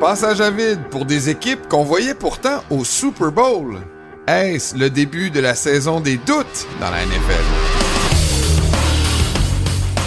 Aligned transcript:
Passage 0.00 0.40
à 0.40 0.50
vide 0.50 0.80
pour 0.90 1.04
des 1.04 1.28
équipes 1.28 1.68
qu'on 1.68 1.84
voyait 1.84 2.14
pourtant 2.14 2.62
au 2.70 2.84
Super 2.84 3.32
Bowl. 3.32 3.80
Est-ce 4.26 4.76
le 4.76 4.90
début 4.90 5.30
de 5.30 5.40
la 5.40 5.54
saison 5.54 6.00
des 6.00 6.16
doutes 6.18 6.66
dans 6.80 6.90
la 6.90 7.04
NFL? 7.04 7.44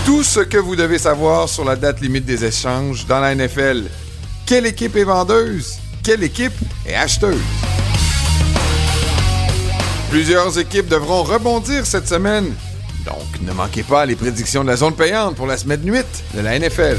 Tout 0.05 0.23
ce 0.23 0.39
que 0.39 0.57
vous 0.57 0.75
devez 0.75 0.97
savoir 0.97 1.49
sur 1.49 1.65
la 1.65 1.75
date 1.75 2.01
limite 2.01 2.25
des 2.25 2.45
échanges 2.45 3.05
dans 3.05 3.19
la 3.19 3.35
NFL. 3.35 3.83
Quelle 4.45 4.65
équipe 4.65 4.95
est 4.95 5.03
vendeuse? 5.03 5.77
Quelle 6.03 6.23
équipe 6.23 6.53
est 6.85 6.95
acheteuse? 6.95 7.70
Plusieurs 10.11 10.59
équipes 10.59 10.89
devront 10.89 11.23
rebondir 11.23 11.85
cette 11.85 12.05
semaine. 12.05 12.53
Donc, 13.05 13.41
ne 13.43 13.53
manquez 13.53 13.81
pas 13.81 14.05
les 14.05 14.17
prédictions 14.17 14.61
de 14.61 14.67
la 14.67 14.75
zone 14.75 14.93
payante 14.93 15.37
pour 15.37 15.47
la 15.47 15.55
semaine 15.55 15.79
8 15.85 16.05
de 16.35 16.41
la 16.41 16.59
NFL. 16.59 16.97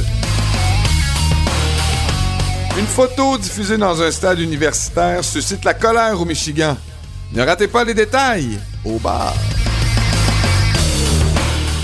Une 2.79 2.87
photo 2.87 3.37
diffusée 3.37 3.77
dans 3.77 4.01
un 4.01 4.11
stade 4.11 4.41
universitaire 4.41 5.23
suscite 5.23 5.63
la 5.67 5.75
colère 5.75 6.19
au 6.19 6.25
Michigan. 6.25 6.75
Ne 7.35 7.43
ratez 7.43 7.69
pas 7.69 7.85
les 7.85 7.93
détails 7.93 8.59
au 8.83 8.99
bar. 8.99 9.35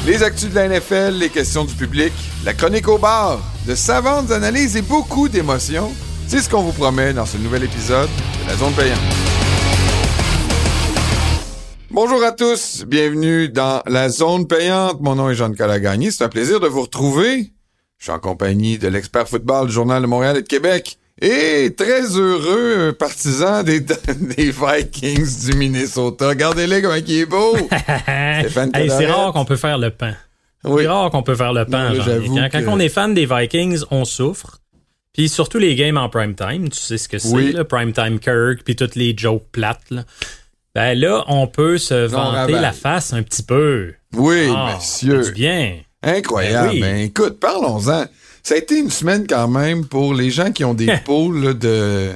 Les 0.07 0.23
actus 0.23 0.49
de 0.49 0.55
la 0.55 0.67
NFL, 0.67 1.19
les 1.19 1.29
questions 1.29 1.67
du 1.67 1.75
public, 1.75 2.15
la 2.43 2.55
chronique 2.55 2.89
au 2.89 2.97
bar, 2.97 3.39
de 3.67 3.75
savantes 3.75 4.31
analyses 4.31 4.77
et 4.79 4.83
beaucoup 4.83 5.29
d'émotions. 5.29 5.93
C'est 6.27 6.41
ce 6.41 6.49
qu'on 6.49 6.63
vous 6.63 6.73
promet 6.73 7.13
dans 7.13 7.27
ce 7.27 7.37
nouvel 7.37 7.65
épisode 7.65 8.09
de 8.45 8.51
la 8.51 8.57
zone 8.57 8.73
payante. 8.73 9.28
Bonjour 11.91 12.23
à 12.23 12.33
tous, 12.33 12.85
bienvenue 12.87 13.49
dans 13.49 13.83
la 13.87 14.09
zone 14.09 14.47
payante. 14.47 15.01
Mon 15.01 15.15
nom 15.15 15.31
est 15.31 15.35
Jean-Nicolas 15.35 15.81
Gagné. 15.81 16.11
C'est 16.11 16.25
un 16.25 16.29
plaisir 16.29 16.61
de 16.61 16.67
vous 16.67 16.83
retrouver. 16.83 17.51
Je 17.99 18.05
suis 18.05 18.13
en 18.13 18.19
compagnie 18.19 18.79
de 18.79 18.89
l'expert 18.89 19.27
football 19.29 19.67
du 19.69 19.73
Journal 19.73 20.03
de 20.03 20.07
Montréal 20.07 20.37
et 20.37 20.43
de 20.43 20.47
Québec 20.47 20.99
et 21.21 21.75
très 21.77 22.03
heureux 22.17 22.93
partisan 22.97 23.63
des, 23.65 23.81
des 24.37 24.53
Vikings 24.53 25.47
du 25.51 25.57
Minnesota. 25.57 26.29
Regardez-les 26.29 26.83
comme 26.83 26.95
il 27.07 27.19
est 27.21 27.27
beau. 27.27 27.57
Stéphane 28.41 28.71
hey, 28.75 28.89
c'est 28.91 29.07
rare 29.07 29.33
qu'on 29.33 29.45
peut 29.45 29.57
faire 29.57 29.79
le 29.79 29.91
pain. 29.91 30.15
Oui. 30.65 30.83
C'est 30.83 30.89
rare 30.89 31.11
qu'on 31.11 31.23
peut 31.23 31.35
faire 31.37 31.53
le 31.53 31.65
pain. 31.65 31.95
Non, 31.95 32.05
quand, 32.05 32.49
que- 32.51 32.65
quand 32.65 32.73
on 32.73 32.79
est 32.79 32.89
fan 32.89 33.15
des 33.15 33.27
Vikings, 33.27 33.81
on 33.91 34.05
souffre. 34.05 34.59
Puis 35.15 35.29
surtout 35.29 35.59
les 35.59 35.75
games 35.75 35.97
en 35.97 36.09
prime 36.09 36.35
time, 36.37 36.69
tu 36.69 36.79
sais 36.79 36.99
ce 36.99 37.09
que 37.09 37.19
c'est, 37.19 37.29
Oui. 37.35 37.53
là, 37.53 37.65
prime 37.65 37.93
time 37.93 38.21
Kirk, 38.21 38.61
puis 38.65 38.77
toutes 38.77 38.95
les 38.95 39.17
jokes 39.17 39.47
plates. 39.51 39.91
Là. 39.91 40.05
Ben 40.75 40.95
là, 40.99 41.25
on 41.29 41.47
peut 41.47 41.79
se 41.79 41.95
vanter 42.07 42.53
la 42.53 42.73
face 42.73 43.13
un 43.13 43.23
petit 43.23 43.43
peu. 43.43 43.95
Oui, 44.15 44.49
Ah, 44.55 44.75
monsieur. 44.77 45.23
du 45.23 45.33
bien. 45.33 45.79
Incroyable. 46.03 46.69
Ben 46.69 46.75
oui. 46.75 46.81
Ben, 46.81 46.97
écoute, 46.99 47.41
parlons-en. 47.41 48.05
Ça 48.43 48.55
a 48.55 48.57
été 48.57 48.79
une 48.79 48.91
semaine 48.91 49.27
quand 49.29 49.49
même 49.49 49.87
pour 49.87 50.15
les 50.15 50.31
gens 50.31 50.53
qui 50.53 50.65
ont 50.65 50.75
des 50.75 50.97
poules 51.05 51.45
là, 51.45 51.53
de. 51.55 52.11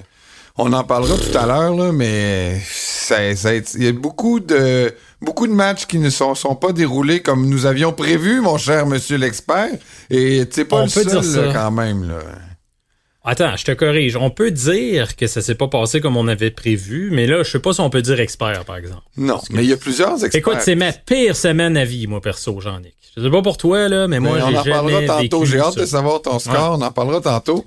On 0.57 0.73
en 0.73 0.85
parlera 0.85 1.17
tout 1.17 1.37
à 1.37 1.47
l'heure, 1.47 1.75
là, 1.75 1.93
mais 1.93 2.61
il 3.11 3.85
y 3.85 3.89
a 3.89 3.93
beaucoup 3.93 4.39
de 4.39 4.93
beaucoup 5.21 5.47
de 5.47 5.53
matchs 5.53 5.87
qui 5.87 5.99
ne 5.99 6.11
sont, 6.11 6.35
sont 6.35 6.55
pas 6.55 6.73
déroulés 6.73 7.21
comme 7.21 7.49
nous 7.49 7.65
avions 7.67 7.93
prévu, 7.93 8.41
mon 8.41 8.59
cher 8.59 8.87
monsieur 8.87 9.17
l'expert. 9.17 9.71
Et 10.11 10.47
tu 10.53 10.65
pas 10.67 10.77
On 10.77 10.83
le 10.83 10.89
seul 10.89 11.47
là, 11.47 11.53
quand 11.55 11.71
même. 11.71 12.07
Là. 12.09 12.19
Attends, 13.25 13.57
je 13.57 13.65
te 13.65 13.73
corrige. 13.73 14.17
On 14.17 14.31
peut 14.31 14.51
dire 14.51 15.15
que 15.15 15.29
ça 15.29 15.41
s'est 15.43 15.55
pas 15.55 15.69
passé 15.69 16.01
comme 16.01 16.17
on 16.17 16.27
avait 16.27 16.51
prévu, 16.51 17.11
mais 17.13 17.27
là, 17.27 17.45
je 17.45 17.51
sais 17.51 17.61
pas 17.61 17.73
si 17.73 17.81
on 17.81 17.89
peut 17.89 18.03
dire 18.03 18.19
expert, 18.19 18.65
par 18.65 18.77
exemple. 18.77 19.03
Non, 19.17 19.41
mais 19.51 19.63
il 19.63 19.71
y 19.71 19.73
a 19.73 19.77
plusieurs 19.77 20.25
experts. 20.25 20.41
Écoute, 20.41 20.57
c'est 20.61 20.75
ma 20.75 20.93
pire 20.93 21.37
semaine 21.37 21.77
à 21.77 21.85
vie, 21.85 22.09
moi, 22.09 22.21
perso, 22.21 22.61
Jean-Nic. 22.61 22.95
Je 23.17 23.23
sais 23.23 23.31
pas 23.31 23.43
pour 23.43 23.59
toi, 23.59 23.89
là, 23.89 24.09
mais 24.09 24.19
moi, 24.19 24.33
Mais 24.33 24.39
j'ai 24.41 24.45
on 24.45 24.61
en 24.61 24.65
parlera 24.65 25.01
jamais 25.01 25.07
tantôt. 25.07 25.45
J'ai 25.45 25.61
hâte 25.61 25.75
ça. 25.75 25.81
de 25.81 25.87
savoir 25.87 26.23
ton 26.23 26.39
score. 26.39 26.79
On 26.79 26.83
en 26.83 26.91
parlera 26.91 27.21
tantôt. 27.21 27.65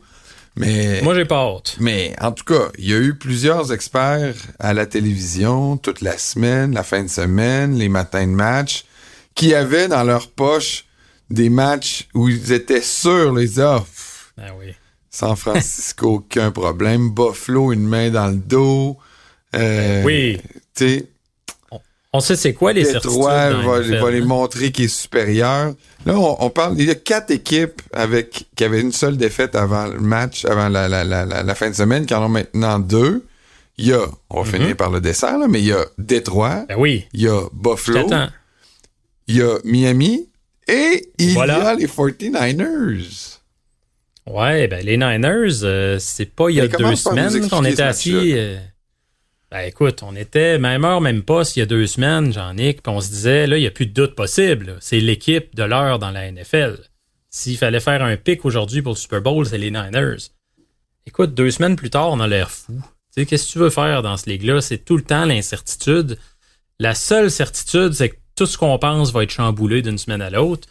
Mais 0.57 1.01
Moi, 1.01 1.13
j'ai 1.15 1.25
pas 1.25 1.41
hâte. 1.43 1.75
Mais 1.79 2.13
en 2.19 2.31
tout 2.31 2.45
cas, 2.45 2.69
il 2.77 2.89
y 2.89 2.93
a 2.93 2.97
eu 2.97 3.15
plusieurs 3.15 3.71
experts 3.73 4.35
à 4.59 4.73
la 4.73 4.85
télévision 4.85 5.77
toute 5.77 6.01
la 6.01 6.17
semaine, 6.17 6.73
la 6.73 6.83
fin 6.83 7.03
de 7.03 7.09
semaine, 7.09 7.77
les 7.77 7.89
matins 7.89 8.25
de 8.25 8.31
match, 8.31 8.85
qui 9.35 9.53
avaient 9.53 9.87
dans 9.87 10.03
leur 10.03 10.29
poche 10.29 10.85
des 11.29 11.49
matchs 11.49 12.07
où 12.13 12.29
ils 12.29 12.51
étaient 12.53 12.81
sûrs, 12.81 13.33
les 13.33 13.47
pff, 13.47 14.31
Ah 14.37 14.51
oui. 14.57 14.73
San 15.15 15.35
Francisco, 15.37 16.15
aucun 16.15 16.51
problème. 16.51 17.09
Buffalo, 17.11 17.71
une 17.71 17.87
main 17.87 18.09
dans 18.09 18.27
le 18.27 18.35
dos. 18.35 18.97
Euh, 19.55 20.03
Oui. 20.03 20.41
On 22.11 22.19
sait 22.21 22.35
c'est 22.35 22.53
quoi 22.53 22.71
les. 22.73 22.83
Détroit 22.83 23.51
va, 23.51 23.79
va 23.81 24.11
les 24.11 24.21
hein? 24.21 24.25
montrer 24.25 24.71
qu'il 24.71 24.85
est 24.85 24.87
supérieur. 24.87 25.73
Là, 26.05 26.17
on, 26.17 26.37
on 26.45 26.49
parle, 26.49 26.75
il 26.79 26.85
y 26.85 26.89
a 26.91 26.95
quatre 26.95 27.31
équipes 27.31 27.81
avec 27.93 28.45
qui 28.55 28.63
avaient 28.63 28.79
une 28.81 28.91
seule 28.93 29.17
défaite 29.17 29.55
avant 29.55 29.87
le 29.87 29.99
match, 29.99 30.45
avant 30.45 30.69
la, 30.69 30.87
la, 30.87 31.03
la, 31.03 31.25
la, 31.25 31.43
la 31.43 31.55
fin 31.55 31.69
de 31.69 31.75
semaine, 31.75 32.05
qui 32.05 32.13
en 32.13 32.25
ont 32.25 32.29
maintenant 32.29 32.79
deux. 32.79 33.25
Il 33.77 33.87
y 33.87 33.93
a, 33.93 34.05
on 34.29 34.43
va 34.43 34.49
finir 34.49 34.75
par 34.77 34.89
le 34.89 35.01
dessert, 35.01 35.37
là, 35.37 35.47
mais 35.49 35.59
il 35.59 35.65
y 35.67 35.73
a 35.73 35.83
Détroit, 35.97 36.63
Ben 36.69 36.75
oui. 36.77 37.05
il 37.13 37.21
y 37.23 37.27
a 37.27 37.41
Buffalo, 37.51 38.07
il 39.27 39.35
y 39.37 39.41
a 39.41 39.57
Miami 39.65 40.29
et 40.69 41.09
il 41.19 41.33
Voilà. 41.33 41.57
y 41.57 41.61
a 41.61 41.73
les 41.75 41.87
49ers. 41.87 43.34
Ouais, 44.27 44.67
ben 44.67 44.83
les 44.83 44.97
Niners, 44.97 45.63
euh, 45.63 45.99
c'est 45.99 46.25
pas 46.25 46.49
il 46.49 46.55
y 46.55 46.61
a 46.61 46.67
comment 46.67 46.89
deux 46.89 46.95
semaines 46.95 47.47
qu'on 47.49 47.63
était 47.63 47.83
assis. 47.83 48.33
euh, 48.35 48.57
ben 49.51 49.59
écoute, 49.61 50.01
on 50.01 50.15
était 50.15 50.57
même 50.57 50.83
heure, 50.83 50.99
même 50.99 51.21
pas 51.21 51.45
s'il 51.45 51.59
y 51.59 51.63
a 51.63 51.67
deux 51.67 51.85
semaines, 51.85 52.33
Jean-Nic, 52.33 52.81
puis 52.81 52.91
on 52.93 53.01
se 53.01 53.09
disait, 53.09 53.45
là, 53.45 53.57
il 53.57 53.61
n'y 53.61 53.67
a 53.67 53.71
plus 53.71 53.85
de 53.85 53.93
doute 53.93 54.15
possible. 54.15 54.77
C'est 54.81 54.99
l'équipe 54.99 55.55
de 55.55 55.63
l'heure 55.63 55.99
dans 55.99 56.09
la 56.11 56.31
NFL. 56.31 56.79
S'il 57.29 57.57
fallait 57.57 57.79
faire 57.79 58.01
un 58.01 58.17
pic 58.17 58.45
aujourd'hui 58.45 58.81
pour 58.81 58.93
le 58.93 58.97
Super 58.97 59.21
Bowl, 59.21 59.45
c'est 59.45 59.57
les 59.59 59.69
Niners. 59.69 60.17
Écoute, 61.05 61.35
deux 61.35 61.51
semaines 61.51 61.75
plus 61.75 61.91
tard, 61.91 62.09
on 62.09 62.19
a 62.19 62.27
l'air 62.27 62.49
fou. 62.49 62.73
Tu 62.73 63.21
sais, 63.21 63.25
qu'est-ce 63.27 63.47
que 63.47 63.51
tu 63.51 63.59
veux 63.59 63.69
faire 63.69 64.01
dans 64.01 64.17
ce 64.17 64.27
ligue-là? 64.29 64.59
C'est 64.61 64.79
tout 64.79 64.97
le 64.97 65.03
temps 65.03 65.25
l'incertitude. 65.25 66.17
La 66.79 66.95
seule 66.95 67.29
certitude, 67.29 67.93
c'est 67.93 68.09
que 68.09 68.15
tout 68.35 68.47
ce 68.47 68.57
qu'on 68.57 68.77
pense 68.79 69.13
va 69.13 69.23
être 69.23 69.29
chamboulé 69.29 69.81
d'une 69.81 69.97
semaine 69.97 70.21
à 70.21 70.29
l'autre. 70.29 70.67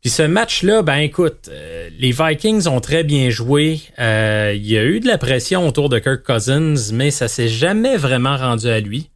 Puis 0.00 0.08
ce 0.10 0.22
match-là, 0.22 0.82
ben 0.82 0.96
écoute, 0.96 1.48
euh, 1.50 1.90
les 1.98 2.10
Vikings 2.12 2.66
ont 2.68 2.80
très 2.80 3.04
bien 3.04 3.28
joué. 3.28 3.80
Euh, 3.98 4.52
Il 4.56 4.66
y 4.66 4.78
a 4.78 4.84
eu 4.84 5.00
de 5.00 5.06
la 5.06 5.18
pression 5.18 5.66
autour 5.68 5.88
de 5.90 5.98
Kirk 5.98 6.22
Cousins, 6.24 6.90
mais 6.92 7.10
ça 7.10 7.28
s'est 7.28 7.48
jamais 7.48 7.96
vraiment 7.98 8.36
rendu 8.36 8.68
à 8.68 8.80
lui. 8.80 9.10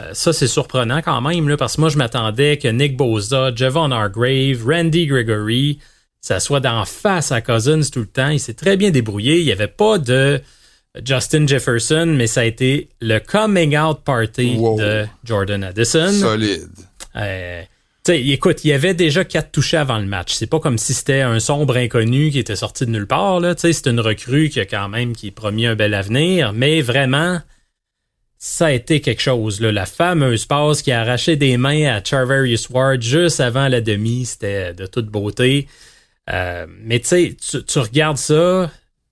Euh, 0.00 0.10
ça, 0.14 0.32
c'est 0.32 0.46
surprenant 0.46 1.02
quand 1.02 1.20
même, 1.20 1.46
là, 1.48 1.58
parce 1.58 1.76
que 1.76 1.82
moi, 1.82 1.90
je 1.90 1.98
m'attendais 1.98 2.56
que 2.56 2.68
Nick 2.68 2.96
Bosa, 2.96 3.52
Javon 3.54 3.90
Hargrave, 3.90 4.64
Randy 4.66 5.06
Gregory, 5.06 5.78
ça 6.22 6.40
soit 6.40 6.60
d'en 6.60 6.86
face 6.86 7.32
à 7.32 7.42
Cousins 7.42 7.82
tout 7.92 8.00
le 8.00 8.06
temps. 8.06 8.28
Il 8.30 8.40
s'est 8.40 8.54
très 8.54 8.78
bien 8.78 8.90
débrouillé. 8.90 9.38
Il 9.40 9.44
n'y 9.44 9.52
avait 9.52 9.66
pas 9.68 9.98
de 9.98 10.40
Justin 11.04 11.46
Jefferson, 11.46 12.06
mais 12.16 12.26
ça 12.26 12.40
a 12.40 12.44
été 12.44 12.88
le 13.02 13.18
coming 13.18 13.76
out 13.76 13.98
party 14.04 14.54
Wow. 14.56 14.78
de 14.80 15.04
Jordan 15.24 15.64
Addison. 15.64 16.12
Solide. 16.12 16.68
Euh, 18.08 18.12
tu 18.12 18.12
sais, 18.12 18.26
écoute, 18.28 18.64
il 18.64 18.68
y 18.68 18.72
avait 18.72 18.94
déjà 18.94 19.24
quatre 19.24 19.52
touchés 19.52 19.76
avant 19.76 19.98
le 19.98 20.06
match. 20.06 20.32
C'est 20.32 20.46
pas 20.46 20.60
comme 20.60 20.78
si 20.78 20.94
c'était 20.94 21.20
un 21.20 21.40
sombre 21.40 21.76
inconnu 21.76 22.30
qui 22.30 22.38
était 22.38 22.56
sorti 22.56 22.86
de 22.86 22.90
nulle 22.90 23.06
part. 23.06 23.40
Là. 23.40 23.54
C'est 23.56 23.86
une 23.86 24.00
recrue 24.00 24.48
qui 24.48 24.60
a 24.60 24.66
quand 24.66 24.88
même 24.88 25.14
qui 25.14 25.30
promis 25.30 25.66
un 25.66 25.74
bel 25.74 25.94
avenir, 25.94 26.52
mais 26.52 26.80
vraiment, 26.82 27.40
ça 28.38 28.66
a 28.66 28.72
été 28.72 29.00
quelque 29.00 29.22
chose. 29.22 29.60
Là. 29.60 29.72
La 29.72 29.86
fameuse 29.86 30.46
passe 30.46 30.82
qui 30.82 30.92
a 30.92 31.00
arraché 31.00 31.36
des 31.36 31.56
mains 31.56 31.94
à 31.94 32.02
Charverius 32.02 32.68
Ward 32.70 33.02
juste 33.02 33.40
avant 33.40 33.68
la 33.68 33.80
demi, 33.80 34.24
c'était 34.24 34.72
de 34.72 34.86
toute 34.86 35.06
beauté. 35.06 35.66
Euh, 36.30 36.66
mais 36.68 37.00
tu 37.00 37.06
sais, 37.06 37.36
tu 37.66 37.78
regardes 37.78 38.18
ça, 38.18 38.70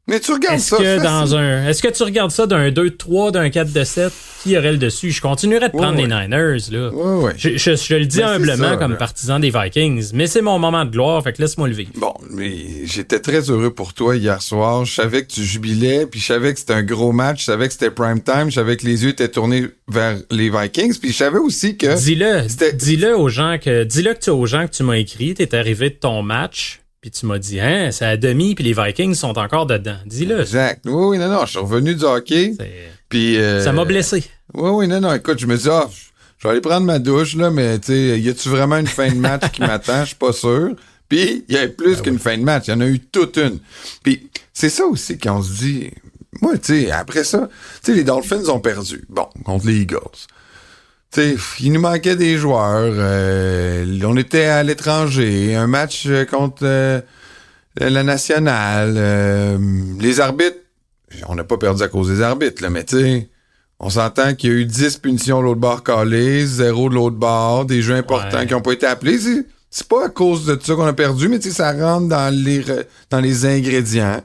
Mais 0.08 0.20
tu 0.20 0.32
regardes 0.32 0.56
est-ce 0.56 0.70
ça. 0.70 0.76
que 0.78 1.02
dans 1.02 1.36
un 1.36 1.68
est-ce 1.68 1.82
que 1.82 1.88
tu 1.88 2.02
regardes 2.02 2.30
ça 2.30 2.46
d'un 2.46 2.70
2 2.70 2.90
de 2.90 2.96
3, 2.96 3.30
d'un 3.30 3.50
4 3.50 3.72
de 3.72 3.84
7, 3.84 4.12
qui 4.42 4.56
aurait 4.56 4.72
le 4.72 4.78
dessus? 4.78 5.10
Je 5.10 5.20
continuerais 5.20 5.68
de 5.68 5.76
prendre 5.76 5.96
ouais. 5.96 6.06
les 6.06 6.28
Niners 6.28 6.70
là. 6.70 6.88
Ouais, 6.90 7.24
ouais. 7.24 7.32
Je, 7.36 7.50
je- 7.58 7.76
je 7.76 7.94
le 7.94 8.06
dis 8.06 8.18
Ben, 8.18 8.28
humblement 8.28 8.70
ça, 8.70 8.76
comme 8.78 8.92
là. 8.92 8.96
partisan 8.96 9.38
des 9.38 9.50
Vikings, 9.50 10.10
mais 10.14 10.26
c'est 10.26 10.40
mon 10.40 10.58
moment 10.58 10.84
de 10.86 10.90
gloire, 10.90 11.22
fait 11.22 11.34
que 11.34 11.42
laisse-moi 11.42 11.68
le 11.68 11.74
vivre. 11.74 11.90
Bon, 11.96 12.14
mais 12.30 12.86
j'étais 12.86 13.20
très 13.20 13.50
heureux 13.50 13.70
pour 13.70 13.92
toi 13.92 14.16
hier 14.16 14.40
soir. 14.40 14.84
Je 14.86 14.94
savais 14.94 15.22
que 15.24 15.30
tu 15.32 15.44
jubilais, 15.44 16.06
puis 16.06 16.20
je 16.20 16.26
savais 16.26 16.54
que 16.54 16.58
c'était 16.60 16.72
un 16.72 16.82
gros 16.82 17.12
match, 17.12 17.40
je 17.40 17.44
savais 17.44 17.66
que 17.66 17.72
c'était 17.74 17.90
prime 17.90 18.22
time, 18.22 18.46
je 18.48 18.54
savais 18.54 18.76
que 18.78 18.86
les 18.86 19.04
yeux 19.04 19.10
étaient 19.10 19.28
tournés 19.28 19.66
vers 19.88 20.16
les 20.30 20.48
Vikings, 20.50 20.98
puis 20.98 21.12
je 21.12 21.16
savais 21.16 21.38
aussi 21.38 21.76
que 21.76 21.96
Dis-le, 21.98 22.48
c'était- 22.48 22.72
dis-le 22.72 23.14
aux 23.14 23.28
gens 23.28 23.58
que 23.62 23.84
dis-le 23.84 24.14
que 24.14 24.20
tu 24.20 24.30
aux 24.30 24.46
gens 24.46 24.66
que 24.66 24.72
tu 24.72 24.82
m'as 24.84 24.96
écrit, 24.96 25.34
t'es 25.34 25.54
arrivé 25.54 25.90
de 25.90 25.96
ton 25.96 26.22
match, 26.22 26.80
puis 27.10 27.20
tu 27.20 27.26
m'as 27.26 27.38
dit 27.38 27.58
hein, 27.58 27.90
c'est 27.90 28.04
à 28.04 28.16
demi 28.18 28.54
puis 28.54 28.64
les 28.64 28.74
Vikings 28.74 29.14
sont 29.14 29.38
encore 29.38 29.64
dedans. 29.66 29.96
Dis-le. 30.04 30.40
Exact. 30.40 30.82
Oui, 30.84 30.92
oui, 30.92 31.18
non, 31.18 31.28
non, 31.28 31.46
je 31.46 31.50
suis 31.50 31.58
revenu 31.58 31.94
du 31.94 32.04
hockey, 32.04 32.54
puis... 33.08 33.38
euh, 33.38 33.62
Ça 33.64 33.72
m'a 33.72 33.84
blessé. 33.86 34.24
Oui, 34.52 34.70
oui, 34.70 34.88
non, 34.88 35.00
non, 35.00 35.14
écoute, 35.14 35.38
je 35.38 35.46
me 35.46 35.56
dis, 35.56 35.68
ah, 35.70 35.88
je 36.38 36.46
vais 36.46 36.52
aller 36.52 36.60
prendre 36.60 36.84
ma 36.86 36.98
douche, 36.98 37.34
là, 37.36 37.50
mais, 37.50 37.78
tu 37.78 37.86
sais, 37.86 38.20
y 38.20 38.28
a-tu 38.28 38.48
vraiment 38.50 38.76
une 38.76 38.86
fin 38.86 39.08
de 39.08 39.16
match 39.16 39.50
qui 39.52 39.60
m'attend? 39.62 40.00
Je 40.02 40.08
suis 40.08 40.16
pas 40.16 40.32
sûr. 40.32 40.74
Puis, 41.08 41.44
il 41.48 41.54
y 41.54 41.58
avait 41.58 41.68
plus 41.68 42.00
qu'une 42.02 42.18
fin 42.18 42.36
de 42.36 42.42
match. 42.42 42.64
Il 42.68 42.70
y 42.70 42.74
en 42.74 42.80
a 42.80 42.86
eu 42.86 43.00
toute 43.00 43.38
une. 43.38 43.58
Puis, 44.02 44.28
c'est 44.52 44.68
ça 44.70 44.84
aussi 44.84 45.18
qu'on 45.18 45.42
se 45.42 45.52
dit. 45.52 45.90
Moi, 46.42 46.58
tu 46.58 46.84
sais, 46.84 46.90
après 46.90 47.24
ça, 47.24 47.48
tu 47.82 47.92
sais, 47.92 47.96
les 47.96 48.04
Dolphins 48.04 48.46
ont 48.48 48.60
perdu. 48.60 49.04
Bon, 49.08 49.26
contre 49.44 49.66
les 49.66 49.80
Eagles. 49.80 49.96
Il 51.16 51.72
nous 51.72 51.80
manquait 51.80 52.16
des 52.16 52.36
joueurs. 52.36 52.92
Euh, 52.94 54.00
on 54.04 54.16
était 54.16 54.44
à 54.44 54.62
l'étranger. 54.62 55.54
Un 55.54 55.66
match 55.66 56.04
euh, 56.06 56.24
contre 56.24 56.62
euh, 56.64 57.00
la 57.78 58.02
nationale. 58.02 58.94
Euh, 58.96 59.58
les 60.00 60.20
arbitres, 60.20 60.58
on 61.26 61.34
n'a 61.34 61.44
pas 61.44 61.56
perdu 61.56 61.82
à 61.82 61.88
cause 61.88 62.08
des 62.08 62.20
arbitres, 62.22 62.62
là, 62.62 62.70
mais 62.70 62.84
tu 62.84 63.00
sais, 63.00 63.28
on 63.80 63.90
s'entend 63.90 64.34
qu'il 64.34 64.50
y 64.50 64.52
a 64.52 64.56
eu 64.56 64.64
10 64.64 64.98
punitions 64.98 65.38
de 65.38 65.44
l'autre 65.44 65.60
bord 65.60 65.82
calées, 65.82 66.44
zéro 66.46 66.88
de 66.90 66.94
l'autre 66.94 67.16
bord, 67.16 67.64
des 67.64 67.80
jeux 67.80 67.94
importants 67.94 68.38
Ouais. 68.38 68.46
qui 68.46 68.52
n'ont 68.52 68.60
pas 68.60 68.72
été 68.72 68.86
appelés. 68.86 69.18
C'est, 69.70 69.86
pas 69.88 70.06
à 70.06 70.08
cause 70.08 70.46
de 70.46 70.58
ça 70.62 70.74
qu'on 70.74 70.86
a 70.86 70.92
perdu, 70.92 71.28
mais 71.28 71.38
tu 71.38 71.48
sais, 71.50 71.56
ça 71.56 71.72
rentre 71.72 72.08
dans 72.08 72.34
les, 72.34 72.64
dans 73.10 73.20
les 73.20 73.46
ingrédients. 73.46 74.20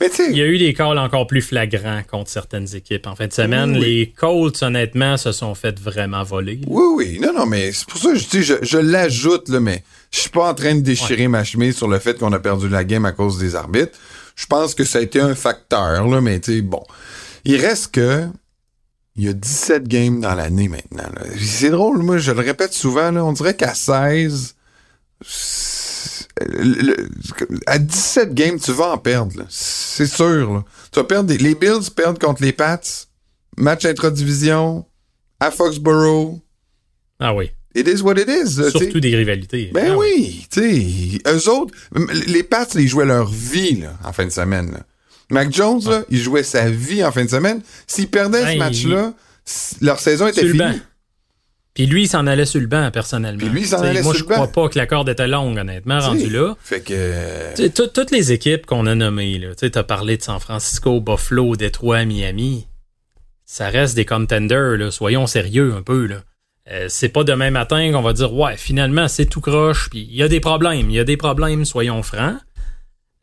Mais 0.00 0.08
Il 0.30 0.36
y 0.36 0.40
a 0.42 0.46
eu 0.46 0.56
des 0.58 0.72
calls 0.72 0.98
encore 0.98 1.26
plus 1.26 1.42
flagrants 1.42 2.02
contre 2.10 2.30
certaines 2.30 2.74
équipes. 2.74 3.06
En 3.06 3.14
fin 3.14 3.26
de 3.26 3.32
semaine, 3.32 3.72
Oui. 3.72 3.80
les 3.80 4.10
Colts, 4.16 4.62
honnêtement, 4.62 5.16
se 5.18 5.30
sont 5.32 5.54
fait 5.54 5.78
vraiment 5.78 6.22
voler. 6.24 6.60
oui, 6.66 6.84
oui, 6.96 7.18
non, 7.20 7.32
non, 7.34 7.46
mais 7.46 7.70
c'est 7.72 7.86
pour 7.86 7.98
ça 8.00 8.12
que 8.12 8.18
je, 8.18 8.28
dis, 8.28 8.42
je, 8.42 8.54
je 8.62 8.78
l'ajoute, 8.78 9.48
là, 9.50 9.60
mais 9.60 9.84
je 10.10 10.20
suis 10.20 10.30
pas 10.30 10.48
en 10.50 10.54
train 10.54 10.74
de 10.74 10.80
déchirer 10.80 11.28
ma 11.28 11.44
chemise 11.44 11.76
sur 11.76 11.86
le 11.88 11.98
fait 11.98 12.18
qu'on 12.18 12.32
a 12.32 12.38
perdu 12.38 12.68
la 12.68 12.82
game 12.84 13.04
à 13.04 13.12
cause 13.12 13.38
des 13.38 13.54
arbitres. 13.54 13.98
Je 14.36 14.46
pense 14.46 14.74
que 14.74 14.84
ça 14.84 14.98
a 14.98 15.02
été 15.02 15.20
un 15.20 15.34
facteur, 15.34 16.06
là, 16.08 16.20
mais 16.22 16.40
tu 16.40 16.54
sais, 16.56 16.60
bon. 16.62 16.82
Il 17.44 17.56
reste 17.60 17.92
que 17.92 18.24
il 19.16 19.24
y 19.24 19.28
a 19.28 19.32
17 19.34 19.86
games 19.86 20.20
dans 20.20 20.34
l'année 20.34 20.68
maintenant. 20.68 21.10
là. 21.14 21.22
C'est 21.38 21.68
drôle, 21.70 21.98
moi, 21.98 22.16
je 22.16 22.32
le 22.32 22.40
répète 22.40 22.72
souvent, 22.72 23.10
là, 23.10 23.22
on 23.22 23.32
dirait 23.34 23.54
qu'à 23.54 23.74
16, 23.74 24.54
c'est- 25.20 25.79
le- 26.40 27.08
à 27.66 27.78
17 27.78 28.34
games, 28.34 28.58
tu 28.58 28.72
vas 28.72 28.92
en 28.92 28.98
perdre. 28.98 29.36
là. 29.38 29.44
C'est 29.48 30.06
sûr. 30.06 30.52
là. 30.52 30.64
Tu 30.92 30.98
vas 30.98 31.04
perdre 31.04 31.28
des- 31.28 31.38
les 31.38 31.54
Bills 31.54 31.90
perdent 31.94 32.18
contre 32.18 32.42
les 32.42 32.52
Pats, 32.52 32.80
match 33.56 33.84
intra-division, 33.84 34.84
à 35.40 35.50
Foxborough. 35.50 36.40
Ah 37.18 37.34
oui. 37.34 37.50
It 37.74 37.86
is 37.86 38.00
what 38.02 38.14
it 38.18 38.28
is. 38.28 38.54
Surtout 38.70 38.98
des 39.00 39.14
rivalités. 39.14 39.70
Ben 39.72 39.92
Ah 39.92 39.96
oui, 39.96 40.46
tu 40.50 40.60
sais, 40.60 41.18
eux 41.32 41.48
autres, 41.48 41.72
les 42.26 42.42
Pats, 42.42 42.66
ils 42.74 42.88
jouaient 42.88 43.04
leur 43.06 43.30
vie 43.30 43.76
là, 43.80 43.96
en 44.04 44.12
fin 44.12 44.24
de 44.24 44.30
semaine. 44.30 44.72
là. 44.72 44.80
Mac 45.30 45.52
Jones, 45.54 45.80
là, 45.88 46.02
il 46.10 46.18
jouait 46.20 46.42
sa 46.42 46.68
vie 46.68 47.04
en 47.04 47.12
fin 47.12 47.24
de 47.24 47.30
semaine. 47.30 47.60
S'ils 47.86 48.08
perdaient 48.08 48.42
Ben, 48.42 48.54
ce 48.54 48.58
match-là, 48.58 49.12
s- 49.46 49.74
leur 49.80 50.00
saison 50.00 50.26
était 50.26 50.42
le 50.42 50.50
finie. 50.50 50.80
Puis 51.74 51.86
lui, 51.86 52.02
il 52.04 52.08
s'en 52.08 52.26
allait 52.26 52.46
sur 52.46 52.60
le 52.60 52.66
banc, 52.66 52.90
personnellement. 52.90 53.38
Puis 53.38 53.48
lui, 53.48 53.60
il 53.60 53.66
s'en 53.66 53.80
allait 53.80 54.02
moi, 54.02 54.12
sur 54.12 54.24
je 54.24 54.24
le 54.24 54.28
banc. 54.36 54.46
crois 54.46 54.64
pas 54.64 54.68
que 54.68 54.78
la 54.78 54.86
corde 54.86 55.08
était 55.08 55.28
longue, 55.28 55.56
honnêtement, 55.58 56.00
rendu 56.00 56.28
là. 56.28 56.54
Fait 56.62 56.80
que. 56.80 57.68
Tout- 57.68 57.86
toutes 57.86 58.10
les 58.10 58.32
équipes 58.32 58.66
qu'on 58.66 58.86
a 58.86 58.94
nommées, 58.94 59.38
là, 59.38 59.54
tu 59.54 59.70
as 59.72 59.82
parlé 59.84 60.16
de 60.16 60.22
San 60.22 60.40
Francisco, 60.40 61.00
Buffalo, 61.00 61.54
Détroit, 61.56 62.04
Miami, 62.06 62.66
ça 63.44 63.68
reste 63.68 63.94
des 63.94 64.04
contenders, 64.04 64.76
là, 64.76 64.90
soyons 64.90 65.26
sérieux 65.26 65.74
un 65.76 65.82
peu. 65.82 66.06
Là. 66.06 66.16
Euh, 66.70 66.86
c'est 66.88 67.08
pas 67.08 67.24
demain 67.24 67.50
matin 67.50 67.90
qu'on 67.92 68.02
va 68.02 68.12
dire 68.12 68.32
ouais 68.34 68.56
finalement 68.58 69.08
c'est 69.08 69.24
tout 69.24 69.40
croche 69.40 69.88
puis 69.90 70.06
il 70.10 70.14
y 70.14 70.22
a 70.22 70.28
des 70.28 70.40
problèmes 70.40 70.90
il 70.90 70.94
y 70.94 70.98
a 71.00 71.04
des 71.04 71.16
problèmes 71.16 71.64
soyons 71.64 72.02
francs 72.02 72.36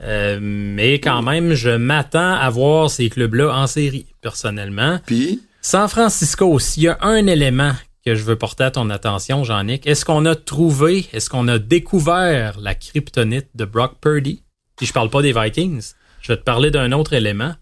Euh, 0.04 0.40
mais 0.42 0.96
quand 1.00 1.22
même 1.22 1.54
je 1.54 1.70
m'attends 1.70 2.34
à 2.34 2.50
voir 2.50 2.90
ces 2.90 3.10
clubs 3.10 3.36
là 3.36 3.56
en 3.56 3.68
série 3.68 4.08
personnellement 4.22 5.00
Puis, 5.06 5.42
San 5.62 5.88
Francisco 5.88 6.58
s'il 6.60 6.84
y 6.84 6.88
a 6.88 6.98
un 7.02 7.26
élément 7.28 7.74
que 8.08 8.16
je 8.16 8.24
veux 8.24 8.38
porter 8.38 8.64
à 8.64 8.72
ton 8.72 8.90
attention 8.90 9.44
Jean-Nic 9.44 9.86
est-ce 9.86 10.06
qu'on 10.06 10.26
a 10.26 10.36
trouvé 10.36 11.08
est-ce 11.12 11.30
qu'on 11.30 11.48
a 11.48 11.60
découvert 11.60 12.60
la 12.60 12.74
kryptonite 12.74 13.50
de 13.56 13.66
Brock 13.66 13.96
Purdy? 14.00 14.44
Puis 14.78 14.86
je 14.86 14.94
parle 14.94 15.10
pas 15.10 15.22
des 15.22 15.34
Vikings 15.34 15.92
je 16.22 16.32
vais 16.32 16.38
te 16.38 16.44
parler 16.44 16.72
d'un 16.72 16.94
autre 16.94 17.14
élément 17.14 17.54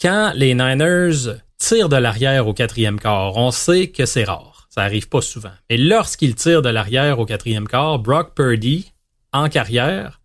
quand 0.00 0.32
les 0.34 0.54
Niners 0.54 1.40
tirent 1.58 1.88
de 1.88 1.96
l'arrière 1.96 2.46
au 2.46 2.54
quatrième 2.54 2.98
quart, 2.98 3.36
on 3.36 3.50
sait 3.50 3.88
que 3.88 4.06
c'est 4.06 4.24
rare. 4.24 4.66
Ça 4.70 4.82
arrive 4.82 5.08
pas 5.08 5.20
souvent. 5.20 5.52
Mais 5.68 5.76
lorsqu'ils 5.76 6.34
tirent 6.34 6.62
de 6.62 6.70
l'arrière 6.70 7.18
au 7.18 7.26
quatrième 7.26 7.68
quart, 7.68 7.98
Brock 7.98 8.34
Purdy, 8.34 8.92
en 9.32 9.48
carrière, 9.48 10.20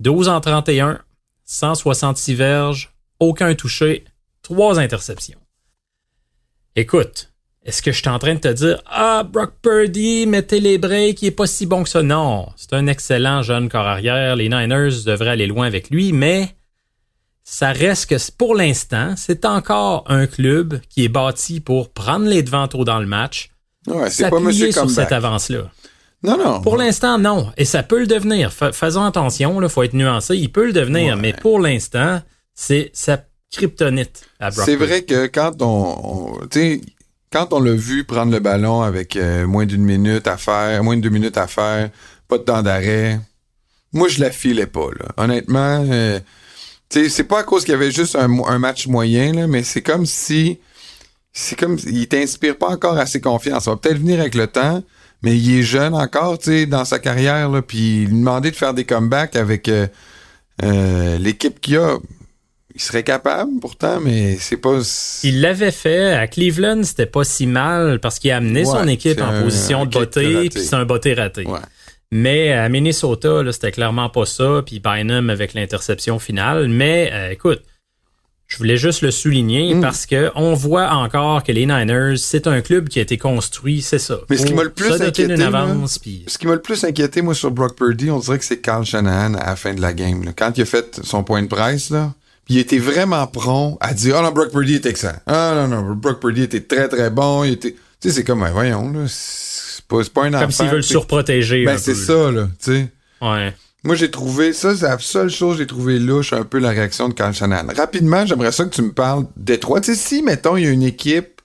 12 0.00 0.28
en 0.28 0.40
31, 0.40 1.00
166 1.44 2.34
verges, 2.34 2.92
aucun 3.18 3.54
touché, 3.54 4.04
trois 4.42 4.78
interceptions. 4.78 5.38
Écoute, 6.76 7.27
est-ce 7.68 7.82
que 7.82 7.92
je 7.92 7.98
suis 7.98 8.08
en 8.08 8.18
train 8.18 8.34
de 8.34 8.40
te 8.40 8.48
dire 8.48 8.82
Ah, 8.86 9.22
Brock 9.30 9.52
Purdy, 9.62 10.26
mettez 10.26 10.58
les 10.60 10.78
breaks, 10.78 11.22
il 11.22 11.26
est 11.26 11.30
pas 11.30 11.46
si 11.46 11.66
bon 11.66 11.82
que 11.84 11.88
ça? 11.88 12.02
Non, 12.02 12.48
c'est 12.56 12.72
un 12.72 12.86
excellent 12.86 13.42
jeune 13.42 13.68
corps 13.68 13.86
arrière. 13.86 14.36
Les 14.36 14.48
Niners 14.48 15.04
devraient 15.04 15.30
aller 15.30 15.46
loin 15.46 15.66
avec 15.66 15.90
lui, 15.90 16.12
mais 16.12 16.54
ça 17.44 17.72
reste 17.72 18.06
que 18.10 18.16
pour 18.36 18.54
l'instant, 18.54 19.14
c'est 19.16 19.44
encore 19.44 20.04
un 20.08 20.26
club 20.26 20.80
qui 20.88 21.04
est 21.04 21.08
bâti 21.08 21.60
pour 21.60 21.90
prendre 21.90 22.26
les 22.26 22.42
devants 22.42 22.68
tôt 22.68 22.84
dans 22.84 22.98
le 22.98 23.06
match, 23.06 23.50
ouais, 23.86 24.10
c'est 24.10 24.28
pas 24.30 24.40
Monsieur 24.40 24.72
sur 24.72 24.90
cette 24.90 25.12
avance-là. 25.12 25.70
Non, 26.22 26.36
non. 26.36 26.60
Pour 26.62 26.76
l'instant, 26.76 27.16
non. 27.18 27.52
Et 27.56 27.64
ça 27.64 27.82
peut 27.84 28.00
le 28.00 28.06
devenir. 28.06 28.52
Fa- 28.52 28.72
faisons 28.72 29.04
attention, 29.04 29.62
il 29.62 29.68
faut 29.68 29.84
être 29.84 29.94
nuancé. 29.94 30.36
Il 30.36 30.50
peut 30.50 30.66
le 30.66 30.72
devenir, 30.72 31.14
Ouais. 31.14 31.20
mais 31.20 31.32
pour 31.32 31.60
l'instant, 31.60 32.20
c'est 32.54 32.90
sa 32.92 33.20
kryptonite 33.52 34.24
à 34.40 34.50
Brock 34.50 34.64
C'est 34.66 34.74
vrai 34.76 35.02
que 35.02 35.26
quand 35.28 35.62
on, 35.62 36.38
on- 36.42 36.46
tu 36.48 36.58
sais, 36.58 36.80
quand 37.30 37.52
on 37.52 37.60
l'a 37.60 37.74
vu 37.74 38.04
prendre 38.04 38.32
le 38.32 38.40
ballon 38.40 38.82
avec 38.82 39.16
euh, 39.16 39.46
moins 39.46 39.66
d'une 39.66 39.84
minute 39.84 40.26
à 40.26 40.36
faire, 40.36 40.82
moins 40.82 40.96
de 40.96 41.02
deux 41.02 41.10
minutes 41.10 41.36
à 41.36 41.46
faire, 41.46 41.90
pas 42.26 42.38
de 42.38 42.42
temps 42.42 42.62
d'arrêt, 42.62 43.20
moi 43.92 44.08
je 44.08 44.20
la 44.20 44.30
filais 44.30 44.66
pas 44.66 44.88
là. 44.98 45.06
Honnêtement, 45.16 45.84
euh, 45.90 46.20
c'est 46.90 47.24
pas 47.24 47.40
à 47.40 47.42
cause 47.42 47.64
qu'il 47.64 47.72
y 47.72 47.76
avait 47.76 47.90
juste 47.90 48.16
un 48.16 48.58
match 48.58 48.86
moyen 48.86 49.32
là, 49.32 49.46
mais 49.46 49.62
c'est 49.62 49.82
comme 49.82 50.06
si, 50.06 50.58
c'est 51.32 51.58
comme, 51.58 51.78
il 51.86 52.08
t'inspire 52.08 52.56
pas 52.56 52.68
encore 52.68 52.98
assez 52.98 53.20
confiance. 53.20 53.64
Ça 53.64 53.70
va 53.70 53.76
peut-être 53.76 53.98
venir 53.98 54.20
avec 54.20 54.34
le 54.34 54.46
temps, 54.46 54.82
mais 55.22 55.36
il 55.36 55.58
est 55.58 55.62
jeune 55.62 55.94
encore, 55.94 56.38
tu 56.38 56.50
sais, 56.50 56.66
dans 56.66 56.84
sa 56.84 56.98
carrière 56.98 57.48
là, 57.48 57.62
puis 57.62 58.06
lui 58.06 58.18
demander 58.18 58.50
de 58.50 58.56
faire 58.56 58.74
des 58.74 58.84
comebacks 58.84 59.36
avec 59.36 59.68
euh, 59.68 59.86
euh, 60.64 61.18
l'équipe 61.18 61.60
qu'il 61.60 61.76
a. 61.78 61.98
Il 62.78 62.82
serait 62.82 63.02
capable 63.02 63.58
pourtant, 63.60 63.98
mais 64.00 64.36
c'est 64.38 64.56
pas. 64.56 64.78
Il 65.24 65.40
l'avait 65.40 65.72
fait 65.72 66.12
à 66.12 66.28
Cleveland, 66.28 66.84
c'était 66.84 67.06
pas 67.06 67.24
si 67.24 67.46
mal 67.48 67.98
parce 67.98 68.20
qu'il 68.20 68.30
a 68.30 68.36
amené 68.36 68.60
Ouais, 68.60 68.66
son 68.66 68.86
équipe 68.86 69.20
en 69.20 69.24
un- 69.26 69.42
position 69.42 69.82
un 69.82 69.86
de 69.86 69.98
raté. 69.98 70.48
puis 70.48 70.62
c'est 70.62 70.76
un 70.76 70.84
beauté 70.84 71.12
raté. 71.14 71.44
Ouais. 71.44 71.58
Mais 72.12 72.52
à 72.52 72.68
Minnesota, 72.68 73.42
là, 73.42 73.52
c'était 73.52 73.72
clairement 73.72 74.08
pas 74.10 74.24
ça. 74.26 74.62
Puis 74.64 74.78
Bynum 74.78 75.28
avec 75.28 75.54
l'interception 75.54 76.20
finale. 76.20 76.68
Mais 76.68 77.10
euh, 77.12 77.30
écoute, 77.32 77.62
je 78.46 78.56
voulais 78.58 78.76
juste 78.78 79.02
le 79.02 79.10
souligner 79.10 79.74
Mm. 79.74 79.80
parce 79.82 80.06
que 80.06 80.30
on 80.36 80.54
voit 80.54 80.88
encore 80.90 81.42
que 81.42 81.50
les 81.52 81.66
Niners, 81.66 82.16
c'est 82.16 82.46
un 82.46 82.60
club 82.62 82.88
qui 82.88 83.00
a 83.00 83.02
été 83.02 83.18
construit, 83.18 83.82
c'est 83.82 83.98
ça. 83.98 84.20
Mais 84.30 84.36
ce 84.38 84.46
qui 84.46 84.54
m'a 84.54 84.62
le 84.62 84.70
plus 84.70 85.02
inquiété, 85.02 85.42
avance, 85.42 85.98
Ce 86.28 86.38
qui 86.38 86.46
m'a 86.46 86.54
le 86.54 86.62
plus 86.62 86.82
inquiété, 86.84 87.20
moi, 87.22 87.34
sur 87.34 87.50
Brock 87.50 87.76
Purdy, 87.76 88.10
on 88.10 88.20
dirait 88.20 88.38
que 88.38 88.44
c'est 88.44 88.60
Carl 88.60 88.84
Shanahan 88.86 89.34
à 89.34 89.46
la 89.50 89.56
fin 89.56 89.74
de 89.74 89.80
la 89.82 89.92
game. 89.92 90.22
là. 90.24 90.30
Quand 90.34 90.56
il 90.56 90.62
a 90.62 90.64
fait 90.64 91.00
son 91.02 91.24
point 91.24 91.42
de 91.42 91.48
presse, 91.48 91.90
là, 91.90 92.14
il 92.48 92.58
était 92.58 92.78
vraiment 92.78 93.26
prompt 93.26 93.76
à 93.80 93.92
dire 93.94 94.16
«Ah 94.18 94.22
non, 94.22 94.30
Brock 94.32 94.50
Purdy 94.50 94.74
est 94.74 94.86
excellent. 94.86 95.18
Ah 95.26 95.52
non, 95.54 95.68
non, 95.68 95.94
Brock 95.94 96.20
Purdy 96.20 96.42
était 96.42 96.60
très, 96.62 96.88
très 96.88 97.10
bon. 97.10 97.44
Il 97.44 97.52
était...» 97.52 97.72
Tu 98.00 98.08
sais, 98.08 98.14
c'est 98.14 98.24
comme, 98.24 98.46
voyons, 98.52 98.90
là, 98.92 99.04
c'est 99.08 99.84
pas, 99.86 100.02
c'est 100.04 100.12
pas 100.12 100.24
un 100.26 100.30
comme 100.30 100.50
s'ils 100.52 100.68
veulent 100.68 100.82
surprotéger. 100.84 101.64
Ben, 101.64 101.76
c'est 101.78 101.92
peu, 101.94 101.98
ça, 101.98 102.30
là, 102.30 102.48
tu 102.62 102.72
sais. 102.72 102.88
Ouais. 103.20 103.52
Moi, 103.84 103.94
j'ai 103.96 104.10
trouvé, 104.10 104.52
ça, 104.52 104.74
c'est 104.76 104.84
la 104.86 104.98
seule 104.98 105.30
chose 105.30 105.54
que 105.56 105.62
j'ai 105.62 105.66
trouvé 105.66 105.98
louche, 105.98 106.32
un 106.32 106.44
peu 106.44 106.58
la 106.58 106.70
réaction 106.70 107.08
de 107.08 107.14
Carl 107.14 107.32
Shanahan. 107.34 107.66
Rapidement, 107.76 108.24
j'aimerais 108.26 108.52
ça 108.52 108.64
que 108.64 108.70
tu 108.74 108.82
me 108.82 108.92
parles 108.92 109.24
des 109.36 109.58
trois. 109.58 109.80
Tu 109.80 109.94
sais, 109.94 110.00
si, 110.00 110.22
mettons, 110.22 110.56
il 110.56 110.64
y 110.64 110.66
a 110.66 110.70
une 110.70 110.82
équipe 110.82 111.40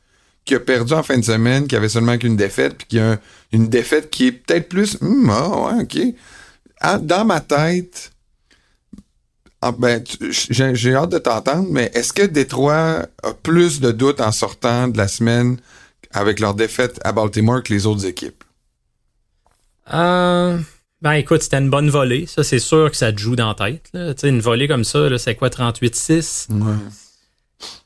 qui 0.46 0.56
a 0.56 0.60
perdu 0.60 0.94
en 0.94 1.04
fin 1.04 1.18
de 1.18 1.24
semaine, 1.24 1.68
qui 1.68 1.76
avait 1.76 1.90
seulement 1.90 2.18
qu'une 2.18 2.36
défaite, 2.36 2.76
puis 2.78 2.88
qui 2.88 3.00
a 3.00 3.12
un- 3.14 3.20
une 3.52 3.68
défaite 3.68 4.10
qui 4.10 4.28
est 4.28 4.32
peut-être 4.32 4.68
plus, 4.70 4.98
Hum, 5.02 5.30
ah, 5.32 5.74
ouais, 5.74 5.84
ok. 5.84 6.14
Ah, 6.82 6.98
Dans 6.98 7.24
ma 7.26 7.40
tête, 7.40 8.12
ah, 9.66 9.72
ben, 9.72 10.04
j'ai 10.30 10.94
hâte 10.94 11.12
de 11.12 11.18
t'entendre, 11.20 11.68
mais 11.70 11.90
est-ce 11.94 12.12
que 12.12 12.24
Détroit 12.24 13.06
a 13.24 13.34
plus 13.42 13.80
de 13.80 13.92
doutes 13.92 14.20
en 14.20 14.34
sortant 14.34 14.90
de 14.90 14.98
la 14.98 15.08
semaine 15.08 15.58
avec 16.12 16.42
leur 16.42 16.54
défaite 16.54 17.00
à 17.06 17.14
Baltimore 17.14 17.64
que 17.64 17.74
les 17.74 17.86
autres 17.86 18.06
équipes? 18.06 18.44
Euh, 19.94 20.60
ben 21.02 21.14
écoute, 21.14 21.44
c'était 21.44 21.60
une 21.60 21.70
bonne 21.70 21.90
volée. 21.90 22.26
Ça, 22.26 22.44
c'est 22.44 22.60
sûr 22.60 22.92
que 22.92 22.98
ça 22.98 23.14
te 23.14 23.18
joue 23.18 23.38
dans 23.38 23.56
la 23.58 23.72
tête. 23.72 23.90
là. 23.94 24.14
Une 24.24 24.42
volée 24.42 24.68
comme 24.68 24.84
ça, 24.84 25.18
c'est 25.18 25.36
quoi, 25.36 25.50
38-6? 25.50 26.52
Ouais. 26.52 26.74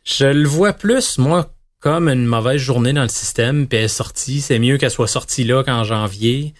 Je 0.03 0.25
le 0.25 0.47
vois 0.47 0.73
plus, 0.73 1.19
moi, 1.19 1.53
comme 1.79 2.09
une 2.09 2.25
mauvaise 2.25 2.59
journée 2.59 2.93
dans 2.93 3.03
le 3.03 3.07
système, 3.07 3.67
puis 3.67 3.77
elle 3.77 3.85
est 3.85 3.87
sortie. 3.87 4.41
C'est 4.41 4.57
mieux 4.57 4.77
qu'elle 4.79 4.89
soit 4.89 5.07
sortie 5.07 5.43
là 5.43 5.63
qu'en 5.63 5.83
janvier. 5.83 6.55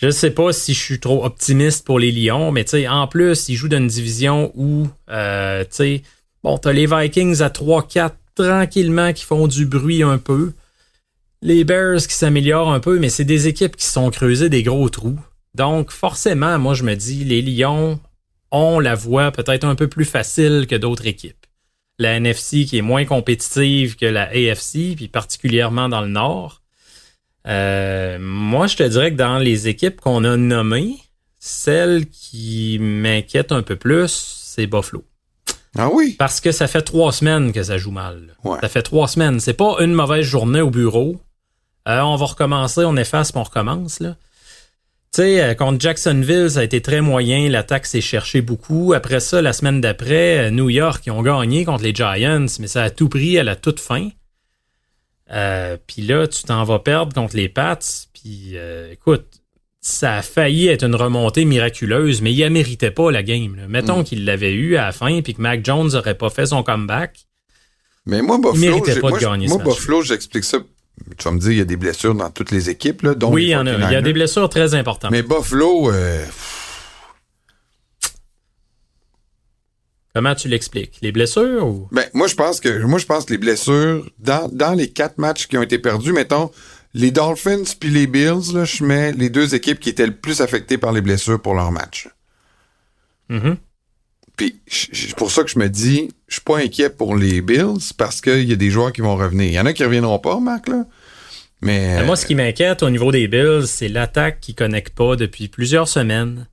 Je 0.00 0.10
sais 0.10 0.30
pas 0.30 0.52
si 0.52 0.74
je 0.74 0.78
suis 0.80 1.00
trop 1.00 1.24
optimiste 1.24 1.86
pour 1.86 1.98
les 1.98 2.12
Lions, 2.12 2.52
mais 2.52 2.66
en 2.86 3.06
plus, 3.06 3.48
ils 3.48 3.56
jouent 3.56 3.68
dans 3.68 3.78
une 3.78 3.86
division 3.86 4.52
où, 4.54 4.86
euh, 5.08 5.62
tu 5.62 5.70
sais, 5.70 6.02
bon, 6.42 6.58
t'as 6.58 6.72
les 6.72 6.86
Vikings 6.86 7.40
à 7.40 7.48
3-4 7.48 8.12
tranquillement 8.34 9.14
qui 9.14 9.24
font 9.24 9.46
du 9.46 9.64
bruit 9.64 10.02
un 10.02 10.18
peu. 10.18 10.52
Les 11.40 11.64
Bears 11.64 12.06
qui 12.06 12.14
s'améliorent 12.14 12.72
un 12.72 12.80
peu, 12.80 12.98
mais 12.98 13.08
c'est 13.08 13.24
des 13.24 13.48
équipes 13.48 13.76
qui 13.76 13.86
sont 13.86 14.10
creusées 14.10 14.50
des 14.50 14.62
gros 14.62 14.88
trous. 14.90 15.18
Donc, 15.54 15.90
forcément, 15.90 16.58
moi, 16.58 16.74
je 16.74 16.82
me 16.82 16.94
dis, 16.94 17.24
les 17.24 17.40
Lions 17.40 17.98
ont 18.50 18.78
la 18.78 18.94
voie 18.94 19.32
peut-être 19.32 19.64
un 19.64 19.74
peu 19.74 19.88
plus 19.88 20.04
facile 20.04 20.66
que 20.68 20.76
d'autres 20.76 21.06
équipes. 21.06 21.46
la 21.98 22.16
NFC 22.16 22.66
qui 22.66 22.76
est 22.76 22.82
moins 22.82 23.06
compétitive 23.06 23.96
que 23.96 24.04
la 24.04 24.28
AFC, 24.28 24.94
puis 24.94 25.08
particulièrement 25.08 25.88
dans 25.88 26.02
le 26.02 26.08
Nord. 26.08 26.60
Euh, 27.46 28.18
moi, 28.20 28.66
je 28.66 28.76
te 28.76 28.82
dirais 28.82 29.12
que 29.12 29.16
dans 29.16 29.38
les 29.38 29.68
équipes 29.68 30.00
qu'on 30.00 30.24
a 30.24 30.36
nommées, 30.36 30.96
celle 31.38 32.06
qui 32.06 32.78
m'inquiète 32.80 33.52
un 33.52 33.62
peu 33.62 33.76
plus, 33.76 34.42
c'est 34.42 34.66
Buffalo. 34.66 35.04
Ah 35.78 35.88
oui? 35.92 36.16
Parce 36.18 36.40
que 36.40 36.52
ça 36.52 36.66
fait 36.66 36.82
trois 36.82 37.12
semaines 37.12 37.52
que 37.52 37.62
ça 37.62 37.78
joue 37.78 37.90
mal. 37.90 38.34
Ouais. 38.44 38.58
Ça 38.62 38.68
fait 38.68 38.82
trois 38.82 39.08
semaines. 39.08 39.40
C'est 39.40 39.54
pas 39.54 39.76
une 39.80 39.92
mauvaise 39.92 40.24
journée 40.24 40.62
au 40.62 40.70
bureau. 40.70 41.20
Euh, 41.86 42.00
on 42.00 42.16
va 42.16 42.26
recommencer, 42.26 42.84
on 42.84 42.96
efface, 42.96 43.30
puis 43.30 43.40
on 43.40 43.44
recommence. 43.44 44.00
Là. 44.00 44.16
Tu 45.12 45.22
sais, 45.22 45.42
euh, 45.42 45.54
contre 45.54 45.80
Jacksonville, 45.80 46.50
ça 46.50 46.60
a 46.60 46.62
été 46.64 46.80
très 46.80 47.00
moyen. 47.00 47.48
L'attaque 47.48 47.86
s'est 47.86 48.00
cherchée 48.00 48.40
beaucoup. 48.40 48.92
Après 48.94 49.20
ça, 49.20 49.40
la 49.42 49.52
semaine 49.52 49.80
d'après, 49.80 50.50
New 50.50 50.70
York, 50.70 51.02
ils 51.06 51.12
ont 51.12 51.22
gagné 51.22 51.64
contre 51.64 51.84
les 51.84 51.94
Giants, 51.94 52.46
mais 52.58 52.66
ça 52.66 52.82
a 52.82 52.90
tout 52.90 53.08
pris 53.08 53.38
à 53.38 53.44
la 53.44 53.54
toute 53.54 53.78
fin. 53.78 54.08
Euh, 55.32 55.76
puis 55.86 56.02
là, 56.02 56.26
tu 56.28 56.42
t'en 56.44 56.62
vas 56.64 56.78
perdre 56.78 57.12
contre 57.14 57.36
les 57.36 57.48
Pats. 57.48 57.78
Puis 58.12 58.52
euh, 58.54 58.92
écoute, 58.92 59.26
ça 59.80 60.16
a 60.16 60.22
failli 60.22 60.68
être 60.68 60.84
une 60.84 60.94
remontée 60.94 61.44
miraculeuse, 61.44 62.22
mais 62.22 62.32
il 62.32 62.42
ne 62.44 62.48
méritait 62.48 62.90
pas 62.90 63.10
la 63.10 63.22
game. 63.22 63.56
là. 63.56 63.68
Mettons 63.68 64.00
Mm. 64.00 64.04
qu'il 64.04 64.24
l'avait 64.24 64.52
eu 64.52 64.76
à 64.76 64.86
la 64.86 64.92
fin, 64.92 65.20
puis 65.22 65.34
que 65.34 65.40
Mac 65.42 65.64
Jones 65.64 65.88
n'aurait 65.92 66.16
pas 66.16 66.30
fait 66.30 66.46
son 66.46 66.62
comeback. 66.62 67.26
Mais 68.06 68.22
moi, 68.22 68.38
Buffalo, 68.38 68.54
méritait 68.60 68.94
j'ai- 68.94 69.00
pas 69.00 69.10
de 69.10 69.46
moi. 69.48 69.58
Buffalo, 69.64 70.02
j'explique 70.02 70.44
ça. 70.44 70.58
Tu 71.18 71.24
vas 71.24 71.30
me 71.32 71.38
dire, 71.40 71.50
il 71.52 71.58
y 71.58 71.60
a 71.60 71.64
des 71.64 71.76
blessures 71.76 72.14
dans 72.14 72.30
toutes 72.30 72.50
les 72.52 72.70
équipes, 72.70 73.02
là, 73.02 73.14
dont 73.14 73.32
oui, 73.32 73.44
il 73.44 73.48
y 73.50 73.56
en 73.56 73.66
a. 73.66 73.72
Il 73.74 73.80
y 73.80 73.82
a 73.82 73.88
49ers. 74.00 74.02
des 74.02 74.12
blessures 74.12 74.48
très 74.48 74.74
importantes. 74.74 75.10
Mais 75.10 75.22
Buffalo, 75.22 75.90
euh, 75.92 76.24
Comment 80.16 80.34
tu 80.34 80.48
l'expliques? 80.48 80.96
Les 81.02 81.12
blessures 81.12 81.66
ou? 81.66 81.88
ben, 81.92 82.06
moi, 82.14 82.26
je 82.26 82.34
pense 82.34 82.58
que, 82.58 82.84
moi, 82.84 82.98
je 82.98 83.04
pense 83.04 83.26
que 83.26 83.32
les 83.32 83.38
blessures, 83.38 84.10
dans, 84.18 84.48
dans 84.50 84.72
les 84.72 84.88
quatre 84.88 85.18
matchs 85.18 85.46
qui 85.46 85.58
ont 85.58 85.62
été 85.62 85.78
perdus, 85.78 86.14
mettons, 86.14 86.50
les 86.94 87.10
Dolphins 87.10 87.64
puis 87.78 87.90
les 87.90 88.06
Bills, 88.06 88.54
là, 88.54 88.64
je 88.64 88.82
mets 88.82 89.12
les 89.12 89.28
deux 89.28 89.54
équipes 89.54 89.78
qui 89.78 89.90
étaient 89.90 90.06
le 90.06 90.16
plus 90.16 90.40
affectées 90.40 90.78
par 90.78 90.92
les 90.92 91.02
blessures 91.02 91.38
pour 91.38 91.54
leur 91.54 91.70
match. 91.70 92.08
Mhm. 93.28 93.58
Puis, 94.38 94.58
c'est 94.66 95.14
pour 95.16 95.30
ça 95.30 95.44
que 95.44 95.50
je 95.50 95.58
me 95.58 95.68
dis, 95.68 96.08
je 96.28 96.36
suis 96.36 96.42
pas 96.42 96.60
inquiet 96.60 96.88
pour 96.88 97.14
les 97.14 97.42
Bills 97.42 97.92
parce 97.98 98.22
qu'il 98.22 98.48
y 98.48 98.54
a 98.54 98.56
des 98.56 98.70
joueurs 98.70 98.94
qui 98.94 99.02
vont 99.02 99.16
revenir. 99.16 99.48
Il 99.48 99.52
y 99.52 99.60
en 99.60 99.66
a 99.66 99.74
qui 99.74 99.84
reviendront 99.84 100.18
pas, 100.18 100.40
Marc, 100.40 100.68
là. 100.68 100.86
Mais, 101.60 101.96
Mais 101.96 102.04
Moi, 102.06 102.16
ce 102.16 102.24
qui 102.24 102.34
m'inquiète 102.34 102.82
au 102.82 102.88
niveau 102.88 103.12
des 103.12 103.28
Bills, 103.28 103.66
c'est 103.66 103.88
l'attaque 103.88 104.40
qui 104.40 104.54
connecte 104.54 104.94
pas 104.94 105.14
depuis 105.14 105.48
plusieurs 105.48 105.88
semaines. 105.88 106.46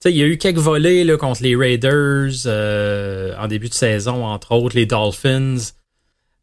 Tu 0.00 0.10
sais, 0.10 0.12
il 0.12 0.18
y 0.18 0.22
a 0.22 0.26
eu 0.26 0.38
quelques 0.38 0.58
volets 0.58 1.02
là, 1.02 1.16
contre 1.16 1.42
les 1.42 1.56
Raiders 1.56 2.30
euh, 2.46 3.34
en 3.36 3.48
début 3.48 3.68
de 3.68 3.74
saison, 3.74 4.24
entre 4.24 4.52
autres 4.52 4.76
les 4.76 4.86
Dolphins. 4.86 5.56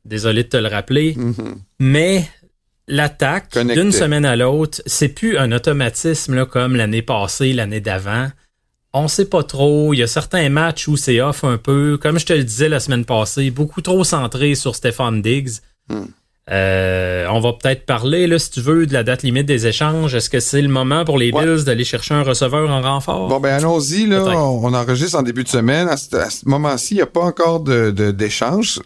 Désolé 0.03 0.43
de 0.43 0.49
te 0.49 0.57
le 0.57 0.67
rappeler. 0.67 1.15
Mhm. 1.15 1.61
Mais 1.79 2.29
l'attaque, 2.87 3.57
d'une 3.57 3.93
semaine 3.93 4.25
à 4.25 4.35
l'autre, 4.35 4.81
c'est 4.85 5.09
plus 5.09 5.37
un 5.37 5.53
automatisme 5.53 6.35
là, 6.35 6.45
comme 6.45 6.75
l'année 6.75 7.01
passée, 7.01 7.53
l'année 7.53 7.79
d'avant. 7.79 8.27
On 8.93 9.07
sait 9.07 9.29
pas 9.29 9.43
trop. 9.43 9.93
Il 9.93 9.97
y 9.97 10.03
a 10.03 10.07
certains 10.07 10.49
matchs 10.49 10.87
où 10.87 10.97
c'est 10.97 11.21
off 11.21 11.43
un 11.43 11.57
peu. 11.57 11.97
Comme 11.97 12.19
je 12.19 12.25
te 12.25 12.33
le 12.33 12.43
disais 12.43 12.69
la 12.69 12.79
semaine 12.79 13.05
passée, 13.05 13.51
beaucoup 13.51 13.81
trop 13.81 14.03
centré 14.03 14.55
sur 14.55 14.75
Stefan 14.75 15.21
Diggs. 15.21 15.59
Hmm. 15.89 16.05
Euh, 16.51 17.25
on 17.31 17.39
va 17.39 17.53
peut-être 17.53 17.87
parler, 17.87 18.27
là, 18.27 18.37
si 18.37 18.51
tu 18.51 18.61
veux, 18.61 18.85
de 18.85 18.93
la 18.93 19.03
date 19.03 19.23
limite 19.23 19.47
des 19.47 19.65
échanges. 19.65 20.13
Est-ce 20.13 20.29
que 20.29 20.39
c'est 20.39 20.61
le 20.61 20.67
moment 20.67 21.03
pour 21.03 21.17
les 21.17 21.31
Ouais. 21.31 21.43
Bills 21.43 21.63
d'aller 21.63 21.83
chercher 21.83 22.13
un 22.13 22.21
receveur 22.21 22.69
en 22.69 22.81
renfort? 22.83 23.27
Bon, 23.29 23.39
ben 23.39 23.53
allons-y. 23.55 24.05
Là, 24.05 24.23
on, 24.23 24.63
on 24.63 24.73
enregistre 24.75 25.17
en 25.17 25.23
début 25.23 25.43
de 25.43 25.49
semaine. 25.49 25.87
À 25.87 25.97
ce, 25.97 26.07
moment-ci, 26.47 26.93
il 26.93 26.97
n'y 26.97 27.01
a 27.03 27.07
pas 27.07 27.21
encore 27.23 27.61
de. 27.61 27.93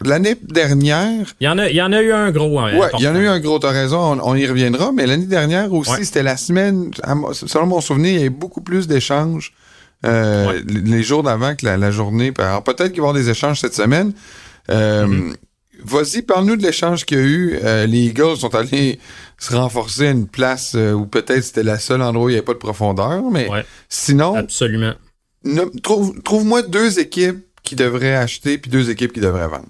L'année 0.04 0.36
dernière, 0.42 1.26
Il, 1.40 1.44
y 1.44 1.48
en 1.48 1.58
a, 1.58 1.68
il 1.68 1.76
y 1.76 1.82
en 1.82 1.92
a 1.92 2.00
eu 2.00 2.12
un 2.12 2.30
gros. 2.30 2.58
hein, 2.60 2.78
ouais, 2.78 2.88
il 2.98 3.04
y 3.04 3.08
en 3.08 3.14
a 3.14 3.18
eu 3.18 3.26
un 3.28 3.40
gros, 3.40 3.58
t'as 3.58 3.70
raison, 3.72 3.98
on, 3.98 4.30
on 4.30 4.34
y 4.34 4.46
reviendra, 4.46 4.90
mais 4.92 5.06
l'année 5.06 5.26
dernière 5.26 5.72
aussi, 5.72 5.90
Ouais. 5.90 6.04
c'était 6.04 6.22
la 6.22 6.38
semaine, 6.38 6.90
selon 7.32 7.66
mon 7.66 7.80
souvenir, 7.82 8.10
il 8.12 8.16
y 8.16 8.20
avait 8.20 8.28
beaucoup 8.30 8.62
plus 8.62 8.88
d'échanges 8.88 9.52
euh, 10.06 10.46
Ouais. 10.48 10.62
les 10.66 11.02
jours 11.02 11.22
d'avant 11.22 11.54
que 11.54 11.66
la, 11.66 11.76
la 11.76 11.90
journée. 11.90 12.32
Alors 12.38 12.62
peut-être 12.64 12.92
qu'il 12.92 13.02
va 13.02 13.08
y 13.08 13.10
avoir 13.10 13.14
des 13.14 13.28
échanges 13.28 13.60
cette 13.60 13.74
semaine. 13.74 14.12
Euh, 14.70 15.06
Mm-hmm. 15.06 15.34
Vas-y, 15.84 16.22
parle-nous 16.22 16.56
de 16.56 16.62
l'échange 16.62 17.04
qu'il 17.04 17.18
y 17.18 17.20
a 17.20 17.24
eu. 17.24 17.58
Euh, 17.62 17.86
les 17.86 18.06
Eagles 18.06 18.36
sont 18.36 18.54
allés 18.54 18.98
se 19.38 19.54
renforcer 19.54 20.08
à 20.08 20.10
une 20.10 20.26
place 20.28 20.74
euh, 20.74 20.92
où 20.92 21.06
peut-être 21.06 21.42
c'était 21.44 21.62
la 21.62 21.78
seule 21.78 22.02
endroit 22.02 22.26
où 22.26 22.28
il 22.28 22.32
n'y 22.32 22.38
avait 22.38 22.44
pas 22.44 22.52
de 22.54 22.58
profondeur, 22.58 23.22
mais 23.30 23.48
Ouais. 23.48 23.64
sinon, 23.88 24.34
Absolument. 24.34 24.94
Trouve, 25.82 26.20
trouve-moi 26.22 26.62
deux 26.62 26.98
équipes 26.98 27.38
qui 27.62 27.74
devraient 27.76 28.14
acheter 28.16 28.58
puis 28.58 28.70
deux 28.70 28.90
équipes 28.90 29.12
qui 29.12 29.20
devraient 29.20 29.48
vendre. 29.48 29.68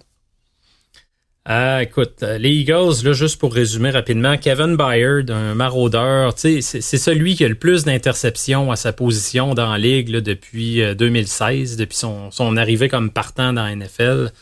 Ah, 1.47 1.83
écoute, 1.83 2.23
euh, 2.23 2.37
les 2.39 2.51
Eagles, 2.51 3.03
là, 3.03 3.13
juste 3.15 3.41
pour 3.41 3.55
résumer 3.55 3.91
rapidement, 3.91 4.37
Kevin 4.37 4.77
Byard, 4.77 5.31
un 5.31 5.55
maraudeur, 5.55 6.35
c'est 6.37 6.61
c'est 6.61 6.83
celui 6.99 7.35
qui 7.35 7.45
a 7.45 7.49
le 7.49 7.55
plus 7.55 7.85
d'interceptions 7.85 8.71
à 8.71 8.77
sa 8.77 8.93
position 8.93 9.55
dans 9.55 9.71
la 9.73 9.79
ligue 9.79 10.11
là, 10.11 10.21
depuis 10.21 10.83
euh, 10.83 10.95
2016, 10.95 11.77
depuis 11.77 11.97
son, 11.97 12.31
son 12.31 12.57
arrivée 12.59 12.89
comme 12.89 13.11
partant 13.11 13.53
dans 13.55 13.65
la 13.65 13.75
NFL. 13.75 14.33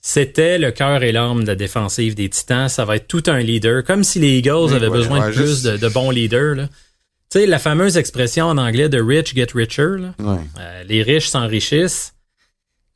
C'était 0.00 0.58
le 0.58 0.70
cœur 0.70 1.02
et 1.02 1.12
l'âme 1.12 1.42
de 1.42 1.48
la 1.48 1.54
défensive 1.54 2.14
des 2.14 2.28
Titans. 2.30 2.68
Ça 2.68 2.84
va 2.84 2.96
être 2.96 3.06
tout 3.06 3.22
un 3.26 3.40
leader, 3.40 3.84
comme 3.84 4.02
si 4.02 4.18
les 4.18 4.38
Eagles 4.38 4.68
Oui, 4.68 4.74
avaient 4.74 4.86
ouais, 4.88 4.96
besoin 4.96 5.20
ouais, 5.20 5.28
de 5.30 5.34
plus 5.34 5.62
de, 5.62 5.76
de 5.76 5.88
bons 5.88 6.10
leaders. 6.10 6.54
là. 6.56 6.68
Tu 7.30 7.38
sais, 7.38 7.46
la 7.46 7.58
fameuse 7.58 7.96
expression 7.96 8.46
en 8.46 8.58
anglais 8.58 8.88
de 8.88 9.00
rich 9.00 9.34
get 9.34 9.48
richer, 9.54 9.98
là. 9.98 10.14
Ouais. 10.18 10.38
Euh, 10.58 10.82
les 10.84 11.02
riches 11.02 11.28
s'enrichissent. 11.28 12.14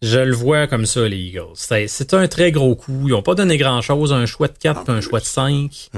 Je 0.03 0.19
le 0.19 0.35
vois 0.35 0.67
comme 0.67 0.87
ça, 0.87 1.07
les 1.09 1.17
Eagles. 1.17 1.55
C'est 1.87 2.15
un 2.15 2.27
très 2.27 2.51
gros 2.53 2.75
coup. 2.75 3.05
Ils 3.07 3.11
n'ont 3.13 3.23
pas 3.23 3.35
donné 3.35 3.57
grand-chose. 3.59 4.13
Un 4.13 4.27
choix 4.27 4.49
de 4.49 4.59
4 4.59 4.85
puis 4.85 4.93
un 4.93 5.01
choix 5.01 5.21
de 5.21 5.25
5. 5.25 5.91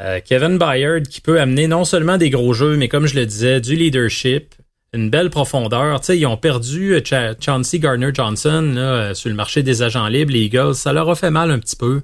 Euh, 0.00 0.20
Kevin 0.24 0.58
Byard 0.58 1.02
qui 1.02 1.20
peut 1.20 1.40
amener 1.40 1.66
non 1.66 1.84
seulement 1.84 2.18
des 2.18 2.30
gros 2.30 2.52
jeux, 2.52 2.76
mais 2.76 2.88
comme 2.88 3.06
je 3.06 3.14
le 3.14 3.26
disais, 3.26 3.60
du 3.60 3.74
leadership, 3.74 4.54
une 4.94 5.10
belle 5.10 5.30
profondeur. 5.30 6.00
Tu 6.00 6.06
sais, 6.06 6.18
ils 6.18 6.26
ont 6.26 6.36
perdu 6.36 6.94
euh, 6.94 7.00
Cha- 7.04 7.34
Chauncey 7.38 7.78
Gardner-Johnson 7.78 8.72
là, 8.74 8.80
euh, 8.80 9.14
sur 9.14 9.28
le 9.28 9.34
marché 9.34 9.62
des 9.62 9.82
agents 9.82 10.06
libres, 10.08 10.32
les 10.32 10.40
Eagles. 10.44 10.74
Ça 10.74 10.92
leur 10.92 11.08
a 11.10 11.14
fait 11.14 11.30
mal 11.30 11.50
un 11.50 11.58
petit 11.58 11.76
peu. 11.76 12.02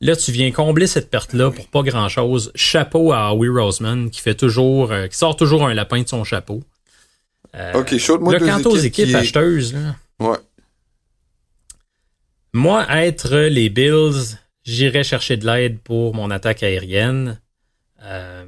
Là, 0.00 0.14
tu 0.16 0.30
viens 0.32 0.50
combler 0.52 0.86
cette 0.86 1.10
perte-là 1.10 1.50
pour 1.50 1.66
pas 1.68 1.82
grand-chose. 1.82 2.52
Chapeau 2.54 3.12
à 3.12 3.32
Howie 3.34 3.48
Roseman 3.48 4.10
qui 4.10 4.20
fait 4.20 4.34
toujours, 4.36 4.92
euh, 4.92 5.06
qui 5.08 5.16
sort 5.18 5.36
toujours 5.36 5.66
un 5.66 5.74
lapin 5.74 6.02
de 6.02 6.08
son 6.08 6.22
chapeau. 6.24 6.62
Euh, 7.56 7.72
OK, 7.74 7.96
chaude-moi 7.98 8.34
Là, 8.34 8.38
deux 8.38 8.46
quant 8.46 8.70
aux 8.70 8.76
équipes 8.76 9.08
est- 9.08 9.14
acheteuses, 9.16 9.74
là, 9.74 9.96
Ouais. 10.20 10.36
moi, 12.52 12.86
être 13.04 13.34
les 13.36 13.68
Bills, 13.68 14.36
j'irais 14.64 15.04
chercher 15.04 15.36
de 15.36 15.46
l'aide 15.46 15.78
pour 15.80 16.14
mon 16.14 16.30
attaque 16.30 16.62
aérienne. 16.62 17.40
Euh, 18.02 18.44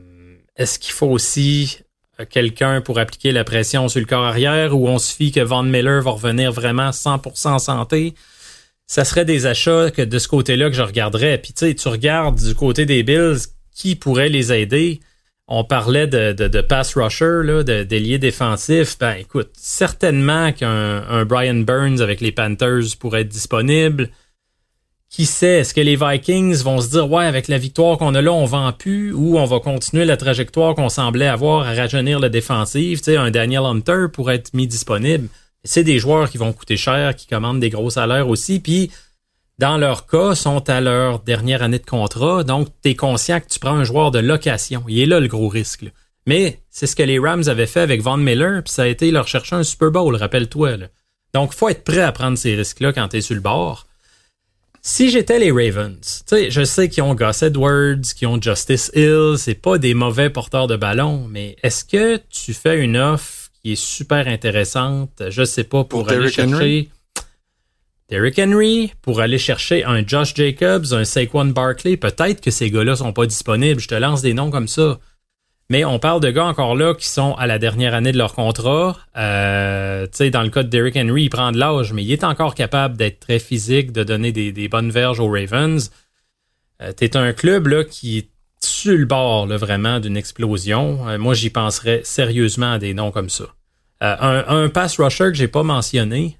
Est-ce 0.57 0.79
qu'il 0.79 0.93
faut 0.93 1.07
aussi 1.09 1.79
quelqu'un 2.25 2.81
pour 2.81 2.99
appliquer 2.99 3.33
la 3.33 3.45
pression 3.45 3.89
sur 3.89 4.01
le 4.01 4.07
corps 4.07 4.25
arrière 4.25 4.77
ou 4.77 4.89
on 4.89 4.99
se 4.99 5.15
fie 5.15 5.33
que 5.33 5.41
Von 5.41 5.65
Miller 5.65 6.03
va 6.03 6.13
revenir 6.13 6.53
vraiment 6.53 6.91
100% 6.91 7.49
en 7.49 7.59
santé? 7.59 8.15
Ça 8.87 9.05
serait 9.05 9.25
des 9.25 9.47
achats 9.47 9.91
que 9.91 10.03
de 10.03 10.19
ce 10.19 10.29
côté-là 10.29 10.69
que 10.69 10.77
je 10.77 10.83
regarderais. 10.83 11.39
Puis 11.39 11.53
tu 11.53 11.67
sais, 11.67 11.75
tu 11.75 11.89
regardes 11.89 12.41
du 12.41 12.55
côté 12.55 12.87
des 12.87 13.03
Bills, 13.03 13.39
qui 13.75 13.95
pourrait 13.95 14.29
les 14.29 14.53
aider? 14.53 15.01
On 15.53 15.65
parlait 15.65 16.07
de, 16.07 16.61
pass 16.61 16.95
rusher, 16.95 17.43
là, 17.43 17.65
défensif. 17.65 18.97
Ben 18.99 19.15
écoute, 19.15 19.51
certainement 19.55 20.53
qu'un 20.53 21.05
un 21.09 21.25
Brian 21.25 21.55
Burns 21.55 22.01
avec 22.01 22.21
les 22.21 22.31
Panthers 22.31 22.97
pourrait 22.99 23.23
être 23.23 23.29
disponible. 23.29 24.11
Qui 25.11 25.27
sait, 25.27 25.59
est-ce 25.59 25.75
que 25.75 25.81
les 25.81 25.97
Vikings 25.97 26.63
vont 26.63 26.81
se 26.81 26.91
dire 26.91 27.11
ouais, 27.11 27.25
avec 27.25 27.49
la 27.49 27.59
victoire 27.59 27.99
qu'on 27.99 28.15
a 28.15 28.23
là, 28.23 28.33
on 28.33 28.45
vend 28.45 28.73
plus, 28.73 29.13
ou 29.13 29.39
on 29.39 29.45
va 29.45 29.59
continuer 29.59 30.05
la 30.05 30.17
trajectoire 30.17 30.77
qu'on 30.77 30.89
semblait 30.89 31.27
avoir 31.27 31.67
à 31.67 31.75
rajeunir 31.75 32.21
la 32.21 32.29
défensive? 32.29 32.99
Tu 32.99 33.05
sais, 33.05 33.17
un 33.17 33.33
Daniel 33.33 33.65
Hunter 33.65 34.07
pourrait 34.13 34.37
être 34.37 34.55
mis 34.55 34.69
disponible. 34.69 35.29
C'est 35.65 35.83
des 35.83 35.99
joueurs 35.99 36.31
qui 36.31 36.39
vont 36.39 36.53
coûter 36.53 36.77
cher, 36.77 37.17
qui 37.17 37.27
commandent 37.27 37.59
des 37.59 37.71
gros 37.71 37.91
salaires 37.91 38.29
aussi, 38.29 38.61
puis 38.61 38.93
dans 39.59 39.79
leur 39.79 40.07
cas, 40.07 40.37
sont 40.37 40.71
à 40.71 40.81
leur 40.81 41.19
dernière 41.19 41.63
année 41.63 41.81
de 41.81 41.85
contrat, 41.85 42.45
donc 42.45 42.69
tu 42.83 42.91
es 42.91 42.95
conscient 42.95 43.41
que 43.41 43.49
tu 43.49 43.59
prends 43.59 43.75
un 43.75 43.85
joueur 43.85 44.13
de 44.13 44.21
location. 44.21 44.85
Il 44.89 45.01
est 45.01 45.07
là 45.07 45.19
le 45.19 45.29
gros 45.29 45.49
risque. 45.49 45.85
Mais 46.25 46.61
c'est 46.71 46.87
ce 46.87 46.95
que 46.95 47.03
les 47.03 47.19
Rams 47.19 47.43
avaient 47.49 47.67
fait 47.67 47.81
avec 47.81 48.01
Von 48.01 48.17
Miller, 48.17 48.63
puis 48.63 48.73
ça 48.73 48.85
a 48.85 48.87
été 48.87 49.11
leur 49.11 49.27
chercher 49.27 49.57
un 49.57 49.65
Super 49.65 49.91
Bowl, 49.91 50.15
rappelle-toi. 50.15 50.77
Donc, 51.35 51.53
faut 51.53 51.69
être 51.69 51.83
prêt 51.83 52.01
à 52.01 52.13
prendre 52.13 52.39
ces 52.39 52.55
risques-là 52.55 52.93
quand 52.93 53.09
tu 53.09 53.17
es 53.17 53.21
sur 53.21 53.35
le 53.35 53.41
bord. 53.41 53.89
Si 54.83 55.11
j'étais 55.11 55.39
les 55.39 55.51
Ravens, 55.51 55.99
tu 56.01 56.37
sais, 56.37 56.51
je 56.51 56.65
sais 56.65 56.89
qu'ils 56.89 57.03
ont 57.03 57.15
Gus 57.15 57.43
Edwards, 57.43 58.01
qu'ils 58.17 58.29
ont 58.29 58.41
Justice 58.41 58.91
Hill, 58.95 59.35
c'est 59.37 59.55
pas 59.55 59.77
des 59.77 59.93
mauvais 59.93 60.31
porteurs 60.31 60.69
de 60.69 60.77
ballon, 60.77 61.27
mais 61.29 61.57
est-ce 61.63 61.85
que 61.85 62.19
tu 62.31 62.55
fais 62.55 62.79
une 62.79 62.97
offre 62.97 63.51
qui 63.63 63.73
est 63.73 63.77
super 63.77 64.27
intéressante, 64.27 65.23
je 65.29 65.45
sais 65.45 65.65
pas, 65.65 65.85
pour, 65.85 66.01
Pour 66.01 66.09
aller 66.09 66.19
Derrick 66.19 66.35
chercher 66.35 66.55
Henry? 66.55 66.91
Derrick 68.09 68.39
Henry, 68.39 68.93
pour 69.03 69.21
aller 69.21 69.39
chercher 69.39 69.85
un 69.85 70.05
Josh 70.05 70.35
Jacobs, 70.35 70.87
un 70.93 71.05
Saquon 71.05 71.45
Barkley, 71.45 71.99
peut-être 71.99 72.41
que 72.41 72.51
ces 72.51 72.71
gars-là 72.71 72.97
sont 72.97 73.13
pas 73.13 73.27
disponibles, 73.27 73.81
je 73.81 73.89
te 73.89 73.95
lance 73.95 74.23
des 74.23 74.33
noms 74.33 74.51
comme 74.51 74.67
ça. 74.67 74.99
Mais 75.71 75.85
on 75.85 76.01
parle 76.01 76.21
de 76.21 76.31
gars 76.31 76.47
encore 76.47 76.75
là 76.75 76.95
qui 76.95 77.07
sont 77.07 77.35
à 77.35 77.47
la 77.47 77.61
dernière 77.61 77.95
année 77.95 78.11
de 78.11 78.19
leur 78.19 78.35
contrat. 78.35 78.99
Euh, 79.17 80.05
tu 80.07 80.17
sais, 80.19 80.31
dans 80.31 80.43
le 80.43 80.51
cas 80.51 80.65
de 80.65 80.69
Derrick 80.69 80.97
Henry, 80.97 81.23
il 81.23 81.31
prend 81.31 81.53
de 81.53 81.59
l'âge, 81.59 81.93
mais 81.93 82.03
il 82.03 82.11
est 82.13 82.25
encore 82.25 82.57
capable 82.57 82.97
d'être 82.97 83.21
très 83.21 83.39
physique, 83.39 83.93
de 83.93 84.03
donner 84.03 84.33
des, 84.33 84.69
bonnes 84.69 84.91
verges 84.91 85.21
aux 85.21 85.31
Ravens. 85.31 85.91
Euh, 86.83 86.93
T'es 86.93 87.17
un 87.17 87.33
club 87.33 87.69
là 87.69 87.85
qui 87.85 88.19
est 88.19 88.29
sur 88.61 88.99
le 88.99 89.05
bord 89.05 89.47
là, 89.47 89.57
vraiment 89.57 90.01
d'une 90.01 90.17
explosion. 90.17 91.09
Euh, 91.09 91.19
moi, 91.19 91.35
j'y 91.35 91.51
penserais 91.51 92.01
sérieusement 92.03 92.73
à 92.73 92.79
des 92.79 92.93
noms 92.93 93.13
comme 93.13 93.31
ça. 93.31 93.45
Euh, 94.03 94.17
un, 94.21 94.65
un 94.65 94.69
pass 94.71 94.99
rusher 94.99 95.27
que 95.27 95.35
j'ai 95.35 95.49
pas 95.49 95.63
mentionné, 95.63 96.37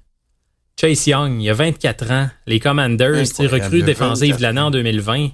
Chase 0.79 1.07
Young, 1.07 1.41
il 1.41 1.49
a 1.49 1.53
24 1.53 2.11
ans. 2.11 2.29
Les 2.47 2.59
Commanders, 2.59 3.25
recrue 3.39 3.83
défensive 3.83 4.37
de 4.37 4.41
l'année 4.41 4.61
en 4.61 4.71
2020. 4.71 5.29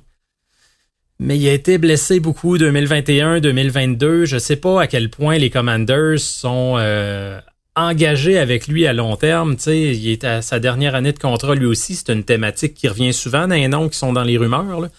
Mais 1.20 1.38
il 1.38 1.48
a 1.48 1.54
été 1.54 1.78
blessé 1.78 2.20
beaucoup 2.20 2.58
2021, 2.58 3.40
2022. 3.40 4.26
Je 4.26 4.38
sais 4.38 4.56
pas 4.56 4.82
à 4.82 4.88
quel 4.88 5.10
point 5.10 5.38
les 5.38 5.50
Commanders 5.50 6.20
sont 6.20 6.76
euh, 6.78 7.40
engagés 7.76 8.38
avec 8.38 8.68
lui 8.68 8.86
à 8.86 8.94
long 8.94 9.16
terme. 9.16 9.56
il 9.66 10.10
est 10.10 10.24
à 10.24 10.42
sa 10.42 10.60
dernière 10.60 10.94
année 10.94 11.14
de 11.14 11.20
contrat 11.20 11.56
lui 11.56 11.66
aussi. 11.66 11.96
C'est 11.96 12.14
une 12.14 12.24
thématique 12.24 12.76
qui 12.76 12.88
revient 12.88 13.14
souvent 13.14 13.48
dans 13.48 13.56
les 13.56 13.68
noms 13.68 13.90
qui 13.90 13.98
sont 13.98 14.14
dans 14.14 14.24
les 14.24 14.38
rumeurs. 14.38 14.90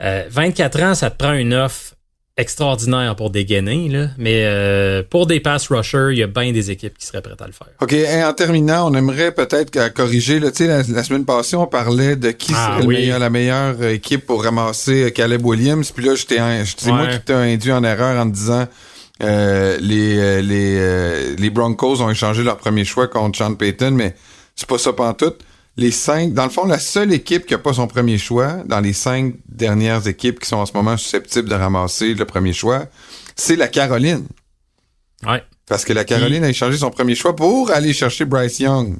24 0.00 0.82
ans, 0.82 0.94
ça 0.94 1.10
te 1.10 1.16
prend 1.16 1.32
une 1.32 1.54
offre 1.54 1.95
extraordinaire 2.36 3.16
pour 3.16 3.30
dégainer, 3.30 3.88
là. 3.88 4.08
mais 4.18 4.42
euh, 4.44 5.02
pour 5.08 5.26
des 5.26 5.40
pass 5.40 5.68
rushers, 5.68 6.08
il 6.12 6.18
y 6.18 6.22
a 6.22 6.26
bien 6.26 6.52
des 6.52 6.70
équipes 6.70 6.96
qui 6.98 7.06
seraient 7.06 7.22
prêtes 7.22 7.40
à 7.40 7.46
le 7.46 7.52
faire. 7.52 7.68
OK, 7.80 7.92
et 7.94 8.22
en 8.22 8.32
terminant, 8.34 8.90
on 8.90 8.94
aimerait 8.94 9.32
peut-être 9.32 9.92
corriger. 9.94 10.38
Là, 10.38 10.50
la, 10.60 10.82
la 10.82 11.02
semaine 11.02 11.24
passée, 11.24 11.56
on 11.56 11.66
parlait 11.66 12.14
de 12.16 12.30
qui 12.32 12.52
ah 12.54 12.78
serait 12.82 13.18
la 13.18 13.30
meilleure 13.30 13.82
équipe 13.84 14.26
pour 14.26 14.44
ramasser 14.44 15.04
euh, 15.04 15.10
Caleb 15.10 15.44
Williams. 15.46 15.90
Puis 15.92 16.04
là, 16.04 16.12
c'est 16.16 16.92
moi 16.92 17.06
qui 17.06 17.20
t'ai 17.20 17.32
induit 17.32 17.72
en 17.72 17.82
erreur 17.82 18.20
en 18.20 18.26
disant 18.26 18.66
euh, 19.22 19.78
les, 19.80 20.42
les, 20.42 21.36
les 21.36 21.50
Broncos 21.50 22.02
ont 22.02 22.10
échangé 22.10 22.42
leur 22.42 22.58
premier 22.58 22.84
choix 22.84 23.08
contre 23.08 23.38
Sean 23.38 23.54
Payton, 23.54 23.92
mais 23.92 24.14
c'est 24.54 24.68
pas 24.68 24.78
ça 24.78 24.92
tout 25.18 25.32
les 25.76 25.90
cinq, 25.90 26.32
dans 26.32 26.44
le 26.44 26.50
fond, 26.50 26.66
la 26.66 26.78
seule 26.78 27.12
équipe 27.12 27.46
qui 27.46 27.52
n'a 27.52 27.58
pas 27.58 27.74
son 27.74 27.86
premier 27.86 28.18
choix, 28.18 28.62
dans 28.64 28.80
les 28.80 28.92
cinq 28.92 29.34
dernières 29.48 30.06
équipes 30.06 30.40
qui 30.40 30.48
sont 30.48 30.56
en 30.56 30.66
ce 30.66 30.72
moment 30.72 30.96
susceptibles 30.96 31.48
de 31.48 31.54
ramasser 31.54 32.14
le 32.14 32.24
premier 32.24 32.52
choix, 32.52 32.86
c'est 33.34 33.56
la 33.56 33.68
Caroline. 33.68 34.26
Ouais. 35.26 35.42
Parce 35.68 35.84
que 35.84 35.92
la 35.92 36.04
Caroline 36.04 36.44
a 36.44 36.48
échangé 36.48 36.78
son 36.78 36.90
premier 36.90 37.14
choix 37.14 37.36
pour 37.36 37.70
aller 37.70 37.92
chercher 37.92 38.24
Bryce 38.24 38.60
Young. 38.60 38.96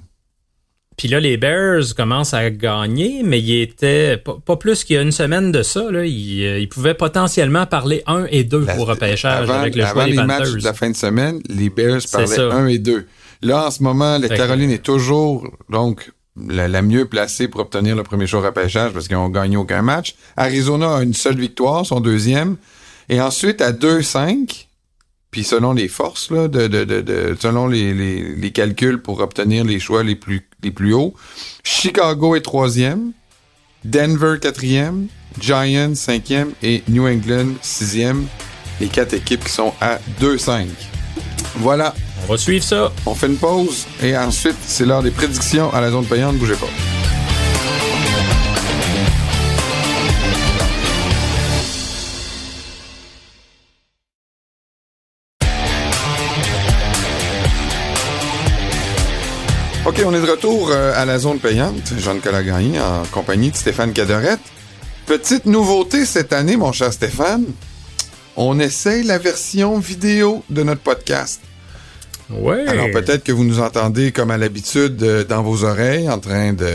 Puis 0.96 1.08
là, 1.08 1.20
les 1.20 1.36
Bears 1.36 1.94
commencent 1.94 2.32
à 2.32 2.50
gagner, 2.50 3.22
mais 3.22 3.38
il 3.38 3.60
était 3.60 4.16
pas, 4.16 4.56
plus 4.56 4.82
qu'il 4.82 4.96
y 4.96 4.98
a 4.98 5.02
une 5.02 5.12
semaine 5.12 5.52
de 5.52 5.62
ça. 5.62 5.90
Là, 5.90 6.04
ils, 6.06 6.44
euh, 6.44 6.66
pouvaient 6.68 6.94
potentiellement 6.94 7.66
parler 7.66 8.02
1 8.06 8.26
et 8.30 8.44
2 8.44 8.64
pour 8.76 8.86
repêchage 8.86 9.48
avec 9.50 9.76
le 9.76 9.84
choix 9.86 10.06
des 10.06 10.12
les 10.12 10.22
matchs 10.22 10.52
de 10.52 10.64
la 10.64 10.72
fin 10.72 10.90
de 10.90 10.96
semaine, 10.96 11.40
les 11.48 11.68
Bears 11.68 12.00
parlaient 12.10 12.38
1 12.38 12.66
et 12.66 12.78
2. 12.78 13.06
Là, 13.42 13.66
en 13.66 13.70
ce 13.70 13.82
moment, 13.82 14.18
la 14.18 14.28
Caroline 14.28 14.70
est 14.70 14.82
toujours 14.82 15.46
donc 15.68 16.10
la, 16.36 16.82
mieux 16.82 17.06
placée 17.06 17.48
pour 17.48 17.60
obtenir 17.60 17.96
le 17.96 18.02
premier 18.02 18.26
choix 18.26 18.40
repêchage 18.40 18.92
parce 18.92 19.08
qu'ils 19.08 19.16
n'ont 19.16 19.28
gagné 19.28 19.56
aucun 19.56 19.82
match. 19.82 20.14
Arizona 20.36 20.96
a 20.96 21.02
une 21.02 21.14
seule 21.14 21.38
victoire, 21.38 21.86
son 21.86 22.00
deuxième. 22.00 22.56
Et 23.08 23.20
ensuite, 23.20 23.60
à 23.60 23.72
2-5, 23.72 24.66
puis 25.30 25.44
selon 25.44 25.72
les 25.72 25.88
forces, 25.88 26.30
là, 26.30 26.48
de, 26.48 26.66
de, 26.66 26.84
de, 26.84 27.36
selon 27.38 27.66
les, 27.66 27.94
les, 28.34 28.50
calculs 28.52 29.00
pour 29.00 29.20
obtenir 29.20 29.64
les 29.64 29.78
choix 29.78 30.02
les 30.02 30.16
plus, 30.16 30.48
les 30.62 30.70
plus 30.70 30.92
hauts, 30.92 31.14
Chicago 31.62 32.34
est 32.36 32.40
troisième, 32.40 33.12
Denver 33.84 34.36
quatrième, 34.40 35.06
Giants 35.40 35.94
cinquième 35.94 36.52
et 36.62 36.82
New 36.88 37.06
England 37.06 37.54
sixième. 37.62 38.26
Les 38.80 38.88
quatre 38.88 39.14
équipes 39.14 39.44
qui 39.44 39.52
sont 39.52 39.72
à 39.80 39.98
2-5. 40.20 40.66
Voilà. 41.56 41.94
On 42.22 42.32
va 42.32 42.38
suivre 42.38 42.64
ça. 42.64 42.92
On 43.04 43.14
fait 43.14 43.26
une 43.26 43.36
pause 43.36 43.86
et 44.02 44.16
ensuite, 44.16 44.56
c'est 44.66 44.84
l'heure 44.84 45.02
des 45.02 45.10
prédictions 45.10 45.72
à 45.72 45.80
la 45.80 45.90
zone 45.90 46.06
payante. 46.06 46.36
Bougez 46.36 46.54
pas. 46.54 46.66
OK, 59.86 60.02
on 60.04 60.12
est 60.12 60.20
de 60.20 60.28
retour 60.28 60.70
euh, 60.72 60.92
à 60.96 61.04
la 61.04 61.18
zone 61.18 61.38
payante. 61.38 61.92
Jean 61.98 62.18
Calagagny 62.18 62.80
en 62.80 63.04
compagnie 63.12 63.52
de 63.52 63.56
Stéphane 63.56 63.92
Cadorette. 63.92 64.40
Petite 65.06 65.46
nouveauté 65.46 66.04
cette 66.04 66.32
année, 66.32 66.56
mon 66.56 66.72
cher 66.72 66.92
Stéphane. 66.92 67.44
On 68.34 68.58
essaye 68.58 69.04
la 69.04 69.18
version 69.18 69.78
vidéo 69.78 70.42
de 70.50 70.64
notre 70.64 70.80
podcast. 70.80 71.40
Alors 72.30 72.90
peut-être 72.90 73.22
que 73.22 73.32
vous 73.32 73.44
nous 73.44 73.60
entendez 73.60 74.10
comme 74.10 74.30
à 74.30 74.36
l'habitude 74.36 75.02
euh, 75.02 75.24
dans 75.24 75.42
vos 75.42 75.64
oreilles, 75.64 76.10
en 76.10 76.18
train 76.18 76.52
de 76.52 76.66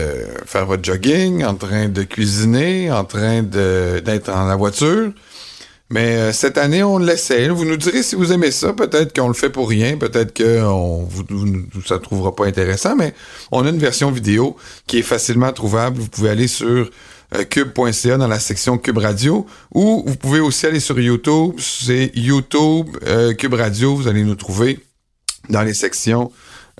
faire 0.46 0.64
votre 0.64 0.82
jogging, 0.82 1.44
en 1.44 1.54
train 1.54 1.88
de 1.88 2.02
cuisiner, 2.04 2.90
en 2.90 3.04
train 3.04 3.42
d'être 3.42 4.26
dans 4.26 4.46
la 4.46 4.56
voiture. 4.56 5.12
Mais 5.90 6.16
euh, 6.16 6.32
cette 6.32 6.56
année, 6.56 6.82
on 6.82 6.96
l'essaie. 6.96 7.48
Vous 7.48 7.66
nous 7.66 7.76
direz 7.76 8.02
si 8.02 8.14
vous 8.14 8.32
aimez 8.32 8.50
ça. 8.50 8.72
Peut-être 8.72 9.14
qu'on 9.14 9.28
le 9.28 9.34
fait 9.34 9.50
pour 9.50 9.68
rien. 9.68 9.98
Peut-être 9.98 10.32
que 10.32 10.60
ça 11.86 11.94
ne 11.96 12.00
trouvera 12.00 12.34
pas 12.34 12.46
intéressant. 12.46 12.96
Mais 12.96 13.12
on 13.50 13.66
a 13.66 13.68
une 13.68 13.78
version 13.78 14.10
vidéo 14.10 14.56
qui 14.86 15.00
est 15.00 15.02
facilement 15.02 15.52
trouvable. 15.52 15.98
Vous 15.98 16.08
pouvez 16.08 16.30
aller 16.30 16.48
sur 16.48 16.88
euh, 17.34 17.44
cube.ca 17.44 18.16
dans 18.16 18.26
la 18.26 18.40
section 18.40 18.78
Cube 18.78 18.98
Radio 18.98 19.46
ou 19.74 20.02
vous 20.06 20.16
pouvez 20.16 20.40
aussi 20.40 20.64
aller 20.64 20.80
sur 20.80 20.98
YouTube. 20.98 21.56
C'est 21.58 22.10
YouTube 22.14 22.96
Cube 23.36 23.52
Radio. 23.52 23.94
Vous 23.94 24.08
allez 24.08 24.24
nous 24.24 24.34
trouver 24.34 24.78
dans 25.48 25.62
les 25.62 25.74
sections 25.74 26.30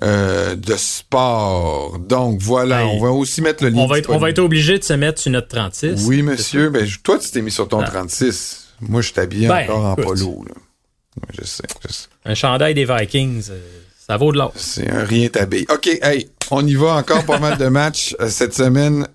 euh, 0.01 0.55
de 0.55 0.75
sport. 0.75 1.99
Donc 1.99 2.41
voilà, 2.41 2.87
on 2.87 2.99
va 2.99 3.11
aussi 3.11 3.41
mettre 3.41 3.63
le 3.63 3.69
lien. 3.69 3.81
On 3.81 3.87
va, 3.87 3.99
être, 3.99 4.09
on 4.09 4.17
va 4.17 4.29
être 4.31 4.39
obligé 4.39 4.79
de 4.79 4.83
se 4.83 4.93
mettre 4.93 5.21
sur 5.21 5.31
notre 5.31 5.49
36. 5.49 6.05
Oui, 6.07 6.23
monsieur. 6.23 6.69
Ben, 6.69 6.87
toi, 7.03 7.19
tu 7.19 7.29
t'es 7.29 7.41
mis 7.41 7.51
sur 7.51 7.67
ton 7.67 7.83
36. 7.83 8.69
Ah. 8.81 8.85
Moi, 8.89 9.01
je 9.01 9.13
t'habille 9.13 9.47
ben, 9.47 9.63
encore 9.63 9.85
en 9.85 9.95
polo. 9.95 10.45
Là. 10.47 10.55
Je 11.39 11.45
sais, 11.45 11.63
je 11.87 11.93
sais. 11.93 12.07
Un 12.25 12.33
chandail 12.33 12.73
des 12.73 12.85
Vikings, 12.85 13.49
euh, 13.51 13.59
ça 14.07 14.17
vaut 14.17 14.31
de 14.31 14.37
l'or. 14.37 14.51
C'est 14.55 14.89
un 14.89 15.03
rien 15.03 15.29
tabé. 15.29 15.65
OK, 15.71 15.87
hey, 16.01 16.27
on 16.49 16.65
y 16.65 16.73
va 16.73 16.95
encore 16.95 17.23
pas 17.23 17.39
mal 17.39 17.57
de 17.57 17.67
matchs 17.69 18.15
euh, 18.19 18.29
cette 18.29 18.55
semaine. 18.55 19.07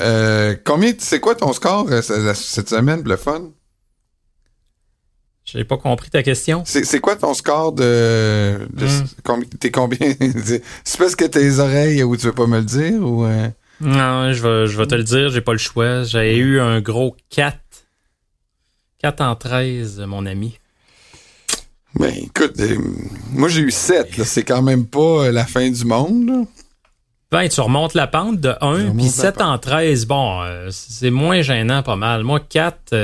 combien, 0.64 0.92
c'est 0.98 1.20
quoi 1.20 1.34
ton 1.34 1.52
score 1.52 1.88
cette 2.02 2.68
semaine, 2.68 3.02
le 3.04 3.16
fun? 3.16 3.50
J'ai 5.50 5.64
pas 5.64 5.78
compris 5.78 6.10
ta 6.10 6.22
question. 6.22 6.62
C'est 6.66 7.00
quoi 7.00 7.16
ton 7.16 7.32
score 7.32 7.72
de. 7.72 8.58
Hmm. 8.76 9.42
T'es 9.58 9.70
combien? 9.70 9.98
c'est 10.84 10.98
parce 10.98 11.16
que 11.16 11.24
tes 11.24 11.58
oreilles 11.58 12.02
où 12.02 12.16
tu 12.18 12.26
veux 12.26 12.34
pas 12.34 12.46
me 12.46 12.58
le 12.58 12.64
dire 12.64 13.00
ou. 13.00 13.24
Euh? 13.24 13.48
Non, 13.80 14.32
je 14.32 14.42
vais, 14.42 14.66
je 14.66 14.76
vais 14.76 14.86
te 14.86 14.94
le 14.94 15.04
dire, 15.04 15.30
j'ai 15.30 15.40
pas 15.40 15.52
le 15.52 15.58
choix. 15.58 16.02
J'ai 16.02 16.36
eu 16.36 16.60
un 16.60 16.80
gros 16.80 17.16
4. 17.30 17.56
4 18.98 19.20
en 19.22 19.36
13, 19.36 20.00
mon 20.00 20.26
ami. 20.26 20.58
Ben, 21.94 22.12
écoute, 22.14 22.60
euh, 22.60 22.76
moi 23.32 23.48
j'ai 23.48 23.62
eu 23.62 23.70
7. 23.70 24.22
C'est 24.24 24.44
quand 24.44 24.60
même 24.60 24.84
pas 24.84 25.28
euh, 25.28 25.32
la 25.32 25.46
fin 25.46 25.70
du 25.70 25.84
monde. 25.86 26.46
Ben, 27.30 27.48
tu 27.48 27.60
remontes 27.62 27.94
la 27.94 28.06
pente 28.06 28.38
de 28.40 28.54
1, 28.60 28.94
puis 28.96 29.08
7 29.08 29.40
en 29.40 29.58
13, 29.58 30.06
bon, 30.06 30.42
c'est 30.70 31.10
moins 31.10 31.42
gênant 31.42 31.82
pas 31.82 31.96
mal. 31.96 32.22
Moi, 32.24 32.40
4, 32.40 32.94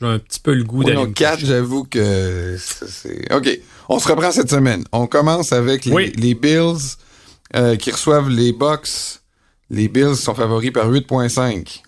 j'ai 0.00 0.06
un 0.06 0.18
petit 0.18 0.40
peu 0.40 0.54
le 0.54 0.64
goût 0.64 0.82
d'aller. 0.82 0.96
Non, 0.96 1.12
4, 1.12 1.44
j'avoue 1.44 1.84
que 1.84 2.56
c'est. 2.58 3.32
OK. 3.32 3.60
On 3.88 3.98
se 3.98 4.08
reprend 4.08 4.30
cette 4.30 4.50
semaine. 4.50 4.84
On 4.92 5.06
commence 5.06 5.52
avec 5.52 5.84
les, 5.84 6.34
Bills 6.34 6.96
euh, 7.56 7.76
qui 7.76 7.90
reçoivent 7.90 8.30
les 8.30 8.52
Bucks. 8.52 9.20
Les 9.68 9.88
Bills 9.88 10.16
sont 10.16 10.34
favoris 10.34 10.72
par 10.72 10.90
8.5. 10.90 11.82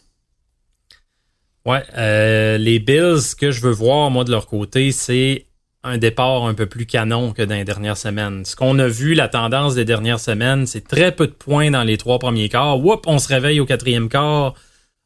Ouais, 1.65 1.83
euh, 1.97 2.59
les 2.59 2.81
Bills, 2.81 3.21
ce 3.21 3.37
que 3.37 3.51
je 3.51 3.61
veux 3.61 3.71
voir, 3.73 4.11
moi, 4.11 4.25
de 4.25 4.31
leur 4.31 4.47
côté, 4.47 4.91
c'est 4.93 5.47
un 5.85 5.97
départ 5.97 6.45
un 6.45 6.55
peu 6.55 6.67
plus 6.67 6.87
canon 6.87 7.33
que 7.33 7.43
dans 7.43 7.55
les 7.55 7.65
dernières 7.65 7.97
semaines. 7.97 8.45
Ce 8.45 8.57
qu'on 8.57 8.79
a 8.79 8.89
vu, 8.89 9.15
la 9.15 9.29
tendance 9.29 9.75
des 9.75 9.85
dernières 9.85 10.21
semaines, 10.21 10.67
c'est 10.67 10.87
très 10.87 11.13
peu 11.13 11.27
de 11.27 11.33
points 11.33 11.71
dans 11.71 11.83
les 11.83 11.97
trois 11.97 12.19
premiers 12.19 12.49
quarts. 12.49 12.81
Whoop, 12.81 13.05
on 13.07 13.19
se 13.19 13.29
réveille 13.29 13.61
au 13.61 13.67
quatrième 13.67 14.09
quart 14.09 14.55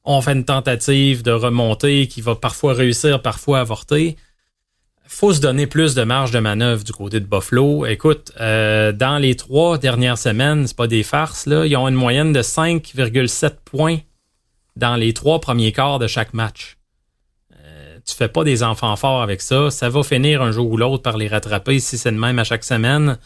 on 0.06 0.20
fait 0.20 0.32
une 0.32 0.44
tentative 0.44 1.22
de 1.22 1.32
remonter 1.32 2.06
qui 2.06 2.20
va 2.20 2.36
parfois 2.36 2.72
réussir, 2.72 3.20
parfois 3.20 3.60
avorter. 3.60 4.16
Faut 5.08 5.32
se 5.32 5.40
donner 5.40 5.66
plus 5.66 5.94
de 5.94 6.02
marge 6.04 6.30
de 6.30 6.38
manœuvre 6.38 6.84
du 6.84 6.92
côté 6.92 7.20
de 7.20 7.26
Buffalo. 7.26 7.86
Écoute, 7.86 8.32
euh, 8.40 8.92
dans 8.92 9.18
les 9.18 9.34
trois 9.34 9.78
dernières 9.78 10.18
semaines, 10.18 10.66
c'est 10.66 10.76
pas 10.76 10.86
des 10.86 11.02
farces, 11.02 11.46
là. 11.46 11.66
Ils 11.66 11.76
ont 11.76 11.88
une 11.88 11.94
moyenne 11.94 12.32
de 12.32 12.42
5,7 12.42 13.54
points 13.64 13.98
dans 14.76 14.96
les 14.96 15.12
trois 15.12 15.40
premiers 15.40 15.72
quarts 15.72 15.98
de 15.98 16.06
chaque 16.06 16.34
match. 16.34 16.76
Euh, 17.54 17.98
tu 18.04 18.14
fais 18.14 18.28
pas 18.28 18.44
des 18.44 18.62
enfants 18.62 18.94
forts 18.96 19.22
avec 19.22 19.42
ça. 19.42 19.70
Ça 19.70 19.88
va 19.88 20.02
finir 20.02 20.40
un 20.42 20.52
jour 20.52 20.70
ou 20.70 20.76
l'autre 20.76 21.02
par 21.02 21.16
les 21.16 21.28
rattraper 21.28 21.80
si 21.80 21.98
c'est 21.98 22.10
le 22.10 22.18
même 22.18 22.38
à 22.38 22.44
chaque 22.44 22.64
semaine. 22.64 23.18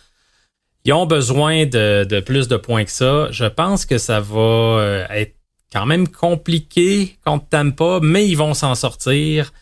Ils 0.84 0.94
ont 0.94 1.06
besoin 1.06 1.66
de, 1.66 2.04
de, 2.04 2.20
plus 2.20 2.48
de 2.48 2.56
points 2.56 2.84
que 2.84 2.90
ça. 2.90 3.30
Je 3.32 3.44
pense 3.44 3.84
que 3.84 3.98
ça 3.98 4.20
va 4.20 4.40
euh, 4.40 5.06
être 5.10 5.34
quand 5.72 5.86
même 5.86 6.08
compliqué 6.08 7.16
contre 7.24 7.48
Tampa, 7.48 8.00
mais 8.02 8.26
ils 8.26 8.36
vont 8.36 8.54
s'en 8.54 8.74
sortir. 8.74 9.52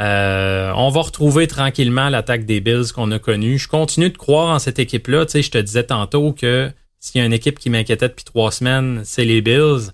Euh, 0.00 0.72
on 0.76 0.88
va 0.88 1.02
retrouver 1.02 1.46
tranquillement 1.46 2.08
l'attaque 2.08 2.46
des 2.46 2.60
Bills 2.60 2.92
qu'on 2.94 3.10
a 3.10 3.18
connue. 3.18 3.58
Je 3.58 3.68
continue 3.68 4.10
de 4.10 4.16
croire 4.16 4.54
en 4.54 4.58
cette 4.58 4.78
équipe-là. 4.78 5.26
Tu 5.26 5.32
sais, 5.32 5.42
je 5.42 5.50
te 5.50 5.58
disais 5.58 5.84
tantôt 5.84 6.32
que 6.32 6.70
s'il 6.98 7.18
y 7.18 7.22
a 7.22 7.26
une 7.26 7.32
équipe 7.32 7.58
qui 7.58 7.68
m'inquiétait 7.68 8.08
depuis 8.08 8.24
trois 8.24 8.50
semaines, 8.50 9.02
c'est 9.04 9.24
les 9.24 9.42
Bills. 9.42 9.92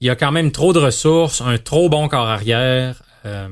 Il 0.00 0.06
y 0.06 0.10
a 0.10 0.16
quand 0.16 0.32
même 0.32 0.52
trop 0.52 0.72
de 0.72 0.78
ressources, 0.78 1.40
un 1.40 1.58
trop 1.58 1.88
bon 1.88 2.08
corps 2.08 2.28
arrière. 2.28 3.02
Euh, 3.24 3.48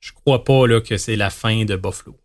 je 0.00 0.12
crois 0.12 0.44
pas 0.44 0.66
là, 0.66 0.80
que 0.80 0.96
c'est 0.96 1.16
la 1.16 1.30
fin 1.30 1.64
de 1.64 1.76
Buffalo. 1.76 2.16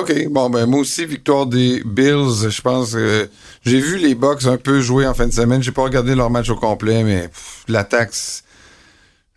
OK, 0.00 0.28
bon 0.30 0.48
ben 0.48 0.64
moi 0.64 0.80
aussi 0.80 1.04
victoire 1.04 1.44
des 1.44 1.82
Bills, 1.84 2.48
je 2.48 2.60
pense 2.62 2.92
que 2.94 3.28
j'ai 3.66 3.80
vu 3.80 3.98
les 3.98 4.14
Bucks 4.14 4.46
un 4.46 4.56
peu 4.56 4.80
jouer 4.80 5.06
en 5.06 5.12
fin 5.12 5.26
de 5.26 5.32
semaine, 5.32 5.62
j'ai 5.62 5.72
pas 5.72 5.82
regardé 5.82 6.14
leur 6.14 6.30
match 6.30 6.48
au 6.48 6.56
complet 6.56 7.04
mais 7.04 7.28
l'attaque 7.68 8.14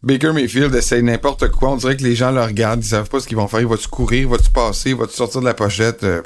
Baker 0.04 0.32
Mayfield 0.32 0.73
essaye 0.73 1.04
n'importe 1.04 1.49
quoi, 1.49 1.71
on 1.71 1.76
dirait 1.76 1.97
que 1.97 2.04
les 2.04 2.15
gens 2.15 2.32
le 2.32 2.41
regardent, 2.41 2.84
ils 2.84 2.88
savent 2.88 3.10
pas 3.10 3.19
ce 3.19 3.28
qu'ils 3.28 3.36
vont 3.36 3.49
faire, 3.49 3.67
va-tu 3.67 3.89
courir, 3.89 4.30
va-tu 4.30 4.52
passer, 4.52 4.93
va-tu 4.93 5.13
sortir 5.13 5.41
de 5.41 5.45
la 5.45 5.54
pochette 5.54 6.04
euh, 6.04 6.21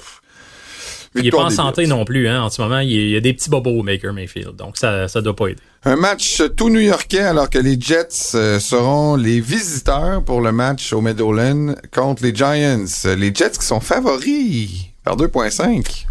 il 1.15 1.23
n'est 1.23 1.31
pas 1.31 1.45
en 1.45 1.49
santé 1.49 1.87
non 1.87 2.05
plus, 2.05 2.27
hein. 2.27 2.43
En 2.43 2.49
ce 2.49 2.61
moment, 2.61 2.79
il 2.79 3.09
y 3.09 3.15
a 3.15 3.19
des 3.19 3.33
petits 3.33 3.49
bobos 3.49 3.81
Baker 3.81 4.11
Mayfield, 4.11 4.55
donc 4.55 4.77
ça 4.77 5.07
ça 5.07 5.21
doit 5.21 5.35
pas 5.35 5.47
aider. 5.47 5.61
Un 5.87 5.95
match 5.95 6.43
tout 6.57 6.69
new-yorkais 6.69 7.21
alors 7.21 7.49
que 7.49 7.57
les 7.57 7.79
Jets 7.79 8.35
euh, 8.35 8.59
seront 8.59 9.15
les 9.15 9.39
visiteurs 9.39 10.21
pour 10.21 10.41
le 10.41 10.51
match 10.51 10.91
au 10.91 10.99
Meadowlands 10.99 11.75
contre 11.93 12.23
les 12.23 12.35
Giants. 12.35 12.83
Les 13.05 13.33
Jets 13.33 13.51
qui 13.51 13.65
sont 13.65 13.79
favoris 13.79 14.87
par 15.05 15.15
2.5. 15.15 16.05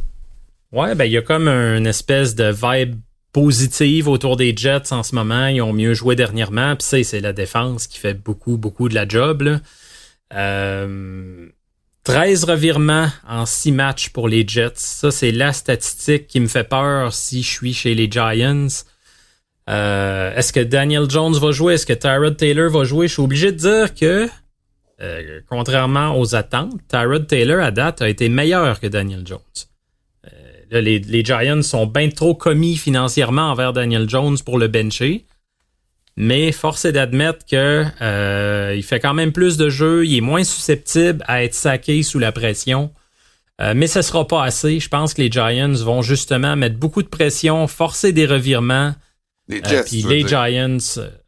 Ouais, 0.72 0.94
ben 0.94 1.04
il 1.04 1.12
y 1.12 1.18
a 1.18 1.20
comme 1.20 1.46
une 1.48 1.86
espèce 1.86 2.34
de 2.34 2.50
vibe 2.50 2.98
positive 3.34 4.08
autour 4.08 4.38
des 4.38 4.56
Jets 4.56 4.94
en 4.94 5.02
ce 5.02 5.14
moment. 5.14 5.48
Ils 5.48 5.60
ont 5.60 5.74
mieux 5.74 5.92
joué 5.92 6.16
dernièrement. 6.16 6.74
Puis 6.74 7.04
c'est 7.04 7.20
la 7.20 7.34
défense 7.34 7.86
qui 7.86 7.98
fait 7.98 8.14
beaucoup, 8.14 8.56
beaucoup 8.56 8.88
de 8.88 8.94
la 8.94 9.06
job. 9.06 9.42
Là. 9.42 9.60
Euh, 10.32 11.48
13 12.04 12.44
revirements 12.44 13.10
en 13.28 13.44
6 13.44 13.72
matchs 13.72 14.08
pour 14.08 14.26
les 14.26 14.48
Jets. 14.48 14.72
Ça, 14.76 15.10
c'est 15.10 15.32
la 15.32 15.52
statistique 15.52 16.28
qui 16.28 16.40
me 16.40 16.46
fait 16.46 16.64
peur 16.64 17.12
si 17.12 17.42
je 17.42 17.50
suis 17.50 17.74
chez 17.74 17.94
les 17.94 18.10
Giants. 18.10 18.68
Euh, 19.68 20.34
est-ce 20.34 20.52
que 20.52 20.60
Daniel 20.60 21.10
Jones 21.10 21.34
va 21.34 21.50
jouer? 21.50 21.74
Est-ce 21.74 21.86
que 21.86 21.92
Tyrod 21.92 22.36
Taylor 22.36 22.70
va 22.70 22.84
jouer? 22.84 23.08
Je 23.08 23.14
suis 23.14 23.22
obligé 23.22 23.52
de 23.52 23.56
dire 23.56 23.94
que, 23.94 24.28
euh, 25.00 25.40
contrairement 25.48 26.18
aux 26.18 26.34
attentes, 26.34 26.80
Tyrod 26.88 27.26
Taylor, 27.26 27.60
à 27.60 27.70
date, 27.70 28.02
a 28.02 28.08
été 28.08 28.28
meilleur 28.28 28.80
que 28.80 28.86
Daniel 28.86 29.26
Jones. 29.26 29.40
Euh, 30.26 30.80
les, 30.80 30.98
les, 31.00 31.24
Giants 31.24 31.62
sont 31.62 31.86
bien 31.86 32.08
trop 32.10 32.34
commis 32.34 32.76
financièrement 32.76 33.50
envers 33.50 33.72
Daniel 33.72 34.08
Jones 34.08 34.36
pour 34.44 34.58
le 34.58 34.68
bencher. 34.68 35.26
Mais 36.16 36.50
force 36.50 36.86
est 36.86 36.92
d'admettre 36.92 37.44
que 37.44 37.84
euh, 38.00 38.74
il 38.74 38.82
fait 38.82 39.00
quand 39.00 39.12
même 39.12 39.32
plus 39.32 39.58
de 39.58 39.68
jeux, 39.68 40.06
il 40.06 40.16
est 40.16 40.22
moins 40.22 40.44
susceptible 40.44 41.22
à 41.26 41.44
être 41.44 41.54
saqué 41.54 42.02
sous 42.02 42.18
la 42.18 42.32
pression. 42.32 42.90
Euh, 43.60 43.74
mais 43.76 43.86
ce 43.86 44.00
sera 44.02 44.26
pas 44.26 44.42
assez. 44.42 44.80
Je 44.80 44.88
pense 44.88 45.12
que 45.12 45.20
les 45.20 45.30
Giants 45.30 45.72
vont 45.72 46.02
justement 46.02 46.56
mettre 46.56 46.76
beaucoup 46.76 47.02
de 47.02 47.08
pression, 47.08 47.66
forcer 47.66 48.12
des 48.12 48.26
revirements. 48.26 48.94
Les 49.48 49.60
euh, 49.60 49.68
Jets. 49.68 49.84
puis 49.84 50.02
les 50.02 50.26
Giants, 50.26 50.78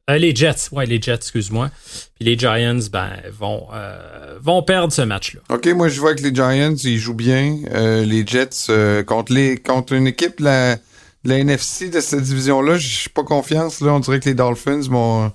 les 0.09 0.35
Jets, 0.35 0.69
ouais, 0.73 0.87
les 0.87 1.01
Jets, 1.01 1.15
excuse-moi. 1.15 1.71
Puis 2.17 2.29
les 2.29 2.39
Giants, 2.39 2.81
ben, 2.93 3.11
vont 3.39 3.67
vont 4.41 4.63
perdre 4.63 4.93
ce 4.93 5.03
match-là. 5.03 5.41
Ok, 5.51 5.67
moi 5.69 5.89
je 5.89 6.01
vois 6.01 6.15
que 6.15 6.23
les 6.23 6.35
Giants, 6.35 6.75
ils 6.83 6.99
jouent 6.99 7.15
bien. 7.15 7.59
les 7.73 8.27
Jets 8.27 9.05
contre 9.07 9.33
les 9.33 9.57
contre 9.59 9.93
une 9.93 10.07
équipe 10.07 10.41
la 10.41 10.77
la 11.25 11.39
NFC 11.39 11.91
de 11.91 12.01
cette 12.01 12.23
division-là, 12.23 12.79
j'ai 12.79 13.11
pas 13.11 13.25
confiance. 13.25 13.81
Là, 13.81 13.93
on 13.93 14.01
dirait 14.01 14.21
que 14.21 14.29
les 14.29 14.35
Dolphins 14.35 14.89
m'ont 14.89 15.33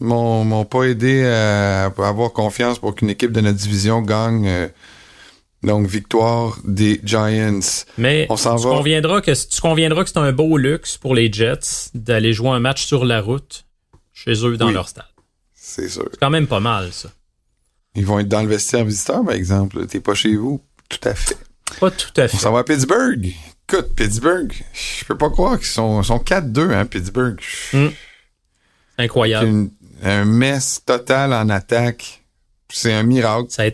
m'ont 0.00 0.64
pas 0.64 0.84
aidé 0.84 1.24
à, 1.24 1.86
avoir 1.86 2.32
confiance 2.32 2.78
pour 2.78 2.94
qu'une 2.94 3.10
équipe 3.10 3.32
de 3.32 3.40
notre 3.40 3.58
division 3.58 4.02
gagne. 4.02 4.46
Euh, 4.46 4.68
donc, 5.62 5.86
victoire 5.86 6.58
des 6.64 7.00
Giants. 7.04 7.60
Mais 7.96 8.26
on 8.30 8.36
s'en 8.36 8.56
va. 8.56 8.70
Conviendras 8.70 9.20
que, 9.20 9.30
tu 9.30 9.60
conviendras 9.60 10.02
que 10.04 10.10
c'est 10.10 10.18
un 10.18 10.32
beau 10.32 10.56
luxe 10.56 10.98
pour 10.98 11.14
les 11.14 11.32
Jets 11.32 11.90
d'aller 11.94 12.32
jouer 12.32 12.50
un 12.50 12.60
match 12.60 12.84
sur 12.84 13.04
la 13.04 13.20
route 13.20 13.64
chez 14.12 14.44
eux 14.44 14.56
dans 14.56 14.70
leur 14.70 14.88
stade. 14.88 15.04
C'est 15.54 15.88
sûr. 15.88 16.08
C'est 16.10 16.18
quand 16.18 16.30
même 16.30 16.48
pas 16.48 16.60
mal, 16.60 16.92
ça. 16.92 17.10
Ils 17.94 18.06
vont 18.06 18.18
être 18.18 18.28
dans 18.28 18.42
le 18.42 18.48
vestiaire 18.48 18.84
visiteur, 18.84 19.24
par 19.24 19.34
exemple. 19.34 19.86
T'es 19.86 20.00
pas 20.00 20.14
chez 20.14 20.34
vous. 20.34 20.60
Tout 20.88 21.08
à 21.08 21.14
fait. 21.14 21.38
Pas 21.78 21.90
tout 21.90 22.20
à 22.20 22.26
fait. 22.26 22.36
On 22.36 22.40
s'en 22.40 22.52
va 22.52 22.60
à 22.60 22.64
Pittsburgh. 22.64 23.32
Écoute, 23.68 23.94
Pittsburgh, 23.94 24.52
je 24.72 25.04
peux 25.04 25.16
pas 25.16 25.30
croire 25.30 25.58
qu'ils 25.58 25.68
sont, 25.68 26.02
sont 26.02 26.18
4-2, 26.18 26.72
hein, 26.72 26.84
Pittsburgh. 26.86 27.40
Hmm. 27.72 27.88
Incroyable. 28.98 29.70
un 30.02 30.24
mess 30.24 30.82
total 30.84 31.32
en 31.32 31.48
attaque. 31.48 32.22
C'est 32.68 32.92
un 32.92 33.02
miracle. 33.02 33.50
Ça, 33.50 33.64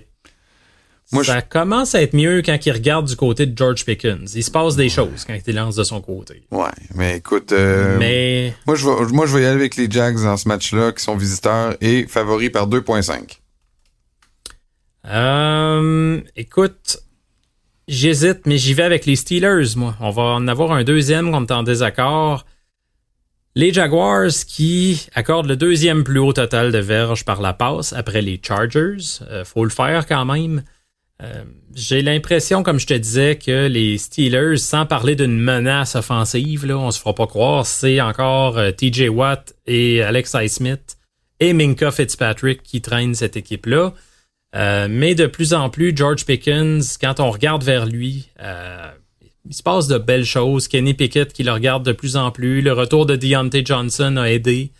ça 1.23 1.43
commence 1.43 1.95
à 1.95 2.03
être 2.03 2.15
mieux 2.15 2.43
quand 2.43 2.59
il 2.65 2.73
regarde 2.73 3.07
du 3.07 3.17
côté 3.17 3.47
de 3.47 3.57
George 3.57 3.85
Pickens. 3.85 4.35
Il 4.35 4.43
se 4.43 4.51
passe 4.51 4.77
des 4.77 4.89
choses 4.89 5.25
quand 5.27 5.37
il 5.47 5.55
lance 5.55 5.77
de 5.77 5.85
son 5.85 6.01
côté. 6.01 6.43
Ouais, 6.51 6.67
mais 6.95 7.17
écoute, 7.17 7.53
euh, 7.53 7.97
mais... 7.99 8.55
Moi, 8.67 8.77
je 8.77 8.87
vais, 8.87 9.13
moi, 9.13 9.27
je 9.27 9.37
vais 9.37 9.43
y 9.43 9.47
aller 9.47 9.57
avec 9.57 9.77
les 9.77 9.91
Jags 9.91 10.23
dans 10.23 10.37
ce 10.37 10.49
match-là, 10.49 10.93
qui 10.93 11.03
sont 11.03 11.17
visiteurs 11.17 11.77
et 11.81 12.07
favoris 12.07 12.51
par 12.51 12.69
2.5. 12.69 13.39
Euh, 15.07 16.21
écoute, 16.37 17.03
J'hésite, 17.89 18.41
mais 18.45 18.59
j'y 18.59 18.75
vais 18.75 18.83
avec 18.83 19.07
les 19.07 19.17
Steelers, 19.17 19.75
moi. 19.77 19.97
On 20.01 20.11
va 20.11 20.23
en 20.23 20.47
avoir 20.47 20.73
un 20.73 20.85
deuxième 20.85 21.33
quand 21.33 21.41
on 21.41 21.47
est 21.47 21.53
en 21.53 21.63
désaccord. 21.63 22.45
Les 23.55 23.73
Jaguars 23.73 24.29
qui 24.47 25.07
accordent 25.15 25.49
le 25.49 25.57
deuxième 25.57 26.05
plus 26.05 26.19
haut 26.19 26.35
total 26.35 26.71
de 26.71 26.79
verges 26.79 27.25
par 27.25 27.41
la 27.41 27.55
passe 27.55 27.95
après 27.95 28.21
les 28.21 28.39
Chargers. 28.43 29.23
Euh, 29.23 29.43
faut 29.47 29.65
le 29.65 29.71
faire 29.71 30.07
quand 30.07 30.27
même. 30.27 30.63
Euh, 31.23 31.45
j'ai 31.75 32.03
l'impression, 32.03 32.63
comme 32.63 32.79
je 32.79 32.87
te 32.87 32.95
disais, 32.95 33.37
que 33.37 33.67
les 33.67 33.99
Steelers, 33.99 34.59
sans 34.59 34.87
parler 34.87 35.17
d'une 35.17 35.39
menace 35.39 35.97
offensive, 35.97 36.65
là, 36.65 36.79
on 36.79 36.91
se 36.91 37.01
fera 37.01 37.15
pas 37.15 37.27
croire, 37.27 37.67
c'est 37.67 38.01
encore 38.01 38.59
euh, 38.59 38.71
TJ 38.71 39.09
Watt 39.09 39.55
et 39.67 40.03
Alex 40.03 40.37
Smith 40.47 40.97
et 41.41 41.53
Minka 41.53 41.91
Fitzpatrick 41.91 42.63
qui 42.63 42.81
traînent 42.81 43.15
cette 43.15 43.37
équipe-là. 43.37 43.95
Euh, 44.55 44.87
mais 44.89 45.15
de 45.15 45.27
plus 45.27 45.55
en 45.55 45.71
plus, 45.71 45.95
George 45.95 46.25
Pickens, 46.25 46.97
quand 46.99 47.21
on 47.21 47.31
regarde 47.31 47.65
vers 47.65 47.87
lui, 47.87 48.29
il 48.41 49.55
se 49.55 49.63
passe 49.63 49.89
de 49.89 49.99
belles 49.99 50.25
choses. 50.25 50.69
Kenny 50.69 50.95
Pickett 50.95 51.33
qui 51.33 51.43
le 51.43 51.53
regarde 51.53 51.85
de 51.85 51.93
plus 51.93 52.17
en 52.17 52.31
plus. 52.31 52.61
Le 52.63 52.73
retour 52.73 53.07
de 53.07 53.17
Deontay 53.17 53.63
Johnson 53.65 54.17
a 54.17 54.31
aidé. 54.31 54.73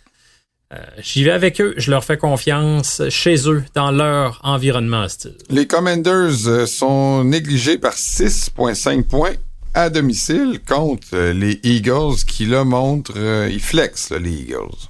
Euh, 0.71 0.77
j'y 1.01 1.23
vais 1.23 1.31
avec 1.31 1.59
eux. 1.61 1.73
Je 1.77 1.89
leur 1.89 2.03
fais 2.03 2.17
confiance 2.17 3.01
chez 3.09 3.49
eux, 3.49 3.63
dans 3.73 3.91
leur 3.91 4.39
environnement 4.43 5.03
hostile. 5.03 5.35
Les 5.49 5.65
Commanders 5.65 6.67
sont 6.67 7.23
négligés 7.23 7.77
par 7.77 7.93
6,5 7.93 9.03
points 9.03 9.33
à 9.73 9.89
domicile 9.89 10.59
contre 10.67 11.31
les 11.31 11.59
Eagles 11.63 12.17
qui, 12.27 12.45
là, 12.45 12.63
montrent... 12.63 13.47
ils 13.49 13.61
flexent, 13.61 14.11
les 14.11 14.31
Eagles. 14.31 14.89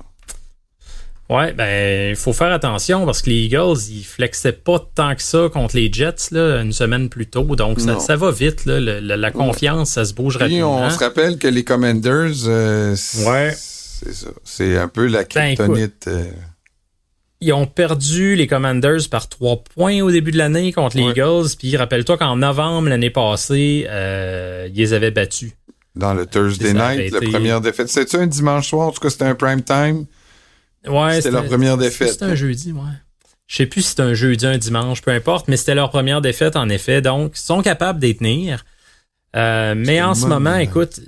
Ouais, 1.30 1.54
ben 1.54 2.10
il 2.10 2.16
faut 2.16 2.34
faire 2.34 2.52
attention 2.52 3.06
parce 3.06 3.22
que 3.22 3.30
les 3.30 3.44
Eagles, 3.44 3.78
ils 3.92 4.04
flexaient 4.04 4.52
pas 4.52 4.84
tant 4.96 5.14
que 5.14 5.22
ça 5.22 5.48
contre 5.54 5.76
les 5.76 5.94
Jets 5.94 6.32
là, 6.32 6.60
une 6.60 6.74
semaine 6.74 7.08
plus 7.08 7.28
tôt. 7.28 7.56
Donc 7.56 7.80
ça, 7.80 8.00
ça, 8.00 8.16
va 8.16 8.32
vite, 8.32 8.66
là, 8.66 8.80
la, 8.80 9.32
confiance, 9.32 9.92
ça 9.92 10.06
se 10.06 10.14
bouge 10.16 10.38
rapidement. 10.38 10.82
On 10.82 10.90
se 10.90 10.98
rappelle 10.98 11.38
que 11.38 11.48
les 11.48 11.64
Commanders, 11.64 12.48
euh, 12.48 12.96
ouais. 13.28 13.56
C'est 14.04 14.14
ça. 14.14 14.30
C'est 14.44 14.78
un 14.78 14.88
peu 14.88 15.08
la 15.08 15.24
ben, 15.24 15.56
kryptonite. 15.56 16.08
Euh. 16.08 16.32
Ils 17.42 17.54
ont 17.54 17.66
perdu 17.66 18.36
les 18.36 18.48
Commanders 18.48 19.10
par 19.10 19.30
trois 19.30 19.64
points 19.64 20.02
au 20.02 20.12
début 20.12 20.32
de 20.32 20.38
l'année 20.38 20.74
contre 20.74 20.98
les 20.98 21.04
Eagles. 21.04 21.56
Puis 21.58 21.76
rappelle-toi 21.78 22.18
qu'en 22.18 22.36
novembre 22.36 22.90
l'année 22.90 23.10
passée, 23.10 23.86
euh, 23.90 24.68
ils 24.70 24.78
les 24.78 24.94
avaient 24.94 25.12
battus. 25.12 25.52
Dans 25.96 26.14
le 26.14 26.26
Thursday 26.26 26.74
night, 26.74 27.12
la 27.12 27.22
première 27.22 27.62
défaite. 27.62 27.90
C'était 27.90 28.18
un 28.18 28.28
dimanche 28.28 28.70
soir, 28.70 28.90
en 28.90 28.92
tout 28.92 29.00
cas 29.00 29.10
c'était 29.10 29.26
un 29.26 29.36
prime 29.36 29.64
time. 29.64 30.06
Ouais, 30.88 31.16
c'était 31.16 31.32
leur 31.32 31.46
première 31.46 31.78
défaite. 31.78 32.12
C'était 32.12 32.26
un 32.26 32.36
jeudi, 32.36 32.72
ouais. 32.72 32.82
Je 33.48 33.56
sais 33.56 33.66
plus 33.66 33.82
si 33.82 33.90
c'était 33.90 34.04
un 34.04 34.14
jeudi, 34.14 34.46
un 34.46 34.58
dimanche, 34.58 35.02
peu 35.02 35.12
importe, 35.12 35.48
mais 35.48 35.58
c'était 35.58 35.76
leur 35.76 35.90
première 35.90 36.22
défaite 36.22 36.56
en 36.56 36.70
effet. 36.70 37.02
Donc, 37.02 37.34
ils 37.36 37.42
sont 37.42 37.62
capables 37.62 38.00
d'y 38.00 38.16
tenir. 38.16 38.64
Euh, 39.36 39.74
mais 39.76 40.02
en 40.02 40.14
ce 40.14 40.28
moment, 40.28 40.56
écoute, 40.56 41.00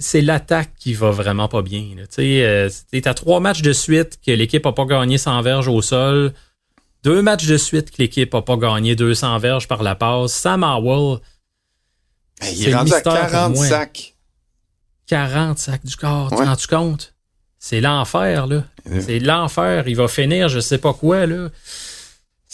c'est 0.00 0.20
l'attaque 0.20 0.70
qui 0.78 0.94
va 0.94 1.10
vraiment 1.10 1.48
pas 1.48 1.62
bien. 1.62 1.94
Tu 2.14 2.20
euh, 2.20 2.68
t'as 2.90 3.14
trois 3.14 3.40
matchs 3.40 3.62
de 3.62 3.72
suite 3.72 4.18
que 4.24 4.30
l'équipe 4.30 4.64
a 4.66 4.72
pas 4.72 4.84
gagné 4.84 5.18
sans 5.18 5.40
verges 5.42 5.68
au 5.68 5.82
sol. 5.82 6.32
Deux 7.02 7.22
matchs 7.22 7.46
de 7.46 7.56
suite 7.56 7.90
que 7.90 7.96
l'équipe 7.98 8.34
a 8.34 8.42
pas 8.42 8.56
gagné 8.56 8.94
200 8.94 9.38
verges 9.38 9.68
par 9.68 9.82
la 9.82 9.94
passe. 9.94 10.32
Sam 10.32 10.62
Howell, 10.62 11.18
il 12.42 12.68
est 12.68 12.74
rendu 12.74 12.92
à 12.92 13.00
40 13.00 13.56
sacs. 13.56 14.14
40 15.06 15.58
sacs 15.58 15.84
du 15.84 15.96
corps, 15.96 16.30
tu 16.30 16.36
rends-tu 16.36 16.66
compte? 16.68 17.14
C'est 17.58 17.80
l'enfer, 17.80 18.46
là. 18.46 18.64
C'est 19.00 19.18
l'enfer. 19.18 19.84
Il 19.86 19.96
va 19.96 20.08
finir 20.08 20.48
je 20.48 20.60
sais 20.60 20.78
pas 20.78 20.94
quoi, 20.94 21.26
là. 21.26 21.48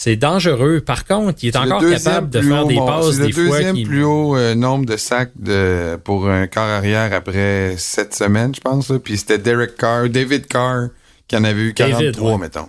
C'est 0.01 0.15
dangereux. 0.15 0.81
Par 0.81 1.05
contre, 1.07 1.41
il 1.43 1.49
est, 1.49 1.57
encore 1.57 1.81
capable 1.81 2.31
de 2.31 2.41
faire 2.41 2.67
des 2.67 2.77
passes 2.77 3.19
des 3.19 3.33
fois. 3.33 3.57
C'est 3.57 3.65
le 3.65 3.73
deuxième 3.73 3.83
plus 3.83 4.05
haut 4.05 4.37
euh, 4.37 4.55
nombre 4.55 4.87
de 4.87 4.97
sacs 4.97 5.33
de, 5.35 5.99
pour 6.05 6.29
un 6.29 6.47
corps 6.47 6.63
arrière 6.63 7.13
après 7.13 7.75
sept 7.79 8.15
semaines, 8.15 8.55
je 8.55 8.61
pense. 8.61 8.93
Puis 9.03 9.19
c'était 9.19 9.39
Derek 9.39 9.77
Carr, 9.77 10.09
David 10.09 10.47
Carr, 10.47 10.91
qui 11.27 11.35
en 11.35 11.43
avait 11.43 11.63
eu 11.63 11.75
43, 11.75 12.39
mettons. 12.39 12.69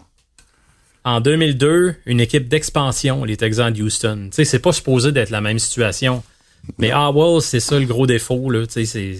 En 1.06 1.22
2002, 1.22 1.98
une 2.08 2.20
équipe 2.20 2.48
d'expansion, 2.48 3.24
les 3.24 3.38
Texans 3.38 3.72
de 3.72 3.84
Houston. 3.84 4.30
Tu 4.32 4.38
sais, 4.38 4.46
c'est 4.46 4.58
pas 4.58 4.74
supposé 4.74 5.12
d'être 5.12 5.30
la 5.30 5.42
même 5.42 5.60
situation. 5.60 6.24
Mais 6.80 6.92
Howell, 6.92 7.44
c'est 7.44 7.60
ça 7.60 7.78
le 7.78 7.86
gros 7.86 8.08
défaut. 8.08 8.50
Là. 8.50 8.66
Tu 8.66 8.88
sais, 8.88 9.20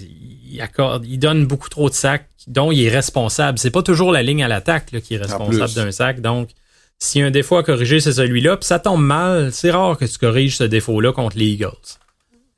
il, 0.50 0.60
accorde, 0.62 1.06
il 1.06 1.20
donne 1.20 1.46
beaucoup 1.46 1.70
trop 1.70 1.92
de 1.92 1.94
sacs, 1.94 2.28
dont 2.48 2.72
il 2.72 2.84
est 2.84 2.90
responsable. 2.90 3.60
C'est 3.60 3.70
pas 3.70 3.84
toujours 3.84 4.12
la 4.12 4.24
ligne 4.24 4.44
à 4.44 4.48
l'attaque 4.48 5.00
qui 5.04 5.14
est 5.14 5.20
responsable 5.20 5.74
d'un 5.76 5.92
sac. 5.92 6.22
Donc, 6.22 6.50
s'il 7.00 7.22
y 7.22 7.24
a 7.24 7.28
un 7.28 7.32
défaut 7.32 7.56
à 7.56 7.64
corriger, 7.64 8.02
c'est 8.02 8.14
celui-là. 8.14 8.58
Puis 8.58 8.68
ça 8.68 8.78
tombe 8.78 9.02
mal. 9.02 9.54
C'est 9.54 9.72
rare 9.72 9.98
que 9.98 10.06
tu 10.06 10.18
corriges 10.18 10.58
ce 10.58 10.66
défaut-là 10.66 11.14
contre 11.14 11.38
les 11.38 11.46
Eagles. 11.46 11.72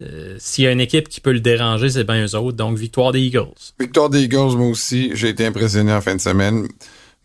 Euh, 0.01 0.36
s'il 0.39 0.63
y 0.63 0.67
a 0.67 0.71
une 0.71 0.82
équipe 0.82 1.08
qui 1.10 1.21
peut 1.21 1.32
le 1.32 1.39
déranger, 1.39 1.91
c'est 1.91 2.04
bien 2.04 2.25
eux 2.25 2.36
autres. 2.36 2.58
Donc, 2.58 2.75
victoire 2.77 3.12
des 3.12 3.21
Eagles. 3.21 3.54
Victoire 3.80 4.10
des 4.10 4.23
Eagles, 4.23 4.58
moi 4.58 4.67
aussi. 4.67 5.12
J'ai 5.13 5.30
été 5.30 5.45
impressionné 5.45 5.93
en 5.93 6.01
fin 6.01 6.15
de 6.15 6.21
semaine. 6.21 6.67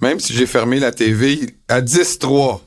Même 0.02 0.20
si 0.20 0.34
j'ai 0.34 0.46
fermé 0.46 0.78
la 0.78 0.92
TV 0.92 1.40
à 1.68 1.80
10-3. 1.80 2.60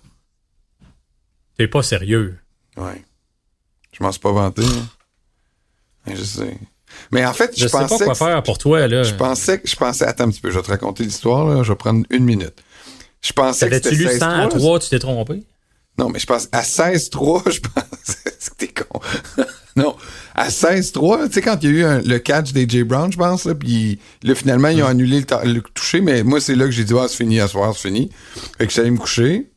T'es 1.57 1.67
pas 1.67 1.83
sérieux. 1.83 2.35
Ouais. 2.75 3.03
Je 3.91 4.03
m'en 4.03 4.11
suis 4.11 4.21
pas 4.21 4.31
vanté. 4.31 4.63
Hein. 4.63 6.13
Je 6.15 6.23
sais. 6.23 6.57
Mais 7.11 7.23
en 7.23 7.33
fait, 7.33 7.51
je, 7.55 7.67
je 7.67 7.71
pensais. 7.71 7.87
sais 7.87 7.97
pas 7.99 8.05
quoi 8.05 8.15
faire 8.15 8.41
pour 8.41 8.57
toi, 8.57 8.87
là. 8.87 9.03
Je 9.03 9.13
pensais 9.13 9.61
que. 9.61 9.67
Je 9.67 9.75
pensais. 9.75 10.05
Attends 10.05 10.23
un 10.23 10.31
petit 10.31 10.41
peu, 10.41 10.49
je 10.49 10.57
vais 10.57 10.63
te 10.63 10.71
raconter 10.71 11.03
l'histoire, 11.03 11.45
là. 11.47 11.61
Je 11.61 11.71
vais 11.71 11.75
prendre 11.75 12.03
une 12.09 12.23
minute. 12.23 12.63
Je 13.21 13.33
pensais 13.33 13.69
que 13.69 13.75
c'était 13.75 13.89
16 13.89 13.99
lu 13.99 14.19
100 14.19 14.29
à 14.29 14.47
3, 14.47 14.79
tu 14.79 14.89
t'es 14.89 14.99
trompé? 14.99 15.43
Non, 15.99 16.09
mais 16.09 16.19
je 16.19 16.25
pense 16.25 16.47
à 16.53 16.61
16-3, 16.61 17.51
je 17.51 17.59
pensais 17.59 18.49
que 18.49 18.55
t'es 18.57 18.69
con. 18.69 19.01
non, 19.75 19.95
à 20.33 20.47
16-3, 20.47 21.27
tu 21.27 21.33
sais, 21.33 21.41
quand 21.41 21.57
il 21.61 21.75
y 21.75 21.83
a 21.83 21.99
eu 21.99 22.01
le 22.03 22.19
catch 22.19 22.53
des 22.53 22.67
J. 22.69 22.83
Brown, 22.83 23.11
je 23.11 23.17
pense, 23.17 23.43
là, 23.43 23.53
puis 23.53 23.99
là, 24.23 24.33
finalement, 24.33 24.69
ils 24.69 24.81
ont 24.81 24.87
annulé 24.87 25.19
le, 25.19 25.53
le, 25.53 25.61
toucher, 25.61 25.99
mais 25.99 26.23
moi, 26.23 26.39
c'est 26.39 26.55
là 26.55 26.65
que 26.65 26.71
j'ai 26.71 26.85
dit, 26.85 26.93
ah, 26.97 27.07
c'est 27.09 27.17
fini, 27.17 27.41
à 27.41 27.49
soir, 27.49 27.73
c'est 27.75 27.89
fini. 27.89 28.09
Fait 28.57 28.65
que 28.65 28.71
j'allais 28.71 28.91
me 28.91 28.97
coucher. 28.97 29.49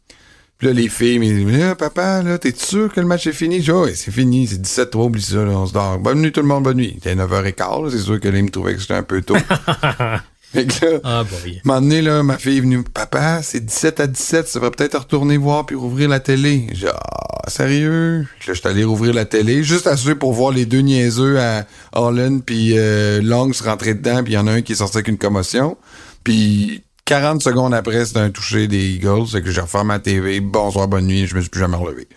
Puis 0.58 0.66
là, 0.66 0.72
les 0.74 0.88
filles 0.88 1.20
me 1.20 1.26
disent, 1.26 1.60
là, 1.60 1.76
papa, 1.76 2.22
là, 2.24 2.38
t'es 2.38 2.52
sûr 2.56 2.92
que 2.92 2.98
le 2.98 3.06
match 3.06 3.24
est 3.28 3.32
fini? 3.32 3.58
Je 3.58 3.64
dis, 3.64 3.70
oh, 3.70 3.86
c'est 3.94 4.10
fini, 4.10 4.48
c'est 4.48 4.60
17-3, 4.60 5.06
oublie 5.06 5.22
ça, 5.22 5.44
là, 5.44 5.52
on 5.52 5.66
se 5.66 5.72
dort. 5.72 6.00
Bonne 6.00 6.20
nuit 6.20 6.32
tout 6.32 6.40
le 6.40 6.48
monde, 6.48 6.64
bonne 6.64 6.78
nuit. 6.78 6.94
C'était 6.94 7.14
9h15, 7.14 7.90
c'est 7.90 7.98
sûr 7.98 8.18
que 8.18 8.28
là, 8.28 8.38
ils 8.38 8.44
me 8.44 8.50
trouvaient 8.50 8.74
que 8.74 8.80
c'était 8.80 8.94
un 8.94 9.04
peu 9.04 9.22
tôt. 9.22 9.36
Fait 10.52 10.66
que 10.66 10.84
là, 10.84 11.00
ah 11.02 11.24
moment 11.64 11.80
donné, 11.80 12.02
là, 12.02 12.22
ma 12.22 12.36
fille 12.36 12.58
est 12.58 12.60
venue, 12.60 12.82
papa, 12.82 13.42
c'est 13.42 13.64
17 13.64 14.00
à 14.00 14.06
17, 14.06 14.48
ça 14.48 14.60
va 14.60 14.70
peut-être 14.70 14.98
retourner 14.98 15.38
voir 15.38 15.64
puis 15.64 15.76
rouvrir 15.76 16.10
la 16.10 16.20
télé. 16.20 16.66
J'ai 16.72 16.88
ah, 16.88 17.48
sérieux? 17.48 18.20
Là, 18.20 18.26
je 18.38 18.52
suis 18.52 18.68
allé 18.68 18.84
rouvrir 18.84 19.14
la 19.14 19.24
télé, 19.24 19.62
juste 19.62 19.86
assuré 19.86 20.14
pour 20.14 20.34
voir 20.34 20.52
les 20.52 20.66
deux 20.66 20.80
niaiseux 20.80 21.40
à 21.40 21.64
Holland 21.94 22.42
puis 22.44 22.74
euh, 22.76 23.22
Long 23.22 23.52
se 23.54 23.64
rentrer 23.64 23.94
dedans, 23.94 24.22
puis 24.22 24.34
il 24.34 24.36
y 24.36 24.38
en 24.38 24.46
a 24.46 24.52
un 24.52 24.62
qui 24.62 24.72
est 24.72 24.76
sorti 24.76 24.98
avec 24.98 25.08
une 25.08 25.18
commotion. 25.18 25.78
Puis 26.22 26.82
40 27.06 27.42
secondes 27.42 27.72
après, 27.72 28.04
c'était 28.04 28.20
un 28.20 28.30
toucher 28.30 28.68
des 28.68 28.90
Eagles, 28.90 29.28
c'est 29.32 29.42
que 29.42 29.50
j'ai 29.50 29.62
refermé 29.62 29.88
ma 29.88 29.98
TV, 30.00 30.40
bonsoir, 30.40 30.86
bonne 30.86 31.06
nuit, 31.06 31.26
je 31.26 31.34
me 31.34 31.40
suis 31.40 31.50
plus 31.50 31.60
jamais 31.60 31.76
relevé. 31.76 32.08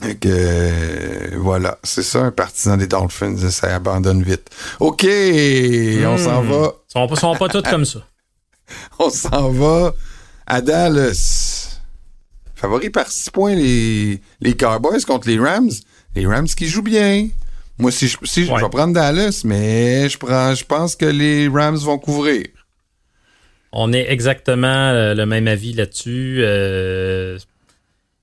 Que 0.00 0.28
euh, 0.28 1.36
voilà, 1.36 1.78
c'est 1.82 2.02
ça 2.02 2.20
un 2.20 2.30
partisan 2.30 2.78
des 2.78 2.86
Dolphins, 2.86 3.36
ça 3.50 3.74
abandonne 3.74 4.22
vite. 4.22 4.48
OK, 4.80 5.04
on 5.04 6.18
s'en 6.18 6.42
va. 6.42 6.72
Ils 6.88 6.92
sont, 6.92 7.16
sont 7.16 7.36
pas 7.36 7.48
tous 7.48 7.62
comme 7.62 7.84
ça. 7.84 8.00
On 8.98 9.10
s'en 9.10 9.50
va 9.50 9.92
à 10.46 10.60
Dallas. 10.60 11.80
Favori 12.54 12.90
par 12.90 13.10
6 13.10 13.30
points 13.30 13.54
les, 13.54 14.20
les 14.40 14.56
Cowboys 14.56 15.02
contre 15.04 15.28
les 15.28 15.38
Rams. 15.38 15.70
Les 16.14 16.26
Rams 16.26 16.46
qui 16.46 16.66
jouent 16.68 16.82
bien. 16.82 17.28
Moi, 17.78 17.90
si 17.90 18.08
je, 18.08 18.16
si 18.24 18.44
je 18.44 18.52
vais 18.52 18.68
prendre 18.68 18.92
Dallas, 18.92 19.42
mais 19.44 20.08
je 20.08 20.18
prends, 20.18 20.54
je 20.54 20.64
pense 20.64 20.96
que 20.96 21.06
les 21.06 21.48
Rams 21.48 21.78
vont 21.78 21.98
couvrir. 21.98 22.46
On 23.72 23.92
est 23.92 24.10
exactement 24.10 24.90
euh, 24.90 25.14
le 25.14 25.24
même 25.26 25.48
avis 25.48 25.72
là-dessus. 25.72 26.40
Euh, 26.40 27.38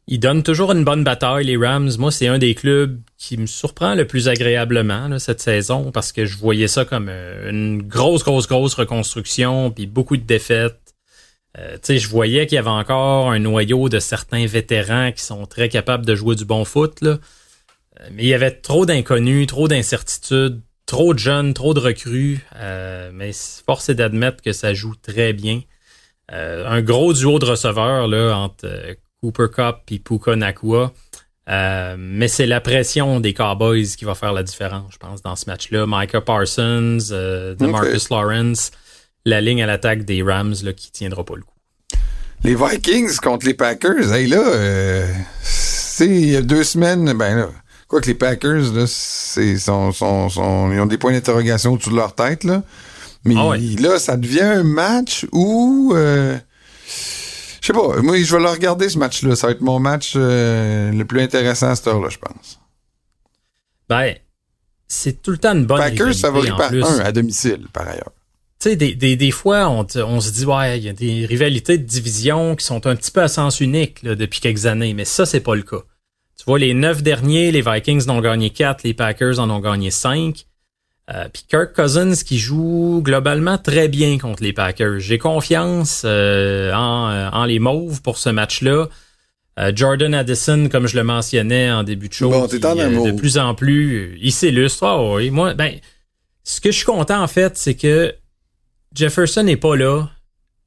ils 0.08 0.20
donnent 0.20 0.44
toujours 0.44 0.72
une 0.72 0.86
bonne 0.86 1.04
bataille, 1.04 1.46
les 1.46 1.58
Rams. 1.58 1.92
Moi, 2.00 2.12
c'est 2.12 2.28
un 2.28 2.38
des 2.38 2.56
clubs 2.56 3.02
qui 3.18 3.38
me 3.38 3.46
surprend 3.46 3.94
le 3.94 4.08
plus 4.08 4.30
agréablement 4.30 5.20
cette 5.20 5.42
saison 5.42 5.92
parce 5.92 6.14
que 6.14 6.26
je 6.26 6.38
voyais 6.38 6.70
ça 6.70 6.86
comme 6.86 7.08
euh, 7.10 7.50
une 7.50 7.82
grosse, 7.82 8.24
grosse, 8.24 8.48
grosse 8.48 8.74
reconstruction 8.76 9.70
puis 9.70 9.86
beaucoup 9.86 10.16
de 10.16 10.24
défaites. 10.24 10.96
Euh, 11.58 11.78
je 11.86 12.08
voyais 12.08 12.48
qu'il 12.48 12.56
y 12.56 12.60
avait 12.60 12.70
encore 12.70 13.32
un 13.32 13.40
noyau 13.40 13.90
de 13.90 14.00
certains 14.00 14.46
vétérans 14.46 15.12
qui 15.12 15.24
sont 15.24 15.46
très 15.46 15.68
capables 15.68 16.06
de 16.06 16.16
jouer 16.16 16.36
du 16.36 16.46
bon 16.46 16.64
foot. 16.64 17.02
Là. 17.02 17.18
Euh, 18.00 18.08
mais 18.14 18.24
il 18.24 18.30
y 18.30 18.34
avait 18.34 18.52
trop 18.52 18.86
d'inconnus, 18.86 19.48
trop 19.48 19.68
d'incertitudes, 19.68 20.62
trop 20.86 21.14
de 21.14 21.20
jeunes, 21.20 21.54
trop 21.54 21.74
de 21.74 21.82
recrues. 21.82 22.46
mais 23.12 23.32
force 23.66 23.90
est 23.90 23.96
d'admettre 23.96 24.42
que 24.42 24.54
ça 24.54 24.74
joue 24.74 24.96
très 24.96 25.34
bien. 25.34 25.64
un 26.30 26.82
gros 26.82 27.12
duo 27.12 27.40
de 27.40 27.46
receveurs 27.46 28.08
là, 28.08 28.38
entre 28.38 28.68
Cooper 29.22 29.48
Cup 29.54 29.76
et 29.92 30.00
Puka 30.00 30.36
Nakua. 30.36 30.94
Euh, 31.50 31.96
mais 31.98 32.28
c'est 32.28 32.46
la 32.46 32.60
pression 32.60 33.20
des 33.20 33.34
Cowboys 33.34 33.88
qui 33.98 34.04
va 34.04 34.16
faire 34.16 34.34
la 34.34 34.44
différence, 34.44 34.92
je 34.92 34.98
pense, 34.98 35.22
dans 35.22 35.36
ce 35.36 35.46
match-là. 35.48 35.86
Micah 35.88 36.22
Parsons, 36.22 36.98
euh, 37.12 37.56
Marcus 37.60 38.10
Lawrence, 38.10 38.72
la 39.24 39.40
ligne 39.40 39.64
à 39.64 39.66
l'attaque 39.66 40.04
des 40.04 40.22
Rams 40.22 40.56
là, 40.64 40.74
qui 40.74 40.92
tiendra 40.92 41.24
pas 41.24 41.36
le 41.36 41.44
coup. 41.44 41.54
Les 42.44 42.56
Vikings 42.56 43.16
contre 43.18 43.46
les 43.46 43.54
Packers, 43.54 44.14
hey 44.14 44.28
là, 44.28 44.44
euh, 44.46 45.08
c'est 45.42 46.08
il 46.08 46.30
y 46.30 46.36
a 46.36 46.42
deux 46.42 46.64
semaines, 46.64 47.12
ben 47.14 47.36
là, 47.36 47.50
quoi 47.88 48.02
que 48.02 48.08
les 48.08 48.14
Packers, 48.14 48.74
là, 48.74 48.86
c'est, 48.88 49.58
sont, 49.58 49.92
sont, 49.92 50.30
sont, 50.30 50.72
ils 50.72 50.80
ont 50.80 50.86
des 50.86 50.98
points 50.98 51.14
d'interrogation 51.14 51.74
au-dessus 51.74 51.90
de 51.90 51.96
leur 51.96 52.14
tête, 52.14 52.44
là. 52.44 52.62
Mais 53.26 53.36
ah 53.38 53.56
là, 53.80 54.00
ça 54.00 54.16
devient 54.16 54.42
un 54.42 54.64
match 54.64 55.26
où 55.32 55.94
euh, 55.96 56.38
je 57.68 57.74
sais 57.74 57.80
pas. 57.80 58.02
Moi, 58.02 58.22
je 58.22 58.36
vais 58.36 58.42
le 58.42 58.50
regarder, 58.50 58.88
ce 58.88 58.98
match-là. 58.98 59.36
Ça 59.36 59.48
va 59.48 59.54
être 59.54 59.62
mon 59.62 59.80
match 59.80 60.14
euh, 60.16 60.92
le 60.92 61.06
plus 61.06 61.22
intéressant 61.22 61.70
à 61.70 61.76
cette 61.76 61.88
heure-là, 61.88 62.10
je 62.10 62.18
pense. 62.18 62.60
Ben, 63.90 64.14
c'est 64.88 65.22
tout 65.22 65.32
le 65.32 65.38
temps 65.38 65.54
une 65.54 65.66
bonne 65.66 65.80
Packers 65.80 66.16
favori 66.16 66.50
par 66.50 66.72
un 66.72 67.00
à 67.00 67.12
domicile, 67.12 67.68
par 67.74 67.88
ailleurs. 67.88 68.12
Tu 68.60 68.70
sais, 68.70 68.76
des, 68.76 68.96
des, 68.96 69.16
des, 69.16 69.32
fois, 69.32 69.70
on, 69.70 69.86
on 69.96 70.20
se 70.22 70.32
dit, 70.32 70.46
ouais, 70.46 70.80
il 70.80 70.86
y 70.86 70.90
a 70.90 70.94
des 70.94 71.26
rivalités 71.26 71.78
de 71.78 71.84
division 71.84 72.56
qui 72.56 72.66
sont 72.66 72.88
un 72.88 72.96
petit 72.96 73.12
peu 73.12 73.22
à 73.22 73.28
sens 73.28 73.60
unique 73.60 74.02
là, 74.02 74.16
depuis 74.16 74.40
quelques 74.40 74.66
années, 74.66 74.94
mais 74.94 75.06
ça, 75.06 75.26
c'est 75.26 75.42
pas 75.42 75.56
le 75.56 75.62
cas. 75.62 75.84
Tu 76.38 76.46
vois, 76.46 76.60
les 76.60 76.74
neuf 76.74 77.04
derniers, 77.04 77.52
les 77.52 77.62
Vikings 77.62 78.08
en 78.10 78.18
ont 78.18 78.22
gagné 78.22 78.50
quatre, 78.50 78.84
les 78.84 78.94
Packers 78.94 79.40
en 79.40 79.50
ont 79.50 79.60
gagné 79.60 79.92
cinq. 79.92 80.47
Euh, 81.10 81.30
puis 81.32 81.46
Kirk 81.48 81.74
Cousins 81.74 82.16
qui 82.16 82.38
joue 82.38 83.02
globalement 83.04 83.58
très 83.58 83.88
bien 83.88 84.18
contre 84.18 84.44
les 84.44 84.52
Packers. 84.52 85.00
J'ai 85.00 85.18
confiance 85.18 86.02
euh, 86.06 86.74
en, 86.74 87.10
euh, 87.10 87.30
en, 87.32 87.46
les 87.46 87.60
Mauves 87.60 88.02
pour 88.02 88.18
ce 88.18 88.30
match-là. 88.30 88.90
Jordan 89.74 90.14
Addison, 90.14 90.70
comme 90.70 90.86
je 90.86 90.96
le 90.96 91.04
mentionnais 91.04 91.72
en 91.72 91.82
début 91.82 92.10
de 92.10 92.14
show, 92.14 92.30
de 92.30 93.12
plus 93.12 93.40
en 93.40 93.56
plus, 93.56 94.16
il 94.22 94.32
s'illustre. 94.32 94.84
Oh, 94.84 95.16
oui. 95.16 95.32
Moi, 95.32 95.56
ben, 95.56 95.74
ce 96.44 96.62
que 96.62 96.70
je 96.70 96.78
suis 96.78 96.86
content 96.86 97.24
en 97.24 97.28
fait, 97.28 97.58
c'est 97.58 97.74
que 97.74 98.14
Jefferson 98.94 99.42
n'est 99.42 99.58
pas 99.58 99.76
là. 99.76 100.12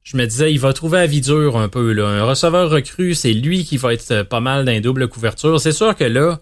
Je 0.03 0.17
me 0.17 0.25
disais, 0.25 0.51
il 0.51 0.59
va 0.59 0.73
trouver 0.73 0.97
la 0.97 1.07
vie 1.07 1.21
dure 1.21 1.55
un 1.55 1.69
peu. 1.69 1.93
Là. 1.93 2.05
Un 2.05 2.25
receveur 2.25 2.69
recru, 2.69 3.15
c'est 3.15 3.31
lui 3.31 3.63
qui 3.63 3.77
va 3.77 3.93
être 3.93 4.23
pas 4.23 4.41
mal 4.41 4.65
d'un 4.65 4.81
double 4.81 5.07
couverture. 5.07 5.61
C'est 5.61 5.71
sûr 5.71 5.95
que 5.95 6.03
là, 6.03 6.41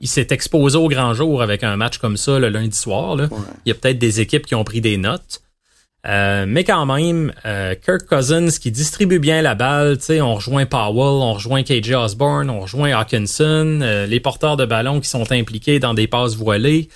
il 0.00 0.08
s'est 0.08 0.28
exposé 0.30 0.76
au 0.76 0.88
grand 0.88 1.14
jour 1.14 1.42
avec 1.42 1.64
un 1.64 1.76
match 1.76 1.98
comme 1.98 2.16
ça 2.16 2.38
le 2.38 2.48
lundi 2.48 2.76
soir. 2.76 3.16
Là. 3.16 3.28
Il 3.64 3.68
y 3.68 3.72
a 3.72 3.74
peut-être 3.74 3.98
des 3.98 4.20
équipes 4.20 4.46
qui 4.46 4.54
ont 4.54 4.64
pris 4.64 4.80
des 4.80 4.96
notes. 4.96 5.42
Euh, 6.06 6.46
mais 6.46 6.62
quand 6.62 6.86
même, 6.86 7.32
euh, 7.44 7.74
Kirk 7.74 8.06
Cousins 8.06 8.50
qui 8.60 8.70
distribue 8.70 9.18
bien 9.18 9.42
la 9.42 9.56
balle, 9.56 9.98
on 10.20 10.34
rejoint 10.36 10.64
Powell, 10.64 11.20
on 11.22 11.34
rejoint 11.34 11.64
KJ 11.64 11.92
Osborne, 11.92 12.50
on 12.50 12.60
rejoint 12.60 12.92
Hawkinson, 12.92 13.80
euh, 13.82 14.06
les 14.06 14.20
porteurs 14.20 14.56
de 14.56 14.64
ballon 14.64 15.00
qui 15.00 15.08
sont 15.08 15.30
impliqués 15.32 15.80
dans 15.80 15.94
des 15.94 16.06
passes 16.06 16.36
voilées. 16.36 16.88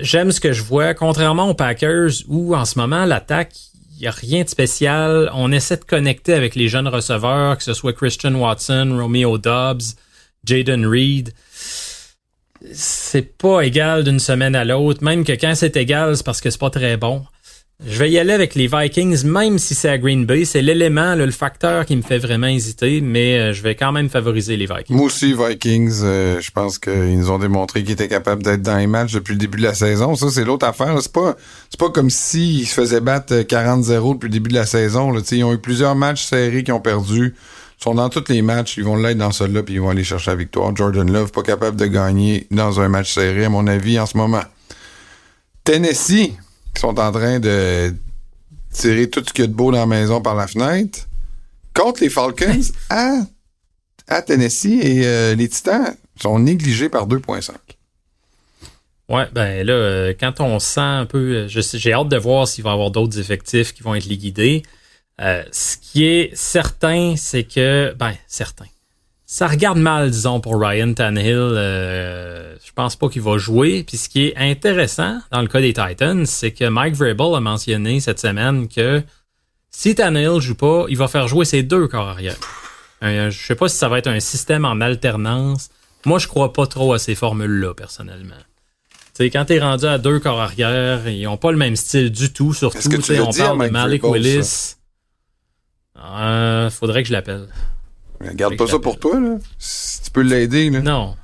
J'aime 0.00 0.30
ce 0.30 0.40
que 0.40 0.52
je 0.52 0.62
vois, 0.62 0.94
contrairement 0.94 1.50
aux 1.50 1.54
Packers 1.54 2.12
où 2.28 2.54
en 2.54 2.64
ce 2.64 2.78
moment 2.78 3.04
l'attaque, 3.04 3.52
il 3.96 4.02
n'y 4.02 4.06
a 4.06 4.12
rien 4.12 4.44
de 4.44 4.48
spécial. 4.48 5.28
On 5.34 5.50
essaie 5.50 5.76
de 5.76 5.84
connecter 5.84 6.34
avec 6.34 6.54
les 6.54 6.68
jeunes 6.68 6.86
receveurs, 6.86 7.58
que 7.58 7.64
ce 7.64 7.74
soit 7.74 7.92
Christian 7.92 8.34
Watson, 8.34 8.96
Romeo 8.96 9.38
Dobbs, 9.38 9.96
Jaden 10.44 10.86
Reed 10.86 11.32
c'est 12.72 13.36
pas 13.36 13.62
égal 13.62 14.04
d'une 14.04 14.20
semaine 14.20 14.54
à 14.54 14.64
l'autre. 14.64 15.02
Même 15.02 15.24
que 15.24 15.32
quand 15.32 15.54
c'est 15.54 15.76
égal, 15.76 16.16
c'est 16.16 16.24
parce 16.24 16.40
que 16.40 16.50
c'est 16.50 16.60
pas 16.60 16.70
très 16.70 16.96
bon. 16.96 17.22
Je 17.84 17.98
vais 17.98 18.10
y 18.12 18.18
aller 18.18 18.32
avec 18.32 18.54
les 18.54 18.68
Vikings, 18.68 19.24
même 19.24 19.58
si 19.58 19.74
c'est 19.74 19.88
à 19.88 19.98
Green 19.98 20.24
Bay. 20.24 20.44
C'est 20.44 20.62
l'élément, 20.62 21.16
le 21.16 21.28
facteur 21.32 21.84
qui 21.84 21.96
me 21.96 22.02
fait 22.02 22.18
vraiment 22.18 22.46
hésiter, 22.46 23.00
mais 23.00 23.38
euh, 23.38 23.52
je 23.52 23.60
vais 23.60 23.74
quand 23.74 23.90
même 23.90 24.08
favoriser 24.08 24.56
les 24.56 24.66
Vikings. 24.66 24.96
Moi 24.96 25.06
aussi, 25.06 25.34
Vikings, 25.34 26.00
euh, 26.04 26.40
je 26.40 26.50
pense 26.52 26.78
qu'ils 26.78 27.18
nous 27.18 27.30
ont 27.32 27.40
démontré 27.40 27.82
qu'ils 27.82 27.92
étaient 27.92 28.06
capables 28.06 28.44
d'être 28.44 28.62
dans 28.62 28.76
les 28.76 28.86
matchs 28.86 29.14
depuis 29.14 29.32
le 29.32 29.38
début 29.38 29.58
de 29.58 29.64
la 29.64 29.74
saison. 29.74 30.14
Ça, 30.14 30.28
c'est 30.30 30.44
l'autre 30.44 30.64
affaire. 30.64 30.96
C'est 31.02 31.12
pas, 31.12 31.34
c'est 31.70 31.80
pas 31.80 31.90
comme 31.90 32.08
s'ils 32.08 32.68
se 32.68 32.74
faisaient 32.74 33.00
battre 33.00 33.34
40-0 33.34 34.14
depuis 34.14 34.26
le 34.26 34.32
début 34.32 34.50
de 34.50 34.54
la 34.54 34.66
saison. 34.66 35.10
Là. 35.10 35.20
Ils 35.32 35.42
ont 35.42 35.52
eu 35.52 35.58
plusieurs 35.58 35.96
matchs 35.96 36.22
serrés 36.22 36.62
qui 36.62 36.70
ont 36.70 36.80
perdu 36.80 37.34
sont 37.82 37.94
dans 37.94 38.08
tous 38.08 38.24
les 38.28 38.42
matchs, 38.42 38.76
ils 38.76 38.84
vont 38.84 38.96
l'être 38.96 39.18
dans 39.18 39.32
celui-là, 39.32 39.62
puis 39.62 39.74
ils 39.74 39.80
vont 39.80 39.90
aller 39.90 40.04
chercher 40.04 40.30
la 40.30 40.36
victoire. 40.36 40.74
Jordan 40.74 41.10
Love, 41.10 41.32
pas 41.32 41.42
capable 41.42 41.76
de 41.76 41.86
gagner 41.86 42.46
dans 42.50 42.80
un 42.80 42.88
match 42.88 43.12
serré, 43.12 43.44
à 43.44 43.48
mon 43.48 43.66
avis, 43.66 43.98
en 43.98 44.06
ce 44.06 44.16
moment. 44.16 44.42
Tennessee, 45.64 46.32
qui 46.74 46.80
sont 46.80 46.98
en 46.98 47.12
train 47.12 47.40
de 47.40 47.94
tirer 48.70 49.10
tout 49.10 49.22
ce 49.26 49.32
qu'il 49.32 49.44
y 49.44 49.44
a 49.44 49.48
de 49.48 49.54
beau 49.54 49.70
dans 49.70 49.78
la 49.78 49.86
maison 49.86 50.20
par 50.20 50.34
la 50.34 50.46
fenêtre. 50.46 51.00
contre 51.74 52.02
les 52.02 52.08
Falcons 52.08 52.60
à, 52.90 53.16
à 54.08 54.22
Tennessee 54.22 54.78
et 54.80 55.02
euh, 55.04 55.34
les 55.34 55.48
Titans 55.48 55.96
sont 56.20 56.38
négligés 56.38 56.88
par 56.88 57.06
2,5. 57.08 57.50
Ouais, 59.08 59.26
ben 59.32 59.66
là, 59.66 59.72
euh, 59.72 60.14
quand 60.18 60.40
on 60.40 60.58
sent 60.58 60.80
un 60.80 61.06
peu, 61.06 61.46
j'ai 61.48 61.92
hâte 61.92 62.08
de 62.08 62.16
voir 62.16 62.48
s'il 62.48 62.64
va 62.64 62.70
y 62.70 62.72
avoir 62.72 62.90
d'autres 62.90 63.18
effectifs 63.18 63.74
qui 63.74 63.82
vont 63.82 63.94
être 63.94 64.06
liquidés. 64.06 64.62
Euh, 65.22 65.44
ce 65.52 65.76
qui 65.76 66.04
est 66.04 66.30
certain, 66.34 67.14
c'est 67.16 67.44
que, 67.44 67.94
ben, 67.96 68.12
certain. 68.26 68.66
Ça 69.24 69.46
regarde 69.46 69.78
mal, 69.78 70.10
disons, 70.10 70.40
pour 70.40 70.60
Ryan 70.60 70.92
Tannehill. 70.92 71.36
Euh, 71.36 72.54
je 72.62 72.72
pense 72.72 72.96
pas 72.96 73.08
qu'il 73.08 73.22
va 73.22 73.38
jouer. 73.38 73.84
Puis 73.86 73.96
ce 73.96 74.08
qui 74.08 74.26
est 74.26 74.36
intéressant 74.36 75.20
dans 75.30 75.40
le 75.40 75.48
cas 75.48 75.60
des 75.60 75.72
Titans, 75.72 76.26
c'est 76.26 76.50
que 76.50 76.68
Mike 76.68 76.96
Vrabel 76.96 77.34
a 77.34 77.40
mentionné 77.40 78.00
cette 78.00 78.20
semaine 78.20 78.68
que 78.68 79.02
si 79.70 79.94
Tannehill 79.94 80.40
joue 80.40 80.54
pas, 80.54 80.84
il 80.88 80.98
va 80.98 81.08
faire 81.08 81.28
jouer 81.28 81.44
ses 81.44 81.62
deux 81.62 81.88
corps 81.88 82.08
arrière. 82.08 82.36
Euh, 83.02 83.30
je 83.30 83.46
sais 83.46 83.54
pas 83.54 83.68
si 83.68 83.76
ça 83.76 83.88
va 83.88 83.98
être 83.98 84.08
un 84.08 84.20
système 84.20 84.64
en 84.64 84.80
alternance. 84.80 85.70
Moi, 86.04 86.18
je 86.18 86.26
crois 86.26 86.52
pas 86.52 86.66
trop 86.66 86.92
à 86.92 86.98
ces 86.98 87.14
formules-là, 87.14 87.74
personnellement. 87.74 88.34
sais, 89.14 89.30
quand 89.30 89.44
t'es 89.46 89.60
rendu 89.60 89.86
à 89.86 89.98
deux 89.98 90.18
corps 90.18 90.40
arrière, 90.40 91.08
ils 91.08 91.26
ont 91.26 91.36
pas 91.36 91.52
le 91.52 91.58
même 91.58 91.76
style 91.76 92.10
du 92.10 92.32
tout, 92.32 92.52
surtout. 92.52 92.78
on 92.88 93.32
parle 93.32 93.66
de 93.66 93.70
Malik 93.70 94.04
Willis. 94.04 94.76
Euh, 95.98 96.70
faudrait 96.70 97.02
que 97.02 97.08
je 97.08 97.12
l'appelle. 97.12 97.48
Garde 98.34 98.56
pas 98.56 98.66
ça 98.66 98.78
pour 98.78 98.98
toi, 98.98 99.18
là. 99.18 99.36
Si 99.58 100.02
tu 100.02 100.10
peux 100.10 100.22
l'aider, 100.22 100.70
là. 100.70 100.80
Non. 100.80 101.16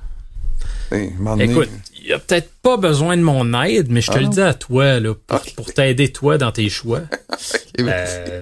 Écoute, 1.39 1.69
il 2.03 2.13
a 2.13 2.19
peut-être 2.19 2.49
pas 2.63 2.77
besoin 2.77 3.15
de 3.15 3.21
mon 3.21 3.53
aide, 3.61 3.87
mais 3.89 4.01
je 4.01 4.11
te 4.11 4.17
ah 4.17 4.21
le 4.21 4.27
dis 4.27 4.41
à 4.41 4.53
toi, 4.53 4.99
là, 4.99 5.13
pour, 5.55 5.73
t'aider 5.73 6.11
toi 6.11 6.37
dans 6.37 6.51
tes 6.51 6.69
choix. 6.69 7.01
euh, 7.79 8.41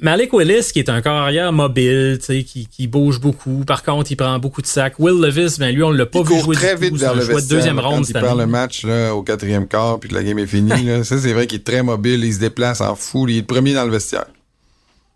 Malik 0.00 0.32
Willis, 0.32 0.70
qui 0.72 0.78
est 0.78 0.88
un 0.88 1.02
carrière 1.02 1.52
mobile, 1.52 2.18
qui, 2.18 2.66
qui 2.66 2.86
bouge 2.86 3.20
beaucoup. 3.20 3.64
Par 3.66 3.82
contre, 3.82 4.10
il 4.10 4.16
prend 4.16 4.38
beaucoup 4.38 4.62
de 4.62 4.66
sacs. 4.66 4.98
Will 4.98 5.20
Levis, 5.20 5.56
ben 5.58 5.74
lui, 5.74 5.82
on 5.82 5.90
l'a 5.90 6.06
pas 6.06 6.22
vu 6.22 6.40
jouer 6.40 6.56
très 6.56 6.76
vite 6.76 6.96
vers 6.96 7.14
le 7.14 7.24
vestiaire, 7.24 7.58
deuxième 7.58 7.78
round. 7.78 8.06
il 8.08 8.12
perd 8.12 8.38
le 8.38 8.46
match 8.46 8.84
là, 8.84 9.14
au 9.14 9.22
quatrième 9.22 9.66
quart, 9.68 10.00
puis 10.00 10.08
que 10.08 10.14
la 10.14 10.22
game 10.22 10.38
est 10.38 10.46
finie. 10.46 10.84
là. 10.84 11.04
Ça, 11.04 11.18
c'est 11.18 11.32
vrai 11.32 11.46
qu'il 11.46 11.60
est 11.60 11.64
très 11.64 11.82
mobile. 11.82 12.24
Il 12.24 12.32
se 12.32 12.38
déplace 12.40 12.80
en 12.80 12.94
fou. 12.94 13.28
Il 13.28 13.36
est 13.36 13.40
le 13.40 13.46
premier 13.46 13.74
dans 13.74 13.84
le 13.84 13.90
vestiaire. 13.90 14.26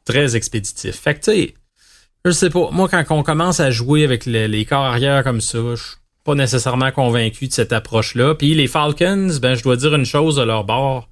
Très 0.05 0.37
expéditif. 0.37 0.97
Fait 0.97 1.15
que, 1.15 1.21
tu 1.21 1.33
sais, 1.33 1.55
je 2.25 2.31
sais 2.31 2.51
pas. 2.51 2.71
Moi, 2.71 2.89
quand 2.89 3.05
on 3.11 3.23
commence 3.23 3.61
à 3.61 3.71
jouer 3.71 4.05
avec 4.05 4.27
les, 4.27 4.65
corps 4.65 4.85
arrière 4.85 5.23
comme 5.25 5.41
ça, 5.41 5.59
je 5.75 5.83
suis 5.83 5.97
pas 6.25 6.35
nécessairement 6.35 6.91
convaincu 6.91 7.49
de 7.49 7.53
cette 7.53 7.73
approche-là. 7.73 8.35
Puis 8.35 8.55
les 8.55 8.67
Falcons, 8.67 9.29
ben, 9.41 9.55
je 9.55 9.63
dois 9.63 9.77
dire 9.77 9.95
une 9.95 10.07
chose 10.07 10.37
de 10.37 10.43
leur 10.43 10.65
bord. 10.65 11.09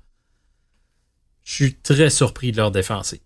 Je 1.44 1.54
suis 1.54 1.74
très 1.74 2.08
surpris 2.08 2.52
de 2.52 2.56
leur 2.56 2.70
défensive. 2.70 3.20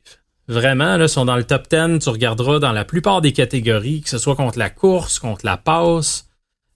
Vraiment, 0.48 0.96
là, 0.96 1.05
ils 1.05 1.09
sont 1.09 1.24
dans 1.24 1.37
le 1.37 1.44
top 1.44 1.68
10. 1.70 1.98
Tu 2.00 2.09
regarderas 2.09 2.59
dans 2.59 2.72
la 2.72 2.85
plupart 2.85 3.20
des 3.20 3.33
catégories, 3.33 4.00
que 4.02 4.09
ce 4.09 4.18
soit 4.18 4.37
contre 4.37 4.59
la 4.59 4.70
course, 4.70 5.18
contre 5.18 5.44
la 5.44 5.57
passe, 5.57 6.29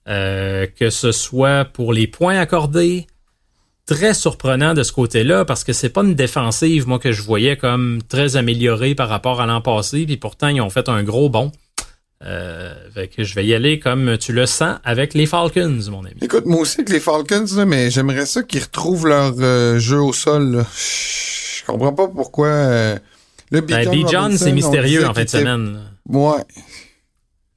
euh, 0.07 0.67
que 0.67 0.89
ce 0.89 1.11
soit 1.11 1.65
pour 1.65 1.93
les 1.93 2.07
points 2.07 2.37
accordés, 2.37 3.07
très 3.91 4.13
surprenant 4.13 4.73
de 4.73 4.83
ce 4.83 4.93
côté-là 4.93 5.43
parce 5.43 5.65
que 5.65 5.73
c'est 5.73 5.89
pas 5.89 6.01
une 6.01 6.15
défensive, 6.15 6.87
moi, 6.87 6.97
que 6.97 7.11
je 7.11 7.21
voyais 7.21 7.57
comme 7.57 7.99
très 8.07 8.37
améliorée 8.37 8.95
par 8.95 9.09
rapport 9.09 9.41
à 9.41 9.45
l'an 9.45 9.59
passé, 9.59 10.05
puis 10.05 10.15
pourtant, 10.15 10.47
ils 10.47 10.61
ont 10.61 10.69
fait 10.69 10.87
un 10.87 11.03
gros 11.03 11.29
bond. 11.29 11.51
Euh, 12.23 12.73
que 13.17 13.23
je 13.23 13.33
vais 13.33 13.43
y 13.47 13.53
aller 13.55 13.79
comme 13.79 14.15
tu 14.19 14.31
le 14.31 14.45
sens 14.45 14.77
avec 14.83 15.15
les 15.15 15.25
Falcons, 15.25 15.79
mon 15.89 16.05
ami. 16.05 16.13
Écoute, 16.21 16.45
moi 16.45 16.61
aussi 16.61 16.79
avec 16.79 16.89
les 16.89 16.99
Falcons, 16.99 17.65
mais 17.65 17.89
j'aimerais 17.89 18.27
ça 18.27 18.43
qu'ils 18.43 18.61
retrouvent 18.61 19.07
leur 19.07 19.33
euh, 19.39 19.79
jeu 19.79 19.99
au 19.99 20.13
sol. 20.13 20.63
Je 20.71 21.65
comprends 21.65 21.93
pas 21.93 22.07
pourquoi. 22.07 22.47
Euh, 22.47 22.97
le 23.49 23.61
B. 23.61 23.71
Ben, 23.71 24.07
John, 24.07 24.37
c'est 24.37 24.51
mystérieux 24.51 25.07
en 25.07 25.15
fin 25.15 25.23
de 25.23 25.29
semaine. 25.29 25.79
Ouais 26.07 26.45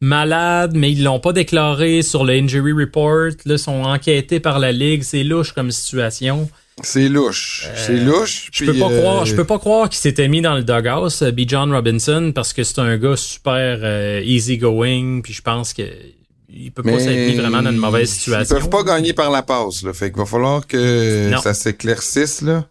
malade, 0.04 0.72
mais 0.74 0.92
ils 0.92 1.02
l'ont 1.02 1.20
pas 1.20 1.32
déclaré 1.32 2.02
sur 2.02 2.24
le 2.24 2.34
injury 2.34 2.72
report. 2.72 3.32
Là, 3.44 3.58
sont 3.58 3.82
enquêtés 3.82 4.40
par 4.40 4.58
la 4.58 4.70
ligue. 4.72 5.02
C'est 5.02 5.24
louche 5.24 5.52
comme 5.52 5.70
situation. 5.70 6.48
C'est 6.82 7.08
louche. 7.08 7.68
c'est 7.76 7.92
euh, 7.92 8.04
louche. 8.04 8.48
Je 8.52 8.64
peux 8.64 8.74
pas 8.74 8.88
croire, 8.88 9.24
je 9.24 9.32
euh, 9.32 9.36
peux 9.36 9.44
pas 9.44 9.58
croire 9.58 9.88
qu'il 9.88 10.00
s'était 10.00 10.26
mis 10.26 10.40
dans 10.40 10.54
le 10.54 10.64
doghouse, 10.64 11.22
B. 11.22 11.42
John 11.46 11.72
Robinson, 11.72 12.32
parce 12.34 12.52
que 12.52 12.64
c'est 12.64 12.80
un 12.80 12.96
gars 12.96 13.16
super 13.16 13.78
euh, 13.82 14.20
easy 14.24 14.58
going. 14.58 15.20
Puis 15.22 15.32
je 15.32 15.42
pense 15.42 15.72
que 15.72 15.82
il 16.56 16.70
peut 16.70 16.82
pas 16.82 16.98
s'être 16.98 17.30
mis 17.30 17.34
vraiment 17.34 17.62
dans 17.62 17.70
une 17.70 17.78
mauvaise 17.78 18.10
situation. 18.10 18.56
Ils 18.56 18.60
peuvent 18.60 18.70
pas 18.70 18.82
gagner 18.82 19.12
par 19.12 19.30
la 19.30 19.42
passe. 19.42 19.82
Là. 19.82 19.92
Fait 19.92 20.10
qu'il 20.10 20.18
va 20.18 20.26
falloir 20.26 20.66
que 20.66 21.32
ça 21.42 21.54
s'éclaircisse 21.54 22.42
là. 22.42 22.64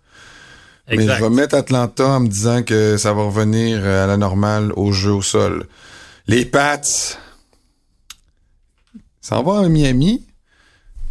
Mais 0.89 1.07
je 1.07 1.23
vais 1.23 1.29
mettre 1.29 1.55
Atlanta 1.55 2.05
en 2.05 2.19
me 2.19 2.27
disant 2.27 2.61
que 2.61 2.97
ça 2.97 3.13
va 3.13 3.23
revenir 3.23 3.83
à 3.85 4.05
la 4.05 4.17
normale 4.17 4.73
au 4.75 4.91
jeu 4.91 5.11
au 5.11 5.21
sol. 5.21 5.65
Les 6.27 6.45
Pats, 6.45 6.81
ça 9.23 9.41
va 9.41 9.59
à 9.59 9.69
Miami. 9.69 10.21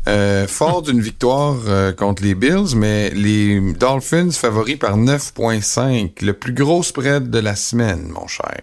Euh, 0.06 0.46
fort 0.46 0.82
d'une 0.82 1.00
victoire 1.00 1.56
euh, 1.66 1.92
contre 1.92 2.22
les 2.24 2.34
Bills, 2.34 2.76
mais 2.76 3.10
les 3.10 3.60
Dolphins 3.72 4.30
favoris 4.32 4.76
par 4.76 4.98
9.5. 4.98 6.24
Le 6.24 6.32
plus 6.32 6.52
gros 6.52 6.82
spread 6.82 7.30
de 7.30 7.38
la 7.38 7.56
semaine, 7.56 8.08
mon 8.08 8.26
cher. 8.26 8.60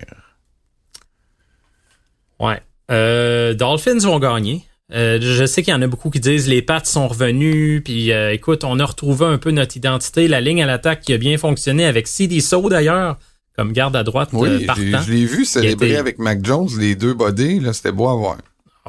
Ouais. 2.39 2.61
Euh, 2.91 3.53
Dolphins 3.53 3.99
vont 3.99 4.19
gagner. 4.19 4.65
je 4.91 5.45
sais 5.47 5.63
qu'il 5.63 5.73
y 5.73 5.75
en 5.77 5.81
a 5.81 5.87
beaucoup 5.87 6.09
qui 6.09 6.19
disent 6.19 6.47
les 6.47 6.61
pattes 6.61 6.85
sont 6.85 7.07
revenus, 7.07 7.81
puis 7.83 8.11
écoute, 8.11 8.63
on 8.63 8.79
a 8.79 8.85
retrouvé 8.85 9.25
un 9.25 9.37
peu 9.37 9.51
notre 9.51 9.77
identité. 9.77 10.27
La 10.27 10.41
ligne 10.41 10.61
à 10.61 10.67
l'attaque 10.67 11.01
qui 11.01 11.13
a 11.13 11.17
bien 11.17 11.37
fonctionné 11.37 11.85
avec 11.85 12.07
CD 12.07 12.39
So 12.39 12.69
d'ailleurs, 12.69 13.17
comme 13.55 13.71
garde 13.71 13.95
à 13.95 14.03
droite 14.03 14.29
oui, 14.33 14.67
je 14.77 15.11
l'ai 15.11 15.25
vu 15.25 15.45
célébrer 15.45 15.95
avec 15.95 16.19
Mac 16.19 16.45
Jones, 16.45 16.69
les 16.77 16.95
deux 16.95 17.13
bodies, 17.13 17.59
là, 17.59 17.73
c'était 17.73 17.91
beau 17.91 18.09
à 18.09 18.15
voir. 18.15 18.37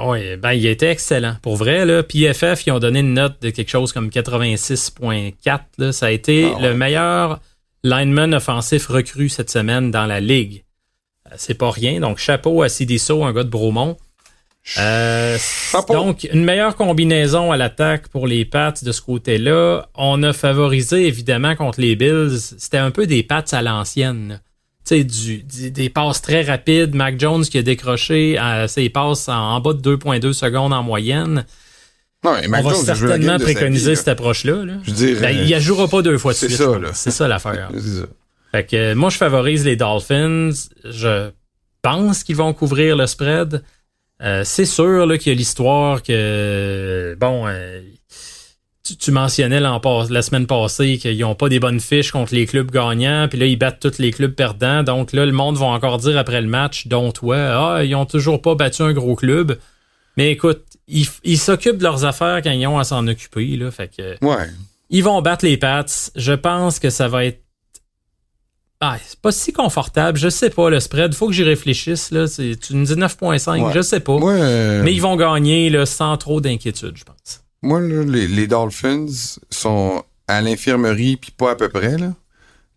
Oui, 0.05 0.37
ben 0.37 0.53
il 0.53 0.67
était 0.67 0.91
excellent. 0.91 1.37
Pour 1.43 1.57
vrai, 1.57 1.85
là, 1.85 2.03
PFF, 2.03 2.67
ils 2.67 2.73
ont 2.73 2.79
donné 2.79 3.01
une 3.01 3.15
note 3.15 3.41
de 3.43 3.51
quelque 3.51 3.71
chose 3.71 3.93
comme 3.93 4.09
86.4. 4.09 5.93
Ça 5.93 6.07
a 6.07 6.11
été 6.11 6.53
ah 6.55 6.61
le 6.61 6.75
meilleur 6.75 7.41
lineman 7.83 8.35
offensif 8.35 8.87
recru 8.87 9.29
cette 9.29 9.51
semaine 9.51 9.91
dans 9.91 10.07
la 10.07 10.21
ligue. 10.21 10.65
Euh, 11.27 11.35
c'est 11.37 11.55
pas 11.55 11.71
rien. 11.71 12.01
Donc, 12.01 12.19
chapeau 12.19 12.63
à 12.63 12.69
Sidiso, 12.69 13.25
un 13.25 13.33
gars 13.33 13.45
de 13.45 13.49
Bromont. 13.49 13.97
Euh, 14.79 15.39
donc, 15.89 16.29
une 16.33 16.45
meilleure 16.45 16.77
combinaison 16.77 17.51
à 17.51 17.57
l'attaque 17.57 18.09
pour 18.09 18.27
les 18.27 18.45
Pats 18.45 18.75
de 18.83 18.93
ce 18.93 19.01
côté-là. 19.01 19.89
On 19.95 20.23
a 20.23 20.33
favorisé, 20.33 21.07
évidemment, 21.07 21.57
contre 21.57 21.81
les 21.81 21.97
Bills. 21.97 22.39
C'était 22.59 22.79
un 22.79 22.91
peu 22.91 23.07
des 23.07 23.23
Pats 23.23 23.45
à 23.53 23.63
l'ancienne 23.63 24.41
du, 24.99 25.43
des 25.43 25.89
passes 25.89 26.23
très 26.23 26.43
rapides. 26.43 26.95
Mac 26.95 27.19
Jones 27.19 27.45
qui 27.45 27.59
a 27.59 27.63
décroché 27.63 28.39
euh, 28.39 28.67
ses 28.67 28.89
passes 28.89 29.29
en, 29.29 29.61
bas 29.61 29.73
de 29.73 29.97
2.2 29.97 30.33
secondes 30.33 30.73
en 30.73 30.83
moyenne. 30.83 31.45
Non, 32.23 32.35
On 32.53 32.63
va 32.63 32.75
certainement 32.75 33.39
préconiser 33.39 33.97
cette 33.97 34.09
approche-là. 34.09 34.65
Je 34.85 35.21
ben, 35.21 35.31
il 35.31 35.55
ne 35.55 35.61
jouera 35.61 35.89
pas 35.89 36.03
deux 36.03 36.19
fois 36.19 36.33
de 36.33 36.39
suite. 36.39 36.63
C'est 36.93 37.11
ça 37.11 37.29
l'affaire. 37.29 37.71
fait 38.53 38.65
que 38.67 38.95
moi, 38.95 39.09
je 39.09 39.17
favorise 39.17 39.65
les 39.65 39.77
Dolphins. 39.77 40.51
Je 40.85 41.31
pense 41.81 42.23
qu'ils 42.25 42.37
vont 42.37 42.53
couvrir 42.53 42.97
le 42.97 43.07
spread. 43.07 43.63
Euh, 44.23 44.43
c'est 44.45 44.67
sûr 44.67 45.07
qu'il 45.19 45.33
y 45.33 45.35
a 45.35 45.39
l'histoire 45.39 46.03
que 46.03 47.17
bon, 47.19 47.47
euh, 47.47 47.81
tu, 48.99 49.11
mentionnais 49.11 49.61
la 49.61 50.23
semaine 50.23 50.47
passée 50.47 50.99
qu'ils 50.99 51.19
n'ont 51.19 51.35
pas 51.35 51.49
des 51.49 51.61
bonnes 51.61 51.81
fiches 51.81 52.13
contre 52.13 52.35
les 52.35 52.47
clubs 52.47 52.71
gagnants, 52.71 53.29
puis 53.29 53.39
là, 53.39 53.47
ils 53.47 53.57
battent 53.57 53.81
tous 53.81 53.99
les 53.99 54.11
clubs 54.11 54.35
perdants. 54.35 54.83
Donc 54.83 55.13
là, 55.13 55.27
le 55.27 55.33
monde 55.33 55.57
va 55.57 55.67
encore 55.67 55.99
dire 55.99 56.19
après 56.19 56.41
le 56.41 56.49
match, 56.49 56.87
dont 56.87 57.13
toi, 57.13 57.37
ah, 57.39 57.85
ils 57.85 57.95
ont 57.95 58.07
toujours 58.07 58.43
pas 58.43 58.55
battu 58.55 58.83
un 58.83 58.93
gros 58.93 59.17
club. 59.17 59.59
Mais 60.17 60.33
écoute, 60.33 60.65
ils 60.89 61.39
s'occupent 61.39 61.79
de 61.79 61.85
leurs 61.85 62.05
affaires 62.05 62.41
quand 62.43 62.51
ils 62.51 62.67
ont 62.67 62.79
à 62.79 62.85
s'en 62.85 63.07
occuper. 63.07 63.57
Là, 63.57 63.71
fait 63.71 63.91
que, 63.97 64.25
ouais. 64.25 64.49
Ils 64.91 65.05
vont 65.05 65.23
battre 65.23 65.45
les 65.45 65.57
Pats. 65.57 65.87
Je 66.17 66.33
pense 66.33 66.79
que 66.79 66.91
ça 66.91 67.09
va 67.09 67.25
être. 67.25 67.41
Ah, 68.81 68.97
c'est 69.05 69.21
pas 69.21 69.31
si 69.31 69.53
confortable. 69.53 70.19
Je 70.19 70.29
sais 70.29 70.51
pas, 70.51 70.69
le 70.69 70.81
spread. 70.81 71.15
Faut 71.15 71.29
que 71.29 71.33
j'y 71.33 71.45
réfléchisse. 71.45 72.11
Là. 72.11 72.27
Tu 72.29 72.75
me 72.75 72.85
dis 72.85 72.95
9.5, 72.95 73.73
je 73.73 73.83
sais 73.83 74.01
pas. 74.01 74.19
Mais 74.83 74.93
ils 74.93 75.01
vont 75.01 75.17
gagner 75.17 75.71
là, 75.71 75.87
sans 75.87 76.17
trop 76.17 76.41
d'inquiétude, 76.41 76.97
je 76.97 77.05
pense. 77.05 77.43
Moi, 77.63 77.81
les, 77.81 78.47
Dolphins 78.47 79.07
sont 79.51 80.03
à 80.27 80.41
l'infirmerie, 80.41 81.17
puis 81.17 81.31
pas 81.31 81.53
à 81.53 81.57
peu 81.57 81.69
près. 81.69 81.99
Là. 81.99 82.15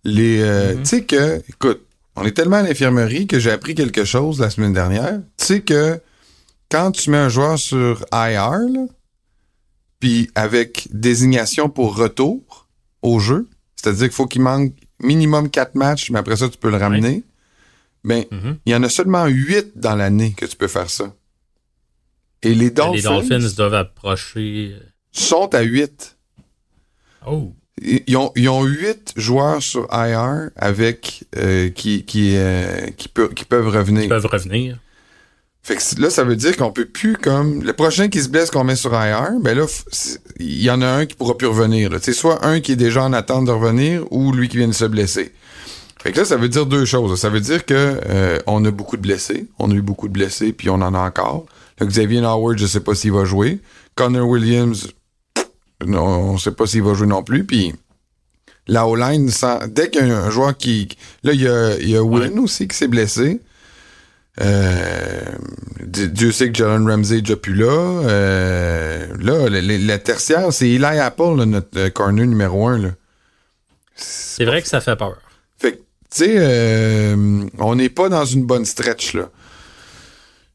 Les, 0.03 0.41
euh, 0.41 0.74
mm-hmm. 0.74 0.80
Tu 0.80 0.86
sais 0.86 1.03
que, 1.03 1.41
écoute, 1.49 1.86
on 2.16 2.26
est 2.26 2.32
tellement 2.32 2.58
à 2.58 2.64
l'infirmerie 2.64 3.28
que 3.28 3.39
j'ai 3.39 3.51
appris 3.51 3.76
quelque 3.76 4.03
chose 4.03 4.39
la 4.39 4.49
semaine 4.49 4.74
dernière. 4.74 5.20
Tu 5.38 5.45
sais 5.45 5.62
que 5.62 5.99
quand 6.70 6.91
tu 6.91 7.10
mets 7.10 7.18
un 7.18 7.30
joueur 7.30 7.58
sur 7.58 8.05
IR, 8.12 8.88
puis 9.99 10.30
avec 10.36 10.88
désignation 10.91 11.70
pour 11.70 11.95
retour 11.95 12.68
au 13.01 13.20
jeu, 13.20 13.47
c'est-à-dire 13.76 14.08
qu'il 14.08 14.16
faut 14.16 14.28
qu'il 14.28 14.41
manque 14.41 14.74
minimum 14.99 15.49
quatre 15.49 15.76
matchs, 15.76 16.12
mais 16.12 16.20
après 16.20 16.36
ça, 16.36 16.49
tu 16.49 16.58
peux 16.58 16.70
le 16.70 16.78
ramener. 16.78 17.24
Ben, 18.03 18.24
mm-hmm. 18.24 18.55
il 18.66 18.72
y 18.72 18.76
en 18.76 18.84
a 18.84 18.89
seulement 18.89 19.26
huit 19.28 19.72
dans 19.76 19.95
l'année 19.95 20.34
que 20.36 20.45
tu 20.45 20.58
peux 20.58 20.68
faire 20.68 20.89
ça. 20.89 21.14
Et 22.44 22.54
les 22.54 22.70
Dolphins, 22.70 22.94
les 22.96 23.02
Dolphins 23.02 23.56
doivent 23.56 23.74
approcher. 23.74 24.76
Sont 25.12 25.54
à 25.56 25.62
8. 25.62 26.18
Oh. 27.26 27.54
Ils 27.82 28.16
ont, 28.18 28.32
ils 28.36 28.50
ont 28.50 28.64
huit 28.64 29.14
joueurs 29.16 29.62
sur 29.62 29.88
IR 29.91 30.52
avec 30.56 31.24
euh, 31.36 31.70
qui 31.70 32.04
qui 32.06 32.36
euh, 32.36 32.88
qui, 32.98 33.08
peut, 33.08 33.30
qui 33.30 33.46
peuvent 33.46 33.68
revenir. 33.68 34.04
Ils 34.04 34.10
peuvent 34.10 34.26
revenir. 34.26 34.78
Fait 35.64 35.78
que 35.78 36.02
là, 36.02 36.10
ça 36.10 36.26
veut 36.26 36.36
dire 36.36 36.58
qu'on 36.58 36.72
peut 36.72 36.86
plus 36.86 37.16
comme 37.16 37.64
le 37.64 37.72
prochain 37.72 38.10
qui 38.10 38.22
se 38.22 38.28
blesse 38.28 38.52
qu'on 38.52 38.66
met 38.66 38.76
sur 38.76 38.94
IR, 38.94 39.39
ben 39.39 39.58
là, 39.58 39.66
il 40.38 40.62
y 40.62 40.70
en 40.70 40.82
a 40.82 40.88
un 40.88 41.06
qui 41.06 41.16
pourra 41.16 41.38
plus 41.38 41.48
revenir. 41.48 41.89
C'est 42.02 42.14
soit 42.14 42.46
un 42.46 42.60
qui 42.60 42.74
est 42.74 42.78
déjà 42.78 43.02
en 43.02 43.14
attente 43.14 43.46
de 43.46 43.52
revenir 43.52 44.04
ou 44.12 44.34
lui 44.34 44.50
qui 44.50 44.58
vient 44.58 44.68
de 44.68 44.74
se 44.74 44.86
blesser. 44.86 45.32
Fait 46.02 46.12
que 46.12 46.20
là, 46.20 46.26
ça 46.26 46.36
veut 46.36 46.50
dire 46.50 46.66
deux 46.66 46.84
choses. 46.84 47.18
Ça 47.18 47.30
veut 47.30 47.39
dire 47.39 47.66
que 47.66 47.74
euh, 48.10 48.39
on 48.46 48.64
a 48.66 48.72
beaucoup 48.72 48.98
de 48.98 49.02
blessés, 49.02 49.48
on 49.58 49.72
a 49.72 49.74
eu 49.74 49.82
beaucoup 49.82 50.10
de 50.10 50.14
blessés, 50.14 50.52
puis 50.52 50.70
on 50.70 50.76
en 50.76 50.94
a 50.94 51.00
encore. 51.00 51.46
Là, 51.80 51.88
Xavier 51.88 52.24
Howard, 52.24 52.57
je 52.57 52.65
sais 52.65 52.80
pas 52.80 52.95
s'il 52.95 53.11
va 53.11 53.26
jouer. 53.26 53.59
Connor 53.95 54.28
Williams, 54.28 54.89
non, 55.86 56.03
on 56.03 56.38
sait 56.38 56.51
pas 56.51 56.65
s'il 56.67 56.84
va 56.84 56.93
jouer 56.93 57.07
non 57.07 57.24
plus. 57.24 57.45
Puis 57.45 57.74
la 58.67 58.88
O-line, 58.88 59.30
dès 59.69 59.89
qu'il 59.89 60.07
y 60.07 60.11
a 60.11 60.19
un 60.19 60.30
joueur 60.30 60.55
qui... 60.57 60.89
Là, 61.24 61.34
il 61.34 61.41
y 61.41 61.47
a, 61.47 61.78
il 61.80 61.89
y 61.89 61.97
a 61.97 62.03
Wynn 62.03 62.39
aussi 62.39 62.67
qui 62.67 62.78
s'est 62.78 62.88
blessé. 62.88 63.41
Euh, 64.41 65.21
Dieu 65.82 66.32
sait 66.32 66.51
que 66.51 66.57
Jalen 66.57 66.89
Ramsey 66.89 67.17
est 67.17 67.21
déjà 67.21 67.36
plus 67.36 67.53
là. 67.53 67.65
Euh, 67.65 69.07
là, 69.19 69.49
la, 69.49 69.99
tertiaire, 69.99 70.51
c'est 70.51 70.69
Eli 70.69 70.86
Apple, 70.86 71.43
notre 71.45 71.78
euh, 71.78 71.89
corner 71.89 72.26
numéro 72.26 72.67
un. 72.67 72.95
C'est 73.95 74.45
vrai 74.45 74.61
que 74.61 74.67
ça 74.67 74.82
fait 74.82 74.95
peur. 74.95 75.17
Fait 75.59 75.74
que, 75.74 75.78
tu 75.78 75.84
sais, 76.09 76.36
euh, 76.38 77.45
on 77.59 77.76
n'est 77.76 77.89
pas 77.89 78.09
dans 78.09 78.26
une 78.26 78.45
bonne 78.45 78.65
stretch, 78.65 79.13
là. 79.13 79.30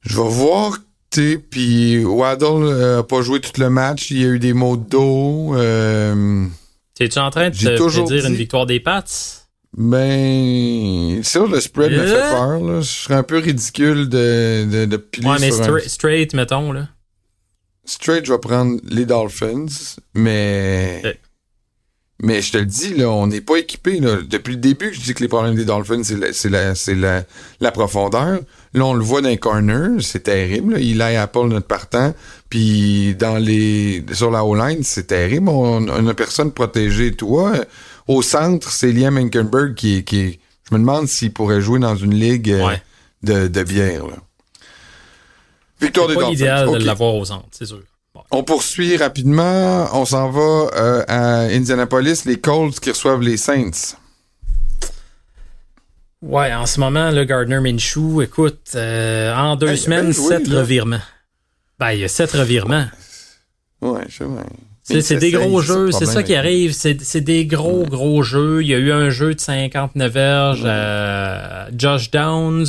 Je 0.03 0.17
vais 0.17 0.29
voir 0.29 0.79
puis 1.11 2.05
Waddle 2.05 2.97
n'a 2.97 3.03
pas 3.03 3.23
joué 3.23 3.41
tout 3.41 3.61
le 3.61 3.71
match. 3.71 4.11
Il 4.11 4.21
y 4.21 4.25
a 4.25 4.29
eu 4.29 4.39
des 4.39 4.53
mots 4.53 4.77
de 4.77 4.89
dos. 4.89 5.55
Euh, 5.57 6.47
T'es-tu 6.95 7.19
en 7.19 7.31
train 7.31 7.51
de 7.51 7.55
te 7.57 8.07
dire 8.07 8.27
une 8.27 8.35
victoire 8.35 8.67
des 8.67 8.81
Pats? 8.81 9.05
Ben, 9.77 11.23
sur 11.23 11.47
le 11.47 11.61
spread 11.61 11.93
me 11.93 12.07
fait 12.07 12.31
peur. 12.31 12.61
Là. 12.61 12.81
Je 12.81 12.89
serais 12.89 13.15
un 13.15 13.23
peu 13.23 13.39
ridicule 13.39 14.09
de, 14.09 14.65
de, 14.65 14.85
de 14.87 14.97
piler 14.97 15.29
ouais, 15.29 15.39
mais 15.41 15.51
straight, 15.87 16.35
mettons. 16.35 16.73
là. 16.73 16.89
Straight, 17.85 18.27
je 18.27 18.33
vais 18.33 18.39
prendre 18.39 18.81
les 18.89 19.07
Dolphins, 19.07 19.67
mais... 20.15 21.21
Mais 22.21 22.43
je 22.43 22.51
te 22.51 22.59
le 22.59 22.67
dis, 22.67 22.95
là, 22.95 23.09
on 23.09 23.29
n'est 23.29 23.41
pas 23.41 23.57
équipé. 23.59 24.01
Depuis 24.01 24.55
le 24.55 24.61
début, 24.61 24.93
je 24.93 25.01
dis 25.01 25.15
que 25.15 25.23
les 25.23 25.29
problèmes 25.29 25.55
des 25.55 25.65
Dolphins, 25.65 26.03
c'est 26.03 26.49
la, 26.51 26.73
la, 26.97 27.25
la, 27.61 27.71
profondeur. 27.71 28.41
Là, 28.75 28.85
on 28.85 28.95
le 28.95 29.03
voit 29.03 29.23
dans 29.23 29.29
les 29.29 29.39
corners, 29.39 30.03
c'est 30.03 30.25
terrible. 30.25 30.75
Là. 30.75 30.81
Il 30.81 31.01
a 31.01 31.23
Apple 31.23 31.47
notre 31.47 31.67
partant. 31.67 32.15
Puis 32.51 33.15
dans 33.19 33.37
les 33.37 34.05
sur 34.13 34.31
la 34.31 34.45
O-line, 34.45 34.83
c'est 34.83 35.07
terrible. 35.07 35.49
On, 35.49 35.81
n'a 35.81 36.15
personne 36.15 36.53
protégé. 36.53 37.13
Toi, 37.13 37.53
au 38.07 38.23
centre, 38.23 38.71
c'est 38.71 38.93
Liam 38.93 39.17
Hinkenberg 39.17 39.75
qui, 39.75 40.05
qui 40.05 40.39
Je 40.69 40.75
me 40.75 40.81
demande 40.81 41.09
s'il 41.09 41.33
pourrait 41.33 41.61
jouer 41.61 41.79
dans 41.79 41.97
une 41.97 42.15
ligue 42.15 42.51
euh, 42.51 42.77
de, 43.23 43.49
de 43.49 43.63
bière. 43.63 44.07
Là. 44.07 44.17
Victoire 45.81 46.09
des 46.09 46.15
pas 46.15 46.31
l'idéal 46.31 46.71
de 46.71 46.85
l'avoir 46.85 47.15
au 47.15 47.25
centre, 47.25 47.47
c'est 47.53 47.67
sûr. 47.67 47.81
On 48.31 48.43
poursuit 48.43 48.97
rapidement. 48.97 49.89
On 49.93 50.05
s'en 50.05 50.31
va 50.31 50.71
euh, 50.75 51.05
à 51.07 51.41
Indianapolis, 51.43 52.25
les 52.25 52.39
Colts 52.39 52.79
qui 52.81 52.91
reçoivent 52.91 53.21
les 53.21 53.37
Saints. 53.37 53.97
Ouais, 56.23 56.53
en 56.53 56.67
ce 56.67 56.81
moment, 56.81 57.11
le 57.11 57.25
Gardner 57.25 57.61
Minshew, 57.61 58.23
écoute, 58.23 58.73
euh, 58.75 59.35
en 59.35 59.57
deux 59.57 59.77
semaines, 59.77 60.13
sept 60.13 60.49
revirements. 60.49 61.01
Ben, 61.79 61.93
il 61.93 62.01
y 62.01 62.05
a 62.05 62.09
sept 62.09 62.33
revirements. 62.33 62.87
Ouais, 63.81 64.03
je 64.09 64.25
sais. 64.83 65.01
C'est 65.03 65.17
des 65.17 65.31
gros 65.31 65.61
jeux, 65.61 65.93
c'est 65.93 66.07
ça 66.07 66.23
qui 66.23 66.35
arrive. 66.35 66.73
C'est 66.73 67.21
des 67.21 67.47
gros, 67.47 67.85
gros 67.85 68.23
jeux. 68.23 68.63
Il 68.63 68.69
y 68.69 68.75
a 68.75 68.79
eu 68.79 68.91
un 68.91 69.11
jeu 69.11 69.35
de 69.35 69.41
59 69.41 70.13
verges 70.13 70.65
à 70.65 71.69
Josh 71.77 72.11
Downs. 72.11 72.67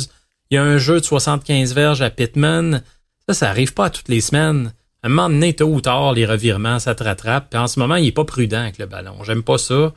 Il 0.50 0.56
y 0.56 0.58
a 0.58 0.62
un 0.62 0.78
jeu 0.78 1.00
de 1.00 1.04
75 1.04 1.74
verges 1.74 2.02
à 2.02 2.10
Pittman. 2.10 2.82
Ça, 3.26 3.34
ça 3.34 3.48
arrive 3.48 3.72
pas 3.72 3.90
toutes 3.90 4.08
les 4.08 4.20
semaines 4.20 4.72
un 5.02 5.08
moment 5.08 5.30
donné, 5.30 5.54
tôt 5.54 5.66
ou 5.66 5.80
tard, 5.80 6.12
les 6.12 6.26
revirements, 6.26 6.78
ça 6.78 6.94
te 6.94 7.02
rattrape. 7.02 7.50
Puis 7.50 7.58
en 7.58 7.66
ce 7.66 7.78
moment, 7.78 7.96
il 7.96 8.06
est 8.06 8.12
pas 8.12 8.24
prudent 8.24 8.60
avec 8.60 8.78
le 8.78 8.86
ballon. 8.86 9.22
J'aime 9.24 9.42
pas 9.42 9.58
ça. 9.58 9.92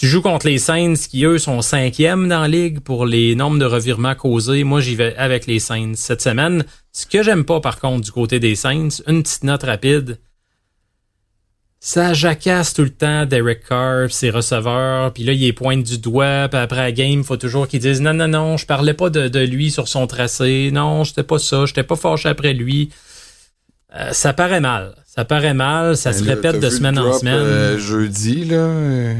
Tu 0.00 0.06
joues 0.06 0.22
contre 0.22 0.46
les 0.46 0.56
Saints 0.56 0.94
qui, 0.94 1.26
eux, 1.26 1.36
sont 1.36 1.60
cinquièmes 1.60 2.26
dans 2.26 2.40
la 2.40 2.48
ligue 2.48 2.80
pour 2.80 3.04
les 3.04 3.34
nombres 3.34 3.58
de 3.58 3.66
revirements 3.66 4.14
causés. 4.14 4.64
Moi, 4.64 4.80
j'y 4.80 4.94
vais 4.94 5.14
avec 5.16 5.46
les 5.46 5.58
Saints 5.58 5.92
cette 5.94 6.22
semaine. 6.22 6.64
Ce 6.90 7.04
que 7.04 7.22
j'aime 7.22 7.44
pas, 7.44 7.60
par 7.60 7.78
contre, 7.78 8.00
du 8.00 8.10
côté 8.10 8.40
des 8.40 8.54
Saints, 8.54 9.02
une 9.06 9.22
petite 9.22 9.44
note 9.44 9.62
rapide. 9.62 10.18
Ça 11.80 12.14
jacasse 12.14 12.72
tout 12.72 12.84
le 12.84 12.88
temps 12.88 13.26
Derek 13.26 13.62
Carr, 13.68 14.10
ses 14.10 14.30
receveurs, 14.30 15.12
puis 15.12 15.22
là, 15.22 15.34
il 15.34 15.44
est 15.44 15.52
pointe 15.52 15.82
du 15.82 15.98
doigt, 15.98 16.48
puis 16.48 16.58
après 16.58 16.80
la 16.80 16.92
game, 16.92 17.18
il 17.18 17.24
faut 17.24 17.36
toujours 17.36 17.68
qu'ils 17.68 17.80
disent 17.80 18.00
non, 18.00 18.14
non, 18.14 18.28
non, 18.28 18.56
je 18.56 18.64
parlais 18.64 18.94
pas 18.94 19.10
de, 19.10 19.28
de 19.28 19.40
lui 19.40 19.70
sur 19.70 19.86
son 19.86 20.06
tracé, 20.06 20.70
non, 20.72 21.04
j'étais 21.04 21.24
pas 21.24 21.38
ça, 21.38 21.66
j'étais 21.66 21.82
pas 21.82 21.96
fâché 21.96 22.30
après 22.30 22.54
lui. 22.54 22.88
Euh, 23.94 24.12
ça 24.12 24.32
paraît 24.32 24.60
mal. 24.60 24.94
Ça 25.04 25.26
paraît 25.26 25.52
mal. 25.52 25.94
Ça 25.98 26.14
se 26.14 26.24
répète 26.24 26.58
de 26.58 26.70
semaine 26.70 26.98
en 26.98 27.12
semaine. 27.12 27.34
Euh, 27.34 27.78
jeudi, 27.78 28.46
là. 28.46 28.56
Euh. 28.56 29.14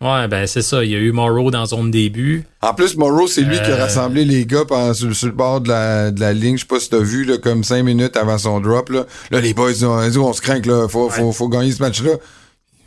Ouais, 0.00 0.28
ben 0.28 0.46
c'est 0.46 0.62
ça. 0.62 0.82
Il 0.82 0.90
y 0.90 0.94
a 0.94 0.98
eu 0.98 1.12
Morrow 1.12 1.50
dans 1.50 1.66
son 1.66 1.84
début. 1.84 2.44
En 2.62 2.72
plus, 2.72 2.96
Morrow, 2.96 3.26
c'est 3.26 3.42
lui 3.42 3.56
qui 3.56 3.70
a 3.70 3.76
rassemblé 3.76 4.24
les 4.24 4.46
gars 4.46 4.64
sur, 4.94 5.08
le 5.08 5.30
bord 5.32 5.60
de 5.60 5.68
la, 5.68 6.10
de 6.10 6.20
la 6.20 6.32
ligne. 6.32 6.56
Je 6.56 6.62
sais 6.62 6.66
pas 6.66 6.80
si 6.80 6.88
t'as 6.88 7.00
vu, 7.00 7.24
là, 7.24 7.36
comme 7.36 7.64
cinq 7.64 7.82
minutes 7.82 8.16
avant 8.16 8.38
son 8.38 8.60
drop. 8.60 8.88
Là, 8.88 9.04
là 9.30 9.40
les 9.40 9.52
boys, 9.52 9.82
on, 9.82 9.98
on 9.98 10.32
se 10.32 10.40
craint, 10.40 10.64
là. 10.64 10.88
Faut, 10.88 11.10
faut, 11.10 11.32
faut 11.32 11.48
gagner 11.48 11.72
ce 11.72 11.82
match-là. 11.82 12.12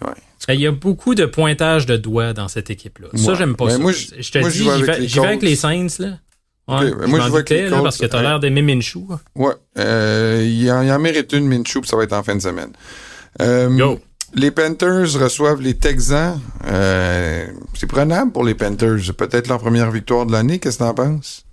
Ouais. 0.01 0.55
Il 0.55 0.59
y 0.59 0.68
a 0.68 0.72
beaucoup 0.72 1.14
de 1.14 1.26
pointage 1.26 1.86
de 1.86 1.97
doigts 1.97 2.34
dans 2.34 2.47
cette 2.47 2.70
équipe-là. 2.70 3.07
Ça, 3.16 3.36
j'aime 3.36 3.55
pas 3.55 3.68
ben, 3.68 3.72
ça. 3.74 3.78
Moi, 3.78 3.91
je, 3.91 4.32
te 4.32 4.49
dis, 4.49 4.57
j'y 5.07 5.20
vais, 5.20 5.26
avec 5.26 5.43
les 5.43 5.55
Saints, 5.55 5.88
là. 5.99 6.18
Ouais, 6.68 6.91
moi, 7.07 7.20
je 7.20 7.30
vois 7.30 7.43
que 7.43 7.82
parce 7.82 7.97
que 7.97 8.05
t'as 8.05 8.22
l'air 8.22 8.39
d'aimer 8.39 8.61
Minshew. 8.61 9.05
Ouais. 9.36 9.53
Euh, 9.78 10.43
il, 10.45 10.72
en, 10.72 10.82
il 10.82 10.91
en 10.91 10.99
mérite 10.99 11.34
une 11.34 11.47
Minshew, 11.47 11.82
puis 11.82 11.89
ça 11.89 11.97
va 11.97 12.03
être 12.03 12.14
en 12.14 12.24
fin 12.24 12.36
de 12.36 12.41
semaine. 12.41 12.72
Euh, 13.41 13.97
Les 14.36 14.50
Panthers 14.50 15.14
reçoivent 15.14 15.62
les 15.62 15.76
Texans. 15.76 16.40
Euh, 16.66 17.46
c'est 17.76 17.88
prenable 17.88 18.32
pour 18.32 18.44
les 18.44 18.56
Panthers. 18.56 19.14
Peut-être 19.16 19.48
leur 19.48 19.60
première 19.60 19.92
victoire 19.92 20.26
de 20.26 20.32
l'année. 20.32 20.58
Qu'est-ce 20.58 20.80
que 20.80 20.84
t'en 20.84 20.94
penses? 20.94 21.46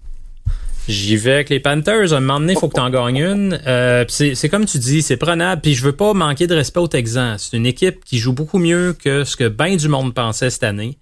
J'y 0.88 1.16
vais 1.16 1.34
avec 1.34 1.50
les 1.50 1.60
Panthers. 1.60 2.14
À 2.14 2.16
un 2.16 2.20
moment 2.20 2.40
donné, 2.40 2.54
il 2.54 2.58
faut 2.58 2.68
que 2.68 2.74
t'en 2.74 2.88
gagnes 2.88 3.18
une. 3.18 3.60
Euh, 3.66 4.06
c'est 4.08 4.48
comme 4.48 4.64
tu 4.64 4.78
dis, 4.78 5.02
c'est 5.02 5.18
prenable. 5.18 5.60
Puis 5.60 5.74
je 5.74 5.84
veux 5.84 5.92
pas 5.92 6.14
manquer 6.14 6.46
de 6.46 6.54
respect 6.54 6.80
aux 6.80 6.88
Texans. 6.88 7.36
C'est 7.38 7.56
une 7.56 7.66
équipe 7.66 8.02
qui 8.02 8.18
joue 8.18 8.32
beaucoup 8.32 8.58
mieux 8.58 8.94
que 8.94 9.24
ce 9.24 9.36
que 9.36 9.48
bien 9.48 9.76
du 9.76 9.88
monde 9.88 10.14
pensait 10.14 10.48
cette 10.48 10.64
année. 10.64 10.98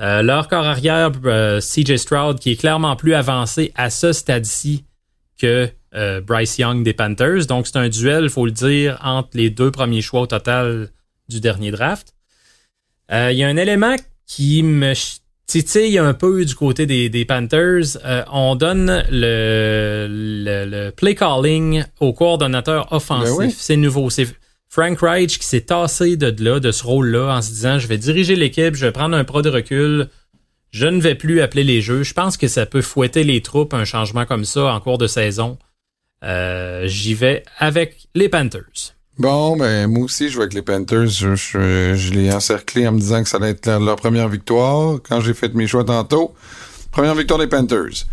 Euh, 0.00 0.22
leur 0.22 0.48
corps 0.48 0.64
arrière, 0.64 1.12
CJ 1.12 1.96
Stroud, 1.96 2.38
qui 2.40 2.52
est 2.52 2.56
clairement 2.56 2.96
plus 2.96 3.12
avancé 3.12 3.72
à 3.76 3.90
ce 3.90 4.12
stade-ci 4.12 4.84
que 5.38 5.68
euh, 5.94 6.20
Bryce 6.20 6.58
Young 6.58 6.82
des 6.84 6.92
Panthers. 6.92 7.46
Donc, 7.46 7.66
c'est 7.66 7.76
un 7.76 7.88
duel, 7.88 8.28
faut 8.28 8.46
le 8.46 8.52
dire, 8.52 8.98
entre 9.02 9.30
les 9.34 9.50
deux 9.50 9.70
premiers 9.70 10.02
choix 10.02 10.22
au 10.22 10.26
total 10.26 10.90
du 11.28 11.40
dernier 11.40 11.70
draft. 11.70 12.14
Il 13.10 13.36
y 13.36 13.44
a 13.44 13.48
un 13.48 13.56
élément 13.56 13.94
qui 14.26 14.62
me 14.62 14.94
titille 15.46 15.98
un 15.98 16.14
peu 16.14 16.44
du 16.44 16.54
côté 16.54 16.86
des, 16.86 17.24
Panthers. 17.26 17.98
on 18.32 18.56
donne 18.56 19.04
le, 19.10 20.06
le, 20.08 20.90
play 20.90 21.14
calling 21.14 21.84
au 22.00 22.12
coordonnateur 22.12 22.90
offensif. 22.92 23.36
Ben 23.38 23.50
c'est 23.50 23.76
nouveau. 23.76 24.10
C'est 24.10 24.26
Frank 24.74 24.98
Reich 24.98 25.38
qui 25.38 25.46
s'est 25.46 25.60
tassé 25.60 26.16
de 26.16 26.34
là, 26.42 26.58
de 26.58 26.72
ce 26.72 26.82
rôle-là, 26.82 27.36
en 27.36 27.40
se 27.40 27.50
disant 27.50 27.78
je 27.78 27.86
vais 27.86 27.96
diriger 27.96 28.34
l'équipe, 28.34 28.74
je 28.74 28.86
vais 28.86 28.90
prendre 28.90 29.16
un 29.16 29.22
pro 29.22 29.40
de 29.40 29.48
recul, 29.48 30.08
je 30.74 30.86
ne 30.86 31.00
vais 31.00 31.14
plus 31.14 31.40
appeler 31.40 31.62
les 31.62 31.80
jeux. 31.80 32.02
Je 32.02 32.14
pense 32.14 32.36
que 32.36 32.48
ça 32.48 32.66
peut 32.66 32.82
fouetter 32.82 33.22
les 33.22 33.42
troupes, 33.42 33.74
un 33.74 33.84
changement 33.84 34.26
comme 34.26 34.44
ça 34.44 34.74
en 34.74 34.80
cours 34.80 34.98
de 34.98 35.06
saison. 35.06 35.56
Euh, 36.24 36.88
j'y 36.88 37.14
vais 37.14 37.44
avec 37.60 38.08
les 38.16 38.28
Panthers. 38.28 38.96
Bon, 39.16 39.56
ben 39.56 39.86
moi 39.86 40.02
aussi, 40.02 40.30
je 40.30 40.36
vais 40.36 40.42
avec 40.42 40.54
les 40.54 40.62
Panthers. 40.62 41.06
Je, 41.06 41.36
je, 41.36 42.12
l'ai 42.12 42.32
encerclé 42.32 42.88
en 42.88 42.92
me 42.92 42.98
disant 42.98 43.22
que 43.22 43.28
ça 43.28 43.36
allait 43.36 43.50
être 43.50 43.68
leur, 43.68 43.94
première 43.94 44.28
victoire 44.28 44.98
quand 45.08 45.20
j'ai 45.20 45.32
fait 45.32 45.54
mes 45.54 45.68
choix 45.68 45.84
tantôt. 45.84 46.34
Première 46.90 47.14
victoire 47.14 47.38
des 47.38 47.46
Panthers. 47.46 48.06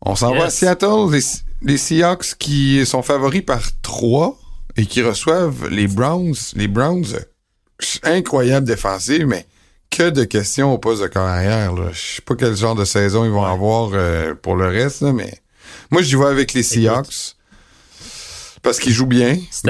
On 0.00 0.16
s'en 0.16 0.34
va 0.34 0.44
à 0.44 0.50
Seattle, 0.50 1.12
les, 1.12 1.20
les 1.60 1.76
Seahawks 1.76 2.36
qui 2.38 2.86
sont 2.86 3.02
favoris 3.02 3.42
par 3.42 3.60
3 3.82 4.38
et 4.78 4.86
qui 4.86 5.02
reçoivent 5.02 5.68
les 5.68 5.86
Browns. 5.86 6.34
Les 6.56 6.68
Browns, 6.68 7.18
incroyable 8.04 8.66
défensive, 8.66 9.26
mais 9.26 9.44
que 9.94 10.10
de 10.10 10.24
questions 10.24 10.72
au 10.72 10.78
poste 10.78 11.02
de 11.02 11.06
carrière. 11.06 11.72
Là. 11.72 11.90
Je 11.92 12.16
sais 12.16 12.22
pas 12.22 12.34
quel 12.34 12.56
genre 12.56 12.74
de 12.74 12.84
saison 12.84 13.24
ils 13.24 13.30
vont 13.30 13.44
avoir 13.44 13.90
euh, 13.92 14.34
pour 14.34 14.56
le 14.56 14.66
reste, 14.66 15.02
mais 15.02 15.38
moi 15.90 16.02
je 16.02 16.16
vais 16.16 16.26
avec 16.26 16.52
les 16.52 16.62
Seahawks 16.62 17.36
parce 18.62 18.80
qu'ils 18.80 18.92
jouent 18.92 19.06
bien. 19.06 19.38
C'est 19.50 19.68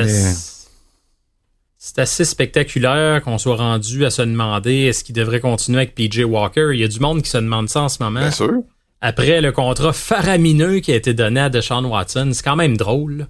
assez... 1.98 2.24
spectaculaire 2.24 3.22
qu'on 3.22 3.36
soit 3.36 3.56
rendu 3.56 4.06
à 4.06 4.10
se 4.10 4.22
demander 4.22 4.84
est-ce 4.84 5.04
qu'il 5.04 5.14
devrait 5.14 5.40
continuer 5.40 5.78
avec 5.78 5.94
PJ 5.94 6.24
Walker. 6.24 6.70
Il 6.72 6.80
y 6.80 6.84
a 6.84 6.88
du 6.88 7.00
monde 7.00 7.22
qui 7.22 7.28
se 7.28 7.36
demande 7.36 7.68
ça 7.68 7.82
en 7.82 7.88
ce 7.90 8.02
moment. 8.02 8.20
Bien 8.20 8.30
sûr. 8.30 8.62
Après 9.02 9.42
le 9.42 9.52
contrat 9.52 9.92
faramineux 9.92 10.80
qui 10.80 10.90
a 10.92 10.96
été 10.96 11.12
donné 11.12 11.40
à 11.40 11.50
Deshaun 11.50 11.84
Watson, 11.84 12.30
c'est 12.32 12.42
quand 12.42 12.56
même 12.56 12.78
drôle. 12.78 13.26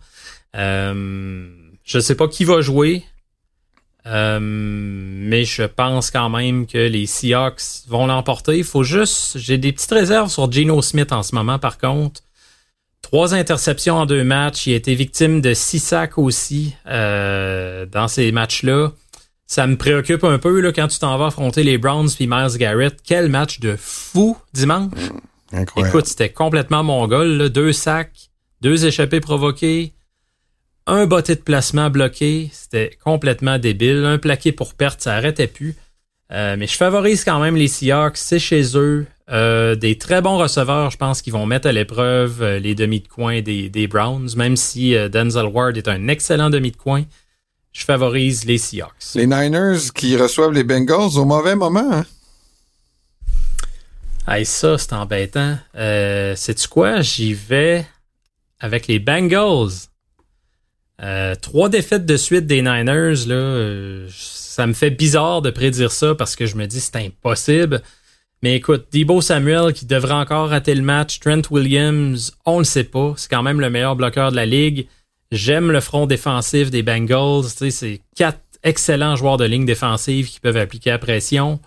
Euh, 0.54 1.48
je 1.82 1.98
sais 1.98 2.14
pas 2.14 2.28
qui 2.28 2.44
va 2.44 2.60
jouer. 2.60 3.02
Euh, 4.06 4.38
mais 4.40 5.44
je 5.44 5.62
pense 5.62 6.10
quand 6.10 6.28
même 6.28 6.66
que 6.66 6.78
les 6.78 7.06
Seahawks 7.06 7.86
vont 7.88 8.06
l'emporter. 8.06 8.58
Il 8.58 8.64
faut 8.64 8.82
juste. 8.82 9.38
J'ai 9.38 9.58
des 9.58 9.72
petites 9.72 9.90
réserves 9.90 10.30
sur 10.30 10.50
Geno 10.50 10.82
Smith 10.82 11.12
en 11.12 11.22
ce 11.22 11.34
moment, 11.34 11.58
par 11.58 11.78
contre. 11.78 12.20
Trois 13.00 13.34
interceptions 13.34 13.96
en 13.96 14.06
deux 14.06 14.24
matchs. 14.24 14.66
Il 14.66 14.72
a 14.72 14.76
été 14.76 14.94
victime 14.94 15.40
de 15.40 15.54
six 15.54 15.78
sacs 15.78 16.18
aussi 16.18 16.74
euh, 16.86 17.86
dans 17.86 18.08
ces 18.08 18.32
matchs-là. 18.32 18.92
Ça 19.46 19.66
me 19.66 19.76
préoccupe 19.76 20.24
un 20.24 20.38
peu 20.38 20.60
là, 20.60 20.72
quand 20.72 20.88
tu 20.88 20.98
t'en 20.98 21.16
vas 21.18 21.26
affronter 21.26 21.62
les 21.62 21.78
Browns 21.78 22.08
puis 22.14 22.26
Miles 22.26 22.56
Garrett. 22.56 22.96
Quel 23.04 23.28
match 23.28 23.60
de 23.60 23.76
fou 23.78 24.36
dimanche. 24.52 24.90
Mmh, 24.90 25.56
incroyable. 25.56 25.96
Écoute, 25.96 26.06
c'était 26.06 26.30
complètement 26.30 26.82
mongol. 26.82 27.28
Là. 27.28 27.48
Deux 27.50 27.72
sacs, 27.72 28.30
deux 28.62 28.86
échappées 28.86 29.20
provoquées, 29.20 29.92
un 30.86 31.06
botté 31.06 31.34
de 31.34 31.40
placement 31.40 31.90
bloqué. 31.90 32.50
C'était 32.52 32.96
complètement 33.02 33.58
débile. 33.58 34.04
Un 34.04 34.18
plaqué 34.18 34.52
pour 34.52 34.74
perte, 34.74 35.00
ça 35.00 35.14
arrêtait 35.14 35.46
plus. 35.46 35.76
Euh, 36.32 36.56
mais 36.58 36.66
je 36.66 36.76
favorise 36.76 37.24
quand 37.24 37.38
même 37.40 37.56
les 37.56 37.68
Seahawks. 37.68 38.16
C'est 38.16 38.38
chez 38.38 38.76
eux. 38.76 39.06
Euh, 39.30 39.74
des 39.74 39.96
très 39.96 40.20
bons 40.20 40.36
receveurs, 40.36 40.90
je 40.90 40.98
pense, 40.98 41.22
qu'ils 41.22 41.32
vont 41.32 41.46
mettre 41.46 41.66
à 41.66 41.72
l'épreuve 41.72 42.42
euh, 42.42 42.58
les 42.58 42.74
demi 42.74 43.00
de 43.00 43.08
coin 43.08 43.40
des, 43.40 43.70
des 43.70 43.86
Browns, 43.86 44.28
même 44.36 44.56
si 44.56 44.94
euh, 44.94 45.08
Denzel 45.08 45.46
Ward 45.46 45.76
est 45.78 45.88
un 45.88 46.08
excellent 46.08 46.50
demi 46.50 46.70
de 46.72 46.76
coin. 46.76 47.04
Je 47.72 47.84
favorise 47.84 48.44
les 48.44 48.58
Seahawks. 48.58 49.14
Les 49.14 49.26
Niners 49.26 49.90
qui 49.94 50.16
reçoivent 50.16 50.52
les 50.52 50.62
Bengals 50.62 51.16
au 51.16 51.24
mauvais 51.24 51.56
moment. 51.56 51.90
Hein? 51.90 52.04
Hey, 54.28 54.44
ça, 54.44 54.78
c'est 54.78 54.92
embêtant. 54.92 55.58
Euh, 55.74 56.36
Sais-tu 56.36 56.68
quoi? 56.68 57.00
J'y 57.00 57.34
vais 57.34 57.84
avec 58.60 58.86
les 58.86 58.98
Bengals. 58.98 59.88
Euh, 61.02 61.34
trois 61.34 61.68
défaites 61.68 62.06
de 62.06 62.16
suite 62.16 62.46
des 62.46 62.62
Niners, 62.62 63.26
là, 63.26 63.34
euh, 63.34 64.08
ça 64.10 64.66
me 64.66 64.72
fait 64.72 64.90
bizarre 64.90 65.42
de 65.42 65.50
prédire 65.50 65.90
ça 65.90 66.14
parce 66.14 66.36
que 66.36 66.46
je 66.46 66.56
me 66.56 66.66
dis 66.66 66.80
c'est 66.80 66.96
impossible. 66.96 67.82
Mais 68.42 68.56
écoute, 68.56 68.86
Debo 68.92 69.20
Samuel 69.20 69.72
qui 69.72 69.86
devrait 69.86 70.14
encore 70.14 70.50
rater 70.50 70.74
le 70.74 70.82
match, 70.82 71.18
Trent 71.18 71.42
Williams, 71.50 72.36
on 72.44 72.58
le 72.58 72.64
sait 72.64 72.84
pas, 72.84 73.14
c'est 73.16 73.30
quand 73.30 73.42
même 73.42 73.60
le 73.60 73.70
meilleur 73.70 73.96
bloqueur 73.96 74.30
de 74.30 74.36
la 74.36 74.46
ligue. 74.46 74.86
J'aime 75.32 75.72
le 75.72 75.80
front 75.80 76.06
défensif 76.06 76.70
des 76.70 76.82
Bengals, 76.82 77.44
c'est 77.70 78.00
quatre 78.14 78.40
excellents 78.62 79.16
joueurs 79.16 79.36
de 79.36 79.44
ligne 79.44 79.66
défensive 79.66 80.28
qui 80.28 80.40
peuvent 80.40 80.56
appliquer 80.56 80.90
la 80.90 80.98
pression. 80.98 81.58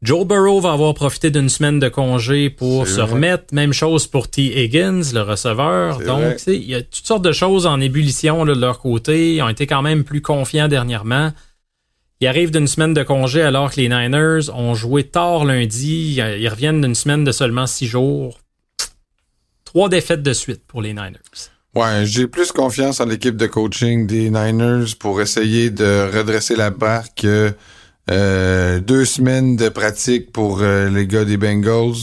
Joe 0.00 0.24
Burrow 0.24 0.60
va 0.60 0.72
avoir 0.72 0.94
profité 0.94 1.30
d'une 1.30 1.48
semaine 1.48 1.80
de 1.80 1.88
congé 1.88 2.50
pour 2.50 2.86
se 2.86 3.00
vrai. 3.00 3.12
remettre. 3.14 3.52
Même 3.52 3.72
chose 3.72 4.06
pour 4.06 4.28
T. 4.28 4.62
Higgins, 4.62 5.02
le 5.12 5.22
receveur. 5.22 5.98
Donc, 5.98 6.36
il 6.46 6.64
y 6.64 6.74
a 6.76 6.82
toutes 6.82 7.06
sortes 7.06 7.24
de 7.24 7.32
choses 7.32 7.66
en 7.66 7.80
ébullition 7.80 8.44
là, 8.44 8.54
de 8.54 8.60
leur 8.60 8.78
côté. 8.78 9.34
Ils 9.34 9.42
ont 9.42 9.48
été 9.48 9.66
quand 9.66 9.82
même 9.82 10.04
plus 10.04 10.22
confiants 10.22 10.68
dernièrement. 10.68 11.32
Ils 12.20 12.28
arrivent 12.28 12.52
d'une 12.52 12.68
semaine 12.68 12.94
de 12.94 13.02
congé 13.02 13.42
alors 13.42 13.72
que 13.72 13.80
les 13.80 13.88
Niners 13.88 14.50
ont 14.54 14.74
joué 14.74 15.04
tard 15.04 15.44
lundi. 15.44 16.14
Ils 16.16 16.40
ils 16.40 16.48
reviennent 16.48 16.80
d'une 16.80 16.94
semaine 16.94 17.24
de 17.24 17.32
seulement 17.32 17.66
six 17.66 17.86
jours. 17.86 18.38
Trois 19.64 19.88
défaites 19.88 20.22
de 20.22 20.32
suite 20.32 20.62
pour 20.66 20.80
les 20.80 20.92
Niners. 20.92 21.50
Ouais, 21.74 22.06
j'ai 22.06 22.26
plus 22.26 22.50
confiance 22.52 23.00
en 23.00 23.06
l'équipe 23.06 23.36
de 23.36 23.46
coaching 23.46 24.06
des 24.06 24.30
Niners 24.30 24.94
pour 24.98 25.20
essayer 25.20 25.70
de 25.70 26.08
redresser 26.16 26.56
la 26.56 26.70
barre 26.70 27.14
que 27.14 27.52
euh, 28.10 28.80
deux 28.80 29.04
semaines 29.04 29.56
de 29.56 29.68
pratique 29.68 30.32
pour 30.32 30.60
euh, 30.62 30.88
les 30.88 31.06
gars 31.06 31.24
des 31.24 31.36
Bengals. 31.36 31.94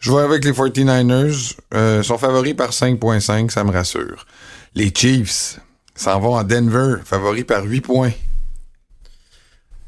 Je 0.00 0.12
vais 0.12 0.22
avec 0.22 0.44
les 0.44 0.52
49ers. 0.52 1.56
Euh, 1.74 2.02
sont 2.02 2.18
favoris 2.18 2.54
par 2.54 2.70
5.5, 2.70 3.50
ça 3.50 3.64
me 3.64 3.70
rassure. 3.72 4.26
Les 4.74 4.92
Chiefs 4.94 5.58
s'en 5.94 6.20
vont 6.20 6.36
à 6.36 6.44
Denver, 6.44 6.96
favoris 7.04 7.44
par 7.44 7.64
8 7.64 7.80
points. 7.80 8.12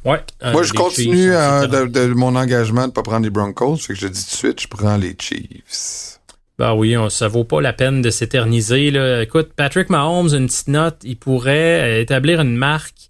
Ouais. 0.04 0.20
euh, 0.42 0.52
Moi, 0.52 0.62
je 0.62 0.72
continue 0.72 1.26
Chiefs 1.28 1.34
à- 1.34 1.66
de, 1.66 1.86
de 1.86 2.06
mon 2.14 2.34
engagement 2.34 2.88
de 2.88 2.92
pas 2.92 3.02
prendre 3.02 3.24
les 3.24 3.30
Broncos. 3.30 3.76
Fait 3.76 3.92
que 3.92 3.98
je 4.00 4.08
dis 4.08 4.24
tout 4.24 4.30
de 4.30 4.36
suite, 4.36 4.60
je 4.62 4.68
prends 4.68 4.96
les 4.96 5.14
Chiefs. 5.20 6.18
Ben 6.58 6.74
oui, 6.74 6.96
on- 6.96 7.08
ça 7.10 7.28
vaut 7.28 7.44
pas 7.44 7.60
la 7.60 7.72
peine 7.72 8.02
de 8.02 8.10
s'éterniser. 8.10 8.88
Écoute, 9.22 9.50
Patrick 9.54 9.90
Mahomes, 9.90 10.34
une 10.34 10.46
petite 10.46 10.68
note, 10.68 10.96
il 11.04 11.16
pourrait 11.18 12.02
établir 12.02 12.40
une 12.40 12.56
marque. 12.56 13.09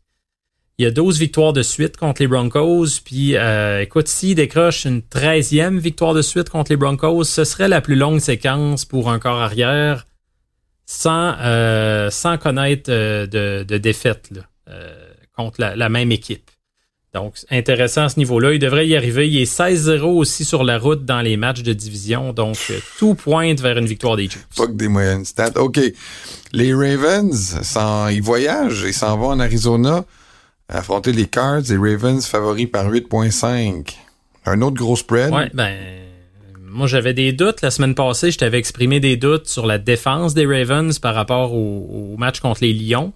Il 0.80 0.84
y 0.84 0.86
a 0.86 0.90
12 0.90 1.18
victoires 1.18 1.52
de 1.52 1.60
suite 1.60 1.98
contre 1.98 2.22
les 2.22 2.26
Broncos. 2.26 3.02
Puis, 3.04 3.36
euh, 3.36 3.82
écoute, 3.82 4.08
s'il 4.08 4.34
décroche 4.34 4.86
une 4.86 5.02
13e 5.02 5.76
victoire 5.76 6.14
de 6.14 6.22
suite 6.22 6.48
contre 6.48 6.72
les 6.72 6.76
Broncos, 6.78 7.24
ce 7.24 7.44
serait 7.44 7.68
la 7.68 7.82
plus 7.82 7.96
longue 7.96 8.18
séquence 8.18 8.86
pour 8.86 9.10
un 9.10 9.18
corps 9.18 9.42
arrière 9.42 10.06
sans, 10.86 11.34
euh, 11.42 12.08
sans 12.08 12.38
connaître 12.38 12.90
euh, 12.90 13.26
de, 13.26 13.62
de 13.62 13.76
défaite 13.76 14.30
contre 15.36 15.60
la, 15.60 15.88
même 15.90 16.12
équipe. 16.12 16.50
Donc, 17.12 17.34
intéressant 17.50 18.04
à 18.04 18.08
ce 18.08 18.18
niveau-là. 18.18 18.54
Il 18.54 18.58
devrait 18.58 18.88
y 18.88 18.96
arriver. 18.96 19.28
Il 19.28 19.36
est 19.36 19.54
16-0 19.54 20.00
aussi 20.04 20.46
sur 20.46 20.64
la 20.64 20.78
route 20.78 21.04
dans 21.04 21.20
les 21.20 21.36
matchs 21.36 21.62
de 21.62 21.74
division. 21.74 22.32
Donc, 22.32 22.56
tout 22.98 23.14
pointe 23.14 23.60
vers 23.60 23.76
une 23.76 23.84
victoire 23.84 24.16
des 24.16 24.30
Chiefs. 24.30 24.48
Que 24.56 24.72
des 24.72 24.88
moyennes 24.88 25.26
stats. 25.26 25.60
OK. 25.60 25.78
Les 26.54 26.72
Ravens, 26.72 27.58
ils 28.10 28.22
voyagent 28.22 28.84
et 28.84 28.92
s'en 28.94 29.18
vont 29.18 29.28
en 29.28 29.40
Arizona 29.40 30.06
affronter 30.70 31.12
les 31.12 31.26
Cards. 31.26 31.62
Les 31.68 31.76
Ravens 31.76 32.24
favoris 32.26 32.68
par 32.70 32.90
8.5. 32.90 33.94
Un 34.46 34.62
autre 34.62 34.76
gros 34.76 34.96
spread? 34.96 35.32
Ouais, 35.32 35.50
ben, 35.52 35.76
moi 36.62 36.86
j'avais 36.86 37.14
des 37.14 37.32
doutes 37.32 37.62
la 37.62 37.70
semaine 37.70 37.94
passée. 37.94 38.30
Je 38.30 38.38
t'avais 38.38 38.58
exprimé 38.58 39.00
des 39.00 39.16
doutes 39.16 39.48
sur 39.48 39.66
la 39.66 39.78
défense 39.78 40.34
des 40.34 40.46
Ravens 40.46 40.98
par 40.98 41.14
rapport 41.14 41.52
au, 41.52 42.16
match 42.16 42.40
contre 42.40 42.62
les 42.62 42.72
Lions. 42.72 43.12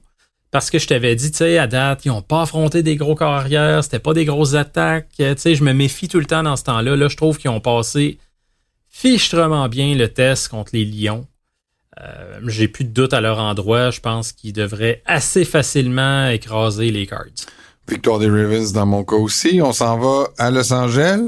Parce 0.50 0.70
que 0.70 0.78
je 0.78 0.86
t'avais 0.86 1.16
dit, 1.16 1.32
tu 1.32 1.38
sais, 1.38 1.58
à 1.58 1.66
date, 1.66 2.04
ils 2.04 2.10
ont 2.10 2.22
pas 2.22 2.42
affronté 2.42 2.84
des 2.84 2.94
gros 2.94 3.16
corps 3.16 3.32
arrière, 3.32 3.82
c'était 3.82 3.98
pas 3.98 4.14
des 4.14 4.24
grosses 4.24 4.54
attaques. 4.54 5.08
Euh, 5.18 5.34
Tu 5.34 5.40
sais, 5.40 5.54
je 5.56 5.64
me 5.64 5.72
méfie 5.72 6.06
tout 6.06 6.20
le 6.20 6.26
temps 6.26 6.44
dans 6.44 6.54
ce 6.54 6.62
temps-là. 6.62 6.94
Là, 6.94 7.08
je 7.08 7.16
trouve 7.16 7.38
qu'ils 7.38 7.50
ont 7.50 7.60
passé 7.60 8.18
fichtrement 8.88 9.68
bien 9.68 9.96
le 9.96 10.06
test 10.06 10.46
contre 10.46 10.70
les 10.72 10.84
Lions. 10.84 11.26
Euh, 12.00 12.40
J'ai 12.46 12.68
plus 12.68 12.84
de 12.84 12.90
doute 12.90 13.12
à 13.12 13.20
leur 13.20 13.38
endroit. 13.38 13.90
Je 13.90 14.00
pense 14.00 14.32
qu'ils 14.32 14.52
devraient 14.52 15.02
assez 15.06 15.44
facilement 15.44 16.28
écraser 16.28 16.90
les 16.90 17.06
Cards. 17.06 17.24
Victoire 17.88 18.18
des 18.18 18.28
Ravens 18.28 18.72
dans 18.72 18.86
mon 18.86 19.04
cas 19.04 19.16
aussi. 19.16 19.60
On 19.62 19.72
s'en 19.72 19.98
va 19.98 20.28
à 20.38 20.50
Los 20.50 20.72
Angeles. 20.72 21.20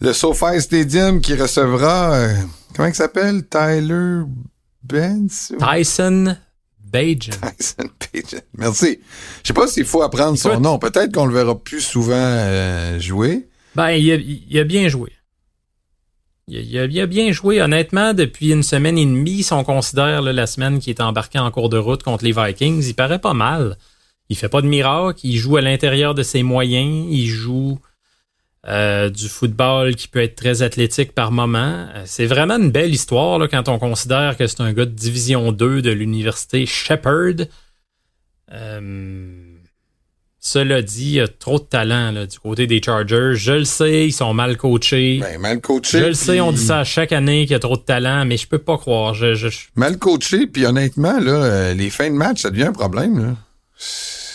Le 0.00 0.12
SoFi 0.12 0.60
Stadium 0.60 1.20
qui 1.20 1.34
recevra, 1.34 2.14
euh, 2.14 2.34
comment 2.74 2.88
il 2.88 2.94
s'appelle? 2.94 3.46
Tyler 3.48 4.22
Benz? 4.82 5.52
Tyson 5.58 6.36
Bajan. 6.80 7.32
Tyson 7.58 7.88
Page. 7.98 8.40
Merci. 8.58 8.98
Je 9.42 9.48
sais 9.48 9.54
pas 9.54 9.66
s'il 9.66 9.84
faut 9.84 10.02
apprendre 10.02 10.36
son 10.38 10.60
nom. 10.60 10.78
Peut-être 10.78 11.12
qu'on 11.12 11.26
le 11.26 11.34
verra 11.34 11.58
plus 11.58 11.80
souvent 11.80 12.14
euh, 12.16 12.98
jouer. 12.98 13.48
Ben, 13.74 13.90
il 13.90 14.12
a, 14.12 14.16
il 14.16 14.58
a 14.58 14.64
bien 14.64 14.88
joué. 14.88 15.10
Il 16.60 17.00
a, 17.00 17.06
bien 17.06 17.32
joué, 17.32 17.62
honnêtement, 17.62 18.12
depuis 18.12 18.52
une 18.52 18.62
semaine 18.62 18.98
et 18.98 19.06
demie, 19.06 19.42
si 19.42 19.52
on 19.54 19.64
considère 19.64 20.20
là, 20.20 20.34
la 20.34 20.46
semaine 20.46 20.80
qui 20.80 20.90
est 20.90 21.00
embarquée 21.00 21.38
en 21.38 21.50
cours 21.50 21.70
de 21.70 21.78
route 21.78 22.02
contre 22.02 22.24
les 22.24 22.32
Vikings, 22.32 22.84
il 22.86 22.94
paraît 22.94 23.18
pas 23.18 23.32
mal. 23.32 23.78
Il 24.28 24.36
fait 24.36 24.50
pas 24.50 24.60
de 24.60 24.66
miracle, 24.66 25.20
il 25.24 25.36
joue 25.36 25.56
à 25.56 25.62
l'intérieur 25.62 26.14
de 26.14 26.22
ses 26.22 26.42
moyens, 26.42 27.06
il 27.10 27.26
joue 27.26 27.78
euh, 28.68 29.08
du 29.08 29.28
football 29.28 29.96
qui 29.96 30.08
peut 30.08 30.22
être 30.22 30.36
très 30.36 30.62
athlétique 30.62 31.12
par 31.12 31.32
moment. 31.32 31.88
Euh, 31.94 32.02
C'est 32.04 32.26
vraiment 32.26 32.58
une 32.58 32.70
belle 32.70 32.92
histoire 32.92 33.38
là, 33.38 33.48
quand 33.48 33.68
on 33.68 33.78
considère 33.78 34.36
que 34.36 34.46
c'est 34.46 34.60
un 34.60 34.72
gars 34.72 34.84
de 34.84 34.90
Division 34.90 35.52
2 35.52 35.80
de 35.80 35.90
l'université 35.90 36.66
Shepherd. 36.66 37.48
Euh, 38.52 39.51
cela 40.44 40.82
dit, 40.82 41.04
il 41.04 41.12
y 41.12 41.20
a 41.20 41.28
trop 41.28 41.60
de 41.60 41.64
talent 41.64 42.10
là, 42.10 42.26
du 42.26 42.36
côté 42.36 42.66
des 42.66 42.82
Chargers. 42.84 43.34
Je 43.36 43.52
le 43.52 43.64
sais, 43.64 44.08
ils 44.08 44.12
sont 44.12 44.34
mal 44.34 44.56
coachés. 44.56 45.20
Ben, 45.22 45.40
mal 45.40 45.60
coaché. 45.60 46.00
je 46.00 46.04
le 46.06 46.14
sais, 46.14 46.40
on 46.40 46.50
dit 46.50 46.58
ça 46.60 46.82
chaque 46.82 47.12
année 47.12 47.42
qu'il 47.42 47.52
y 47.52 47.54
a 47.54 47.60
trop 47.60 47.76
de 47.76 47.82
talent, 47.82 48.24
mais 48.24 48.36
je 48.36 48.48
peux 48.48 48.58
pas 48.58 48.76
croire. 48.76 49.14
Je, 49.14 49.34
je- 49.34 49.48
Mal 49.76 49.98
coaché, 49.98 50.48
puis 50.48 50.66
honnêtement, 50.66 51.20
là, 51.20 51.30
euh, 51.32 51.74
les 51.74 51.90
fins 51.90 52.10
de 52.10 52.16
match, 52.16 52.40
ça 52.42 52.50
devient 52.50 52.64
un 52.64 52.72
problème. 52.72 53.24
Là. 53.24 53.36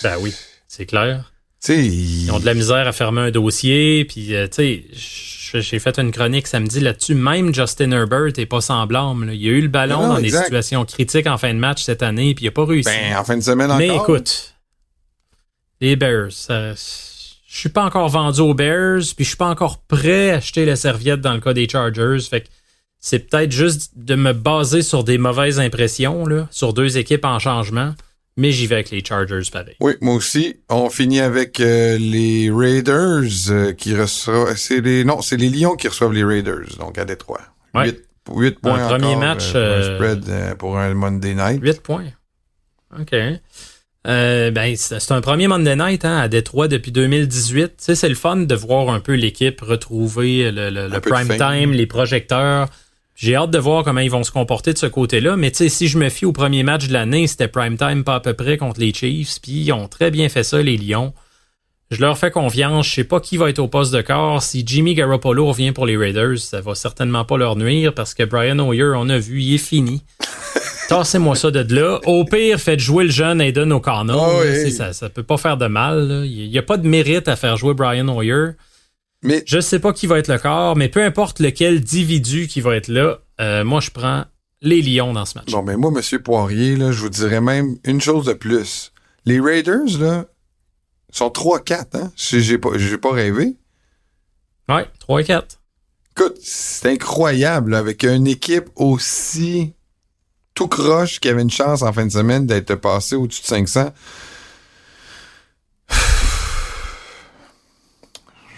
ben 0.03 0.15
oui, 0.21 0.33
c'est 0.69 0.85
clair. 0.85 1.33
Tu 1.61 1.73
sais, 1.73 1.85
ils- 1.85 2.25
Ils 2.27 2.31
ont 2.31 2.39
de 2.39 2.45
la 2.45 2.53
misère 2.53 2.87
à 2.87 2.93
fermer 2.93 3.19
un 3.21 3.31
dossier, 3.31 4.05
puis 4.05 4.33
euh, 4.33 4.47
tu 4.47 4.83
sais, 4.93 5.61
j'ai 5.61 5.79
fait 5.79 5.99
une 5.99 6.11
chronique 6.11 6.47
samedi 6.47 6.79
là-dessus. 6.79 7.15
Même 7.15 7.53
Justin 7.53 7.91
Herbert 7.91 8.27
est 8.37 8.45
pas 8.45 8.61
semblable. 8.61 9.25
là. 9.25 9.33
Il 9.33 9.45
a 9.47 9.51
eu 9.51 9.61
le 9.61 9.67
ballon 9.67 10.01
Non, 10.03 10.07
dans 10.09 10.17
exact. 10.19 10.39
des 10.39 10.43
situations 10.45 10.85
critiques 10.85 11.27
en 11.27 11.37
fin 11.37 11.53
de 11.53 11.59
match 11.59 11.83
cette 11.83 12.01
année, 12.03 12.33
puis 12.33 12.45
il 12.45 12.47
a 12.47 12.51
pas 12.51 12.65
réussi. 12.65 12.89
ben, 12.89 13.17
en 13.17 13.23
fin 13.25 13.35
de 13.35 13.41
semaine 13.43 13.67
encore. 13.71 13.77
Mais 13.79 13.87
écoute, 13.95 14.53
les 15.81 15.95
Bears, 15.95 16.31
ça- 16.31 16.73
je 16.73 17.57
suis 17.59 17.69
pas 17.69 17.83
encore 17.85 18.09
vendu 18.09 18.41
aux 18.41 18.53
Bears, 18.53 19.01
puis 19.15 19.23
je 19.25 19.29
suis 19.29 19.37
pas 19.37 19.47
encore 19.49 19.79
prêt 19.83 20.31
à 20.31 20.35
acheter 20.37 20.65
la 20.65 20.75
serviette 20.75 21.21
dans 21.21 21.33
le 21.33 21.39
cas 21.39 21.53
des 21.53 21.67
Chargers. 21.67 22.19
Fait 22.29 22.41
que 22.41 22.47
c'est 22.99 23.19
peut-être 23.29 23.51
juste 23.51 23.93
de 23.95 24.15
me 24.15 24.33
baser 24.33 24.81
sur 24.81 25.03
des 25.03 25.17
mauvaises 25.17 25.59
impressions, 25.59 26.25
là, 26.25 26.47
sur 26.51 26.73
deux 26.73 26.97
équipes 26.97 27.25
en 27.25 27.39
changement, 27.39 27.95
mais 28.35 28.51
j'y 28.51 28.67
vais 28.67 28.75
avec 28.75 28.91
les 28.91 29.03
Chargers 29.03 29.49
pareil. 29.51 29.75
Oui, 29.79 29.93
moi 30.01 30.13
aussi. 30.15 30.57
On 30.69 30.89
finit 30.89 31.19
avec 31.21 31.59
euh, 31.59 31.97
les 31.97 32.51
Raiders 32.53 33.23
euh, 33.49 33.73
qui 33.73 33.95
reçoivent. 33.95 34.55
C'est 34.57 34.81
les 34.81 35.03
non, 35.03 35.21
c'est 35.21 35.37
les 35.37 35.49
Lions 35.49 35.75
qui 35.75 35.87
reçoivent 35.87 36.13
les 36.13 36.23
Raiders, 36.23 36.75
donc 36.79 36.97
à 36.97 37.05
Détroit. 37.05 37.41
Ouais. 37.73 37.97
8, 38.29 38.59
points 38.59 38.73
Un 38.83 38.89
premier 38.89 39.05
encore, 39.15 39.19
match, 39.19 39.53
euh, 39.55 39.57
euh, 39.57 39.79
un 39.79 39.95
spread 39.95 40.29
euh, 40.29 40.55
pour 40.55 40.77
un 40.77 40.93
Monday 40.93 41.33
night. 41.33 41.61
8 41.63 41.81
points. 41.81 42.05
OK. 42.99 43.15
Euh, 44.07 44.51
ben, 44.51 44.75
c'est 44.77 45.11
un 45.11 45.21
premier 45.21 45.47
Monday 45.47 45.75
Night 45.75 46.05
hein, 46.05 46.17
à 46.17 46.27
Détroit 46.27 46.67
depuis 46.67 46.91
2018. 46.91 47.67
Tu 47.67 47.73
sais, 47.77 47.95
c'est 47.95 48.09
le 48.09 48.15
fun 48.15 48.37
de 48.37 48.55
voir 48.55 48.89
un 48.89 49.01
peu 49.01 49.13
l'équipe 49.13 49.59
retrouver 49.59 50.51
le, 50.51 50.69
le 50.69 50.99
prime 51.01 51.37
time, 51.37 51.73
les 51.73 51.87
projecteurs. 51.87 52.67
J'ai 53.15 53.35
hâte 53.35 53.49
de 53.49 53.57
voir 53.57 53.83
comment 53.83 53.99
ils 53.99 54.11
vont 54.11 54.23
se 54.23 54.31
comporter 54.31 54.73
de 54.73 54.77
ce 54.77 54.85
côté-là. 54.85 55.35
Mais 55.35 55.51
tu 55.51 55.57
sais, 55.57 55.69
si 55.69 55.87
je 55.87 55.97
me 55.97 56.07
fie 56.07 56.25
au 56.25 56.31
premier 56.31 56.63
match 56.63 56.87
de 56.87 56.93
l'année, 56.93 57.27
c'était 57.27 57.47
prime 57.47 57.75
time 57.75 58.03
pas 58.03 58.15
à 58.15 58.19
peu 58.19 58.33
près 58.33 58.57
contre 58.57 58.79
les 58.79 58.93
Chiefs. 58.93 59.41
Puis 59.41 59.53
ils 59.53 59.71
ont 59.73 59.87
très 59.87 60.11
bien 60.11 60.29
fait 60.29 60.43
ça, 60.43 60.61
les 60.61 60.77
Lions. 60.77 61.13
Je 61.89 61.99
leur 61.99 62.17
fais 62.17 62.31
confiance. 62.31 62.87
Je 62.87 62.93
sais 62.93 63.03
pas 63.03 63.19
qui 63.19 63.37
va 63.37 63.49
être 63.49 63.59
au 63.59 63.67
poste 63.67 63.93
de 63.93 64.01
corps. 64.01 64.43
Si 64.43 64.63
Jimmy 64.65 64.93
Garoppolo 64.93 65.47
revient 65.47 65.71
pour 65.71 65.85
les 65.85 65.97
Raiders, 65.97 66.37
ça 66.37 66.61
va 66.61 66.75
certainement 66.75 67.25
pas 67.25 67.37
leur 67.37 67.55
nuire 67.55 67.93
parce 67.93 68.13
que 68.13 68.23
Brian 68.23 68.59
Hoyer, 68.59 68.91
on 68.95 69.09
a 69.09 69.17
vu, 69.17 69.41
il 69.41 69.55
est 69.55 69.57
fini. 69.57 70.03
Tassez-moi 70.87 71.35
ça 71.35 71.51
de 71.51 71.75
là. 71.75 71.99
Au 72.05 72.23
pire, 72.23 72.59
faites 72.59 72.79
jouer 72.79 73.03
le 73.03 73.09
jeune 73.09 73.41
Aiden 73.41 73.73
O'Connell. 73.73 74.15
Oh 74.17 74.69
ça, 74.71 74.93
ça 74.93 75.09
peut 75.09 75.23
pas 75.23 75.37
faire 75.37 75.57
de 75.57 75.67
mal. 75.67 76.23
Il 76.25 76.49
n'y 76.49 76.57
a 76.57 76.63
pas 76.63 76.77
de 76.77 76.87
mérite 76.87 77.27
à 77.27 77.35
faire 77.35 77.57
jouer 77.57 77.73
Brian 77.73 78.07
Hoyer. 78.07 78.51
Mais... 79.21 79.43
Je 79.45 79.59
sais 79.59 79.79
pas 79.79 79.91
qui 79.91 80.07
va 80.07 80.19
être 80.19 80.29
le 80.29 80.37
corps, 80.37 80.77
mais 80.77 80.87
peu 80.87 81.03
importe 81.03 81.39
lequel 81.39 81.77
individu 81.77 82.47
qui 82.47 82.61
va 82.61 82.75
être 82.75 82.87
là, 82.87 83.17
euh, 83.41 83.63
moi 83.63 83.81
je 83.81 83.91
prends 83.91 84.25
les 84.61 84.81
Lions 84.81 85.13
dans 85.13 85.25
ce 85.25 85.37
match. 85.37 85.51
Bon, 85.51 85.63
mais 85.63 85.75
moi, 85.75 85.91
M. 85.95 86.19
Poirier, 86.19 86.75
là, 86.75 86.91
je 86.91 87.01
vous 87.01 87.09
dirais 87.09 87.41
même 87.41 87.77
une 87.83 88.01
chose 88.01 88.25
de 88.25 88.33
plus. 88.33 88.91
Les 89.25 89.39
Raiders, 89.39 89.99
là, 89.99 90.25
sont 91.11 91.27
3-4, 91.27 91.85
hein? 91.93 92.11
J'ai 92.15 92.57
pas, 92.57 92.69
pas 93.01 93.11
rêvé. 93.11 93.55
Ouais, 94.69 94.85
3-4. 95.07 95.43
Écoute, 96.11 96.37
c'est 96.41 96.89
incroyable, 96.91 97.75
avec 97.75 98.03
une 98.03 98.27
équipe 98.27 98.69
aussi 98.75 99.73
tout 100.57 100.67
croche 100.67 101.19
qui 101.19 101.29
avait 101.29 101.43
une 101.43 101.51
chance 101.51 101.83
en 101.83 101.93
fin 101.93 102.07
de 102.07 102.11
semaine 102.11 102.47
d'être 102.47 102.73
passé 102.73 103.15
au-dessus 103.15 103.43
de 103.43 103.47
500. 103.47 103.93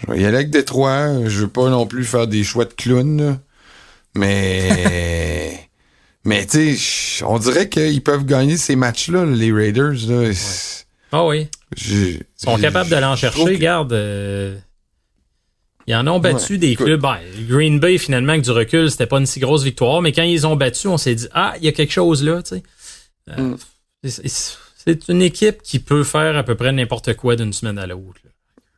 Je 0.00 0.10
vais 0.10 0.18
y 0.18 0.24
aller 0.24 0.38
avec 0.38 0.48
Détroit. 0.48 1.28
Je 1.28 1.40
veux 1.42 1.48
pas 1.48 1.68
non 1.68 1.86
plus 1.86 2.06
faire 2.06 2.26
des 2.26 2.42
choix 2.42 2.64
de 2.64 2.72
clown, 2.72 3.38
mais... 4.14 5.68
mais 6.24 6.46
tu 6.46 6.74
sais, 6.74 7.22
on 7.26 7.38
dirait 7.38 7.68
qu'ils 7.68 8.02
peuvent 8.02 8.24
gagner 8.24 8.56
ces 8.56 8.76
matchs-là, 8.76 9.26
les 9.26 9.52
Raiders. 9.52 10.08
Là. 10.08 10.32
Ah 11.12 11.26
oui. 11.26 11.48
Ils 11.86 12.22
sont 12.34 12.56
capables 12.56 12.88
de 12.88 12.96
l'en 12.96 13.14
chercher, 13.14 13.58
garde. 13.58 13.92
Euh, 13.92 14.56
ils 15.90 15.94
en 15.96 16.06
ont 16.06 16.20
battu 16.20 16.56
des 16.56 16.76
clubs. 16.76 17.00
Ben, 17.00 17.18
Green 17.48 17.80
Bay, 17.80 17.98
finalement, 17.98 18.32
avec 18.32 18.44
du 18.44 18.52
recul, 18.52 18.90
c'était 18.90 19.06
pas 19.06 19.18
une 19.18 19.26
si 19.26 19.40
grosse 19.40 19.64
victoire, 19.64 20.02
mais 20.02 20.12
quand 20.12 20.22
ils 20.22 20.46
ont 20.46 20.54
battu, 20.54 20.86
on 20.86 20.98
s'est 20.98 21.16
dit 21.16 21.26
Ah, 21.34 21.54
il 21.58 21.64
y 21.64 21.68
a 21.68 21.72
quelque 21.72 21.92
chose 21.92 22.22
là, 22.22 22.42
tu 22.42 22.56
sais. 22.56 22.62
Euh, 23.30 23.56
mm. 24.02 24.18
C'est 24.84 25.08
une 25.08 25.20
équipe 25.20 25.62
qui 25.62 25.78
peut 25.78 26.04
faire 26.04 26.36
à 26.36 26.42
peu 26.42 26.54
près 26.54 26.72
n'importe 26.72 27.14
quoi 27.14 27.36
d'une 27.36 27.52
semaine 27.52 27.78
à 27.78 27.86
l'autre. 27.86 28.20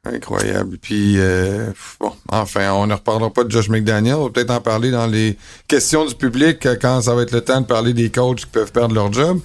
Incroyable. 0.04 0.78
Puis 0.78 1.14
euh, 1.18 1.70
bon, 2.00 2.12
enfin, 2.28 2.72
on 2.72 2.88
ne 2.88 2.94
reparlera 2.94 3.30
pas 3.30 3.44
de 3.44 3.50
Josh 3.50 3.68
McDaniel. 3.68 4.14
On 4.14 4.24
va 4.24 4.30
peut-être 4.30 4.50
en 4.50 4.60
parler 4.60 4.90
dans 4.90 5.06
les 5.06 5.36
questions 5.68 6.06
du 6.06 6.14
public 6.14 6.66
quand 6.80 7.02
ça 7.02 7.14
va 7.14 7.22
être 7.22 7.30
le 7.30 7.42
temps 7.42 7.60
de 7.60 7.66
parler 7.66 7.92
des 7.92 8.10
coachs 8.10 8.40
qui 8.40 8.46
peuvent 8.46 8.72
perdre 8.72 8.94
leur 8.94 9.12
job. 9.12 9.38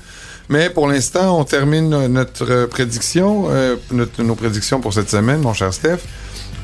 Mais 0.50 0.70
pour 0.70 0.88
l'instant, 0.88 1.38
on 1.38 1.44
termine 1.44 2.08
notre 2.08 2.66
prédiction, 2.66 3.48
euh, 3.50 3.76
nos 3.92 4.36
prédictions 4.36 4.80
pour 4.80 4.94
cette 4.94 5.10
semaine, 5.10 5.42
mon 5.42 5.54
cher 5.54 5.74
Steph. 5.74 6.00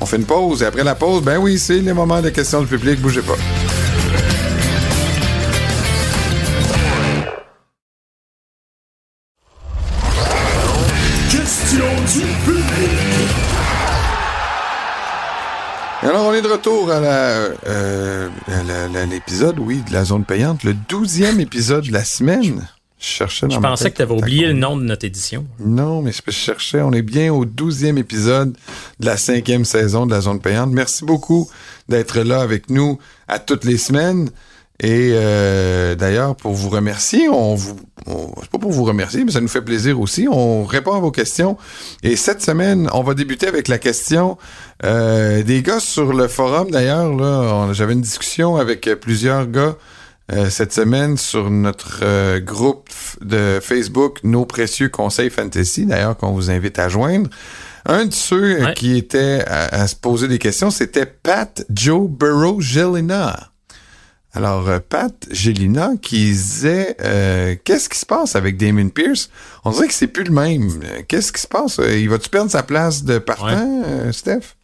On 0.03 0.05
fait 0.05 0.17
une 0.17 0.25
pause 0.25 0.61
et 0.61 0.65
après 0.65 0.83
la 0.83 0.95
pause, 0.95 1.23
ben 1.23 1.37
oui, 1.37 1.57
c'est 1.57 1.79
les 1.79 1.93
moments 1.93 2.21
de 2.21 2.29
questions 2.29 2.59
du 2.59 2.67
public. 2.67 2.99
Bougez 2.99 3.21
pas. 3.21 3.37
du 11.31 12.25
public. 12.45 13.29
Alors, 16.01 16.25
on 16.25 16.33
est 16.33 16.41
de 16.41 16.49
retour 16.49 16.91
à 16.91 16.95
euh, 16.95 18.29
l'épisode, 19.09 19.57
oui, 19.57 19.83
de 19.87 19.93
la 19.93 20.03
zone 20.03 20.25
payante, 20.25 20.65
le 20.65 20.73
douzième 20.73 21.39
épisode 21.39 21.85
de 21.85 21.93
la 21.93 22.03
semaine. 22.03 22.67
Je 23.03 23.09
cherchais 23.09 23.47
Je 23.49 23.59
pensais 23.59 23.91
que 23.91 23.97
tu 23.97 24.01
avais 24.01 24.13
oublié 24.13 24.47
le 24.47 24.53
nom 24.53 24.77
de 24.77 24.83
notre 24.83 25.05
édition. 25.05 25.45
Non, 25.59 26.01
mais 26.01 26.11
je 26.13 26.31
cherchais. 26.31 26.81
On 26.81 26.93
est 26.93 27.01
bien 27.01 27.33
au 27.33 27.43
douzième 27.43 27.97
épisode 27.97 28.55
de 29.01 29.05
la 29.05 29.17
cinquième 29.17 29.65
saison 29.65 30.05
de 30.05 30.11
la 30.11 30.21
zone 30.21 30.39
payante. 30.39 30.71
Merci 30.71 31.03
beaucoup 31.03 31.49
d'être 31.89 32.21
là 32.21 32.39
avec 32.39 32.69
nous 32.69 32.99
à 33.27 33.39
toutes 33.39 33.65
les 33.65 33.77
semaines. 33.77 34.29
Et 34.79 35.11
euh, 35.11 35.95
d'ailleurs, 35.95 36.37
pour 36.37 36.53
vous 36.53 36.69
remercier, 36.69 37.27
on 37.27 37.55
vous, 37.55 37.75
c'est 38.41 38.49
pas 38.49 38.57
pour 38.57 38.71
vous 38.71 38.85
remercier, 38.85 39.25
mais 39.25 39.31
ça 39.33 39.41
nous 39.41 39.49
fait 39.49 39.61
plaisir 39.61 39.99
aussi. 39.99 40.27
On 40.31 40.63
répond 40.63 40.93
à 40.93 40.99
vos 40.99 41.11
questions. 41.11 41.57
Et 42.03 42.15
cette 42.15 42.41
semaine, 42.41 42.89
on 42.93 43.03
va 43.03 43.15
débuter 43.15 43.47
avec 43.47 43.67
la 43.67 43.79
question 43.79 44.37
euh, 44.85 45.43
des 45.43 45.61
gars 45.61 45.81
sur 45.81 46.13
le 46.13 46.29
forum. 46.29 46.71
D'ailleurs, 46.71 47.13
là, 47.13 47.73
j'avais 47.73 47.93
une 47.93 48.01
discussion 48.01 48.55
avec 48.55 48.89
plusieurs 49.01 49.47
gars 49.47 49.75
euh, 50.33 50.49
cette 50.49 50.73
semaine 50.73 51.17
sur 51.17 51.51
notre 51.51 51.99
euh, 52.01 52.39
groupe 52.39 52.89
de 53.21 53.59
Facebook 53.61 54.19
Nos 54.23 54.45
précieux 54.45 54.89
conseils 54.89 55.29
fantasy, 55.29 55.85
d'ailleurs 55.85 56.17
qu'on 56.17 56.31
vous 56.31 56.49
invite 56.49 56.79
à 56.79 56.89
joindre. 56.89 57.29
Un 57.85 58.05
de 58.05 58.13
ceux 58.13 58.71
qui 58.75 58.97
était 58.97 59.43
à, 59.45 59.87
se 59.87 59.95
poser 59.95 60.27
des 60.27 60.39
questions, 60.39 60.71
c'était 60.71 61.05
Pat 61.05 61.65
Joe 61.69 62.09
Burrow 62.09 62.61
Gelina. 62.61 63.51
Alors, 64.33 64.69
euh, 64.69 64.79
Pat 64.79 65.13
Gelina 65.29 65.91
qui 66.01 66.31
disait 66.31 66.95
Qu'est-ce 67.63 67.89
qui 67.89 67.99
se 67.99 68.05
passe 68.05 68.35
avec 68.35 68.57
Damon 68.57 68.89
Pierce? 68.89 69.29
On 69.65 69.71
dirait 69.71 69.87
que 69.87 69.93
c'est 69.93 70.07
plus 70.07 70.23
le 70.23 70.31
même. 70.31 70.79
Qu'est-ce 71.07 71.31
qui 71.33 71.41
se 71.41 71.47
passe? 71.47 71.79
Il 71.85 72.09
va-tu 72.09 72.29
perdre 72.29 72.49
sa 72.49 72.63
place 72.63 73.03
de 73.03 73.19
partant, 73.19 73.83
Steph? 74.11 74.55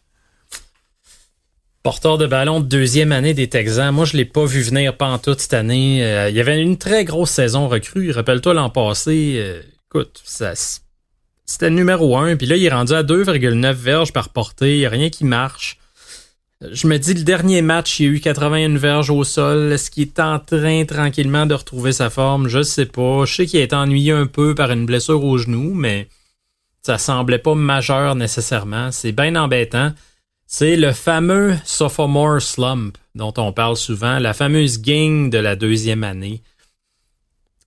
Porteur 1.82 2.18
de 2.18 2.26
ballon 2.26 2.60
de 2.60 2.66
deuxième 2.66 3.10
année 3.10 3.32
des 3.32 3.48
Texans. 3.48 3.94
Moi, 3.94 4.04
je 4.04 4.14
l'ai 4.14 4.26
pas 4.26 4.44
vu 4.44 4.60
venir 4.60 4.94
toute 5.22 5.40
cette 5.40 5.54
année. 5.54 6.04
Euh, 6.04 6.28
il 6.28 6.36
y 6.36 6.40
avait 6.40 6.60
une 6.60 6.76
très 6.76 7.06
grosse 7.06 7.30
saison 7.30 7.68
recrue. 7.68 8.10
Rappelle-toi 8.10 8.52
l'an 8.52 8.68
passé. 8.68 9.36
Euh, 9.36 9.62
écoute, 9.88 10.20
ça, 10.22 10.52
c'était 11.46 11.70
le 11.70 11.76
numéro 11.76 12.18
un. 12.18 12.36
Puis 12.36 12.46
là, 12.46 12.56
il 12.56 12.64
est 12.66 12.70
rendu 12.70 12.92
à 12.92 13.02
2,9 13.02 13.72
verges 13.72 14.12
par 14.12 14.28
portée. 14.28 14.74
Il 14.74 14.80
n'y 14.80 14.86
a 14.86 14.90
rien 14.90 15.08
qui 15.08 15.24
marche. 15.24 15.78
Je 16.70 16.86
me 16.86 16.98
dis, 16.98 17.14
le 17.14 17.22
dernier 17.22 17.62
match, 17.62 17.98
il 17.98 18.06
y 18.06 18.08
a 18.10 18.12
eu 18.12 18.20
81 18.20 18.76
verges 18.76 19.08
au 19.08 19.24
sol. 19.24 19.72
Est-ce 19.72 19.90
qu'il 19.90 20.02
est 20.02 20.20
en 20.20 20.38
train 20.38 20.84
tranquillement 20.84 21.46
de 21.46 21.54
retrouver 21.54 21.92
sa 21.92 22.10
forme? 22.10 22.48
Je 22.48 22.62
sais 22.62 22.84
pas. 22.84 23.24
Je 23.24 23.36
sais 23.36 23.46
qu'il 23.46 23.58
a 23.58 23.62
été 23.62 23.74
ennuyé 23.74 24.12
un 24.12 24.26
peu 24.26 24.54
par 24.54 24.70
une 24.70 24.84
blessure 24.84 25.24
au 25.24 25.38
genou, 25.38 25.72
mais 25.72 26.08
ça 26.82 26.98
semblait 26.98 27.38
pas 27.38 27.54
majeur 27.54 28.16
nécessairement. 28.16 28.92
C'est 28.92 29.12
bien 29.12 29.34
embêtant. 29.34 29.94
C'est 30.52 30.74
le 30.74 30.92
fameux 30.92 31.56
sophomore 31.64 32.42
slump 32.42 32.98
dont 33.14 33.32
on 33.36 33.52
parle 33.52 33.76
souvent, 33.76 34.18
la 34.18 34.34
fameuse 34.34 34.82
gang 34.82 35.30
de 35.30 35.38
la 35.38 35.54
deuxième 35.54 36.02
année. 36.02 36.42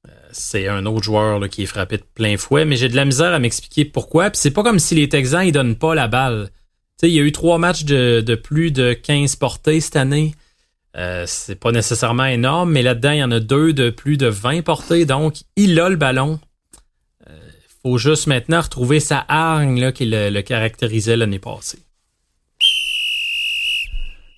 Euh, 0.06 0.12
c'est 0.34 0.68
un 0.68 0.86
autre 0.86 1.02
joueur 1.02 1.48
qui 1.48 1.64
est 1.64 1.66
frappé 1.66 1.96
de 1.96 2.04
plein 2.14 2.36
fouet, 2.36 2.66
mais 2.66 2.76
j'ai 2.76 2.90
de 2.90 2.98
la 2.98 3.06
misère 3.06 3.34
à 3.34 3.40
m'expliquer 3.40 3.86
pourquoi. 3.86 4.32
Puis 4.32 4.42
c'est 4.42 4.52
pas 4.52 4.64
comme 4.64 4.80
si 4.80 4.96
les 4.96 5.08
Texans 5.08 5.48
ils 5.48 5.54
donnent 5.54 5.78
pas 5.78 5.96
la 5.96 6.10
balle. 6.10 6.50
il 7.02 7.10
y 7.10 7.20
a 7.20 7.24
eu 7.24 7.32
trois 7.32 7.58
matchs 7.58 7.86
de, 7.86 8.36
plus 8.36 8.72
de 8.72 8.92
15 8.92 9.38
portées 9.38 9.80
cette 9.80 9.96
année. 9.96 10.36
Euh, 10.98 11.24
c'est 11.26 11.56
pas 11.56 11.72
nécessairement 11.72 12.26
énorme, 12.26 12.74
mais 12.74 12.82
là-dedans, 12.82 13.12
il 13.12 13.20
y 13.20 13.24
en 13.24 13.32
a 13.32 13.40
deux 13.40 13.72
de 13.72 13.92
plus 13.92 14.18
de 14.18 14.28
20 14.28 14.62
portées, 14.62 15.06
donc 15.06 15.36
il 15.56 15.80
a 15.80 15.88
le 15.88 15.96
ballon. 15.96 16.38
Euh, 17.30 17.40
faut 17.82 17.98
juste 17.98 18.28
maintenant 18.28 18.60
retrouver 18.60 19.00
sa 19.00 19.24
hargne 19.30 19.94
qui 19.94 20.06
le 20.06 20.42
caractérisait 20.42 21.16
l'année 21.16 21.40
passée. 21.40 21.80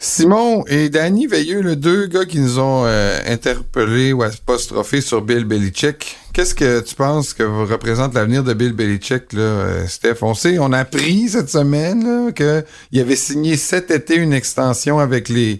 Simon 0.06 0.64
et 0.68 0.90
Danny 0.90 1.26
Veilleux, 1.26 1.62
les 1.62 1.76
deux 1.76 2.06
gars 2.06 2.26
qui 2.26 2.40
nous 2.40 2.60
ont 2.60 2.86
euh, 2.86 3.20
interpellés 3.26 4.14
ou 4.14 4.22
apostrophés 4.22 5.02
sur 5.02 5.24
Bill 5.24 5.46
Belichick. 5.46 6.18
Qu'est-ce 6.32 6.54
que 6.54 6.80
tu 6.82 6.94
penses 6.94 7.34
que 7.34 7.42
représente 7.42 8.14
l'avenir 8.14 8.44
de 8.44 8.54
Bill 8.54 8.74
Belichick, 8.74 9.34
là, 9.34 9.42
euh, 9.42 9.88
Steph? 9.88 10.18
On 10.22 10.36
sait, 10.36 10.60
on 10.60 10.72
a 10.74 10.78
appris 10.78 11.30
cette 11.30 11.50
semaine 11.50 12.32
qu'il 12.36 13.00
avait 13.02 13.16
signé 13.16 13.58
cet 13.58 13.90
été 13.90 14.16
une 14.16 14.32
extension 14.32 15.00
avec 15.00 15.28
les, 15.28 15.60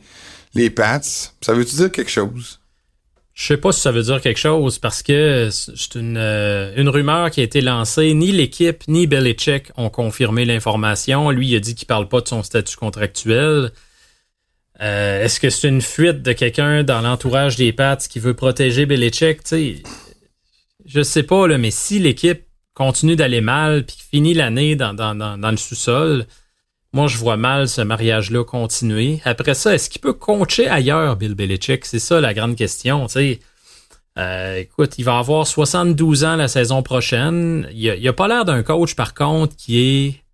les 0.54 0.70
Pats. 0.70 1.02
Ça 1.02 1.54
veut-tu 1.54 1.76
dire 1.78 1.92
quelque 1.92 2.12
chose? 2.12 2.60
Je 3.34 3.48
sais 3.48 3.58
pas 3.58 3.72
si 3.72 3.82
ça 3.82 3.92
veut 3.92 4.04
dire 4.04 4.22
quelque 4.22 4.40
chose 4.40 4.78
parce 4.78 5.02
que 5.02 5.50
c'est 5.52 5.96
une, 5.96 6.18
euh, 6.18 6.72
une 6.78 6.90
rumeur 6.90 7.32
qui 7.32 7.42
a 7.42 7.44
été 7.44 7.62
lancée. 7.62 8.14
Ni 8.14 8.32
l'équipe 8.32 8.84
ni 8.88 9.08
Belichick 9.08 9.72
ont 9.76 9.90
confirmé 9.90 10.46
l'information. 10.46 11.32
Lui, 11.32 11.50
il 11.50 11.56
a 11.56 11.60
dit 11.60 11.74
qu'il 11.74 11.88
parle 11.88 12.08
pas 12.08 12.22
de 12.22 12.28
son 12.28 12.44
statut 12.44 12.78
contractuel. 12.78 13.72
Euh, 14.82 15.24
est-ce 15.24 15.40
que 15.40 15.50
c'est 15.50 15.70
une 15.70 15.82
fuite 15.82 16.22
de 16.22 16.34
quelqu'un 16.34 16.84
dans 16.84 17.02
l'entourage 17.02 17.56
des 17.56 17.72
Pats 17.72 17.98
qui 17.98 18.20
veut 18.20 18.34
protéger 18.34 18.86
Belichick? 18.86 19.40
sais, 19.46 19.84
je 20.86 21.02
sais 21.02 21.24
pas, 21.24 21.48
là, 21.48 21.58
mais 21.58 21.72
si 21.72 22.00
l'équipe 22.00 22.44
continue 22.74 23.16
d'aller 23.16 23.42
mal 23.42 23.86
puis 23.86 23.98
finit 24.12 24.34
l'année 24.34 24.76
dans, 24.76 24.94
dans, 24.94 25.16
dans, 25.16 25.52
le 25.52 25.58
sous-sol, 25.58 26.26
moi, 26.92 27.08
je 27.08 27.18
vois 27.18 27.38
mal 27.38 27.68
ce 27.68 27.82
mariage-là 27.82 28.44
continuer. 28.44 29.22
Après 29.24 29.54
ça, 29.54 29.74
est-ce 29.74 29.90
qu'il 29.90 30.02
peut 30.02 30.14
coacher 30.14 30.68
ailleurs, 30.68 31.16
Bill 31.16 31.36
Belichick? 31.36 31.86
C'est 31.86 32.00
ça 32.00 32.22
la 32.22 32.34
grande 32.34 32.56
question. 32.56 33.08
sais. 33.08 33.40
Euh, 34.18 34.60
écoute, 34.60 34.98
il 34.98 35.04
va 35.04 35.18
avoir 35.18 35.46
72 35.46 36.24
ans 36.24 36.38
la 36.38 36.48
saison 36.48 36.84
prochaine. 36.84 37.68
Il 37.74 38.08
a, 38.08 38.10
a 38.10 38.14
pas 38.14 38.30
l'air 38.30 38.46
d'un 38.46 38.64
coach, 38.64 38.96
par 38.96 39.14
contre, 39.14 39.56
qui 39.58 39.80
est 39.80 40.25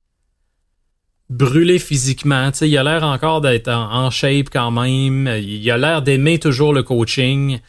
brûlé 1.31 1.79
physiquement. 1.79 2.51
il 2.61 2.77
a 2.77 2.83
l'air 2.83 3.03
encore 3.03 3.41
d'être 3.41 3.69
en, 3.69 4.11
shape 4.11 4.49
quand 4.51 4.69
même. 4.69 5.27
Il 5.41 5.71
a 5.71 5.77
l'air 5.77 6.01
d'aimer 6.01 6.37
toujours 6.37 6.73
le 6.73 6.83
coaching. 6.83 7.59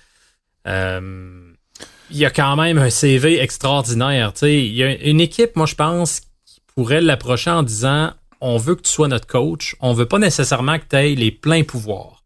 Euh, 0.66 1.54
il 2.10 2.24
a 2.24 2.30
quand 2.30 2.56
même 2.56 2.76
un 2.76 2.90
CV 2.90 3.40
extraordinaire. 3.40 4.32
il 4.42 4.74
y 4.74 4.82
a 4.82 5.00
une 5.02 5.20
équipe, 5.20 5.56
moi, 5.56 5.66
je 5.66 5.76
pense, 5.76 6.20
qui 6.44 6.60
pourrait 6.74 7.00
l'approcher 7.00 7.50
en 7.50 7.62
disant 7.62 8.12
on 8.40 8.58
veut 8.58 8.74
que 8.74 8.82
tu 8.82 8.90
sois 8.90 9.08
notre 9.08 9.28
coach. 9.28 9.76
On 9.80 9.92
veut 9.92 10.06
pas 10.06 10.18
nécessairement 10.18 10.78
que 10.78 10.84
tu 10.90 10.96
aies 10.96 11.14
les 11.14 11.30
pleins 11.30 11.62
pouvoirs. 11.62 12.24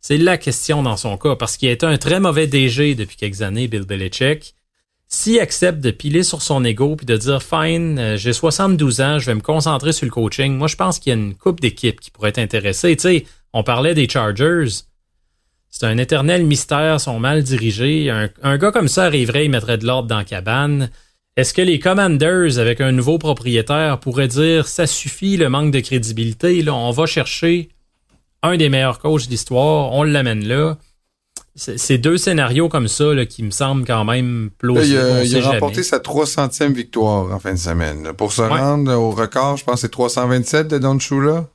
C'est 0.00 0.18
la 0.18 0.36
question 0.36 0.82
dans 0.82 0.96
son 0.96 1.16
cas, 1.16 1.34
parce 1.34 1.56
qu'il 1.56 1.68
a 1.70 1.72
été 1.72 1.86
un 1.86 1.96
très 1.96 2.20
mauvais 2.20 2.46
DG 2.46 2.94
depuis 2.94 3.16
quelques 3.16 3.42
années, 3.42 3.66
Bill 3.66 3.84
Belichick. 3.84 4.54
S'il 5.10 5.40
accepte 5.40 5.80
de 5.80 5.90
piler 5.90 6.22
sur 6.22 6.42
son 6.42 6.62
ego 6.64 6.94
puis 6.94 7.06
de 7.06 7.16
dire 7.16 7.42
fine, 7.42 7.98
euh, 7.98 8.16
j'ai 8.18 8.34
72 8.34 9.00
ans, 9.00 9.18
je 9.18 9.26
vais 9.26 9.34
me 9.34 9.40
concentrer 9.40 9.92
sur 9.92 10.04
le 10.04 10.10
coaching, 10.10 10.54
moi 10.54 10.68
je 10.68 10.76
pense 10.76 10.98
qu'il 10.98 11.10
y 11.10 11.16
a 11.16 11.18
une 11.18 11.34
coupe 11.34 11.60
d'équipes 11.60 11.98
qui 11.98 12.10
pourrait 12.10 12.28
être 12.28 12.38
intéressée. 12.38 12.94
Tu 12.94 13.02
sais, 13.02 13.26
on 13.54 13.62
parlait 13.62 13.94
des 13.94 14.06
Chargers. 14.06 14.66
C'est 15.70 15.86
un 15.86 15.96
éternel 15.96 16.44
mystère, 16.44 17.00
sont 17.00 17.18
mal 17.18 17.42
dirigés. 17.42 18.10
Un, 18.10 18.28
un, 18.42 18.58
gars 18.58 18.70
comme 18.70 18.88
ça 18.88 19.04
arriverait, 19.04 19.46
il 19.46 19.50
mettrait 19.50 19.78
de 19.78 19.86
l'ordre 19.86 20.08
dans 20.08 20.18
la 20.18 20.24
cabane. 20.24 20.90
Est-ce 21.36 21.54
que 21.54 21.62
les 21.62 21.78
Commanders, 21.78 22.58
avec 22.58 22.80
un 22.82 22.92
nouveau 22.92 23.16
propriétaire, 23.16 24.00
pourraient 24.00 24.28
dire 24.28 24.68
ça 24.68 24.86
suffit 24.86 25.38
le 25.38 25.48
manque 25.48 25.72
de 25.72 25.80
crédibilité, 25.80 26.60
là, 26.62 26.74
on 26.74 26.90
va 26.90 27.06
chercher 27.06 27.70
un 28.42 28.56
des 28.56 28.68
meilleurs 28.68 28.98
coachs 28.98 29.26
d'histoire, 29.26 29.92
on 29.92 30.02
l'amène 30.02 30.46
là. 30.46 30.76
C'est 31.58 31.98
deux 31.98 32.16
scénarios 32.16 32.68
comme 32.68 32.88
ça 32.88 33.12
là, 33.12 33.26
qui 33.26 33.42
me 33.42 33.50
semblent 33.50 33.84
quand 33.84 34.04
même 34.04 34.50
plausibles. 34.58 35.22
il 35.24 35.36
a, 35.36 35.50
remporté 35.50 35.82
sa 35.82 35.98
300e 35.98 36.72
victoire 36.72 37.32
en 37.34 37.38
fin 37.38 37.52
de 37.52 37.58
semaine. 37.58 38.12
Pour 38.16 38.32
se 38.32 38.42
rendre 38.42 38.92
au 38.94 39.10
record, 39.10 39.56
je 39.56 39.64
pense 39.64 39.76
que 39.76 39.80
c'est 39.82 39.90
327 39.90 40.68
de 40.68 40.78
Don 40.78 40.98
Shula. 40.98 41.48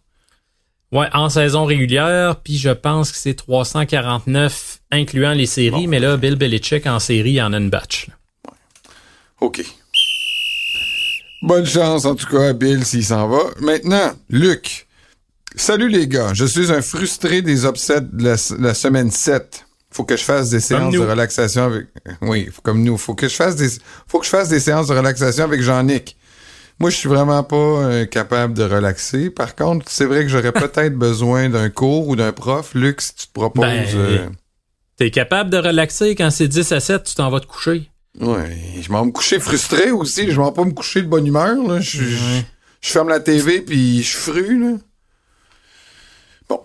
Ouais, 0.92 1.08
en 1.14 1.30
saison 1.30 1.66
régulière, 1.66 2.36
puis 2.36 2.58
je 2.58 2.70
pense 2.70 3.12
que 3.12 3.18
c'est 3.18 3.34
349 3.34 4.80
incluant 4.92 5.34
les 5.34 5.48
séries, 5.48 5.88
mais 5.88 6.00
là, 6.00 6.18
Bill 6.18 6.36
Belichick 6.36 6.86
en 6.86 7.00
série, 7.00 7.42
en 7.42 7.52
a 7.52 7.58
une 7.58 7.72
batch. 7.72 8.10
OK. 9.42 9.64
Bonne 11.42 11.66
chance, 11.66 12.06
en 12.06 12.16
tout 12.16 12.28
cas, 12.28 12.50
à 12.50 12.54
Bill 12.54 12.86
s'il 12.86 13.04
s'en 13.04 13.28
va. 13.28 13.42
Maintenant, 13.60 14.14
Luc. 14.30 14.88
Salut 15.56 15.90
les 15.90 16.08
gars. 16.08 16.34
Je 16.34 16.46
suis 16.46 16.72
un 16.72 16.82
frustré 16.82 17.42
des 17.42 17.66
upsets 17.66 18.02
de 18.02 18.24
la, 18.24 18.74
semaine 18.74 19.12
7. 19.12 19.66
Faut 19.94 20.04
que 20.04 20.18
je 20.18 20.24
fasse 20.24 20.50
des 20.50 20.60
séances 20.60 20.94
de 20.94 21.00
relaxation 21.00 21.66
avec. 21.66 21.88
Oui, 22.22 22.50
comme 22.64 22.82
nous. 22.84 22.98
Faut 22.98 23.14
que 23.14 23.28
je 23.28 23.36
fasse 23.36 23.56
des. 23.56 23.70
Faut 24.08 24.20
que 24.20 24.26
je 24.26 24.32
fasse 24.32 24.50
des 24.50 24.60
séances 24.60 24.88
de 24.88 24.96
relaxation 24.96 25.44
avec 25.44 25.62
Jean-Nic. 25.62 26.18
Moi, 26.80 26.90
je 26.90 26.96
suis 26.96 27.08
vraiment 27.08 27.44
pas 27.44 27.56
euh, 27.56 28.06
capable 28.06 28.56
de 28.56 28.64
relaxer. 28.64 29.30
Par 29.30 29.56
contre, 29.56 29.86
c'est 29.90 30.06
vrai 30.06 30.24
que 30.24 30.30
j'aurais 30.30 30.52
peut-être 30.52 30.96
besoin 30.96 31.48
d'un 31.48 31.70
cours 31.70 32.08
ou 32.08 32.16
d'un 32.16 32.32
prof. 32.32 32.72
Luc, 32.74 33.02
si 33.02 33.14
tu 33.14 33.28
te 33.28 33.34
proposes. 33.34 33.64
Ben, 33.64 33.86
euh, 33.96 34.30
T'es 34.98 35.12
capable 35.12 35.52
de 35.52 35.58
relaxer 35.58 36.16
quand 36.16 36.32
c'est 36.32 36.48
10 36.48 36.72
à 36.72 36.80
7, 36.80 37.04
tu 37.04 37.16
t'en 37.16 37.30
vas 37.30 37.40
te 37.40 37.46
coucher. 37.46 37.90
Ouais, 38.20 38.58
je 38.82 38.92
m'en 38.92 39.06
me 39.06 39.12
coucher 39.12 39.40
frustré 39.40 39.92
aussi. 39.92 40.32
Je 40.32 40.40
m'en 40.40 40.52
pas 40.52 40.66
me 40.66 40.72
coucher 40.72 41.02
de 41.02 41.08
bonne 41.08 41.26
humeur. 41.26 41.56
Là. 41.68 41.80
Je, 41.80 42.04
je, 42.04 42.42
ferme 42.82 43.10
la 43.10 43.20
TV 43.20 43.62
puis 43.62 44.04
je 44.04 44.18
fru. 44.18 44.60
Là. 44.60 44.78
Bon. 46.50 46.62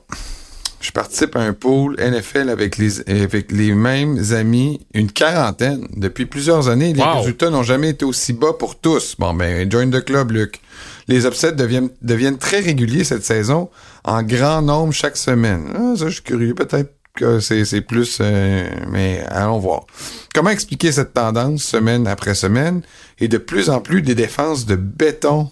Je 0.80 0.92
participe 0.92 1.34
à 1.36 1.40
un 1.40 1.52
pool 1.52 1.96
NFL 1.98 2.48
avec 2.50 2.78
les, 2.78 3.00
avec 3.08 3.50
les 3.50 3.72
mêmes 3.72 4.22
amis, 4.32 4.80
une 4.94 5.10
quarantaine, 5.10 5.88
depuis 5.96 6.26
plusieurs 6.26 6.68
années. 6.68 6.92
Les 6.92 7.02
résultats 7.02 7.50
n'ont 7.50 7.64
jamais 7.64 7.90
été 7.90 8.04
aussi 8.04 8.32
bas 8.32 8.52
pour 8.52 8.78
tous. 8.78 9.16
Bon, 9.18 9.34
ben, 9.34 9.70
join 9.70 9.90
the 9.90 10.04
club, 10.04 10.30
Luc. 10.30 10.60
Les 11.08 11.26
upsets 11.26 11.52
deviennent, 11.52 11.90
deviennent 12.02 12.38
très 12.38 12.60
réguliers 12.60 13.02
cette 13.02 13.24
saison, 13.24 13.70
en 14.04 14.22
grand 14.22 14.62
nombre 14.62 14.92
chaque 14.92 15.16
semaine. 15.16 15.64
Ah, 15.74 15.96
ça, 15.96 16.08
je 16.08 16.14
suis 16.14 16.22
curieux. 16.22 16.54
Peut-être 16.54 16.92
c'est 17.40 17.80
plus... 17.80 18.18
Euh, 18.20 18.68
mais 18.88 19.24
allons 19.28 19.58
voir. 19.58 19.86
Comment 20.34 20.50
expliquer 20.50 20.92
cette 20.92 21.14
tendance 21.14 21.62
semaine 21.62 22.06
après 22.06 22.34
semaine 22.34 22.82
et 23.18 23.28
de 23.28 23.38
plus 23.38 23.70
en 23.70 23.80
plus 23.80 24.02
des 24.02 24.14
défenses 24.14 24.66
de 24.66 24.76
béton 24.76 25.50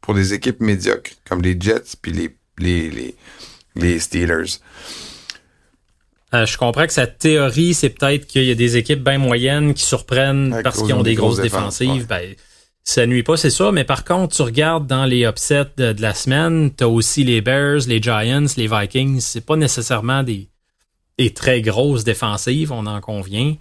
pour 0.00 0.14
des 0.14 0.32
équipes 0.32 0.60
médiocres, 0.60 1.12
comme 1.28 1.42
les 1.42 1.56
Jets 1.60 1.96
puis 2.00 2.12
les, 2.12 2.36
les, 2.58 2.90
les, 2.90 3.16
Steelers? 3.98 4.60
Euh, 6.34 6.44
je 6.44 6.58
comprends 6.58 6.86
que 6.86 6.92
sa 6.92 7.06
théorie, 7.06 7.72
c'est 7.72 7.90
peut-être 7.90 8.26
qu'il 8.26 8.44
y 8.44 8.50
a 8.50 8.54
des 8.54 8.76
équipes 8.76 9.02
bien 9.02 9.18
moyennes 9.18 9.72
qui 9.72 9.82
surprennent 9.82 10.60
parce 10.62 10.82
qu'ils 10.82 10.94
ont 10.94 11.02
des 11.02 11.14
grosses, 11.14 11.40
défensives. 11.40 12.06
Ben, 12.06 12.34
ça 12.84 13.06
nuit 13.06 13.22
pas, 13.22 13.36
c'est 13.36 13.50
ça. 13.50 13.72
Mais 13.72 13.84
par 13.84 14.04
contre, 14.04 14.36
tu 14.36 14.42
regardes 14.42 14.86
dans 14.86 15.04
les 15.04 15.24
upsets 15.24 15.72
de, 15.76 15.94
la 16.00 16.14
semaine, 16.14 16.70
tu 16.74 16.84
as 16.84 16.88
aussi 16.88 17.24
les 17.24 17.40
Bears, 17.40 17.80
les 17.86 18.00
Giants, 18.02 18.46
les 18.56 18.66
Vikings. 18.66 19.20
C'est 19.20 19.44
pas 19.44 19.56
nécessairement 19.56 20.22
des, 20.22 20.48
des, 21.18 21.32
très 21.32 21.62
grosses 21.62 22.04
défensives, 22.04 22.72
on 22.72 22.86
en 22.86 23.00
convient. 23.00 23.56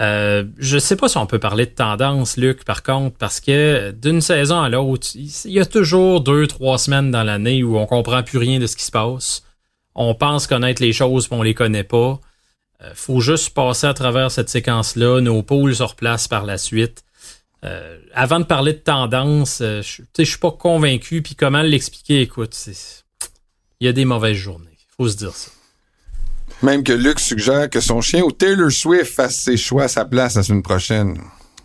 Euh, 0.00 0.44
je 0.58 0.78
sais 0.78 0.96
pas 0.96 1.08
si 1.08 1.16
on 1.18 1.26
peut 1.26 1.38
parler 1.38 1.66
de 1.66 1.70
tendance, 1.70 2.36
Luc, 2.36 2.64
par 2.64 2.82
contre, 2.82 3.16
parce 3.16 3.40
que 3.40 3.92
d'une 3.92 4.20
saison 4.20 4.60
à 4.60 4.68
l'autre, 4.68 5.06
il 5.14 5.52
y 5.52 5.60
a 5.60 5.66
toujours 5.66 6.20
deux, 6.20 6.46
trois 6.46 6.78
semaines 6.78 7.10
dans 7.10 7.22
l'année 7.22 7.62
où 7.62 7.78
on 7.78 7.86
comprend 7.86 8.22
plus 8.22 8.38
rien 8.38 8.58
de 8.58 8.66
ce 8.66 8.76
qui 8.76 8.84
se 8.84 8.90
passe. 8.90 9.44
On 9.94 10.14
pense 10.14 10.46
connaître 10.46 10.82
les 10.82 10.92
choses, 10.92 11.30
mais 11.30 11.36
on 11.36 11.42
les 11.42 11.54
connaît 11.54 11.84
pas. 11.84 12.20
Euh, 12.82 12.90
faut 12.94 13.20
juste 13.20 13.54
passer 13.54 13.86
à 13.86 13.94
travers 13.94 14.30
cette 14.30 14.48
séquence-là. 14.48 15.20
Nos 15.20 15.42
poules 15.42 15.76
se 15.76 15.82
replacent 15.82 16.28
par 16.28 16.44
la 16.44 16.58
suite. 16.58 17.04
Euh, 17.64 17.98
avant 18.12 18.40
de 18.40 18.44
parler 18.44 18.72
de 18.72 18.78
tendance, 18.78 19.60
euh, 19.60 19.80
je, 19.80 20.02
je 20.18 20.24
suis 20.24 20.38
pas 20.38 20.50
convaincu. 20.50 21.22
Puis 21.22 21.36
comment 21.36 21.62
l'expliquer, 21.62 22.20
écoute, 22.20 22.56
il 23.80 23.86
y 23.86 23.88
a 23.88 23.92
des 23.92 24.04
mauvaises 24.04 24.36
journées. 24.36 24.76
Faut 24.96 25.08
se 25.08 25.16
dire 25.16 25.34
ça. 25.34 25.50
Même 26.64 26.82
que 26.82 26.94
Luc 26.94 27.20
suggère 27.20 27.68
que 27.68 27.80
son 27.80 28.00
chien 28.00 28.22
ou 28.22 28.32
Taylor 28.32 28.72
Swift 28.72 29.12
fasse 29.12 29.36
ses 29.36 29.58
choix 29.58 29.82
à 29.82 29.88
sa 29.88 30.06
place 30.06 30.36
la 30.36 30.42
semaine 30.42 30.62
prochaine. 30.62 31.18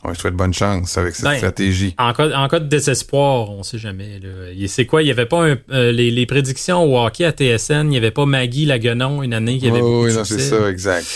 On 0.04 0.10
lui 0.10 0.18
souhaite 0.18 0.34
bonne 0.34 0.54
chance 0.54 0.98
avec 0.98 1.16
cette 1.16 1.24
ben, 1.24 1.38
stratégie. 1.38 1.96
En 1.98 2.12
cas, 2.12 2.38
en 2.38 2.50
cas 2.50 2.60
de 2.60 2.68
désespoir, 2.68 3.50
on 3.50 3.64
sait 3.64 3.78
jamais. 3.78 4.20
C'est 4.68 4.86
quoi? 4.86 5.02
Il 5.02 5.06
n'y 5.06 5.12
avait 5.12 5.26
pas 5.26 5.56
euh, 5.72 5.92
les, 5.94 6.26
prédictions 6.26 6.84
au 6.84 7.00
hockey 7.00 7.24
à 7.24 7.32
TSN, 7.32 7.84
il 7.84 7.90
n'y 7.90 7.98
avait 7.98 8.12
pas 8.12 8.26
Maggie 8.26 8.66
Laguenon 8.66 9.24
une 9.24 9.34
année 9.34 9.58
qui 9.58 9.70
avait 9.70 9.80
oh, 9.80 10.04
Oui, 10.04 10.12
c'est 10.26 10.38
ça, 10.38 10.70
exact. 10.70 11.08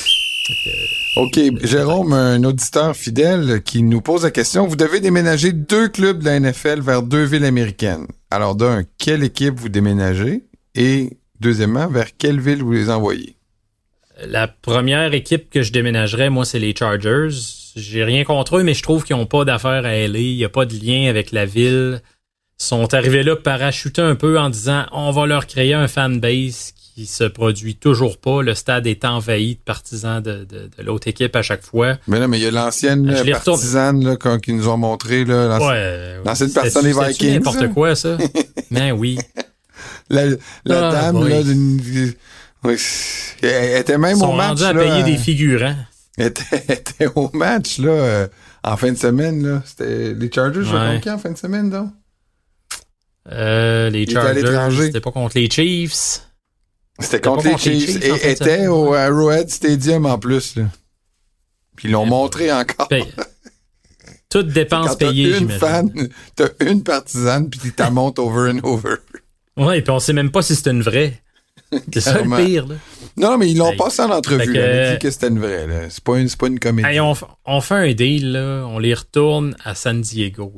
OK. 1.18 1.40
Jérôme, 1.64 2.14
un 2.14 2.42
auditeur 2.46 2.96
fidèle 2.96 3.64
qui 3.64 3.84
nous 3.84 4.00
pose 4.00 4.24
la 4.24 4.32
question. 4.32 4.66
Vous 4.66 4.78
devez 4.78 5.02
déménager 5.02 5.52
deux 5.52 5.90
clubs 5.90 6.20
de 6.20 6.26
la 6.26 6.40
NFL 6.40 6.80
vers 6.80 7.04
deux 7.04 7.26
villes 7.26 7.46
américaines. 7.46 8.08
Alors, 8.32 8.56
d'un, 8.56 8.84
quelle 8.98 9.26
équipe 9.26 9.60
vous 9.60 9.70
déménagez? 9.70 10.44
Et 10.74 11.18
deuxièmement, 11.42 11.88
vers 11.90 12.16
quelle 12.18 12.40
ville 12.40 12.64
vous 12.64 12.72
les 12.72 12.90
envoyez? 12.90 13.36
La 14.28 14.48
première 14.48 15.14
équipe 15.14 15.50
que 15.50 15.62
je 15.62 15.72
déménagerais, 15.72 16.30
moi, 16.30 16.46
c'est 16.46 16.60
les 16.60 16.76
Chargers. 16.76 17.30
J'ai 17.76 18.04
rien 18.04 18.24
contre 18.24 18.58
eux, 18.58 18.64
mais 18.64 18.74
je 18.74 18.84
trouve 18.84 19.04
qu'ils 19.04 19.16
n'ont 19.16 19.26
pas 19.26 19.46
d'affaires 19.46 19.86
à 19.86 19.94
LA. 19.96 20.20
Il 20.20 20.36
n'y 20.36 20.46
a 20.46 20.50
pas 20.50 20.66
de 20.66 20.76
lien 20.76 21.10
avec 21.10 21.32
la 21.32 21.46
ville. 21.46 22.02
Ils 22.60 22.64
sont 22.64 22.94
arrivés 22.94 23.24
là 23.24 23.36
parachuter 23.36 24.02
un 24.02 24.16
peu 24.16 24.40
en 24.40 24.50
disant 24.50 24.86
on 24.92 25.12
va 25.12 25.26
leur 25.26 25.48
créer 25.48 25.74
un 25.74 25.88
fanbase 25.88 26.74
qui 26.96 27.08
se 27.08 27.24
produit 27.24 27.76
toujours 27.76 28.18
pas. 28.18 28.44
Le 28.44 28.54
stade 28.54 28.86
est 28.86 29.04
envahi 29.06 29.56
de 29.56 29.60
partisans 29.60 30.22
de, 30.22 30.46
de, 30.46 30.70
de 30.78 30.84
l'autre 30.84 31.08
équipe 31.08 31.36
à 31.36 31.42
chaque 31.42 31.64
fois. 31.64 31.98
Mais 32.08 32.20
là, 32.20 32.28
mais 32.28 32.38
il 32.38 32.44
y 32.44 32.48
a 32.48 32.52
l'ancienne 32.52 33.12
partisane 33.44 34.04
là, 34.04 34.16
quand, 34.16 34.40
qui 34.40 34.54
nous 34.54 34.68
ont 34.68 34.78
montré 34.78 35.26
là, 35.26 35.48
l'ancienne 35.48 36.50
ouais, 36.50 36.54
partisane 36.54 36.84
des 36.84 36.94
Vikings. 36.94 37.34
n'importe 37.34 37.74
quoi, 37.74 37.96
ça? 37.96 38.18
mais 38.70 38.92
oui. 38.92 39.18
La, 40.10 40.26
la 40.66 40.90
ah, 40.90 40.92
dame 40.92 41.28
là 41.28 41.42
d'une. 41.42 42.14
Oui, 42.64 42.78
elle 43.48 43.82
était 43.82 43.98
même 43.98 44.22
au 44.22 44.34
match. 44.34 44.62
à 44.62 44.74
payer 44.74 45.04
des 45.04 45.18
figurants. 45.18 45.76
Elle 46.18 46.28
était, 46.28 46.64
était, 46.70 47.08
au 47.16 47.30
match 47.34 47.80
là, 47.80 47.90
euh, 47.90 48.28
en 48.64 48.78
fin 48.78 48.92
de 48.92 48.98
semaine. 48.98 49.46
Là. 49.46 49.64
C'était 49.66 50.14
les 50.14 50.32
Chargers 50.32 50.60
ouais. 50.60 50.66
jouaient 50.66 51.10
en 51.10 51.18
fin 51.18 51.32
de 51.32 51.38
semaine, 51.38 51.70
donc? 51.70 51.90
Euh, 53.32 53.90
les 53.90 54.06
Chargers, 54.06 54.86
c'était 54.86 55.00
pas 55.00 55.12
contre 55.12 55.38
les 55.38 55.50
Chiefs. 55.50 56.22
C'était 57.00 57.22
contre, 57.22 57.48
les 57.48 57.58
Chiefs. 57.58 58.04
et 58.04 58.32
était 58.32 58.68
au 58.68 58.94
Arrowhead 58.94 59.50
Stadium 59.50 60.06
en 60.06 60.20
plus. 60.20 60.56
Là. 60.58 60.66
Puis 61.76 61.88
ils 61.88 61.92
l'ont 61.92 62.06
montré 62.06 62.52
encore. 62.52 62.90
Toutes 64.30 64.48
dépenses 64.54 64.96
payées, 64.98 65.38
une 65.38 65.50
fan, 65.50 65.92
t'as 66.36 66.50
une 66.60 66.84
partisane, 66.84 67.50
puis 67.50 67.60
tu 67.60 67.74
t'as 67.74 67.90
montes 67.92 68.20
over 68.20 68.52
and 68.52 68.60
over. 68.64 68.96
Ouais, 69.58 69.80
et 69.80 69.82
puis 69.82 69.92
on 69.92 70.00
sait 70.00 70.14
même 70.14 70.32
pas 70.32 70.42
si 70.42 70.56
c'est 70.56 70.70
une 70.70 70.82
vraie. 70.82 71.22
C'est 71.92 72.02
ça 72.02 72.22
le 72.22 72.46
pire, 72.46 72.68
là. 72.68 72.76
Non, 73.18 73.38
mais 73.38 73.50
ils 73.50 73.58
l'ont 73.58 73.76
passé 73.76 74.02
en 74.02 74.10
entrevue. 74.10 74.56
Ils 74.56 74.60
ont 74.60 74.94
dit 74.94 75.00
que 75.00 75.12
c'était 75.12 75.28
une 75.28 75.40
vraie. 75.40 75.88
C'est 75.90 76.04
pas 76.04 76.20
une, 76.20 76.30
pas 76.30 76.48
une 76.48 76.60
comédie. 76.60 77.00
on, 77.00 77.14
on, 77.46 77.62
fait 77.62 77.76
un 77.76 77.94
deal, 77.94 78.32
là. 78.32 78.66
On 78.68 78.80
les 78.80 78.94
retourne 78.94 79.56
à 79.64 79.76
San 79.76 80.02
Diego. 80.02 80.52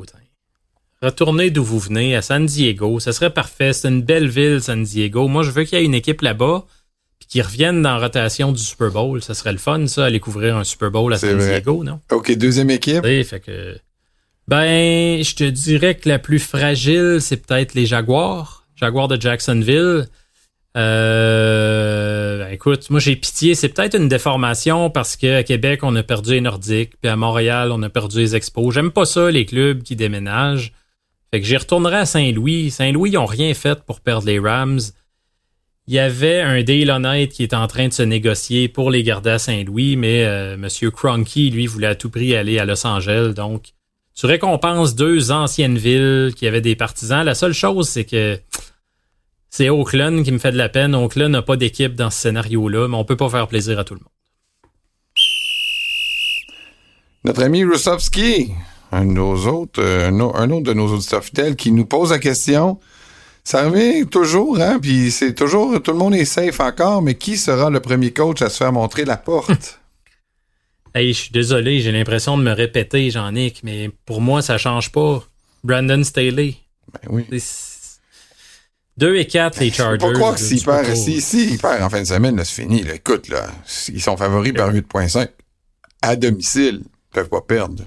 Retournez 1.01 1.51
d'où 1.51 1.63
vous 1.63 1.79
venez, 1.79 2.15
à 2.15 2.21
San 2.21 2.45
Diego. 2.45 2.99
Ça 2.99 3.11
serait 3.11 3.33
parfait. 3.33 3.73
C'est 3.73 3.89
une 3.89 4.01
belle 4.01 4.27
ville, 4.27 4.61
San 4.61 4.83
Diego. 4.83 5.27
Moi, 5.27 5.43
je 5.43 5.51
veux 5.51 5.63
qu'il 5.63 5.77
y 5.77 5.81
ait 5.81 5.85
une 5.85 5.93
équipe 5.93 6.21
là-bas 6.21 6.65
puis 7.19 7.27
qu'ils 7.27 7.41
reviennent 7.43 7.81
dans 7.81 7.93
la 7.93 7.99
rotation 7.99 8.51
du 8.51 8.61
Super 8.61 8.91
Bowl. 8.91 9.21
Ça 9.21 9.33
serait 9.33 9.51
le 9.51 9.57
fun, 9.57 9.87
ça, 9.87 10.05
aller 10.05 10.19
couvrir 10.19 10.57
un 10.57 10.63
Super 10.63 10.91
Bowl 10.91 11.13
à 11.13 11.17
San 11.17 11.37
Diego, 11.37 11.83
non? 11.83 11.99
OK, 12.11 12.31
deuxième 12.37 12.69
équipe. 12.69 13.03
Oui, 13.03 13.23
fait 13.23 13.39
que. 13.39 13.77
Ben, 14.47 15.23
je 15.23 15.35
te 15.35 15.43
dirais 15.43 15.95
que 15.95 16.07
la 16.07 16.19
plus 16.19 16.39
fragile, 16.39 17.17
c'est 17.19 17.37
peut-être 17.37 17.73
les 17.73 17.85
Jaguars. 17.85 18.65
Jaguars 18.75 19.07
de 19.07 19.19
Jacksonville. 19.19 20.07
Euh, 20.75 22.39
ben, 22.39 22.53
écoute, 22.53 22.89
moi 22.89 22.99
j'ai 22.99 23.15
pitié. 23.15 23.55
C'est 23.55 23.69
peut-être 23.69 23.95
une 23.95 24.07
déformation 24.07 24.89
parce 24.89 25.15
qu'à 25.15 25.43
Québec, 25.43 25.81
on 25.83 25.95
a 25.95 26.03
perdu 26.03 26.31
les 26.31 26.41
Nordiques, 26.41 26.93
puis 27.01 27.09
à 27.09 27.15
Montréal, 27.15 27.71
on 27.71 27.81
a 27.83 27.89
perdu 27.89 28.19
les 28.19 28.35
Expos. 28.35 28.73
J'aime 28.73 28.91
pas 28.91 29.05
ça, 29.05 29.31
les 29.31 29.45
clubs 29.45 29.83
qui 29.83 29.95
déménagent. 29.95 30.73
Fait 31.31 31.41
que 31.41 31.47
j'y 31.47 31.57
retournerai 31.57 31.97
à 31.97 32.05
Saint-Louis. 32.05 32.71
Saint-Louis, 32.71 33.11
ils 33.11 33.17
ont 33.17 33.25
rien 33.25 33.53
fait 33.53 33.83
pour 33.83 34.01
perdre 34.01 34.27
les 34.27 34.39
Rams. 34.39 34.79
Il 35.87 35.93
y 35.93 35.99
avait 35.99 36.41
un 36.41 36.63
deal 36.63 36.89
honnête 36.89 37.31
qui 37.31 37.43
est 37.43 37.53
en 37.53 37.67
train 37.67 37.87
de 37.87 37.93
se 37.93 38.01
négocier 38.01 38.67
pour 38.67 38.89
les 38.89 39.03
garder 39.03 39.29
à 39.31 39.39
Saint-Louis, 39.39 39.97
mais 39.97 40.25
euh, 40.25 40.55
M. 40.55 40.67
Cronky, 40.91 41.51
lui, 41.51 41.67
voulait 41.67 41.87
à 41.87 41.95
tout 41.95 42.09
prix 42.09 42.35
aller 42.35 42.57
à 42.57 42.65
Los 42.65 42.87
Angeles. 42.87 43.33
Donc, 43.35 43.73
tu 44.15 44.25
récompenses 44.25 44.95
deux 44.95 45.31
anciennes 45.31 45.77
villes 45.77 46.33
qui 46.35 46.47
avaient 46.47 46.61
des 46.61 46.75
partisans. 46.75 47.23
La 47.23 47.35
seule 47.35 47.53
chose, 47.53 47.87
c'est 47.87 48.05
que 48.05 48.39
c'est 49.55 49.69
Oakland 49.69 50.21
qui 50.23 50.33
me 50.33 50.37
fait 50.37 50.51
de 50.51 50.57
la 50.57 50.67
peine. 50.67 50.93
Oakland 50.93 51.31
n'a 51.31 51.41
pas 51.41 51.55
d'équipe 51.55 51.95
dans 51.95 52.09
ce 52.09 52.19
scénario-là, 52.23 52.89
mais 52.89 52.97
on 52.97 53.05
peut 53.05 53.15
pas 53.15 53.29
faire 53.29 53.47
plaisir 53.47 53.79
à 53.79 53.85
tout 53.85 53.93
le 53.93 54.01
monde. 54.01 54.09
Notre 57.23 57.41
ami 57.41 57.63
Rusovski, 57.63 58.51
un 58.91 59.05
de 59.05 59.11
nos 59.11 59.47
autres, 59.47 59.81
euh, 59.81 60.09
un, 60.09 60.51
autre 60.51 60.63
de 60.63 60.73
nos 60.73 60.93
auditeurs 60.93 61.23
fidèles, 61.23 61.55
qui 61.55 61.71
nous 61.71 61.85
pose 61.85 62.11
la 62.11 62.19
question. 62.19 62.81
Ça 63.45 63.69
revient 63.69 64.05
toujours, 64.05 64.59
hein, 64.59 64.77
puis 64.81 65.09
c'est 65.09 65.33
toujours, 65.33 65.81
tout 65.81 65.91
le 65.91 65.99
monde 65.99 66.15
est 66.15 66.25
safe 66.25 66.59
encore, 66.59 67.01
mais 67.01 67.15
qui 67.15 67.37
sera 67.37 67.69
le 67.69 67.79
premier 67.79 68.11
coach 68.11 68.41
à 68.41 68.49
se 68.49 68.57
faire 68.57 68.73
montrer 68.73 69.05
la 69.05 69.15
porte? 69.15 69.79
hey, 70.93 71.13
je 71.13 71.17
suis 71.17 71.31
désolé, 71.31 71.79
j'ai 71.79 71.93
l'impression 71.93 72.37
de 72.37 72.43
me 72.43 72.51
répéter, 72.51 73.09
Jean-Nic, 73.09 73.61
mais 73.63 73.89
pour 74.05 74.19
moi, 74.19 74.41
ça 74.41 74.57
change 74.57 74.91
pas. 74.91 75.23
Brandon 75.63 76.03
Staley. 76.03 76.55
Ben 76.91 77.09
oui. 77.09 77.25
2 78.97 79.17
et 79.17 79.25
4, 79.25 79.59
les 79.59 79.71
Chargers. 79.71 79.97
Pourquoi 79.99 80.37
s'il 80.37 80.63
perd, 80.63 80.95
si, 80.95 81.19
si, 81.19 81.51
il 81.51 81.57
perd 81.57 81.83
en 81.83 81.89
fin 81.89 82.01
de 82.01 82.07
semaine, 82.07 82.37
c'est 82.43 82.61
fini. 82.61 82.83
Là. 82.83 82.95
Écoute, 82.95 83.27
là, 83.27 83.47
ils 83.89 84.01
sont 84.01 84.15
favoris 84.15 84.53
par 84.53 84.73
8.5 84.73 85.27
à 86.01 86.15
domicile. 86.15 86.81
Ils 86.83 87.13
peuvent 87.13 87.29
pas 87.29 87.41
perdre. 87.41 87.83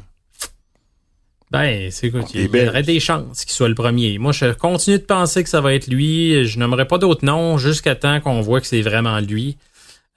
Ben, 1.51 1.91
c'est 1.91 2.09
écoute, 2.09 2.27
il 2.35 2.55
y 2.55 2.69
aurait 2.69 2.83
des 2.83 3.01
chances 3.01 3.47
qu'il 3.47 3.55
soit 3.55 3.71
le 3.71 3.75
premier. 3.75 4.19
Moi, 4.19 4.33
je 4.33 4.53
continue 4.53 4.99
de 4.99 5.05
penser 5.05 5.43
que 5.43 5.49
ça 5.49 5.63
va 5.63 5.73
être 5.73 5.87
lui. 5.87 6.45
Je 6.47 6.59
n'aimerais 6.59 6.87
pas 6.87 6.99
d'autres 6.99 7.25
noms 7.25 7.57
jusqu'à 7.57 7.95
temps 7.95 8.21
qu'on 8.21 8.43
voit 8.43 8.61
que 8.61 8.67
c'est 8.67 8.83
vraiment 8.83 9.19
lui. 9.21 9.57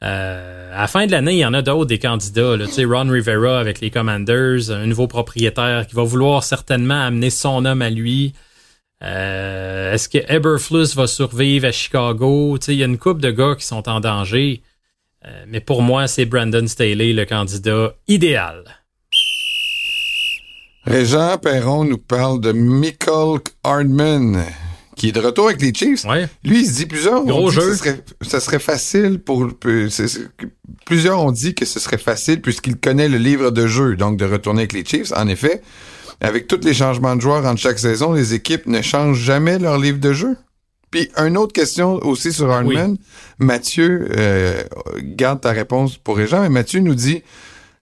Euh, 0.03 0.75
à 0.75 0.81
la 0.81 0.87
fin 0.87 1.05
de 1.05 1.11
l'année, 1.11 1.33
il 1.33 1.39
y 1.39 1.45
en 1.45 1.53
a 1.53 1.61
d'autres 1.61 1.85
des 1.85 1.99
candidats. 1.99 2.57
Tu 2.57 2.71
sais, 2.71 2.83
Ron 2.83 3.09
Rivera 3.09 3.59
avec 3.59 3.79
les 3.79 3.91
Commanders, 3.91 4.71
un 4.71 4.87
nouveau 4.87 5.07
propriétaire 5.07 5.87
qui 5.87 5.95
va 5.95 6.03
vouloir 6.03 6.43
certainement 6.43 7.01
amener 7.01 7.29
son 7.29 7.63
homme 7.63 7.81
à 7.81 7.89
lui. 7.89 8.33
Euh, 9.03 9.93
est-ce 9.93 10.07
que 10.07 10.19
Eberflus 10.31 10.95
va 10.95 11.07
survivre 11.07 11.67
à 11.67 11.71
Chicago? 11.71 12.57
Il 12.67 12.75
y 12.75 12.83
a 12.83 12.85
une 12.85 12.97
couple 12.97 13.21
de 13.21 13.31
gars 13.31 13.55
qui 13.57 13.65
sont 13.65 13.87
en 13.89 13.99
danger. 13.99 14.61
Euh, 15.25 15.45
mais 15.47 15.59
pour 15.59 15.81
moi, 15.81 16.07
c'est 16.07 16.25
Brandon 16.25 16.67
Staley, 16.67 17.13
le 17.13 17.25
candidat 17.25 17.95
idéal. 18.07 18.63
Régent 20.85 21.37
Perron 21.37 21.83
nous 21.83 21.99
parle 21.99 22.41
de 22.41 22.51
Michael 22.51 23.39
Hardman, 23.63 24.43
qui 24.95 25.09
est 25.09 25.11
de 25.11 25.19
retour 25.19 25.45
avec 25.45 25.61
les 25.61 25.73
Chiefs. 25.73 26.05
Lui, 26.43 26.61
il 26.61 26.65
se 26.65 26.77
dit 26.77 26.85
plusieurs. 26.87 27.23
Gros 27.23 27.51
jeu. 27.51 27.75
ça 28.21 28.39
serait, 28.39 28.57
facile 28.57 29.19
pour. 29.19 29.47
plusieurs 30.85 31.19
ont 31.19 31.31
dit 31.31 31.53
que 31.53 31.65
ce 31.65 31.79
serait 31.79 31.99
facile 31.99 32.41
puisqu'il 32.41 32.77
connaît 32.77 33.09
le 33.09 33.19
livre 33.19 33.51
de 33.51 33.67
jeu, 33.67 33.95
donc 33.95 34.17
de 34.17 34.25
retourner 34.25 34.61
avec 34.61 34.73
les 34.73 34.83
Chiefs. 34.83 35.11
En 35.15 35.27
effet, 35.27 35.61
avec 36.21 36.47
tous 36.47 36.61
les 36.63 36.73
changements 36.73 37.15
de 37.15 37.21
joueurs 37.21 37.45
entre 37.45 37.59
chaque 37.59 37.79
saison, 37.79 38.13
les 38.13 38.33
équipes 38.33 38.67
ne 38.67 38.81
changent 38.81 39.19
jamais 39.19 39.59
leur 39.59 39.77
livre 39.77 39.99
de 39.99 40.13
jeu. 40.13 40.37
Puis, 40.91 41.09
une 41.17 41.37
autre 41.37 41.53
question 41.53 41.95
aussi 42.05 42.31
sur 42.31 42.51
Hardman. 42.51 42.97
Mathieu, 43.39 44.09
euh, 44.15 44.61
garde 44.99 45.41
ta 45.41 45.51
réponse 45.51 45.97
pour 45.97 46.17
Régent, 46.17 46.41
mais 46.41 46.49
Mathieu 46.49 46.81
nous 46.81 46.95
dit, 46.95 47.23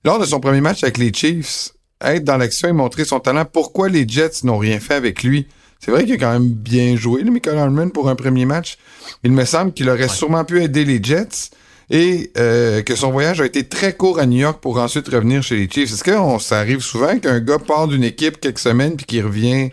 lors 0.05 0.19
de 0.19 0.25
son 0.25 0.39
premier 0.39 0.61
match 0.61 0.83
avec 0.83 0.97
les 0.97 1.11
Chiefs, 1.11 1.71
être 2.01 2.23
dans 2.23 2.37
l'action 2.37 2.69
et 2.69 2.73
montrer 2.73 3.03
son 3.05 3.19
talent, 3.19 3.45
pourquoi 3.45 3.89
les 3.89 4.07
Jets 4.07 4.43
n'ont 4.43 4.57
rien 4.57 4.79
fait 4.79 4.93
avec 4.93 5.23
lui? 5.23 5.47
C'est 5.79 5.91
vrai 5.91 6.05
qu'il 6.05 6.13
a 6.13 6.17
quand 6.17 6.31
même 6.31 6.49
bien 6.49 6.95
joué, 6.95 7.23
le 7.23 7.31
Michael 7.31 7.57
Hardman, 7.57 7.91
pour 7.91 8.09
un 8.09 8.15
premier 8.15 8.45
match. 8.45 8.77
Il 9.23 9.31
me 9.31 9.43
semble 9.43 9.73
qu'il 9.73 9.89
aurait 9.89 10.07
sûrement 10.07 10.45
pu 10.45 10.61
aider 10.61 10.85
les 10.85 11.01
Jets 11.03 11.49
et 11.89 12.31
euh, 12.37 12.81
que 12.83 12.95
son 12.95 13.11
voyage 13.11 13.41
a 13.41 13.45
été 13.45 13.67
très 13.67 13.93
court 13.93 14.19
à 14.19 14.25
New 14.25 14.37
York 14.37 14.61
pour 14.61 14.77
ensuite 14.77 15.07
revenir 15.07 15.41
chez 15.41 15.55
les 15.55 15.69
Chiefs. 15.69 15.91
Est-ce 15.91 16.03
que 16.03 16.39
ça 16.39 16.59
arrive 16.59 16.81
souvent 16.81 17.17
qu'un 17.17 17.39
gars 17.39 17.59
part 17.59 17.87
d'une 17.87 18.03
équipe 18.03 18.39
quelques 18.39 18.59
semaines 18.59 18.95
puis 18.95 19.05
qu'il 19.05 19.25
revient 19.25 19.69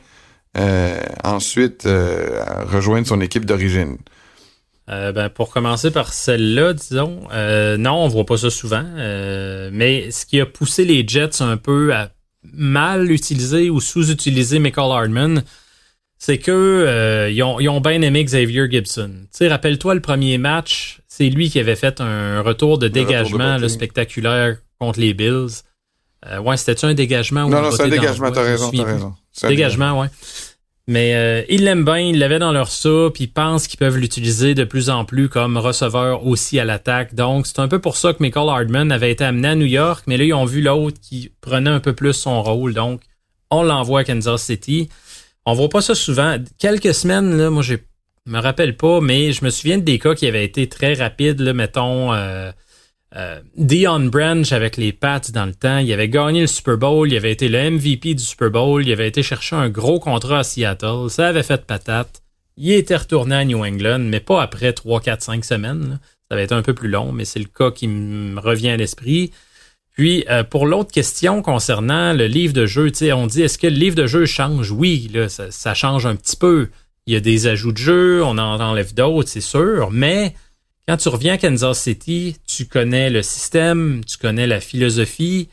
euh, 0.57 0.99
ensuite 1.25 1.85
euh, 1.85 2.65
rejoindre 2.65 3.07
son 3.07 3.21
équipe 3.21 3.45
d'origine? 3.45 3.99
ben, 4.89 5.29
pour 5.31 5.51
commencer 5.51 5.91
par 5.91 6.13
celle-là, 6.13 6.73
disons, 6.73 7.23
non, 7.77 8.05
on 8.05 8.09
voit 8.09 8.25
pas 8.25 8.37
ça 8.37 8.51
souvent. 8.51 8.85
mais 9.73 10.13
ce 10.13 10.25
qui 10.25 10.41
a 10.41 10.47
poussé 10.47 10.85
les 10.85 11.07
Jets 11.07 11.43
un 11.43 11.57
peu 11.57 11.93
à 11.93 12.11
mal 12.45 13.11
utiliser 13.11 13.69
ou 13.69 13.81
sous-utiliser 13.81 14.61
Michael 14.61 14.93
Hardman, 14.93 15.43
c'est 16.19 16.39
que 16.39 17.29
ils, 17.33 17.43
ont, 17.43 17.59
ils 17.59 17.69
ont 17.69 17.81
bien 17.81 18.01
aimé 18.01 18.23
Xavier 18.23 18.71
Gibson. 18.71 19.11
Tu 19.37 19.49
rappelle-toi 19.49 19.97
le 19.97 20.01
premier 20.01 20.39
match, 20.39 21.01
c'est 21.17 21.31
lui 21.31 21.49
qui 21.49 21.59
avait 21.59 21.77
fait 21.77 22.03
un 22.03 22.43
retour 22.43 22.77
de 22.77 22.89
dégagement 22.89 23.59
spectaculaire 23.69 24.57
contre 24.79 25.01
les 25.01 25.15
Bills. 25.15 25.63
Euh, 26.27 26.39
ouais, 26.41 26.59
c'était-tu 26.59 26.85
un 26.85 26.93
dégagement? 26.93 27.49
Non, 27.49 27.63
non, 27.63 27.71
c'est 27.71 27.85
un 27.85 27.89
dégagement, 27.89 28.31
t'as 28.31 28.43
raison, 28.43 28.71
t'as 28.71 28.85
raison. 28.85 29.15
Dégagement, 29.49 29.99
ouais. 29.99 30.09
Mais 30.87 31.15
euh, 31.15 31.43
il 31.49 31.65
l'aime 31.65 31.87
bien, 31.87 31.99
il 31.99 32.19
l'avait 32.19 32.39
dans 32.39 32.53
leur 32.53 32.69
soupe, 32.69 33.19
ils 33.19 33.33
pensent 33.33 33.67
qu'ils 33.67 33.79
peuvent 33.79 33.97
l'utiliser 33.97 34.55
de 34.55 34.65
plus 34.65 34.91
en 34.91 35.07
plus 35.07 35.31
comme 35.31 35.57
receveur 35.57 36.27
aussi 36.27 36.61
à 36.61 36.67
l'attaque. 36.67 37.15
Donc, 37.15 37.47
c'est 37.47 37.61
un 37.61 37.69
peu 37.69 37.79
pour 37.79 37.97
ça 37.97 38.13
que 38.13 38.19
Michael 38.21 38.51
Hardman 38.51 38.93
avait 38.93 39.11
été 39.11 39.25
amené 39.25 39.49
à 39.49 39.55
New 39.55 39.67
York, 39.67 40.05
mais 40.07 40.19
là, 40.19 40.25
ils 40.25 40.35
ont 40.35 40.45
vu 40.45 40.61
l'autre 40.61 40.99
qui 41.01 41.33
prenait 41.41 41.71
un 41.71 41.81
peu 41.81 41.95
plus 41.95 42.13
son 42.13 42.43
rôle. 42.43 42.75
Donc, 42.75 43.01
on 43.51 43.63
l'envoie 43.63 44.01
à 44.01 44.05
Kansas 44.05 44.43
City. 44.43 44.91
On 45.47 45.55
voit 45.55 45.71
pas 45.71 45.81
ça 45.81 45.95
souvent. 45.95 46.37
Quelques 46.59 46.95
semaines, 46.95 47.37
là, 47.39 47.49
moi, 47.49 47.63
j'ai 47.63 47.83
me 48.27 48.41
rappelle 48.41 48.77
pas, 48.77 49.01
mais 49.01 49.33
je 49.33 49.45
me 49.45 49.51
souviens 49.51 49.79
des 49.79 49.99
cas 49.99 50.15
qui 50.15 50.27
avaient 50.27 50.45
été 50.45 50.69
très 50.69 50.95
rapides, 50.95 51.41
là, 51.41 51.53
mettons 51.53 52.13
euh, 52.13 52.51
euh, 53.15 53.41
Dion 53.57 54.01
Branch 54.07 54.51
avec 54.53 54.77
les 54.77 54.93
Pats 54.93 55.21
dans 55.33 55.47
le 55.47 55.55
temps. 55.55 55.79
Il 55.79 55.93
avait 55.93 56.09
gagné 56.09 56.43
le 56.43 56.47
Super 56.47 56.77
Bowl, 56.77 57.11
il 57.11 57.17
avait 57.17 57.33
été 57.33 57.49
le 57.49 57.71
MVP 57.71 58.15
du 58.15 58.23
Super 58.23 58.51
Bowl, 58.51 58.85
il 58.85 58.93
avait 58.93 59.09
été 59.09 59.23
chercher 59.23 59.57
un 59.57 59.69
gros 59.69 60.01
contrat 60.01 60.41
à 60.41 60.45
Seattle, 60.45 61.09
ça 61.09 61.29
avait 61.29 61.43
fait 61.43 61.65
patate. 61.67 62.23
Il 62.57 62.73
était 62.73 62.97
retourné 62.97 63.37
à 63.37 63.45
New 63.45 63.65
England, 63.65 64.01
mais 64.01 64.21
pas 64.21 64.43
après 64.43 64.73
3, 64.73 65.01
4, 65.01 65.23
5 65.23 65.45
semaines. 65.45 66.01
Ça 66.29 66.35
avait 66.35 66.45
été 66.45 66.55
un 66.55 66.63
peu 66.63 66.75
plus 66.75 66.89
long, 66.89 67.13
mais 67.13 67.25
c'est 67.25 67.39
le 67.39 67.45
cas 67.47 67.71
qui 67.71 67.87
me 67.87 68.41
revient 68.41 68.71
à 68.71 68.77
l'esprit. 68.77 69.31
Puis, 69.93 70.25
euh, 70.29 70.43
pour 70.43 70.67
l'autre 70.67 70.91
question 70.91 71.43
concernant 71.43 72.13
le 72.13 72.27
livre 72.27 72.53
de 72.53 72.67
jeu, 72.67 72.91
on 73.13 73.27
dit 73.27 73.43
est-ce 73.43 73.59
que 73.59 73.67
le 73.67 73.77
livre 73.77 73.95
de 73.95 74.07
jeu 74.07 74.27
change? 74.27 74.71
Oui, 74.71 75.11
là, 75.13 75.29
ça 75.29 75.75
change 75.75 76.07
un 76.07 76.17
petit 76.17 76.37
peu. 76.37 76.69
Il 77.07 77.15
y 77.15 77.17
a 77.17 77.21
des 77.21 77.47
ajouts 77.47 77.73
de 77.73 77.79
jeu, 77.79 78.25
on 78.25 78.39
en 78.39 78.61
enlève 78.61 78.95
d'autres, 78.95 79.29
c'est 79.29 79.41
sûr, 79.41 79.91
mais 79.93 80.35
quand 80.89 80.97
tu 80.97 81.09
reviens 81.09 81.35
à 81.35 81.39
Kansas 81.39 81.81
City, 81.81 82.37
tu 82.47 82.67
connais 82.67 83.11
le 83.11 83.23
système, 83.23 84.03
tu 84.05 84.19
connais 84.19 84.47
la 84.47 84.61
philosophie, 84.61 85.49